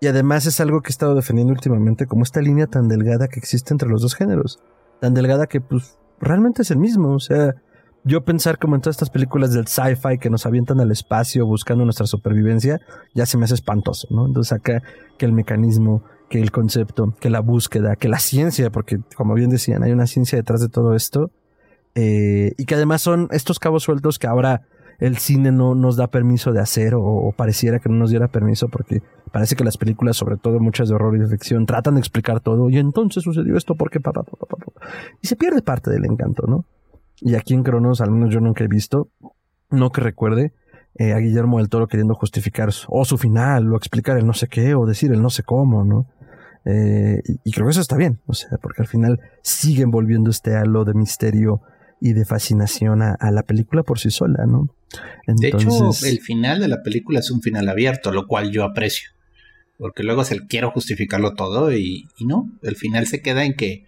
Y 0.00 0.06
además 0.06 0.46
es 0.46 0.60
algo 0.60 0.80
que 0.80 0.88
he 0.88 0.90
estado 0.90 1.14
defendiendo 1.14 1.52
últimamente, 1.52 2.06
como 2.06 2.22
esta 2.22 2.40
línea 2.40 2.66
tan 2.66 2.86
delgada 2.86 3.26
que 3.28 3.40
existe 3.40 3.74
entre 3.74 3.88
los 3.88 4.00
dos 4.00 4.14
géneros. 4.14 4.60
Tan 5.00 5.14
delgada 5.14 5.46
que, 5.46 5.60
pues, 5.60 5.98
realmente 6.20 6.62
es 6.62 6.70
el 6.70 6.78
mismo. 6.78 7.14
O 7.14 7.18
sea, 7.18 7.54
yo 8.04 8.24
pensar 8.24 8.58
como 8.58 8.76
en 8.76 8.80
todas 8.80 8.96
estas 8.96 9.10
películas 9.10 9.52
del 9.52 9.66
sci-fi 9.66 10.18
que 10.18 10.30
nos 10.30 10.46
avientan 10.46 10.80
al 10.80 10.90
espacio 10.92 11.46
buscando 11.46 11.84
nuestra 11.84 12.06
supervivencia, 12.06 12.80
ya 13.14 13.26
se 13.26 13.36
me 13.36 13.44
hace 13.44 13.54
espantoso, 13.54 14.06
¿no? 14.10 14.26
Entonces 14.26 14.52
acá 14.52 14.82
que 15.18 15.26
el 15.26 15.32
mecanismo, 15.32 16.04
que 16.28 16.40
el 16.40 16.50
concepto, 16.50 17.14
que 17.20 17.30
la 17.30 17.40
búsqueda, 17.40 17.96
que 17.96 18.08
la 18.08 18.18
ciencia, 18.18 18.70
porque 18.70 18.98
como 19.16 19.34
bien 19.34 19.50
decían, 19.50 19.82
hay 19.82 19.92
una 19.92 20.06
ciencia 20.06 20.36
detrás 20.36 20.60
de 20.60 20.68
todo 20.68 20.94
esto, 20.94 21.30
eh, 21.94 22.52
y 22.56 22.64
que 22.64 22.74
además 22.74 23.02
son 23.02 23.28
estos 23.30 23.58
cabos 23.58 23.82
sueltos 23.82 24.18
que 24.18 24.26
ahora 24.26 24.62
el 24.98 25.16
cine 25.18 25.52
no 25.52 25.74
nos 25.74 25.96
da 25.96 26.08
permiso 26.08 26.52
de 26.52 26.60
hacer 26.60 26.94
o, 26.96 27.32
pareciera 27.36 27.78
que 27.78 27.88
no 27.88 27.96
nos 27.96 28.10
diera 28.10 28.28
permiso 28.28 28.68
porque 28.68 29.02
parece 29.32 29.54
que 29.54 29.64
las 29.64 29.76
películas, 29.76 30.16
sobre 30.16 30.36
todo 30.36 30.58
muchas 30.58 30.88
de 30.88 30.96
horror 30.96 31.16
y 31.16 31.20
de 31.20 31.28
ficción, 31.28 31.66
tratan 31.66 31.94
de 31.94 32.00
explicar 32.00 32.40
todo 32.40 32.68
y 32.68 32.78
entonces 32.78 33.22
sucedió 33.22 33.56
esto 33.56 33.76
porque 33.76 34.00
papá, 34.00 34.22
papá, 34.24 34.46
papá. 34.46 34.72
Y 35.22 35.28
se 35.28 35.36
pierde 35.36 35.62
parte 35.62 35.90
del 35.90 36.04
encanto, 36.04 36.46
¿no? 36.46 36.64
Y 37.20 37.36
aquí 37.36 37.54
en 37.54 37.62
Cronos, 37.62 38.00
al 38.00 38.10
menos 38.10 38.32
yo 38.32 38.40
nunca 38.40 38.64
he 38.64 38.68
visto, 38.68 39.08
no 39.70 39.90
que 39.90 40.00
recuerde, 40.00 40.52
eh, 40.96 41.12
a 41.12 41.18
Guillermo 41.18 41.58
del 41.58 41.68
Toro 41.68 41.86
queriendo 41.86 42.14
justificar 42.14 42.70
o 42.88 43.04
su 43.04 43.18
final, 43.18 43.72
o 43.72 43.76
explicar 43.76 44.18
el 44.18 44.26
no 44.26 44.34
sé 44.34 44.48
qué, 44.48 44.74
o 44.74 44.84
decir 44.84 45.12
el 45.12 45.22
no 45.22 45.30
sé 45.30 45.42
cómo, 45.44 45.84
¿no? 45.84 46.06
Eh, 46.64 47.22
y, 47.44 47.52
creo 47.52 47.66
que 47.66 47.70
eso 47.70 47.80
está 47.80 47.96
bien, 47.96 48.20
o 48.26 48.34
sea, 48.34 48.58
porque 48.60 48.82
al 48.82 48.88
final 48.88 49.20
siguen 49.42 49.90
volviendo 49.90 50.30
este 50.30 50.54
halo 50.56 50.84
de 50.84 50.94
misterio 50.94 51.62
y 52.00 52.12
de 52.12 52.24
fascinación 52.24 53.02
a, 53.02 53.16
la 53.30 53.42
película 53.42 53.82
por 53.82 53.98
sí 53.98 54.10
sola, 54.10 54.44
¿no? 54.46 54.68
de 55.26 55.48
hecho, 55.48 55.90
el 56.04 56.20
final 56.20 56.60
de 56.60 56.68
la 56.68 56.82
película 56.82 57.20
es 57.20 57.30
un 57.30 57.42
final 57.42 57.68
abierto, 57.68 58.12
lo 58.12 58.26
cual 58.26 58.50
yo 58.50 58.64
aprecio. 58.64 59.10
Porque 59.78 60.02
luego 60.02 60.24
se 60.24 60.46
quiero 60.46 60.70
justificarlo 60.72 61.34
todo 61.34 61.72
y, 61.72 62.08
no. 62.20 62.50
El 62.62 62.76
final 62.76 63.06
se 63.06 63.22
queda 63.22 63.44
en 63.44 63.54
que 63.54 63.84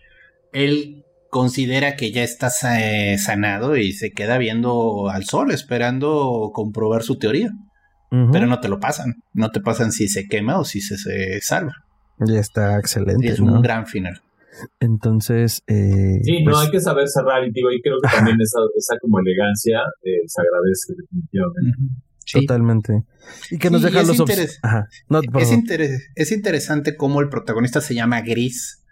él 0.52 1.04
considera 1.30 1.96
que 1.96 2.12
ya 2.12 2.22
está 2.22 2.48
sanado 2.50 3.76
y 3.76 3.92
se 3.92 4.12
queda 4.12 4.38
viendo 4.38 5.08
al 5.08 5.24
sol, 5.24 5.50
esperando 5.50 6.50
comprobar 6.54 7.02
su 7.02 7.18
teoría. 7.18 7.50
Pero 8.10 8.46
no 8.46 8.58
te 8.58 8.68
lo 8.68 8.80
pasan. 8.80 9.22
No 9.32 9.50
te 9.50 9.60
pasan 9.60 9.92
si 9.92 10.08
se 10.08 10.26
quema 10.26 10.58
o 10.58 10.64
si 10.64 10.80
se, 10.80 11.40
salva. 11.40 11.74
Ya 12.26 12.40
está 12.40 12.78
excelente. 12.78 13.28
es 13.28 13.40
un 13.40 13.60
gran 13.62 13.86
final. 13.86 14.20
Entonces. 14.78 15.62
Eh, 15.66 16.20
sí, 16.22 16.42
no, 16.42 16.52
pues 16.52 16.64
hay 16.64 16.70
que 16.70 16.80
saber 16.80 17.08
cerrar. 17.08 17.46
Y 17.46 17.50
digo, 17.52 17.70
y 17.72 17.80
creo 17.80 17.96
que 18.02 18.08
también 18.16 18.40
esa, 18.40 18.58
esa 18.76 18.98
como 19.00 19.20
elegancia 19.20 19.80
eh, 20.02 20.20
se 20.26 20.40
agradece 20.40 20.94
definitivamente. 20.96 21.78
Totalmente. 22.32 23.04
Y 23.50 23.58
que 23.58 23.70
nos 23.70 23.82
deja 23.82 24.02
los 24.02 24.20
Ajá. 24.62 24.88
es, 25.38 26.12
es 26.14 26.32
interesante 26.32 26.96
cómo 26.96 27.20
el 27.20 27.28
protagonista 27.28 27.80
se 27.80 27.94
llama 27.94 28.20
Gris, 28.20 28.84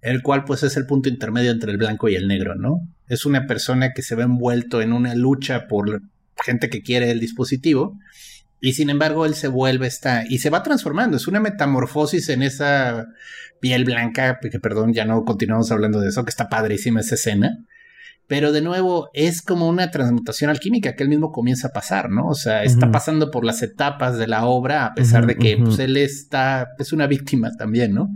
el 0.00 0.22
cual 0.22 0.44
pues 0.44 0.62
es 0.64 0.76
el 0.76 0.86
punto 0.86 1.08
intermedio 1.08 1.52
entre 1.52 1.70
el 1.70 1.78
blanco 1.78 2.08
y 2.08 2.16
el 2.16 2.26
negro, 2.26 2.56
¿no? 2.56 2.80
Es 3.06 3.26
una 3.26 3.46
persona 3.46 3.92
que 3.92 4.02
se 4.02 4.16
ve 4.16 4.24
envuelto 4.24 4.82
en 4.82 4.92
una 4.92 5.14
lucha 5.14 5.68
por 5.68 6.02
gente 6.44 6.68
que 6.68 6.82
quiere 6.82 7.10
el 7.10 7.20
dispositivo 7.20 7.96
y 8.60 8.74
sin 8.74 8.90
embargo 8.90 9.26
él 9.26 9.34
se 9.34 9.48
vuelve 9.48 9.86
esta 9.86 10.24
y 10.28 10.38
se 10.38 10.50
va 10.50 10.62
transformando, 10.62 11.16
es 11.16 11.26
una 11.26 11.40
metamorfosis 11.40 12.28
en 12.28 12.42
esa 12.42 13.06
piel 13.60 13.84
blanca, 13.84 14.38
que 14.40 14.60
perdón, 14.60 14.92
ya 14.92 15.04
no 15.04 15.24
continuamos 15.24 15.70
hablando 15.70 16.00
de 16.00 16.08
eso, 16.08 16.24
que 16.24 16.30
está 16.30 16.48
padrísima 16.48 17.00
esa 17.00 17.14
escena. 17.14 17.58
pero 18.26 18.52
de 18.52 18.62
nuevo 18.62 19.10
es 19.12 19.42
como 19.42 19.68
una 19.68 19.90
transmutación 19.90 20.50
alquímica 20.50 20.94
que 20.94 21.02
él 21.02 21.08
mismo 21.08 21.32
comienza 21.32 21.68
a 21.68 21.72
pasar, 21.72 22.10
¿no? 22.10 22.28
O 22.28 22.34
sea, 22.34 22.62
está 22.62 22.90
pasando 22.92 23.30
por 23.30 23.44
las 23.44 23.60
etapas 23.62 24.18
de 24.18 24.28
la 24.28 24.44
obra 24.44 24.86
a 24.86 24.94
pesar 24.94 25.26
de 25.26 25.36
que 25.36 25.56
pues, 25.56 25.78
él 25.80 25.96
está, 25.96 26.68
es 26.78 26.92
una 26.92 27.06
víctima 27.06 27.50
también, 27.56 27.92
¿no? 27.92 28.08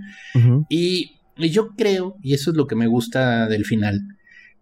y, 0.69 1.21
yo 1.37 1.75
creo, 1.75 2.17
y 2.23 2.35
eso 2.35 2.53
es 2.53 2.57
lo 2.57 2.69
que 2.69 2.77
me 2.77 2.87
gusta 2.87 3.49
del 3.49 3.65
final, 3.65 4.01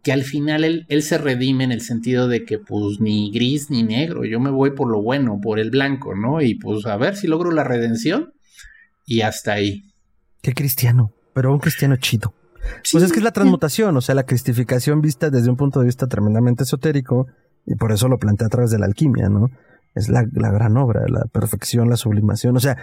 que 0.03 0.13
al 0.13 0.23
final 0.25 0.65
él, 0.65 0.87
él, 0.89 1.03
se 1.03 1.19
redime 1.19 1.65
en 1.65 1.73
el 1.73 1.81
sentido 1.81 2.29
de 2.29 2.45
que 2.45 2.59
pues 2.59 3.01
ni 3.01 3.31
gris 3.31 3.71
ni 3.71 3.83
negro, 3.83 4.25
yo 4.25 4.41
me 4.41 4.51
voy 4.51 4.73
por 4.73 4.91
lo 4.91 5.01
bueno, 5.01 5.41
por 5.41 5.61
el 5.61 5.71
blanco, 5.71 6.15
¿no? 6.15 6.43
Y 6.43 6.57
pues 6.57 6.87
a 6.87 6.97
ver 6.97 7.17
si 7.17 7.29
logro 7.29 7.51
la 7.53 7.65
redención 7.65 8.33
y 9.07 9.21
hasta 9.21 9.53
ahí. 9.53 9.85
Qué 10.43 10.55
cristiano, 10.55 11.13
pero 11.35 11.53
un 11.53 11.61
cristiano 11.61 11.97
chido. 11.97 12.35
Pues 12.91 13.05
es 13.05 13.13
que 13.13 13.19
es 13.19 13.25
la 13.25 13.33
transmutación, 13.33 13.97
o 13.97 14.01
sea, 14.01 14.15
la 14.15 14.25
cristificación 14.25 15.01
vista 15.01 15.31
desde 15.31 15.51
un 15.51 15.57
punto 15.57 15.81
de 15.81 15.87
vista 15.87 16.07
tremendamente 16.07 16.63
esotérico, 16.63 17.27
y 17.67 17.75
por 17.77 17.93
eso 17.93 18.09
lo 18.09 18.19
plantea 18.19 18.47
a 18.47 18.51
través 18.51 18.71
de 18.71 18.79
la 18.79 18.87
alquimia, 18.87 19.29
¿no? 19.29 19.51
Es 19.95 20.09
la, 20.09 20.23
gran 20.23 20.77
obra, 20.77 21.03
la 21.09 21.25
perfección, 21.27 21.91
la 21.91 21.97
sublimación, 21.97 22.57
o 22.57 22.61
sea, 22.61 22.77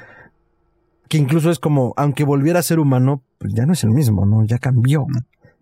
que 1.07 1.17
incluso 1.17 1.49
es 1.49 1.59
como, 1.59 1.93
aunque 1.97 2.23
volviera 2.23 2.59
a 2.59 2.63
ser 2.63 2.79
humano, 2.79 3.23
pues 3.39 3.53
ya 3.53 3.65
no 3.65 3.73
es 3.73 3.83
el 3.83 3.89
mismo, 3.89 4.25
¿no? 4.25 4.45
Ya 4.45 4.59
cambió. 4.59 5.07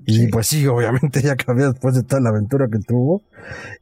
Y 0.06 0.28
pues 0.28 0.48
sí, 0.48 0.66
obviamente 0.68 1.22
ya 1.22 1.36
cambió 1.36 1.72
después 1.72 1.96
de 1.96 2.04
toda 2.04 2.22
la 2.22 2.30
aventura 2.30 2.68
que 2.72 2.80
tuvo. 2.80 3.24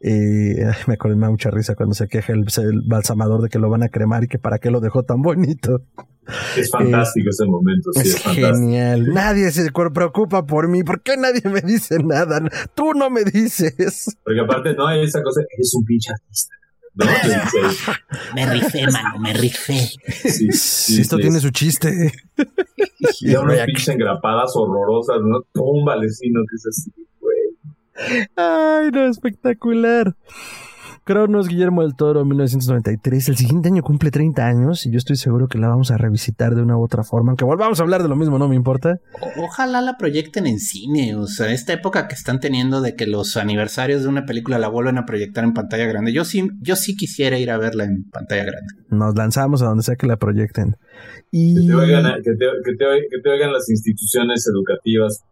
Y 0.02 0.56
me 0.88 0.94
acordé, 0.94 1.16
me 1.16 1.24
da 1.24 1.32
mucha 1.32 1.52
risa 1.52 1.76
cuando 1.76 1.96
se 1.96 2.08
queja 2.08 2.34
el, 2.34 2.46
balsamador 2.88 3.42
de 3.42 3.50
que 3.50 3.60
lo 3.60 3.70
van 3.70 3.84
a 3.84 3.90
cremar 3.90 4.24
y 4.24 4.28
que 4.28 4.40
para 4.40 4.60
qué 4.60 4.72
lo 4.72 4.80
dejó 4.80 5.04
tan 5.04 5.22
bonito. 5.22 5.82
Es 6.58 6.72
fantástico 6.72 7.30
ese 7.30 7.46
momento, 7.46 7.92
sí, 7.94 8.10
es, 8.10 8.24
genial. 8.24 9.14
Nadie 9.14 9.52
se 9.52 9.72
preocupa 9.72 10.46
por 10.48 10.68
mí. 10.68 10.84
¿Por 10.84 11.04
qué 11.04 11.18
nadie 11.18 11.42
me 11.44 11.62
dice 11.62 12.00
nada? 12.04 12.42
Tú 12.74 12.94
no 12.94 13.12
me 13.12 13.24
dices. 13.24 14.18
Porque 14.24 14.42
aparte 14.42 14.74
no 14.74 14.88
hay 14.88 15.04
esa 15.04 15.22
cosa, 15.22 15.42
es 15.56 15.74
un 15.76 15.86
pinche 15.86 16.12
artista. 16.12 16.56
me 18.36 18.46
rifé, 18.46 18.88
mano, 18.88 19.20
me 19.20 19.34
rifé. 19.34 19.90
Sí, 20.30 21.02
esto 21.02 21.18
tiene 21.18 21.40
su 21.40 21.50
chiste. 21.50 22.12
Y 23.20 23.36
unas 23.36 23.60
pinches 23.66 23.90
engrapadas 23.90 24.56
horrorosas, 24.56 25.18
¿no? 25.22 25.42
Tómbale, 25.54 26.10
sino 26.10 26.42
que 26.50 26.56
es 26.56 26.66
así, 26.68 26.92
güey. 27.20 28.28
Ay, 28.36 28.92
no, 28.92 29.06
espectacular. 29.08 30.16
Cronos, 31.06 31.48
Guillermo 31.48 31.84
del 31.84 31.96
Toro, 31.96 32.26
1993. 32.26 33.30
El 33.30 33.38
siguiente 33.38 33.70
año 33.70 33.84
cumple 33.84 34.10
30 34.10 34.44
años 34.44 34.88
y 34.88 34.92
yo 34.92 34.98
estoy 34.98 35.18
seguro 35.18 35.48
que 35.48 35.60
la 35.60 35.68
vamos 35.68 35.92
a 35.92 35.98
revisitar 35.98 36.56
de 36.56 36.64
una 36.64 36.80
u 36.80 36.84
otra 36.84 37.04
forma. 37.04 37.30
Aunque 37.30 37.46
volvamos 37.46 37.80
a 37.80 37.84
hablar 37.84 38.02
de 38.02 38.10
lo 38.10 38.16
mismo, 38.16 38.40
no 38.40 38.50
me 38.50 38.56
importa. 38.56 39.00
ojalá 39.38 39.82
la 39.82 39.98
proyecten 39.98 40.48
en 40.48 40.58
cine. 40.58 41.16
O 41.16 41.28
sea, 41.28 41.52
esta 41.52 41.74
época 41.74 42.08
que 42.08 42.16
están 42.16 42.40
teniendo 42.40 42.82
de 42.82 42.96
que 42.96 43.06
los 43.06 43.38
aniversarios 43.38 44.02
de 44.02 44.10
una 44.10 44.26
película 44.26 44.58
la 44.58 44.68
vuelven 44.68 44.98
a 44.98 45.06
proyectar 45.06 45.44
en 45.44 45.54
pantalla 45.54 45.86
grande. 45.86 46.12
Yo 46.12 46.26
sí, 46.26 46.50
yo 46.60 46.76
sí 46.76 46.96
quisiera 46.96 47.38
ir 47.38 47.52
a 47.52 47.60
verla 47.60 47.84
en 47.84 48.06
pantalla 48.06 48.46
grande. 48.46 48.74
Nos 48.90 49.16
lanzamos 49.16 49.62
a 49.62 49.68
donde 49.68 49.84
sea 49.84 49.98
que 49.98 50.08
la 50.08 50.18
proyecten. 50.18 50.76
Y... 51.30 51.68
Que, 51.68 51.68
te 51.68 51.76
oigan, 51.76 52.04
que 52.24 53.20
te 53.22 53.30
oigan 53.30 53.54
las 53.54 53.70
instituciones 53.70 54.44
educativas 54.48 55.24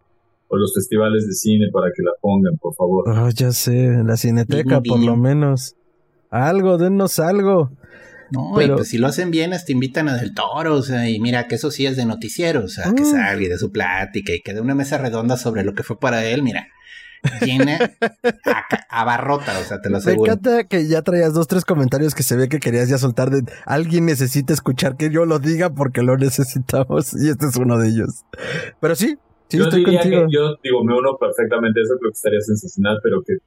los 0.59 0.73
festivales 0.73 1.27
de 1.27 1.33
cine 1.33 1.67
para 1.71 1.87
que 1.95 2.03
la 2.03 2.11
pongan, 2.21 2.57
por 2.57 2.73
favor. 2.75 3.09
Oh, 3.09 3.29
ya 3.29 3.51
sé, 3.51 4.03
la 4.03 4.17
cineteca 4.17 4.81
por 4.81 4.99
lo 4.99 5.15
menos. 5.15 5.75
Algo, 6.29 6.77
dennos 6.77 7.19
algo. 7.19 7.71
No, 8.31 8.59
y 8.59 8.67
pues 8.67 8.87
si 8.87 8.97
lo 8.97 9.07
hacen 9.07 9.29
bien, 9.29 9.53
hasta 9.53 9.71
invitan 9.71 10.09
a 10.09 10.15
Del 10.15 10.33
Toro, 10.33 10.75
o 10.75 10.81
sea, 10.81 11.07
y 11.07 11.19
mira 11.19 11.47
que 11.47 11.55
eso 11.55 11.69
sí 11.69 11.85
es 11.85 11.95
de 11.95 12.05
noticiero, 12.05 12.63
o 12.63 12.67
sea, 12.67 12.91
que 12.91 13.03
mm. 13.03 13.11
salga 13.11 13.47
de 13.47 13.57
su 13.59 13.71
plática 13.71 14.33
y 14.33 14.41
que 14.41 14.53
de 14.53 14.61
una 14.61 14.73
mesa 14.73 14.97
redonda 14.97 15.37
sobre 15.37 15.63
lo 15.63 15.75
que 15.75 15.83
fue 15.83 15.99
para 15.99 16.25
él, 16.25 16.41
mira, 16.41 16.67
llena, 17.41 17.79
abarrota, 18.89 19.57
o 19.59 19.63
sea, 19.63 19.81
te 19.81 19.89
lo 19.89 19.97
aseguro. 19.97 20.23
Me 20.23 20.33
encanta 20.33 20.63
que 20.65 20.87
ya 20.87 21.01
traías 21.01 21.33
dos, 21.33 21.47
tres 21.47 21.65
comentarios 21.65 22.15
que 22.15 22.23
se 22.23 22.35
ve 22.35 22.49
que 22.49 22.59
querías 22.59 22.89
ya 22.89 22.97
soltar 22.97 23.29
de 23.29 23.43
alguien 23.65 24.05
necesita 24.05 24.53
escuchar 24.53 24.97
que 24.97 25.09
yo 25.09 25.25
lo 25.25 25.39
diga 25.39 25.69
porque 25.69 26.01
lo 26.01 26.17
necesitamos 26.17 27.13
y 27.21 27.29
este 27.29 27.47
es 27.47 27.55
uno 27.55 27.77
de 27.77 27.89
ellos. 27.89 28.25
Pero 28.79 28.95
sí, 28.95 29.17
yo 29.53 29.69
diría 29.69 30.01
que 30.01 30.25
yo 30.29 30.55
digo, 30.63 30.83
me 30.83 30.97
uno 30.97 31.17
perfectamente 31.17 31.81
eso, 31.81 31.95
creo 31.99 32.11
que 32.11 32.17
estaría 32.17 32.41
sensacional, 32.41 32.99
pero 33.01 33.21
que 33.21 33.37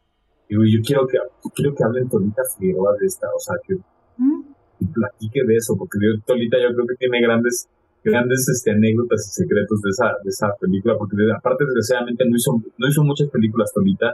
digo, 0.49 0.63
yo 0.65 0.81
quiero 0.85 1.07
que 1.07 1.19
quiero 1.55 1.75
que 1.75 1.85
hablen 1.85 2.09
Tolita 2.09 2.43
Figueroa 2.59 2.95
de 2.99 3.07
esta, 3.07 3.27
o 3.35 3.41
sea, 3.41 3.57
que, 3.67 3.75
¿Mm? 4.19 4.93
platique 4.93 5.41
de 5.47 5.57
eso, 5.57 5.75
porque 5.77 5.99
Tolita 6.27 6.59
yo 6.59 6.75
creo 6.75 6.87
que 6.87 6.97
tiene 6.97 7.21
grandes 7.21 7.69
grandes 8.05 8.49
este, 8.49 8.71
anécdotas 8.71 9.27
y 9.27 9.43
secretos 9.43 9.83
de 9.83 9.91
esa 9.91 10.07
de 10.23 10.31
esa 10.31 10.49
película, 10.61 10.95
porque 10.97 11.17
aparte 11.37 11.65
desgraciadamente 11.65 12.25
no 12.25 12.37
hizo 12.37 12.53
no 12.79 12.89
hizo 12.89 13.03
muchas 13.03 13.29
películas 13.31 13.73
Tolita 13.75 14.13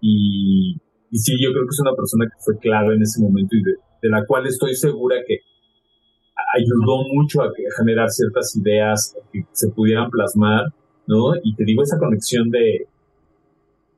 y 0.00 0.76
y 1.10 1.18
sí, 1.18 1.32
yo 1.42 1.52
creo 1.52 1.64
que 1.64 1.72
es 1.72 1.80
una 1.80 1.94
persona 1.94 2.26
que 2.26 2.36
fue 2.38 2.58
clave 2.58 2.94
en 2.94 3.02
ese 3.02 3.22
momento 3.22 3.56
y 3.56 3.62
de, 3.62 3.72
de 4.02 4.08
la 4.10 4.26
cual 4.26 4.46
estoy 4.46 4.74
segura 4.74 5.16
que 5.26 5.38
ayudó 6.54 7.04
mucho 7.14 7.42
a, 7.42 7.50
generar 7.78 8.08
ciertas 8.10 8.54
ideas 8.56 9.16
que 9.32 9.44
se 9.52 9.70
pudieran 9.70 10.10
plasmar 10.10 10.66
¿no? 11.08 11.34
Y 11.42 11.54
te 11.56 11.64
digo 11.64 11.82
esa 11.82 11.98
conexión 11.98 12.50
de 12.50 12.86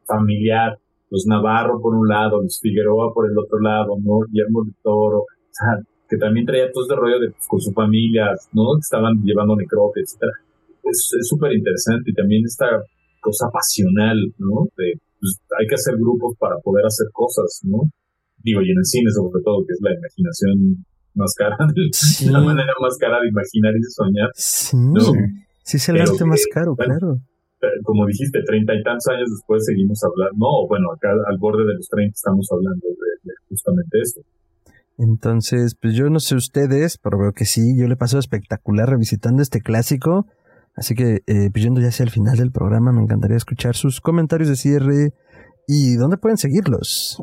familiar, 0.06 0.78
los 1.10 1.26
Navarro 1.26 1.80
por 1.80 1.94
un 1.94 2.08
lado, 2.08 2.40
los 2.40 2.58
Figueroa 2.60 3.12
por 3.12 3.28
el 3.28 3.36
otro 3.36 3.58
lado, 3.58 3.96
¿no? 4.00 4.20
Guillermo 4.30 4.64
de 4.64 4.72
Toro, 4.82 5.18
o 5.18 5.52
sea, 5.52 5.82
que 6.08 6.16
también 6.16 6.46
traía 6.46 6.70
todo 6.72 6.84
este 6.84 6.96
rollo 6.96 7.18
de, 7.20 7.30
pues, 7.30 7.46
con 7.48 7.60
su 7.60 7.72
familia, 7.72 8.30
¿no? 8.52 8.74
Que 8.78 8.86
estaban 8.86 9.20
llevando 9.22 9.56
necropia, 9.56 10.02
etcétera. 10.02 10.32
Es 10.84 11.10
súper 11.28 11.52
interesante 11.52 12.10
y 12.10 12.14
también 12.14 12.42
esta 12.44 12.66
cosa 13.20 13.50
pasional, 13.52 14.16
¿no? 14.38 14.66
De, 14.78 14.94
pues, 15.18 15.38
hay 15.58 15.66
que 15.66 15.74
hacer 15.74 15.94
grupos 15.98 16.34
para 16.38 16.56
poder 16.62 16.86
hacer 16.86 17.08
cosas, 17.12 17.60
¿no? 17.64 17.82
Digo, 18.42 18.62
y 18.62 18.70
en 18.70 18.78
el 18.78 18.86
cine 18.86 19.10
sobre 19.10 19.42
todo, 19.44 19.66
que 19.66 19.74
es 19.74 19.80
la 19.82 19.92
imaginación 19.92 20.86
más 21.14 21.34
cara, 21.36 21.56
la 22.30 22.40
manera 22.40 22.72
más 22.80 22.96
cara 22.98 23.18
de 23.20 23.28
imaginar 23.28 23.74
y 23.74 23.82
de 23.82 23.90
soñar. 23.90 24.30
¿no? 24.94 25.49
Sí, 25.70 25.76
es 25.76 25.88
el 25.88 26.00
arte 26.00 26.24
más 26.24 26.44
caro, 26.52 26.74
claro. 26.74 27.20
Como 27.84 28.04
dijiste, 28.06 28.40
treinta 28.44 28.74
y 28.74 28.82
tantos 28.82 29.06
años 29.06 29.30
después 29.30 29.64
seguimos 29.64 30.02
hablando. 30.02 30.34
No, 30.36 30.66
bueno, 30.66 30.90
acá 30.92 31.10
al 31.12 31.38
borde 31.38 31.64
de 31.64 31.74
los 31.74 31.88
treinta 31.88 32.14
estamos 32.16 32.48
hablando 32.50 32.88
de, 32.88 33.32
justamente 33.48 34.00
esto. 34.02 34.20
Entonces, 34.98 35.76
pues 35.80 35.94
yo 35.94 36.10
no 36.10 36.18
sé 36.18 36.34
ustedes, 36.34 36.98
pero 36.98 37.18
veo 37.18 37.32
que 37.32 37.44
sí, 37.44 37.78
yo 37.78 37.86
le 37.86 37.94
paso 37.94 38.18
espectacular 38.18 38.90
revisitando 38.90 39.42
este 39.42 39.60
clásico. 39.60 40.26
Así 40.74 40.96
que, 40.96 41.22
eh, 41.28 41.50
pues 41.52 41.62
yendo 41.62 41.80
ya 41.80 41.88
hacia 41.88 42.02
el 42.02 42.10
final 42.10 42.36
del 42.36 42.50
programa, 42.50 42.90
me 42.90 43.02
encantaría 43.02 43.36
escuchar 43.36 43.76
sus 43.76 44.00
comentarios 44.00 44.48
de 44.48 44.56
cierre 44.56 45.14
y 45.68 45.94
dónde 45.94 46.16
pueden 46.16 46.36
seguirlos. 46.36 47.22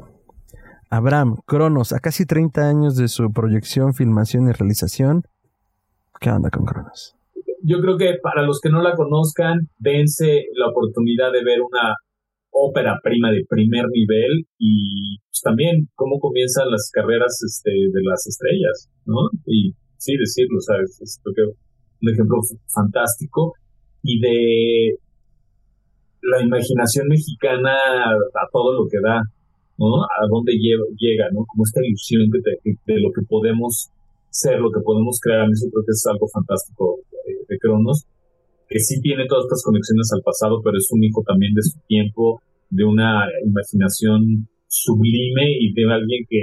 Abraham, 0.90 1.36
Cronos, 1.46 1.92
a 1.92 2.00
casi 2.00 2.26
30 2.26 2.62
años 2.62 2.96
de 2.96 3.10
su 3.10 3.30
proyección, 3.34 3.94
filmación 3.94 4.48
y 4.48 4.54
realización. 4.54 5.24
¿Qué 6.22 6.30
onda 6.30 6.50
con 6.50 6.64
Cronos? 6.64 7.17
Yo 7.64 7.80
creo 7.82 7.98
que 7.98 8.18
para 8.22 8.44
los 8.44 8.60
que 8.62 8.70
no 8.70 8.82
la 8.82 8.96
conozcan, 8.96 9.70
dense 9.80 10.46
la 10.56 10.70
oportunidad 10.70 11.32
de 11.32 11.44
ver 11.44 11.62
una 11.62 11.96
ópera 12.52 13.00
prima 13.04 13.32
de 13.32 13.46
primer 13.48 13.86
nivel 13.90 14.46
y 14.58 15.18
pues 15.30 15.42
también 15.44 15.88
cómo 15.96 16.20
comienzan 16.20 16.72
las 16.72 16.90
carreras 16.92 17.38
este, 17.46 17.72
de 17.72 18.02
las 18.04 18.26
estrellas, 18.26 18.90
¿no? 19.06 19.30
Y 19.46 19.74
sí, 19.98 20.18
decirlo, 20.18 20.60
¿sabes? 20.62 21.00
Es 21.02 21.20
creo 21.24 21.36
que 21.36 21.58
un 22.02 22.14
ejemplo 22.14 22.38
fantástico 22.74 23.54
y 24.04 24.20
de 24.20 24.98
la 26.22 26.42
imaginación 26.42 27.08
mexicana 27.08 27.74
a 27.74 28.46
todo 28.52 28.74
lo 28.74 28.88
que 28.90 28.98
da, 29.04 29.22
¿no? 29.78 30.04
A 30.04 30.26
dónde 30.30 30.54
llega, 30.54 31.30
¿no? 31.32 31.46
Como 31.46 31.64
esta 31.64 31.82
ilusión 31.86 32.30
de, 32.30 32.40
de 32.64 33.00
lo 33.00 33.12
que 33.14 33.22
podemos 33.28 33.90
ser, 34.30 34.60
lo 34.60 34.72
que 34.72 34.82
podemos 34.82 35.20
crear, 35.22 35.48
eso 35.50 35.70
creo 35.72 35.84
que 35.86 35.94
es 35.94 36.06
algo 36.08 36.28
fantástico 36.28 37.00
de, 37.48 37.58
Cronos, 37.60 38.06
que 38.68 38.80
sí 38.80 39.02
tiene 39.02 39.26
todas 39.28 39.46
estas 39.46 39.64
conexiones 39.64 40.10
al 40.14 40.22
pasado, 40.24 40.62
pero 40.64 40.78
es 40.78 40.88
un 40.92 41.04
hijo 41.04 41.24
también 41.26 41.54
de 41.54 41.62
su 41.62 41.80
tiempo, 41.88 42.42
de 42.70 42.84
una 42.84 43.28
imaginación 43.46 44.48
sublime 44.68 45.58
y 45.60 45.74
de 45.74 45.94
alguien 45.94 46.26
que 46.30 46.42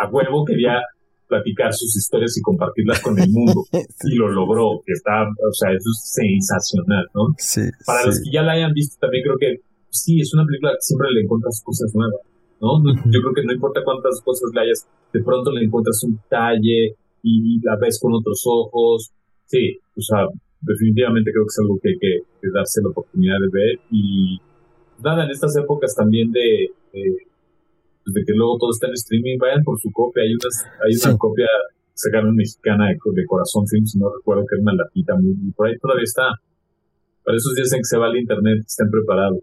a 0.00 0.08
huevo 0.10 0.44
quería 0.44 0.80
platicar 1.28 1.72
sus 1.72 1.96
historias 1.96 2.36
y 2.36 2.42
compartirlas 2.42 3.00
con 3.00 3.18
el 3.18 3.30
mundo. 3.30 3.62
Y 4.10 4.16
lo 4.16 4.28
logró, 4.28 4.82
que 4.84 4.92
está, 4.92 5.22
o 5.22 5.52
sea, 5.52 5.70
eso 5.70 5.90
es 5.92 6.12
sensacional, 6.12 7.06
¿no? 7.14 7.34
Sí. 7.38 7.62
Para 7.86 8.06
los 8.06 8.18
que 8.18 8.30
ya 8.32 8.42
la 8.42 8.52
hayan 8.52 8.72
visto, 8.72 8.96
también 8.98 9.22
creo 9.22 9.36
que 9.38 9.60
sí, 9.90 10.20
es 10.20 10.32
una 10.34 10.44
película 10.46 10.72
que 10.72 10.80
siempre 10.80 11.08
le 11.12 11.22
encuentras 11.22 11.62
cosas 11.64 11.92
nuevas. 11.94 12.20
¿no? 12.60 12.80
Yo 13.06 13.20
creo 13.20 13.34
que 13.34 13.44
no 13.44 13.52
importa 13.52 13.80
cuántas 13.84 14.20
cosas 14.22 14.50
le 14.54 14.60
hayas, 14.60 14.86
de 15.12 15.22
pronto 15.22 15.50
le 15.52 15.64
encuentras 15.64 16.02
un 16.04 16.18
talle 16.28 16.96
y 17.22 17.60
la 17.62 17.76
ves 17.80 17.98
con 18.00 18.12
otros 18.14 18.42
ojos. 18.46 19.12
Sí, 19.50 19.76
o 19.96 20.00
sea, 20.00 20.26
definitivamente 20.60 21.32
creo 21.32 21.42
que 21.42 21.50
es 21.50 21.58
algo 21.58 21.74
que 21.82 21.88
hay 21.88 21.98
que, 21.98 22.48
darse 22.54 22.80
la 22.82 22.90
oportunidad 22.90 23.34
de 23.42 23.50
ver 23.50 23.80
y 23.90 24.38
nada, 25.02 25.24
en 25.24 25.30
estas 25.30 25.56
épocas 25.56 25.92
también 25.94 26.30
de, 26.30 26.70
pues 26.92 28.14
de, 28.14 28.22
que 28.24 28.32
luego 28.32 28.58
todo 28.58 28.70
está 28.70 28.86
en 28.86 28.94
streaming, 28.94 29.38
vayan 29.38 29.64
por 29.64 29.78
su 29.80 29.90
copia. 29.90 30.22
Hay, 30.22 30.32
unas, 30.32 30.64
hay 30.86 31.10
una 31.10 31.18
copia 31.18 31.48
sacaron 31.94 32.34
mexicana 32.36 32.86
de, 32.86 32.94
de, 32.94 33.26
Corazón 33.26 33.66
Films, 33.66 33.96
no 33.96 34.06
recuerdo 34.14 34.46
que 34.48 34.54
era 34.54 34.62
una 34.62 34.74
latita, 34.74 35.14
muy, 35.16 35.34
por 35.52 35.66
ahí 35.66 35.74
todavía 35.78 36.04
está. 36.04 36.22
Para 37.24 37.36
esos 37.36 37.54
días 37.54 37.72
en 37.72 37.80
que 37.80 37.84
se 37.84 37.98
va 37.98 38.06
al 38.06 38.16
internet, 38.16 38.64
estén 38.66 38.88
preparados. 38.88 39.40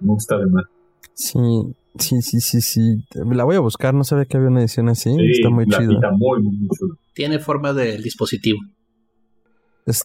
No 0.00 0.16
está 0.16 0.38
de 0.38 0.46
mal. 0.46 0.64
Sí, 1.12 1.38
sí, 1.98 2.22
sí, 2.22 2.40
sí, 2.40 2.60
sí. 2.60 3.04
La 3.12 3.44
voy 3.44 3.56
a 3.56 3.60
buscar, 3.60 3.92
no 3.92 4.04
sabía 4.04 4.24
que 4.24 4.38
había 4.38 4.48
una 4.48 4.60
edición 4.60 4.88
así. 4.88 5.10
está 5.10 5.50
muy 5.50 5.66
chido. 5.66 5.92
Está 5.92 6.10
muy, 6.12 6.40
muy, 6.40 6.68
chulo. 6.78 6.96
Tiene 7.12 7.38
forma 7.38 7.74
del 7.74 8.02
dispositivo. 8.02 8.60
Es, 9.86 10.04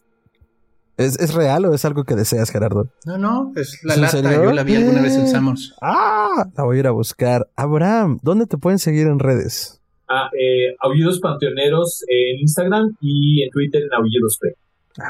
es, 0.97 1.33
real 1.33 1.65
o 1.65 1.73
es 1.73 1.83
algo 1.83 2.05
que 2.05 2.15
deseas, 2.15 2.51
Gerardo? 2.51 2.89
No, 3.05 3.17
no, 3.17 3.51
es 3.55 3.81
la 3.83 3.97
lata. 3.97 4.21
Yo 4.21 4.51
la 4.53 4.63
vi 4.63 4.75
alguna 4.75 5.01
vez 5.01 5.15
en 5.15 5.27
Samos. 5.27 5.75
Ah, 5.81 6.45
la 6.55 6.63
voy 6.63 6.77
a 6.77 6.79
ir 6.79 6.87
a 6.87 6.91
buscar. 6.91 7.47
Abraham, 7.55 8.19
¿dónde 8.23 8.45
te 8.45 8.57
pueden 8.57 8.79
seguir 8.79 9.07
en 9.07 9.19
redes? 9.19 9.81
Ah, 10.07 10.29
eh, 10.33 10.75
Aullidos 10.79 11.19
Panteoneros 11.19 12.03
en 12.07 12.39
Instagram 12.41 12.95
y 13.01 13.43
en 13.43 13.49
Twitter 13.49 13.81
en 13.83 13.93
Aullidos 13.93 14.37
P. 14.39 14.53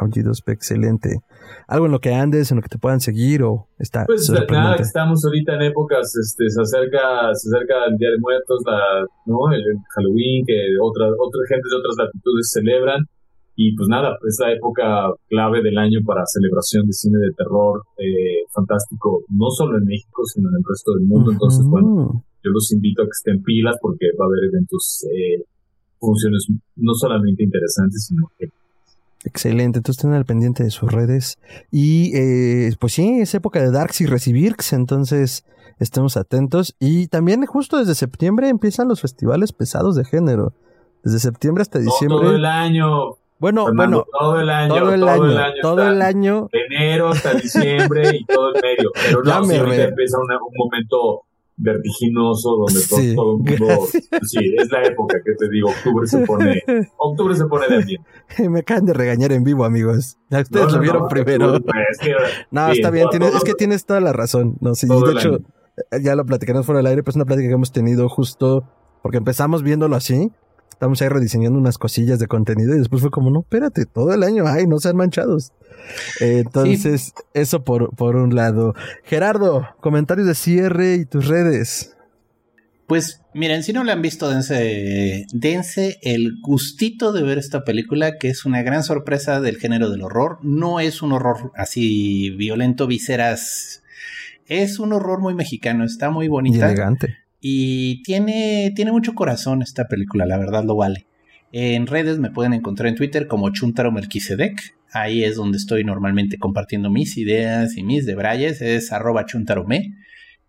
Aullidos 0.01 0.41
P, 0.41 0.53
excelente. 0.53 1.19
¿Algo 1.67 1.85
en 1.85 1.91
lo 1.91 1.99
que 1.99 2.13
andes, 2.13 2.49
en 2.51 2.57
lo 2.57 2.63
que 2.63 2.69
te 2.69 2.79
puedan 2.79 2.99
seguir 2.99 3.43
o 3.43 3.67
está 3.77 4.05
Pues 4.05 4.29
nada, 4.29 4.75
estamos 4.77 5.23
ahorita 5.25 5.55
en 5.55 5.61
épocas, 5.63 6.15
este, 6.15 6.49
se 6.49 6.61
acerca, 6.61 7.29
se 7.33 7.49
acerca 7.49 7.85
el 7.89 7.97
Día 7.97 8.09
de 8.09 8.19
Muertos, 8.19 8.63
la, 8.65 9.05
¿no? 9.25 9.51
el, 9.53 9.61
Halloween, 9.95 10.43
que 10.45 10.57
otra, 10.81 11.05
otra 11.05 11.41
gente 11.49 11.67
de 11.69 11.75
otras 11.77 11.95
latitudes 11.97 12.49
celebran. 12.51 13.01
Y 13.55 13.75
pues 13.75 13.87
nada, 13.87 14.17
es 14.27 14.37
la 14.39 14.51
época 14.53 14.83
clave 15.29 15.61
del 15.61 15.77
año 15.77 15.99
para 16.05 16.25
celebración 16.25 16.85
de 16.87 16.93
cine 16.93 17.17
de 17.19 17.31
terror 17.31 17.83
eh, 17.97 18.43
fantástico, 18.53 19.23
no 19.29 19.49
solo 19.49 19.77
en 19.77 19.85
México, 19.85 20.23
sino 20.25 20.49
en 20.49 20.55
el 20.55 20.63
resto 20.67 20.93
del 20.93 21.05
mundo. 21.05 21.31
Entonces, 21.31 21.65
bueno, 21.65 22.23
yo 22.43 22.51
los 22.51 22.71
invito 22.73 23.01
a 23.01 23.05
que 23.05 23.15
estén 23.15 23.41
pilas 23.43 23.77
porque 23.81 24.07
va 24.19 24.25
a 24.25 24.27
haber 24.27 24.49
eventos, 24.51 25.05
eh, 25.09 25.43
funciones 25.99 26.47
no 26.75 26.93
solamente 26.93 27.43
interesantes, 27.43 28.05
sino 28.07 28.29
que 28.37 28.49
Excelente, 29.25 29.79
entonces 29.79 29.97
estén 29.97 30.13
al 30.13 30.25
pendiente 30.25 30.63
de 30.63 30.69
sus 30.69 30.91
redes. 30.91 31.39
Y 31.71 32.15
eh, 32.15 32.71
pues 32.79 32.93
sí, 32.93 33.21
es 33.21 33.33
época 33.33 33.59
de 33.59 33.71
Darks 33.71 34.01
y 34.01 34.05
Recibirks, 34.05 34.71
entonces 34.73 35.45
estemos 35.79 36.15
atentos. 36.15 36.75
Y 36.79 37.07
también 37.07 37.43
justo 37.47 37.79
desde 37.79 37.95
septiembre 37.95 38.49
empiezan 38.49 38.87
los 38.87 39.01
festivales 39.01 39.51
pesados 39.51 39.95
de 39.95 40.05
género. 40.05 40.53
Desde 41.03 41.19
septiembre 41.19 41.63
hasta 41.63 41.79
diciembre. 41.79 42.19
Todo 42.19 42.35
el 42.35 42.45
año. 42.45 43.15
Bueno, 43.39 43.67
bueno. 43.73 44.05
Todo 44.17 44.39
el 44.39 44.49
año. 44.49 44.75
Todo 44.75 44.93
el 44.93 45.03
año. 45.03 45.61
Todo 45.61 45.87
el 45.87 46.01
año. 46.01 46.49
De 46.51 46.65
enero 46.65 47.09
hasta 47.09 47.33
diciembre 47.33 48.11
y 48.13 48.25
todo 48.25 48.53
el 48.53 48.61
medio. 48.61 48.91
Pero 48.93 49.23
no, 49.23 49.43
si 49.45 49.55
empieza 49.55 50.17
un 50.19 50.27
momento 50.55 51.25
vertiginoso 51.57 52.57
donde 52.57 52.81
todo, 52.89 52.99
el 52.99 53.15
mundo 53.37 53.87
sí 54.23 54.55
es 54.57 54.69
la 54.69 54.83
época 54.83 55.17
que 55.23 55.33
te 55.35 55.49
digo 55.49 55.69
octubre 55.69 56.05
se 56.05 56.19
pone 56.25 56.61
octubre 56.97 57.33
se 57.33 57.45
pone 57.45 57.67
de 57.69 57.75
ambiente 57.75 58.09
me 58.49 58.59
acaban 58.59 58.85
de 58.85 58.93
regañar 58.93 59.31
en 59.31 59.45
vivo 59.45 59.63
amigos 59.63 60.17
ustedes 60.29 60.73
lo 60.73 60.79
vieron 60.81 61.07
primero 61.07 61.57
no 62.51 62.67
está 62.67 62.89
bien 62.89 63.07
es 63.21 63.43
que 63.45 63.53
tienes 63.53 63.85
toda 63.85 64.01
la 64.01 64.11
razón 64.11 64.57
no 64.59 64.75
sí 64.75 64.85
de 64.85 65.11
hecho 65.13 65.39
ya 66.01 66.15
lo 66.15 66.25
platicaremos 66.25 66.65
fuera 66.65 66.79
del 66.79 66.87
aire 66.87 67.03
pues 67.03 67.13
es 67.13 67.15
una 67.15 67.25
plática 67.25 67.47
que 67.47 67.53
hemos 67.53 67.71
tenido 67.71 68.09
justo 68.09 68.65
porque 69.01 69.17
empezamos 69.17 69.63
viéndolo 69.63 69.95
así 69.95 70.33
estamos 70.75 71.01
ahí 71.01 71.07
rediseñando 71.07 71.57
unas 71.57 71.77
cosillas 71.77 72.19
de 72.19 72.27
contenido 72.27 72.75
y 72.75 72.79
después 72.79 73.01
fue 73.01 73.09
como, 73.09 73.31
no, 73.31 73.39
espérate, 73.39 73.85
todo 73.85 74.13
el 74.13 74.23
año, 74.23 74.43
ay, 74.45 74.67
no 74.67 74.77
sean 74.77 74.97
manchados. 74.97 75.53
entonces, 76.19 77.13
eso 77.33 77.63
por, 77.63 77.95
por 77.95 78.17
un 78.17 78.35
lado. 78.35 78.75
Gerardo, 79.03 79.67
comentarios 79.79 80.27
de 80.27 80.35
cierre 80.35 80.95
y 80.95 81.05
tus 81.05 81.27
redes. 81.27 81.95
Pues 82.87 83.21
miren, 83.33 83.63
si 83.63 83.73
no 83.73 83.83
la 83.83 83.93
han 83.93 84.01
visto, 84.01 84.29
dense, 84.29 85.25
dense 85.33 85.97
el 86.03 86.33
gustito 86.41 87.13
de 87.13 87.23
ver 87.23 87.37
esta 87.37 87.63
película, 87.63 88.17
que 88.19 88.27
es 88.27 88.45
una 88.45 88.61
gran 88.61 88.83
sorpresa 88.83 89.39
del 89.41 89.57
género 89.57 89.89
del 89.89 90.03
horror. 90.03 90.39
No 90.43 90.79
es 90.79 91.01
un 91.01 91.13
horror 91.13 91.51
así 91.55 92.31
violento, 92.31 92.85
viseras. 92.85 93.81
Es 94.45 94.77
un 94.77 94.93
horror 94.93 95.21
muy 95.21 95.33
mexicano, 95.33 95.85
está 95.85 96.11
muy 96.11 96.27
bonita. 96.27 96.57
Y 96.57 96.61
elegante. 96.61 97.24
Y 97.47 98.01
tiene, 98.01 98.73
tiene 98.75 98.91
mucho 98.91 99.13
corazón 99.13 99.61
esta 99.61 99.87
película, 99.87 100.25
la 100.25 100.39
verdad 100.39 100.63
lo 100.63 100.75
vale. 100.75 101.05
En 101.51 101.85
redes 101.85 102.17
me 102.17 102.31
pueden 102.31 102.53
encontrar 102.53 102.89
en 102.89 102.95
Twitter 102.95 103.27
como 103.27 103.51
Chuntaro 103.51 103.91
Melquisedec. 103.91 104.59
Ahí 104.91 105.23
es 105.23 105.35
donde 105.35 105.59
estoy 105.59 105.83
normalmente 105.83 106.39
compartiendo 106.39 106.89
mis 106.89 107.17
ideas 107.17 107.77
y 107.77 107.83
mis 107.83 108.07
debrayes. 108.07 108.63
Es 108.63 108.91
arroba 108.91 109.27
chuntarome. 109.27 109.93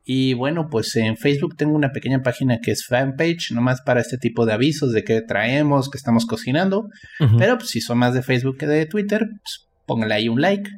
Y 0.07 0.33
bueno, 0.33 0.71
pues 0.71 0.97
en 0.97 1.19
Facebook 1.19 1.55
tengo 1.59 1.77
una 1.77 1.93
pequeña 1.93 2.23
página 2.23 2.61
que 2.63 2.71
es 2.71 2.87
fanpage, 2.87 3.53
nomás 3.53 3.83
para 3.83 4.01
este 4.01 4.17
tipo 4.17 4.47
de 4.47 4.55
avisos 4.55 4.93
de 4.93 5.05
que 5.05 5.21
traemos, 5.21 5.91
que 5.91 5.99
estamos 5.99 6.25
cocinando. 6.25 6.89
Pero 7.37 7.59
pues, 7.59 7.69
si 7.69 7.83
son 7.83 7.99
más 7.99 8.15
de 8.15 8.23
Facebook 8.23 8.57
que 8.57 8.67
de 8.67 8.87
Twitter, 8.87 9.27
pues 9.43 9.69
pónganle 9.85 10.15
ahí 10.15 10.31
un 10.31 10.41
like. 10.41 10.71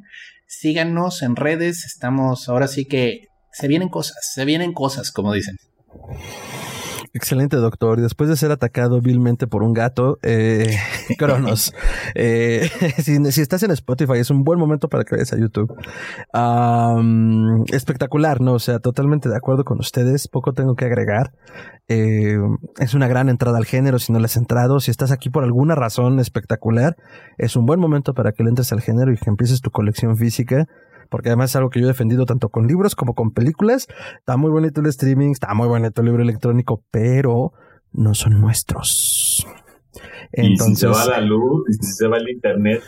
Síganos 0.49 1.23
en 1.23 1.37
redes. 1.37 1.85
Estamos 1.85 2.49
ahora 2.49 2.67
sí 2.67 2.87
que 2.87 3.29
se 3.53 3.69
vienen 3.69 3.89
cosas, 3.89 4.17
se 4.35 4.45
vienen 4.45 4.73
cosas, 4.73 5.13
como 5.13 5.33
dicen. 5.33 5.55
Excelente, 7.15 7.57
doctor. 7.57 8.01
Después 8.01 8.29
de 8.29 8.37
ser 8.37 8.51
atacado 8.51 9.01
vilmente 9.01 9.47
por 9.47 9.63
un 9.63 9.73
gato, 9.73 10.19
eh, 10.23 10.77
Cronos, 11.19 11.75
eh, 12.15 12.69
si, 12.99 13.41
estás 13.41 13.63
en 13.63 13.71
Spotify, 13.71 14.19
es 14.19 14.31
un 14.31 14.45
buen 14.45 14.59
momento 14.59 14.89
para 14.89 15.05
que 15.05 15.17
vayas 15.17 15.33
a 15.33 15.39
YouTube. 15.39 15.75
espectacular, 17.73 18.41
¿no? 18.41 18.55
O 18.55 18.59
sea, 18.59 18.79
totalmente 18.79 19.29
de 19.29 19.37
acuerdo 19.37 19.65
con 19.65 19.79
ustedes. 19.79 20.29
Poco 20.29 20.53
tengo 20.53 20.75
que 20.75 20.85
agregar. 20.85 21.33
Eh, 21.89 22.39
es 22.79 22.93
una 22.93 23.09
gran 23.09 23.31
entrada 23.31 23.57
al 23.57 23.65
género 23.65 23.99
si 23.99 24.13
no 24.13 24.19
le 24.19 24.27
has 24.27 24.37
entrado. 24.37 24.79
Si 24.81 24.91
estás 24.91 25.11
aquí 25.11 25.31
por 25.31 25.45
alguna 25.45 25.75
razón 25.75 26.21
espectacular, 26.21 26.97
es 27.39 27.57
un 27.57 27.65
buen 27.65 27.81
momento 27.81 28.13
para 28.13 28.33
que 28.33 28.43
le 28.43 28.51
entres 28.51 28.73
al 28.73 28.83
género 28.83 29.13
y 29.13 29.17
que 29.17 29.31
empieces 29.31 29.61
tu 29.63 29.71
colección 29.71 30.17
física 30.17 30.69
porque 31.09 31.29
además 31.29 31.51
es 31.51 31.57
algo 31.57 31.71
que 31.71 31.81
yo 31.81 31.87
he 31.87 31.89
defendido 31.89 32.27
tanto 32.27 32.49
con 32.49 32.67
libros 32.67 32.95
como 32.95 33.15
con 33.15 33.33
películas. 33.33 33.89
Está 34.19 34.37
muy 34.37 34.51
bonito 34.51 34.81
el 34.81 34.87
streaming, 34.87 35.31
está 35.31 35.55
muy 35.55 35.69
bonito 35.69 36.01
el 36.01 36.07
libro 36.07 36.23
electrónico, 36.23 36.83
pero 36.91 37.53
no 37.93 38.15
son 38.15 38.41
nuestros. 38.41 39.47
Entonces, 40.33 40.69
y 40.69 40.75
si 40.75 40.81
se 40.81 40.87
va 40.87 41.07
la 41.07 41.21
luz, 41.21 41.65
y 41.69 41.73
si 41.73 41.93
se 41.93 42.07
va 42.07 42.19
el 42.19 42.29
internet. 42.29 42.83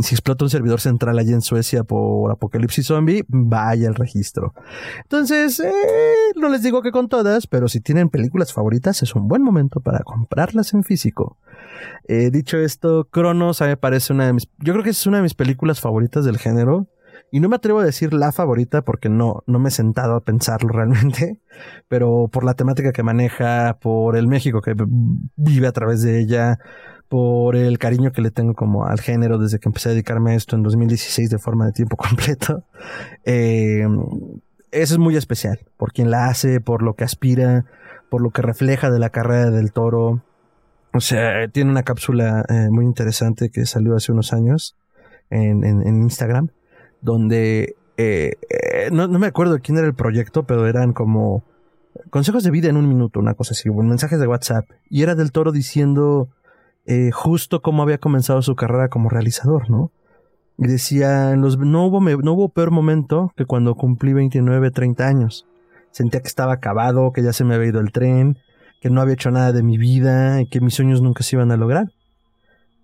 Si 0.00 0.14
explota 0.14 0.44
un 0.44 0.50
servidor 0.50 0.80
central 0.80 1.18
allí 1.18 1.32
en 1.32 1.42
Suecia 1.42 1.84
por 1.84 2.30
Apocalipsis 2.30 2.86
Zombie, 2.86 3.24
vaya 3.28 3.88
el 3.88 3.94
registro. 3.94 4.54
Entonces, 5.02 5.60
eh, 5.60 5.72
no 6.36 6.48
les 6.48 6.62
digo 6.62 6.82
que 6.82 6.90
con 6.90 7.08
todas, 7.08 7.46
pero 7.46 7.68
si 7.68 7.80
tienen 7.80 8.08
películas 8.08 8.52
favoritas, 8.52 9.02
es 9.02 9.14
un 9.14 9.28
buen 9.28 9.42
momento 9.42 9.80
para 9.80 10.00
comprarlas 10.00 10.72
en 10.72 10.84
físico. 10.84 11.38
Eh, 12.08 12.30
dicho 12.30 12.56
esto, 12.56 13.08
Cronos 13.10 13.60
a 13.60 13.66
mí 13.66 13.70
me 13.70 13.76
parece 13.76 14.12
una 14.12 14.26
de 14.26 14.32
mis. 14.32 14.48
Yo 14.58 14.72
creo 14.72 14.84
que 14.84 14.90
es 14.90 15.06
una 15.06 15.18
de 15.18 15.22
mis 15.22 15.34
películas 15.34 15.80
favoritas 15.80 16.24
del 16.24 16.38
género. 16.38 16.86
Y 17.34 17.40
no 17.40 17.48
me 17.48 17.56
atrevo 17.56 17.80
a 17.80 17.84
decir 17.84 18.14
la 18.14 18.30
favorita 18.30 18.82
porque 18.82 19.08
no, 19.08 19.42
no 19.48 19.58
me 19.58 19.68
he 19.68 19.72
sentado 19.72 20.14
a 20.14 20.20
pensarlo 20.20 20.68
realmente, 20.68 21.40
pero 21.88 22.28
por 22.28 22.44
la 22.44 22.54
temática 22.54 22.92
que 22.92 23.02
maneja, 23.02 23.76
por 23.80 24.16
el 24.16 24.28
México 24.28 24.60
que 24.60 24.76
vive 25.34 25.66
a 25.66 25.72
través 25.72 26.00
de 26.02 26.20
ella, 26.20 26.60
por 27.08 27.56
el 27.56 27.80
cariño 27.80 28.12
que 28.12 28.22
le 28.22 28.30
tengo 28.30 28.54
como 28.54 28.86
al 28.86 29.00
género 29.00 29.38
desde 29.38 29.58
que 29.58 29.68
empecé 29.68 29.88
a 29.88 29.92
dedicarme 29.92 30.30
a 30.30 30.34
esto 30.36 30.54
en 30.54 30.62
2016 30.62 31.28
de 31.28 31.38
forma 31.40 31.66
de 31.66 31.72
tiempo 31.72 31.96
completo. 31.96 32.62
Eh, 33.24 33.84
eso 34.70 34.94
es 34.94 34.98
muy 34.98 35.16
especial, 35.16 35.58
por 35.76 35.92
quien 35.92 36.12
la 36.12 36.26
hace, 36.26 36.60
por 36.60 36.82
lo 36.82 36.94
que 36.94 37.02
aspira, 37.02 37.64
por 38.10 38.22
lo 38.22 38.30
que 38.30 38.42
refleja 38.42 38.92
de 38.92 39.00
la 39.00 39.10
carrera 39.10 39.50
del 39.50 39.72
toro. 39.72 40.22
O 40.92 41.00
sea, 41.00 41.48
tiene 41.48 41.72
una 41.72 41.82
cápsula 41.82 42.44
eh, 42.48 42.68
muy 42.70 42.84
interesante 42.84 43.50
que 43.50 43.66
salió 43.66 43.96
hace 43.96 44.12
unos 44.12 44.32
años 44.32 44.76
en, 45.30 45.64
en 45.64 46.00
Instagram 46.00 46.50
donde 47.04 47.76
eh, 47.98 48.32
eh, 48.48 48.88
no, 48.90 49.06
me 49.06 49.26
acuerdo 49.26 49.58
quién 49.62 49.78
era 49.78 49.86
el 49.86 49.94
proyecto, 49.94 50.44
pero 50.44 50.66
eran 50.66 50.92
como 50.92 51.44
consejos 52.10 52.42
de 52.42 52.50
vida 52.50 52.68
en 52.68 52.76
un 52.76 52.88
minuto, 52.88 53.20
una 53.20 53.34
cosa 53.34 53.52
así, 53.52 53.70
mensajes 53.70 54.18
de 54.18 54.26
WhatsApp. 54.26 54.66
Y 54.88 55.02
era 55.02 55.14
del 55.14 55.30
toro 55.30 55.52
diciendo 55.52 56.28
eh, 56.86 57.10
justo 57.12 57.60
cómo 57.60 57.82
había 57.82 57.98
comenzado 57.98 58.40
su 58.42 58.56
carrera 58.56 58.88
como 58.88 59.10
realizador, 59.10 59.70
¿no? 59.70 59.92
Y 60.56 60.66
decía, 60.66 61.36
los, 61.36 61.58
no, 61.58 61.86
hubo, 61.86 62.00
no 62.00 62.32
hubo 62.32 62.48
peor 62.48 62.70
momento 62.70 63.32
que 63.36 63.44
cuando 63.44 63.74
cumplí 63.74 64.12
29, 64.12 64.70
30 64.70 65.06
años. 65.06 65.46
Sentía 65.90 66.22
que 66.22 66.28
estaba 66.28 66.54
acabado, 66.54 67.12
que 67.12 67.22
ya 67.22 67.32
se 67.32 67.44
me 67.44 67.54
había 67.54 67.68
ido 67.68 67.80
el 67.80 67.92
tren, 67.92 68.38
que 68.80 68.88
no 68.88 69.00
había 69.00 69.14
hecho 69.14 69.30
nada 69.30 69.52
de 69.52 69.62
mi 69.62 69.78
vida 69.78 70.40
y 70.40 70.46
que 70.46 70.60
mis 70.60 70.74
sueños 70.74 71.02
nunca 71.02 71.22
se 71.22 71.36
iban 71.36 71.52
a 71.52 71.56
lograr. 71.56 71.88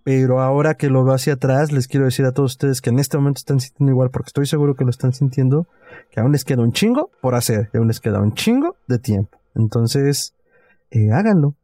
Pero 0.03 0.41
ahora 0.41 0.75
que 0.75 0.89
lo 0.89 1.05
veo 1.05 1.15
hacia 1.15 1.35
atrás, 1.35 1.73
les 1.73 1.87
quiero 1.87 2.07
decir 2.07 2.25
a 2.25 2.33
todos 2.33 2.53
ustedes 2.53 2.81
que 2.81 2.91
en 2.91 2.99
este 2.99 3.19
momento 3.19 3.39
están 3.39 3.61
sintiendo 3.61 3.93
igual, 3.93 4.11
porque 4.11 4.29
estoy 4.29 4.47
seguro 4.47 4.75
que 4.75 4.85
lo 4.85 4.91
están 4.91 5.13
sintiendo, 5.13 5.67
que 6.11 6.21
aún 6.21 6.33
les 6.33 6.45
queda 6.45 6.63
un 6.63 6.73
chingo 6.73 7.11
por 7.21 7.35
hacer, 7.35 7.69
y 7.75 7.77
aún 7.77 7.89
les 7.89 8.01
queda 8.01 8.21
un 8.21 8.35
chingo 8.35 8.77
de 8.89 8.99
tiempo. 8.99 9.39
Entonces, 9.55 10.35
eh, 10.91 11.11
háganlo. 11.13 11.57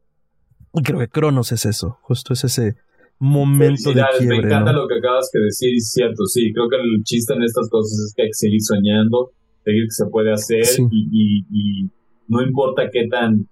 Y 0.74 0.82
creo 0.82 0.98
que 0.98 1.08
Cronos 1.08 1.52
es 1.52 1.64
eso, 1.64 1.98
justo 2.02 2.34
es 2.34 2.44
ese 2.44 2.76
momento 3.18 3.94
de 3.94 4.04
quiebre. 4.18 4.40
Me 4.40 4.46
encanta 4.46 4.72
lo 4.72 4.86
que 4.86 4.98
acabas 4.98 5.30
de 5.32 5.40
decir, 5.40 5.74
es 5.74 5.90
cierto, 5.90 6.26
sí, 6.26 6.52
creo 6.52 6.68
que 6.68 6.76
el 6.76 7.02
chiste 7.04 7.32
en 7.32 7.42
estas 7.42 7.70
cosas 7.70 7.92
es 7.92 8.12
que 8.14 8.22
hay 8.24 8.28
que 8.28 8.34
seguir 8.34 8.60
soñando, 8.60 9.32
seguir 9.64 9.84
que 9.84 10.04
se 10.04 10.06
puede 10.10 10.32
hacer 10.32 10.62
y 10.90 11.90
no 12.28 12.42
importa 12.42 12.90
qué 12.92 13.06
tan 13.08 13.48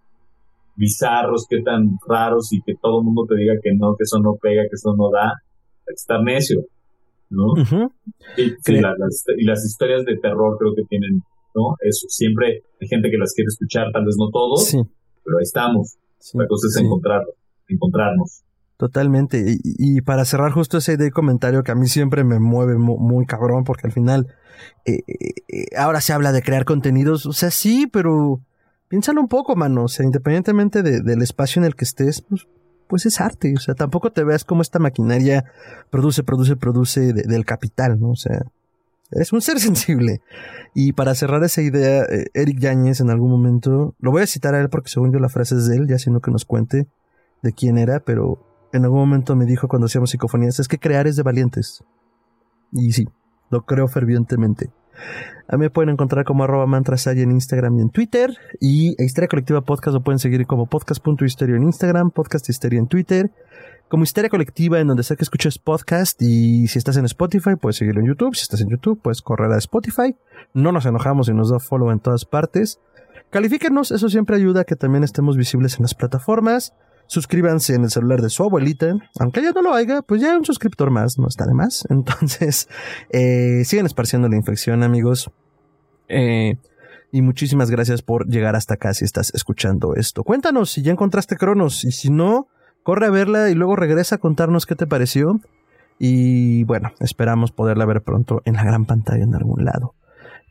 bizarros, 0.76 1.46
qué 1.48 1.60
tan 1.62 1.98
raros 2.08 2.52
y 2.52 2.60
que 2.62 2.74
todo 2.80 3.00
el 3.00 3.04
mundo 3.04 3.24
te 3.28 3.36
diga 3.36 3.54
que 3.62 3.70
no, 3.74 3.94
que 3.96 4.04
eso 4.04 4.18
no 4.20 4.36
pega, 4.40 4.62
que 4.62 4.74
eso 4.74 4.94
no 4.96 5.10
da, 5.10 5.32
estar 5.86 6.22
necio, 6.22 6.60
¿no? 7.30 7.54
y, 8.36 8.50
las, 9.44 9.64
historias 9.64 10.04
de 10.04 10.16
terror 10.16 10.56
creo 10.58 10.74
que 10.74 10.84
tienen 10.88 11.22
¿no? 11.54 11.76
Eso, 11.80 12.06
siempre 12.08 12.62
hay 12.80 12.88
gente 12.88 13.10
que 13.10 13.16
las 13.16 13.32
quiere 13.32 13.46
escuchar, 13.46 13.92
tal 13.92 14.04
vez 14.04 14.16
no 14.18 14.30
todos, 14.30 14.72
pero 14.72 15.38
ahí 15.38 15.42
estamos. 15.42 15.96
la 16.34 16.46
cosa 16.48 16.66
es 16.68 16.76
encontrarnos. 17.68 18.44
Totalmente. 18.76 19.58
Y, 19.62 20.00
para 20.00 20.24
cerrar 20.24 20.50
justo 20.50 20.78
ese 20.78 20.96
de 20.96 21.12
comentario 21.12 21.62
que 21.62 21.70
a 21.70 21.76
mí 21.76 21.86
siempre 21.86 22.24
me 22.24 22.40
mueve 22.40 22.76
muy, 22.76 23.24
cabrón, 23.24 23.64
porque 23.64 23.86
al 23.86 23.92
final 23.92 24.26
eh, 24.84 25.00
eh, 25.06 25.66
ahora 25.76 26.00
se 26.00 26.12
habla 26.12 26.32
de 26.32 26.42
crear 26.42 26.64
contenidos. 26.64 27.24
O 27.26 27.32
sea, 27.32 27.50
sí, 27.50 27.86
pero 27.86 28.40
piénsalo 28.88 29.20
un 29.20 29.28
poco, 29.28 29.56
mano. 29.56 29.84
O 29.84 29.88
sea, 29.88 30.04
independientemente 30.04 30.82
del 30.82 31.22
espacio 31.22 31.60
en 31.60 31.66
el 31.66 31.74
que 31.74 31.84
estés, 31.84 32.22
pues, 32.22 32.46
pues, 32.88 33.06
es 33.06 33.20
arte. 33.20 33.54
O 33.56 33.60
sea, 33.60 33.74
tampoco 33.74 34.12
te 34.12 34.24
veas 34.24 34.44
como 34.44 34.62
esta 34.62 34.78
maquinaria 34.78 35.44
produce, 35.90 36.22
produce, 36.22 36.56
produce 36.56 37.12
del 37.12 37.44
capital, 37.44 38.00
¿no? 38.00 38.10
O 38.10 38.16
sea, 38.16 38.42
es 39.10 39.32
un 39.32 39.40
ser 39.40 39.60
sensible. 39.60 40.20
Y 40.74 40.92
para 40.92 41.14
cerrar 41.14 41.42
esa 41.44 41.62
idea, 41.62 42.02
eh, 42.04 42.26
Eric 42.34 42.58
Yáñez 42.58 43.00
en 43.00 43.10
algún 43.10 43.30
momento, 43.30 43.94
lo 43.98 44.10
voy 44.10 44.22
a 44.22 44.26
citar 44.26 44.54
a 44.54 44.60
él 44.60 44.68
porque 44.68 44.90
según 44.90 45.12
yo 45.12 45.18
la 45.18 45.28
frase 45.28 45.56
es 45.56 45.66
de 45.66 45.76
él, 45.76 45.86
ya 45.88 45.98
sino 45.98 46.20
que 46.20 46.30
nos 46.30 46.44
cuente 46.44 46.86
de 47.42 47.52
quién 47.52 47.78
era, 47.78 48.00
pero 48.00 48.38
en 48.72 48.84
algún 48.84 48.98
momento 48.98 49.36
me 49.36 49.44
dijo 49.44 49.68
cuando 49.68 49.86
hacíamos 49.86 50.10
psicofonías, 50.10 50.58
es 50.58 50.68
que 50.68 50.78
crear 50.78 51.06
es 51.06 51.16
de 51.16 51.22
valientes. 51.22 51.84
Y 52.72 52.92
sí, 52.92 53.08
lo 53.50 53.64
creo 53.64 53.86
fervientemente. 53.86 54.70
A 55.48 55.56
mí 55.56 55.62
me 55.62 55.70
pueden 55.70 55.90
encontrar 55.90 56.24
como 56.24 56.44
arroba 56.44 56.66
mantrasay 56.66 57.20
en 57.20 57.30
Instagram 57.30 57.78
y 57.78 57.82
en 57.82 57.90
Twitter. 57.90 58.36
Y 58.60 58.94
Histeria 59.02 59.28
Colectiva 59.28 59.60
Podcast 59.60 59.94
lo 59.94 60.02
pueden 60.02 60.18
seguir 60.18 60.46
como 60.46 60.66
podcast.histerio 60.66 61.56
en 61.56 61.64
Instagram, 61.64 62.10
podcast 62.10 62.48
histeria 62.48 62.78
en 62.78 62.86
Twitter. 62.86 63.30
Como 63.88 64.04
Histeria 64.04 64.30
Colectiva 64.30 64.80
en 64.80 64.88
donde 64.88 65.02
sea 65.02 65.16
que 65.16 65.24
escuches 65.24 65.58
podcast. 65.58 66.20
Y 66.22 66.68
si 66.68 66.78
estás 66.78 66.96
en 66.96 67.04
Spotify, 67.04 67.56
puedes 67.60 67.76
seguirlo 67.76 68.00
en 68.00 68.06
YouTube. 68.06 68.34
Si 68.34 68.42
estás 68.42 68.60
en 68.60 68.70
YouTube, 68.70 69.00
puedes 69.00 69.20
correr 69.20 69.52
a 69.52 69.58
Spotify. 69.58 70.16
No 70.54 70.72
nos 70.72 70.86
enojamos 70.86 71.28
y 71.28 71.34
nos 71.34 71.50
da 71.50 71.58
follow 71.58 71.90
en 71.90 72.00
todas 72.00 72.24
partes. 72.24 72.80
Califíquenos, 73.30 73.90
eso 73.90 74.08
siempre 74.08 74.36
ayuda 74.36 74.60
a 74.60 74.64
que 74.64 74.76
también 74.76 75.04
estemos 75.04 75.36
visibles 75.36 75.76
en 75.76 75.82
las 75.82 75.94
plataformas. 75.94 76.72
Suscríbanse 77.06 77.74
en 77.74 77.84
el 77.84 77.90
celular 77.90 78.22
de 78.22 78.30
su 78.30 78.42
abuelita. 78.42 78.96
Aunque 79.18 79.40
ella 79.40 79.52
no 79.54 79.62
lo 79.62 79.74
haga, 79.74 80.02
pues 80.02 80.20
ya 80.20 80.36
un 80.36 80.44
suscriptor 80.44 80.90
más, 80.90 81.18
no 81.18 81.28
está 81.28 81.46
de 81.46 81.54
más. 81.54 81.86
Entonces, 81.90 82.68
eh, 83.10 83.62
sigan 83.64 83.86
esparciendo 83.86 84.28
la 84.28 84.36
infección, 84.36 84.82
amigos. 84.82 85.30
Eh, 86.08 86.56
y 87.12 87.22
muchísimas 87.22 87.70
gracias 87.70 88.02
por 88.02 88.26
llegar 88.26 88.56
hasta 88.56 88.74
acá 88.74 88.92
si 88.92 89.04
estás 89.04 89.32
escuchando 89.34 89.94
esto. 89.94 90.24
Cuéntanos 90.24 90.70
si 90.70 90.82
ya 90.82 90.92
encontraste 90.92 91.36
Cronos 91.36 91.84
y 91.84 91.92
si 91.92 92.10
no, 92.10 92.48
corre 92.82 93.06
a 93.06 93.10
verla 93.10 93.50
y 93.50 93.54
luego 93.54 93.76
regresa 93.76 94.16
a 94.16 94.18
contarnos 94.18 94.66
qué 94.66 94.74
te 94.74 94.86
pareció. 94.86 95.40
Y 95.98 96.64
bueno, 96.64 96.92
esperamos 96.98 97.52
poderla 97.52 97.84
ver 97.84 98.02
pronto 98.02 98.42
en 98.44 98.54
la 98.54 98.64
gran 98.64 98.84
pantalla 98.84 99.22
en 99.22 99.34
algún 99.34 99.64
lado. 99.64 99.94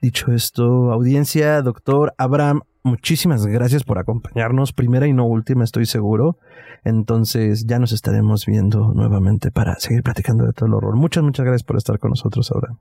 Dicho 0.02 0.32
esto, 0.32 0.92
audiencia, 0.92 1.62
doctor 1.62 2.14
Abraham 2.18 2.62
muchísimas 2.84 3.46
gracias 3.46 3.84
por 3.84 3.98
acompañarnos, 3.98 4.74
primera 4.74 5.08
y 5.08 5.14
no 5.14 5.26
última, 5.26 5.64
estoy 5.64 5.86
seguro. 5.86 6.38
Entonces 6.84 7.66
ya 7.66 7.80
nos 7.80 7.92
estaremos 7.92 8.46
viendo 8.46 8.94
nuevamente 8.94 9.52
para 9.52 9.76
seguir 9.76 10.04
platicando 10.04 10.46
de 10.46 10.54
todo 10.54 10.68
el 10.68 10.74
horror. 10.74 10.96
Muchas, 10.96 11.24
muchas 11.24 11.46
gracias 11.46 11.64
por 11.64 11.78
estar 11.78 11.98
con 12.00 12.10
nosotros 12.10 12.52
ahora. 12.52 12.78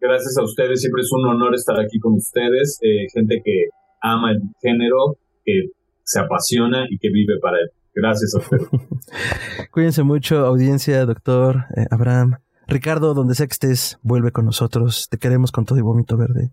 Gracias 0.00 0.36
a 0.38 0.44
ustedes, 0.44 0.80
siempre 0.80 1.00
es 1.00 1.10
un 1.12 1.24
honor 1.26 1.54
estar 1.54 1.78
aquí 1.80 1.98
con 1.98 2.14
ustedes, 2.14 2.78
eh, 2.82 3.06
gente 3.12 3.40
que 3.42 3.68
ama 4.02 4.32
el 4.32 4.42
género, 4.60 5.16
que 5.44 5.70
se 6.02 6.20
apasiona 6.20 6.84
y 6.90 6.98
que 6.98 7.08
vive 7.10 7.38
para 7.40 7.58
él. 7.58 7.70
Gracias 7.94 8.34
a 8.34 8.38
ustedes. 8.38 8.68
Cuídense 9.70 10.02
mucho, 10.02 10.44
audiencia, 10.44 11.06
doctor 11.06 11.64
eh, 11.76 11.86
Abraham. 11.90 12.38
Ricardo, 12.66 13.14
donde 13.14 13.34
sea 13.34 13.46
que 13.46 13.52
estés, 13.52 13.98
vuelve 14.02 14.32
con 14.32 14.44
nosotros. 14.46 15.08
Te 15.10 15.18
queremos 15.18 15.52
con 15.52 15.64
todo 15.64 15.78
y 15.78 15.82
vómito 15.82 16.16
verde. 16.16 16.50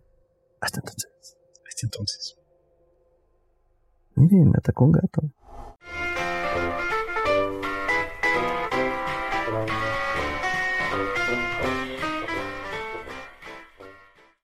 Hasta 0.62 0.80
entonces. 0.80 1.12
Hasta 1.68 1.88
entonces. 1.88 2.41
Miren, 4.16 4.52
me 4.52 4.58
atacó 4.58 4.86
un 4.86 4.92
gato. 4.92 5.22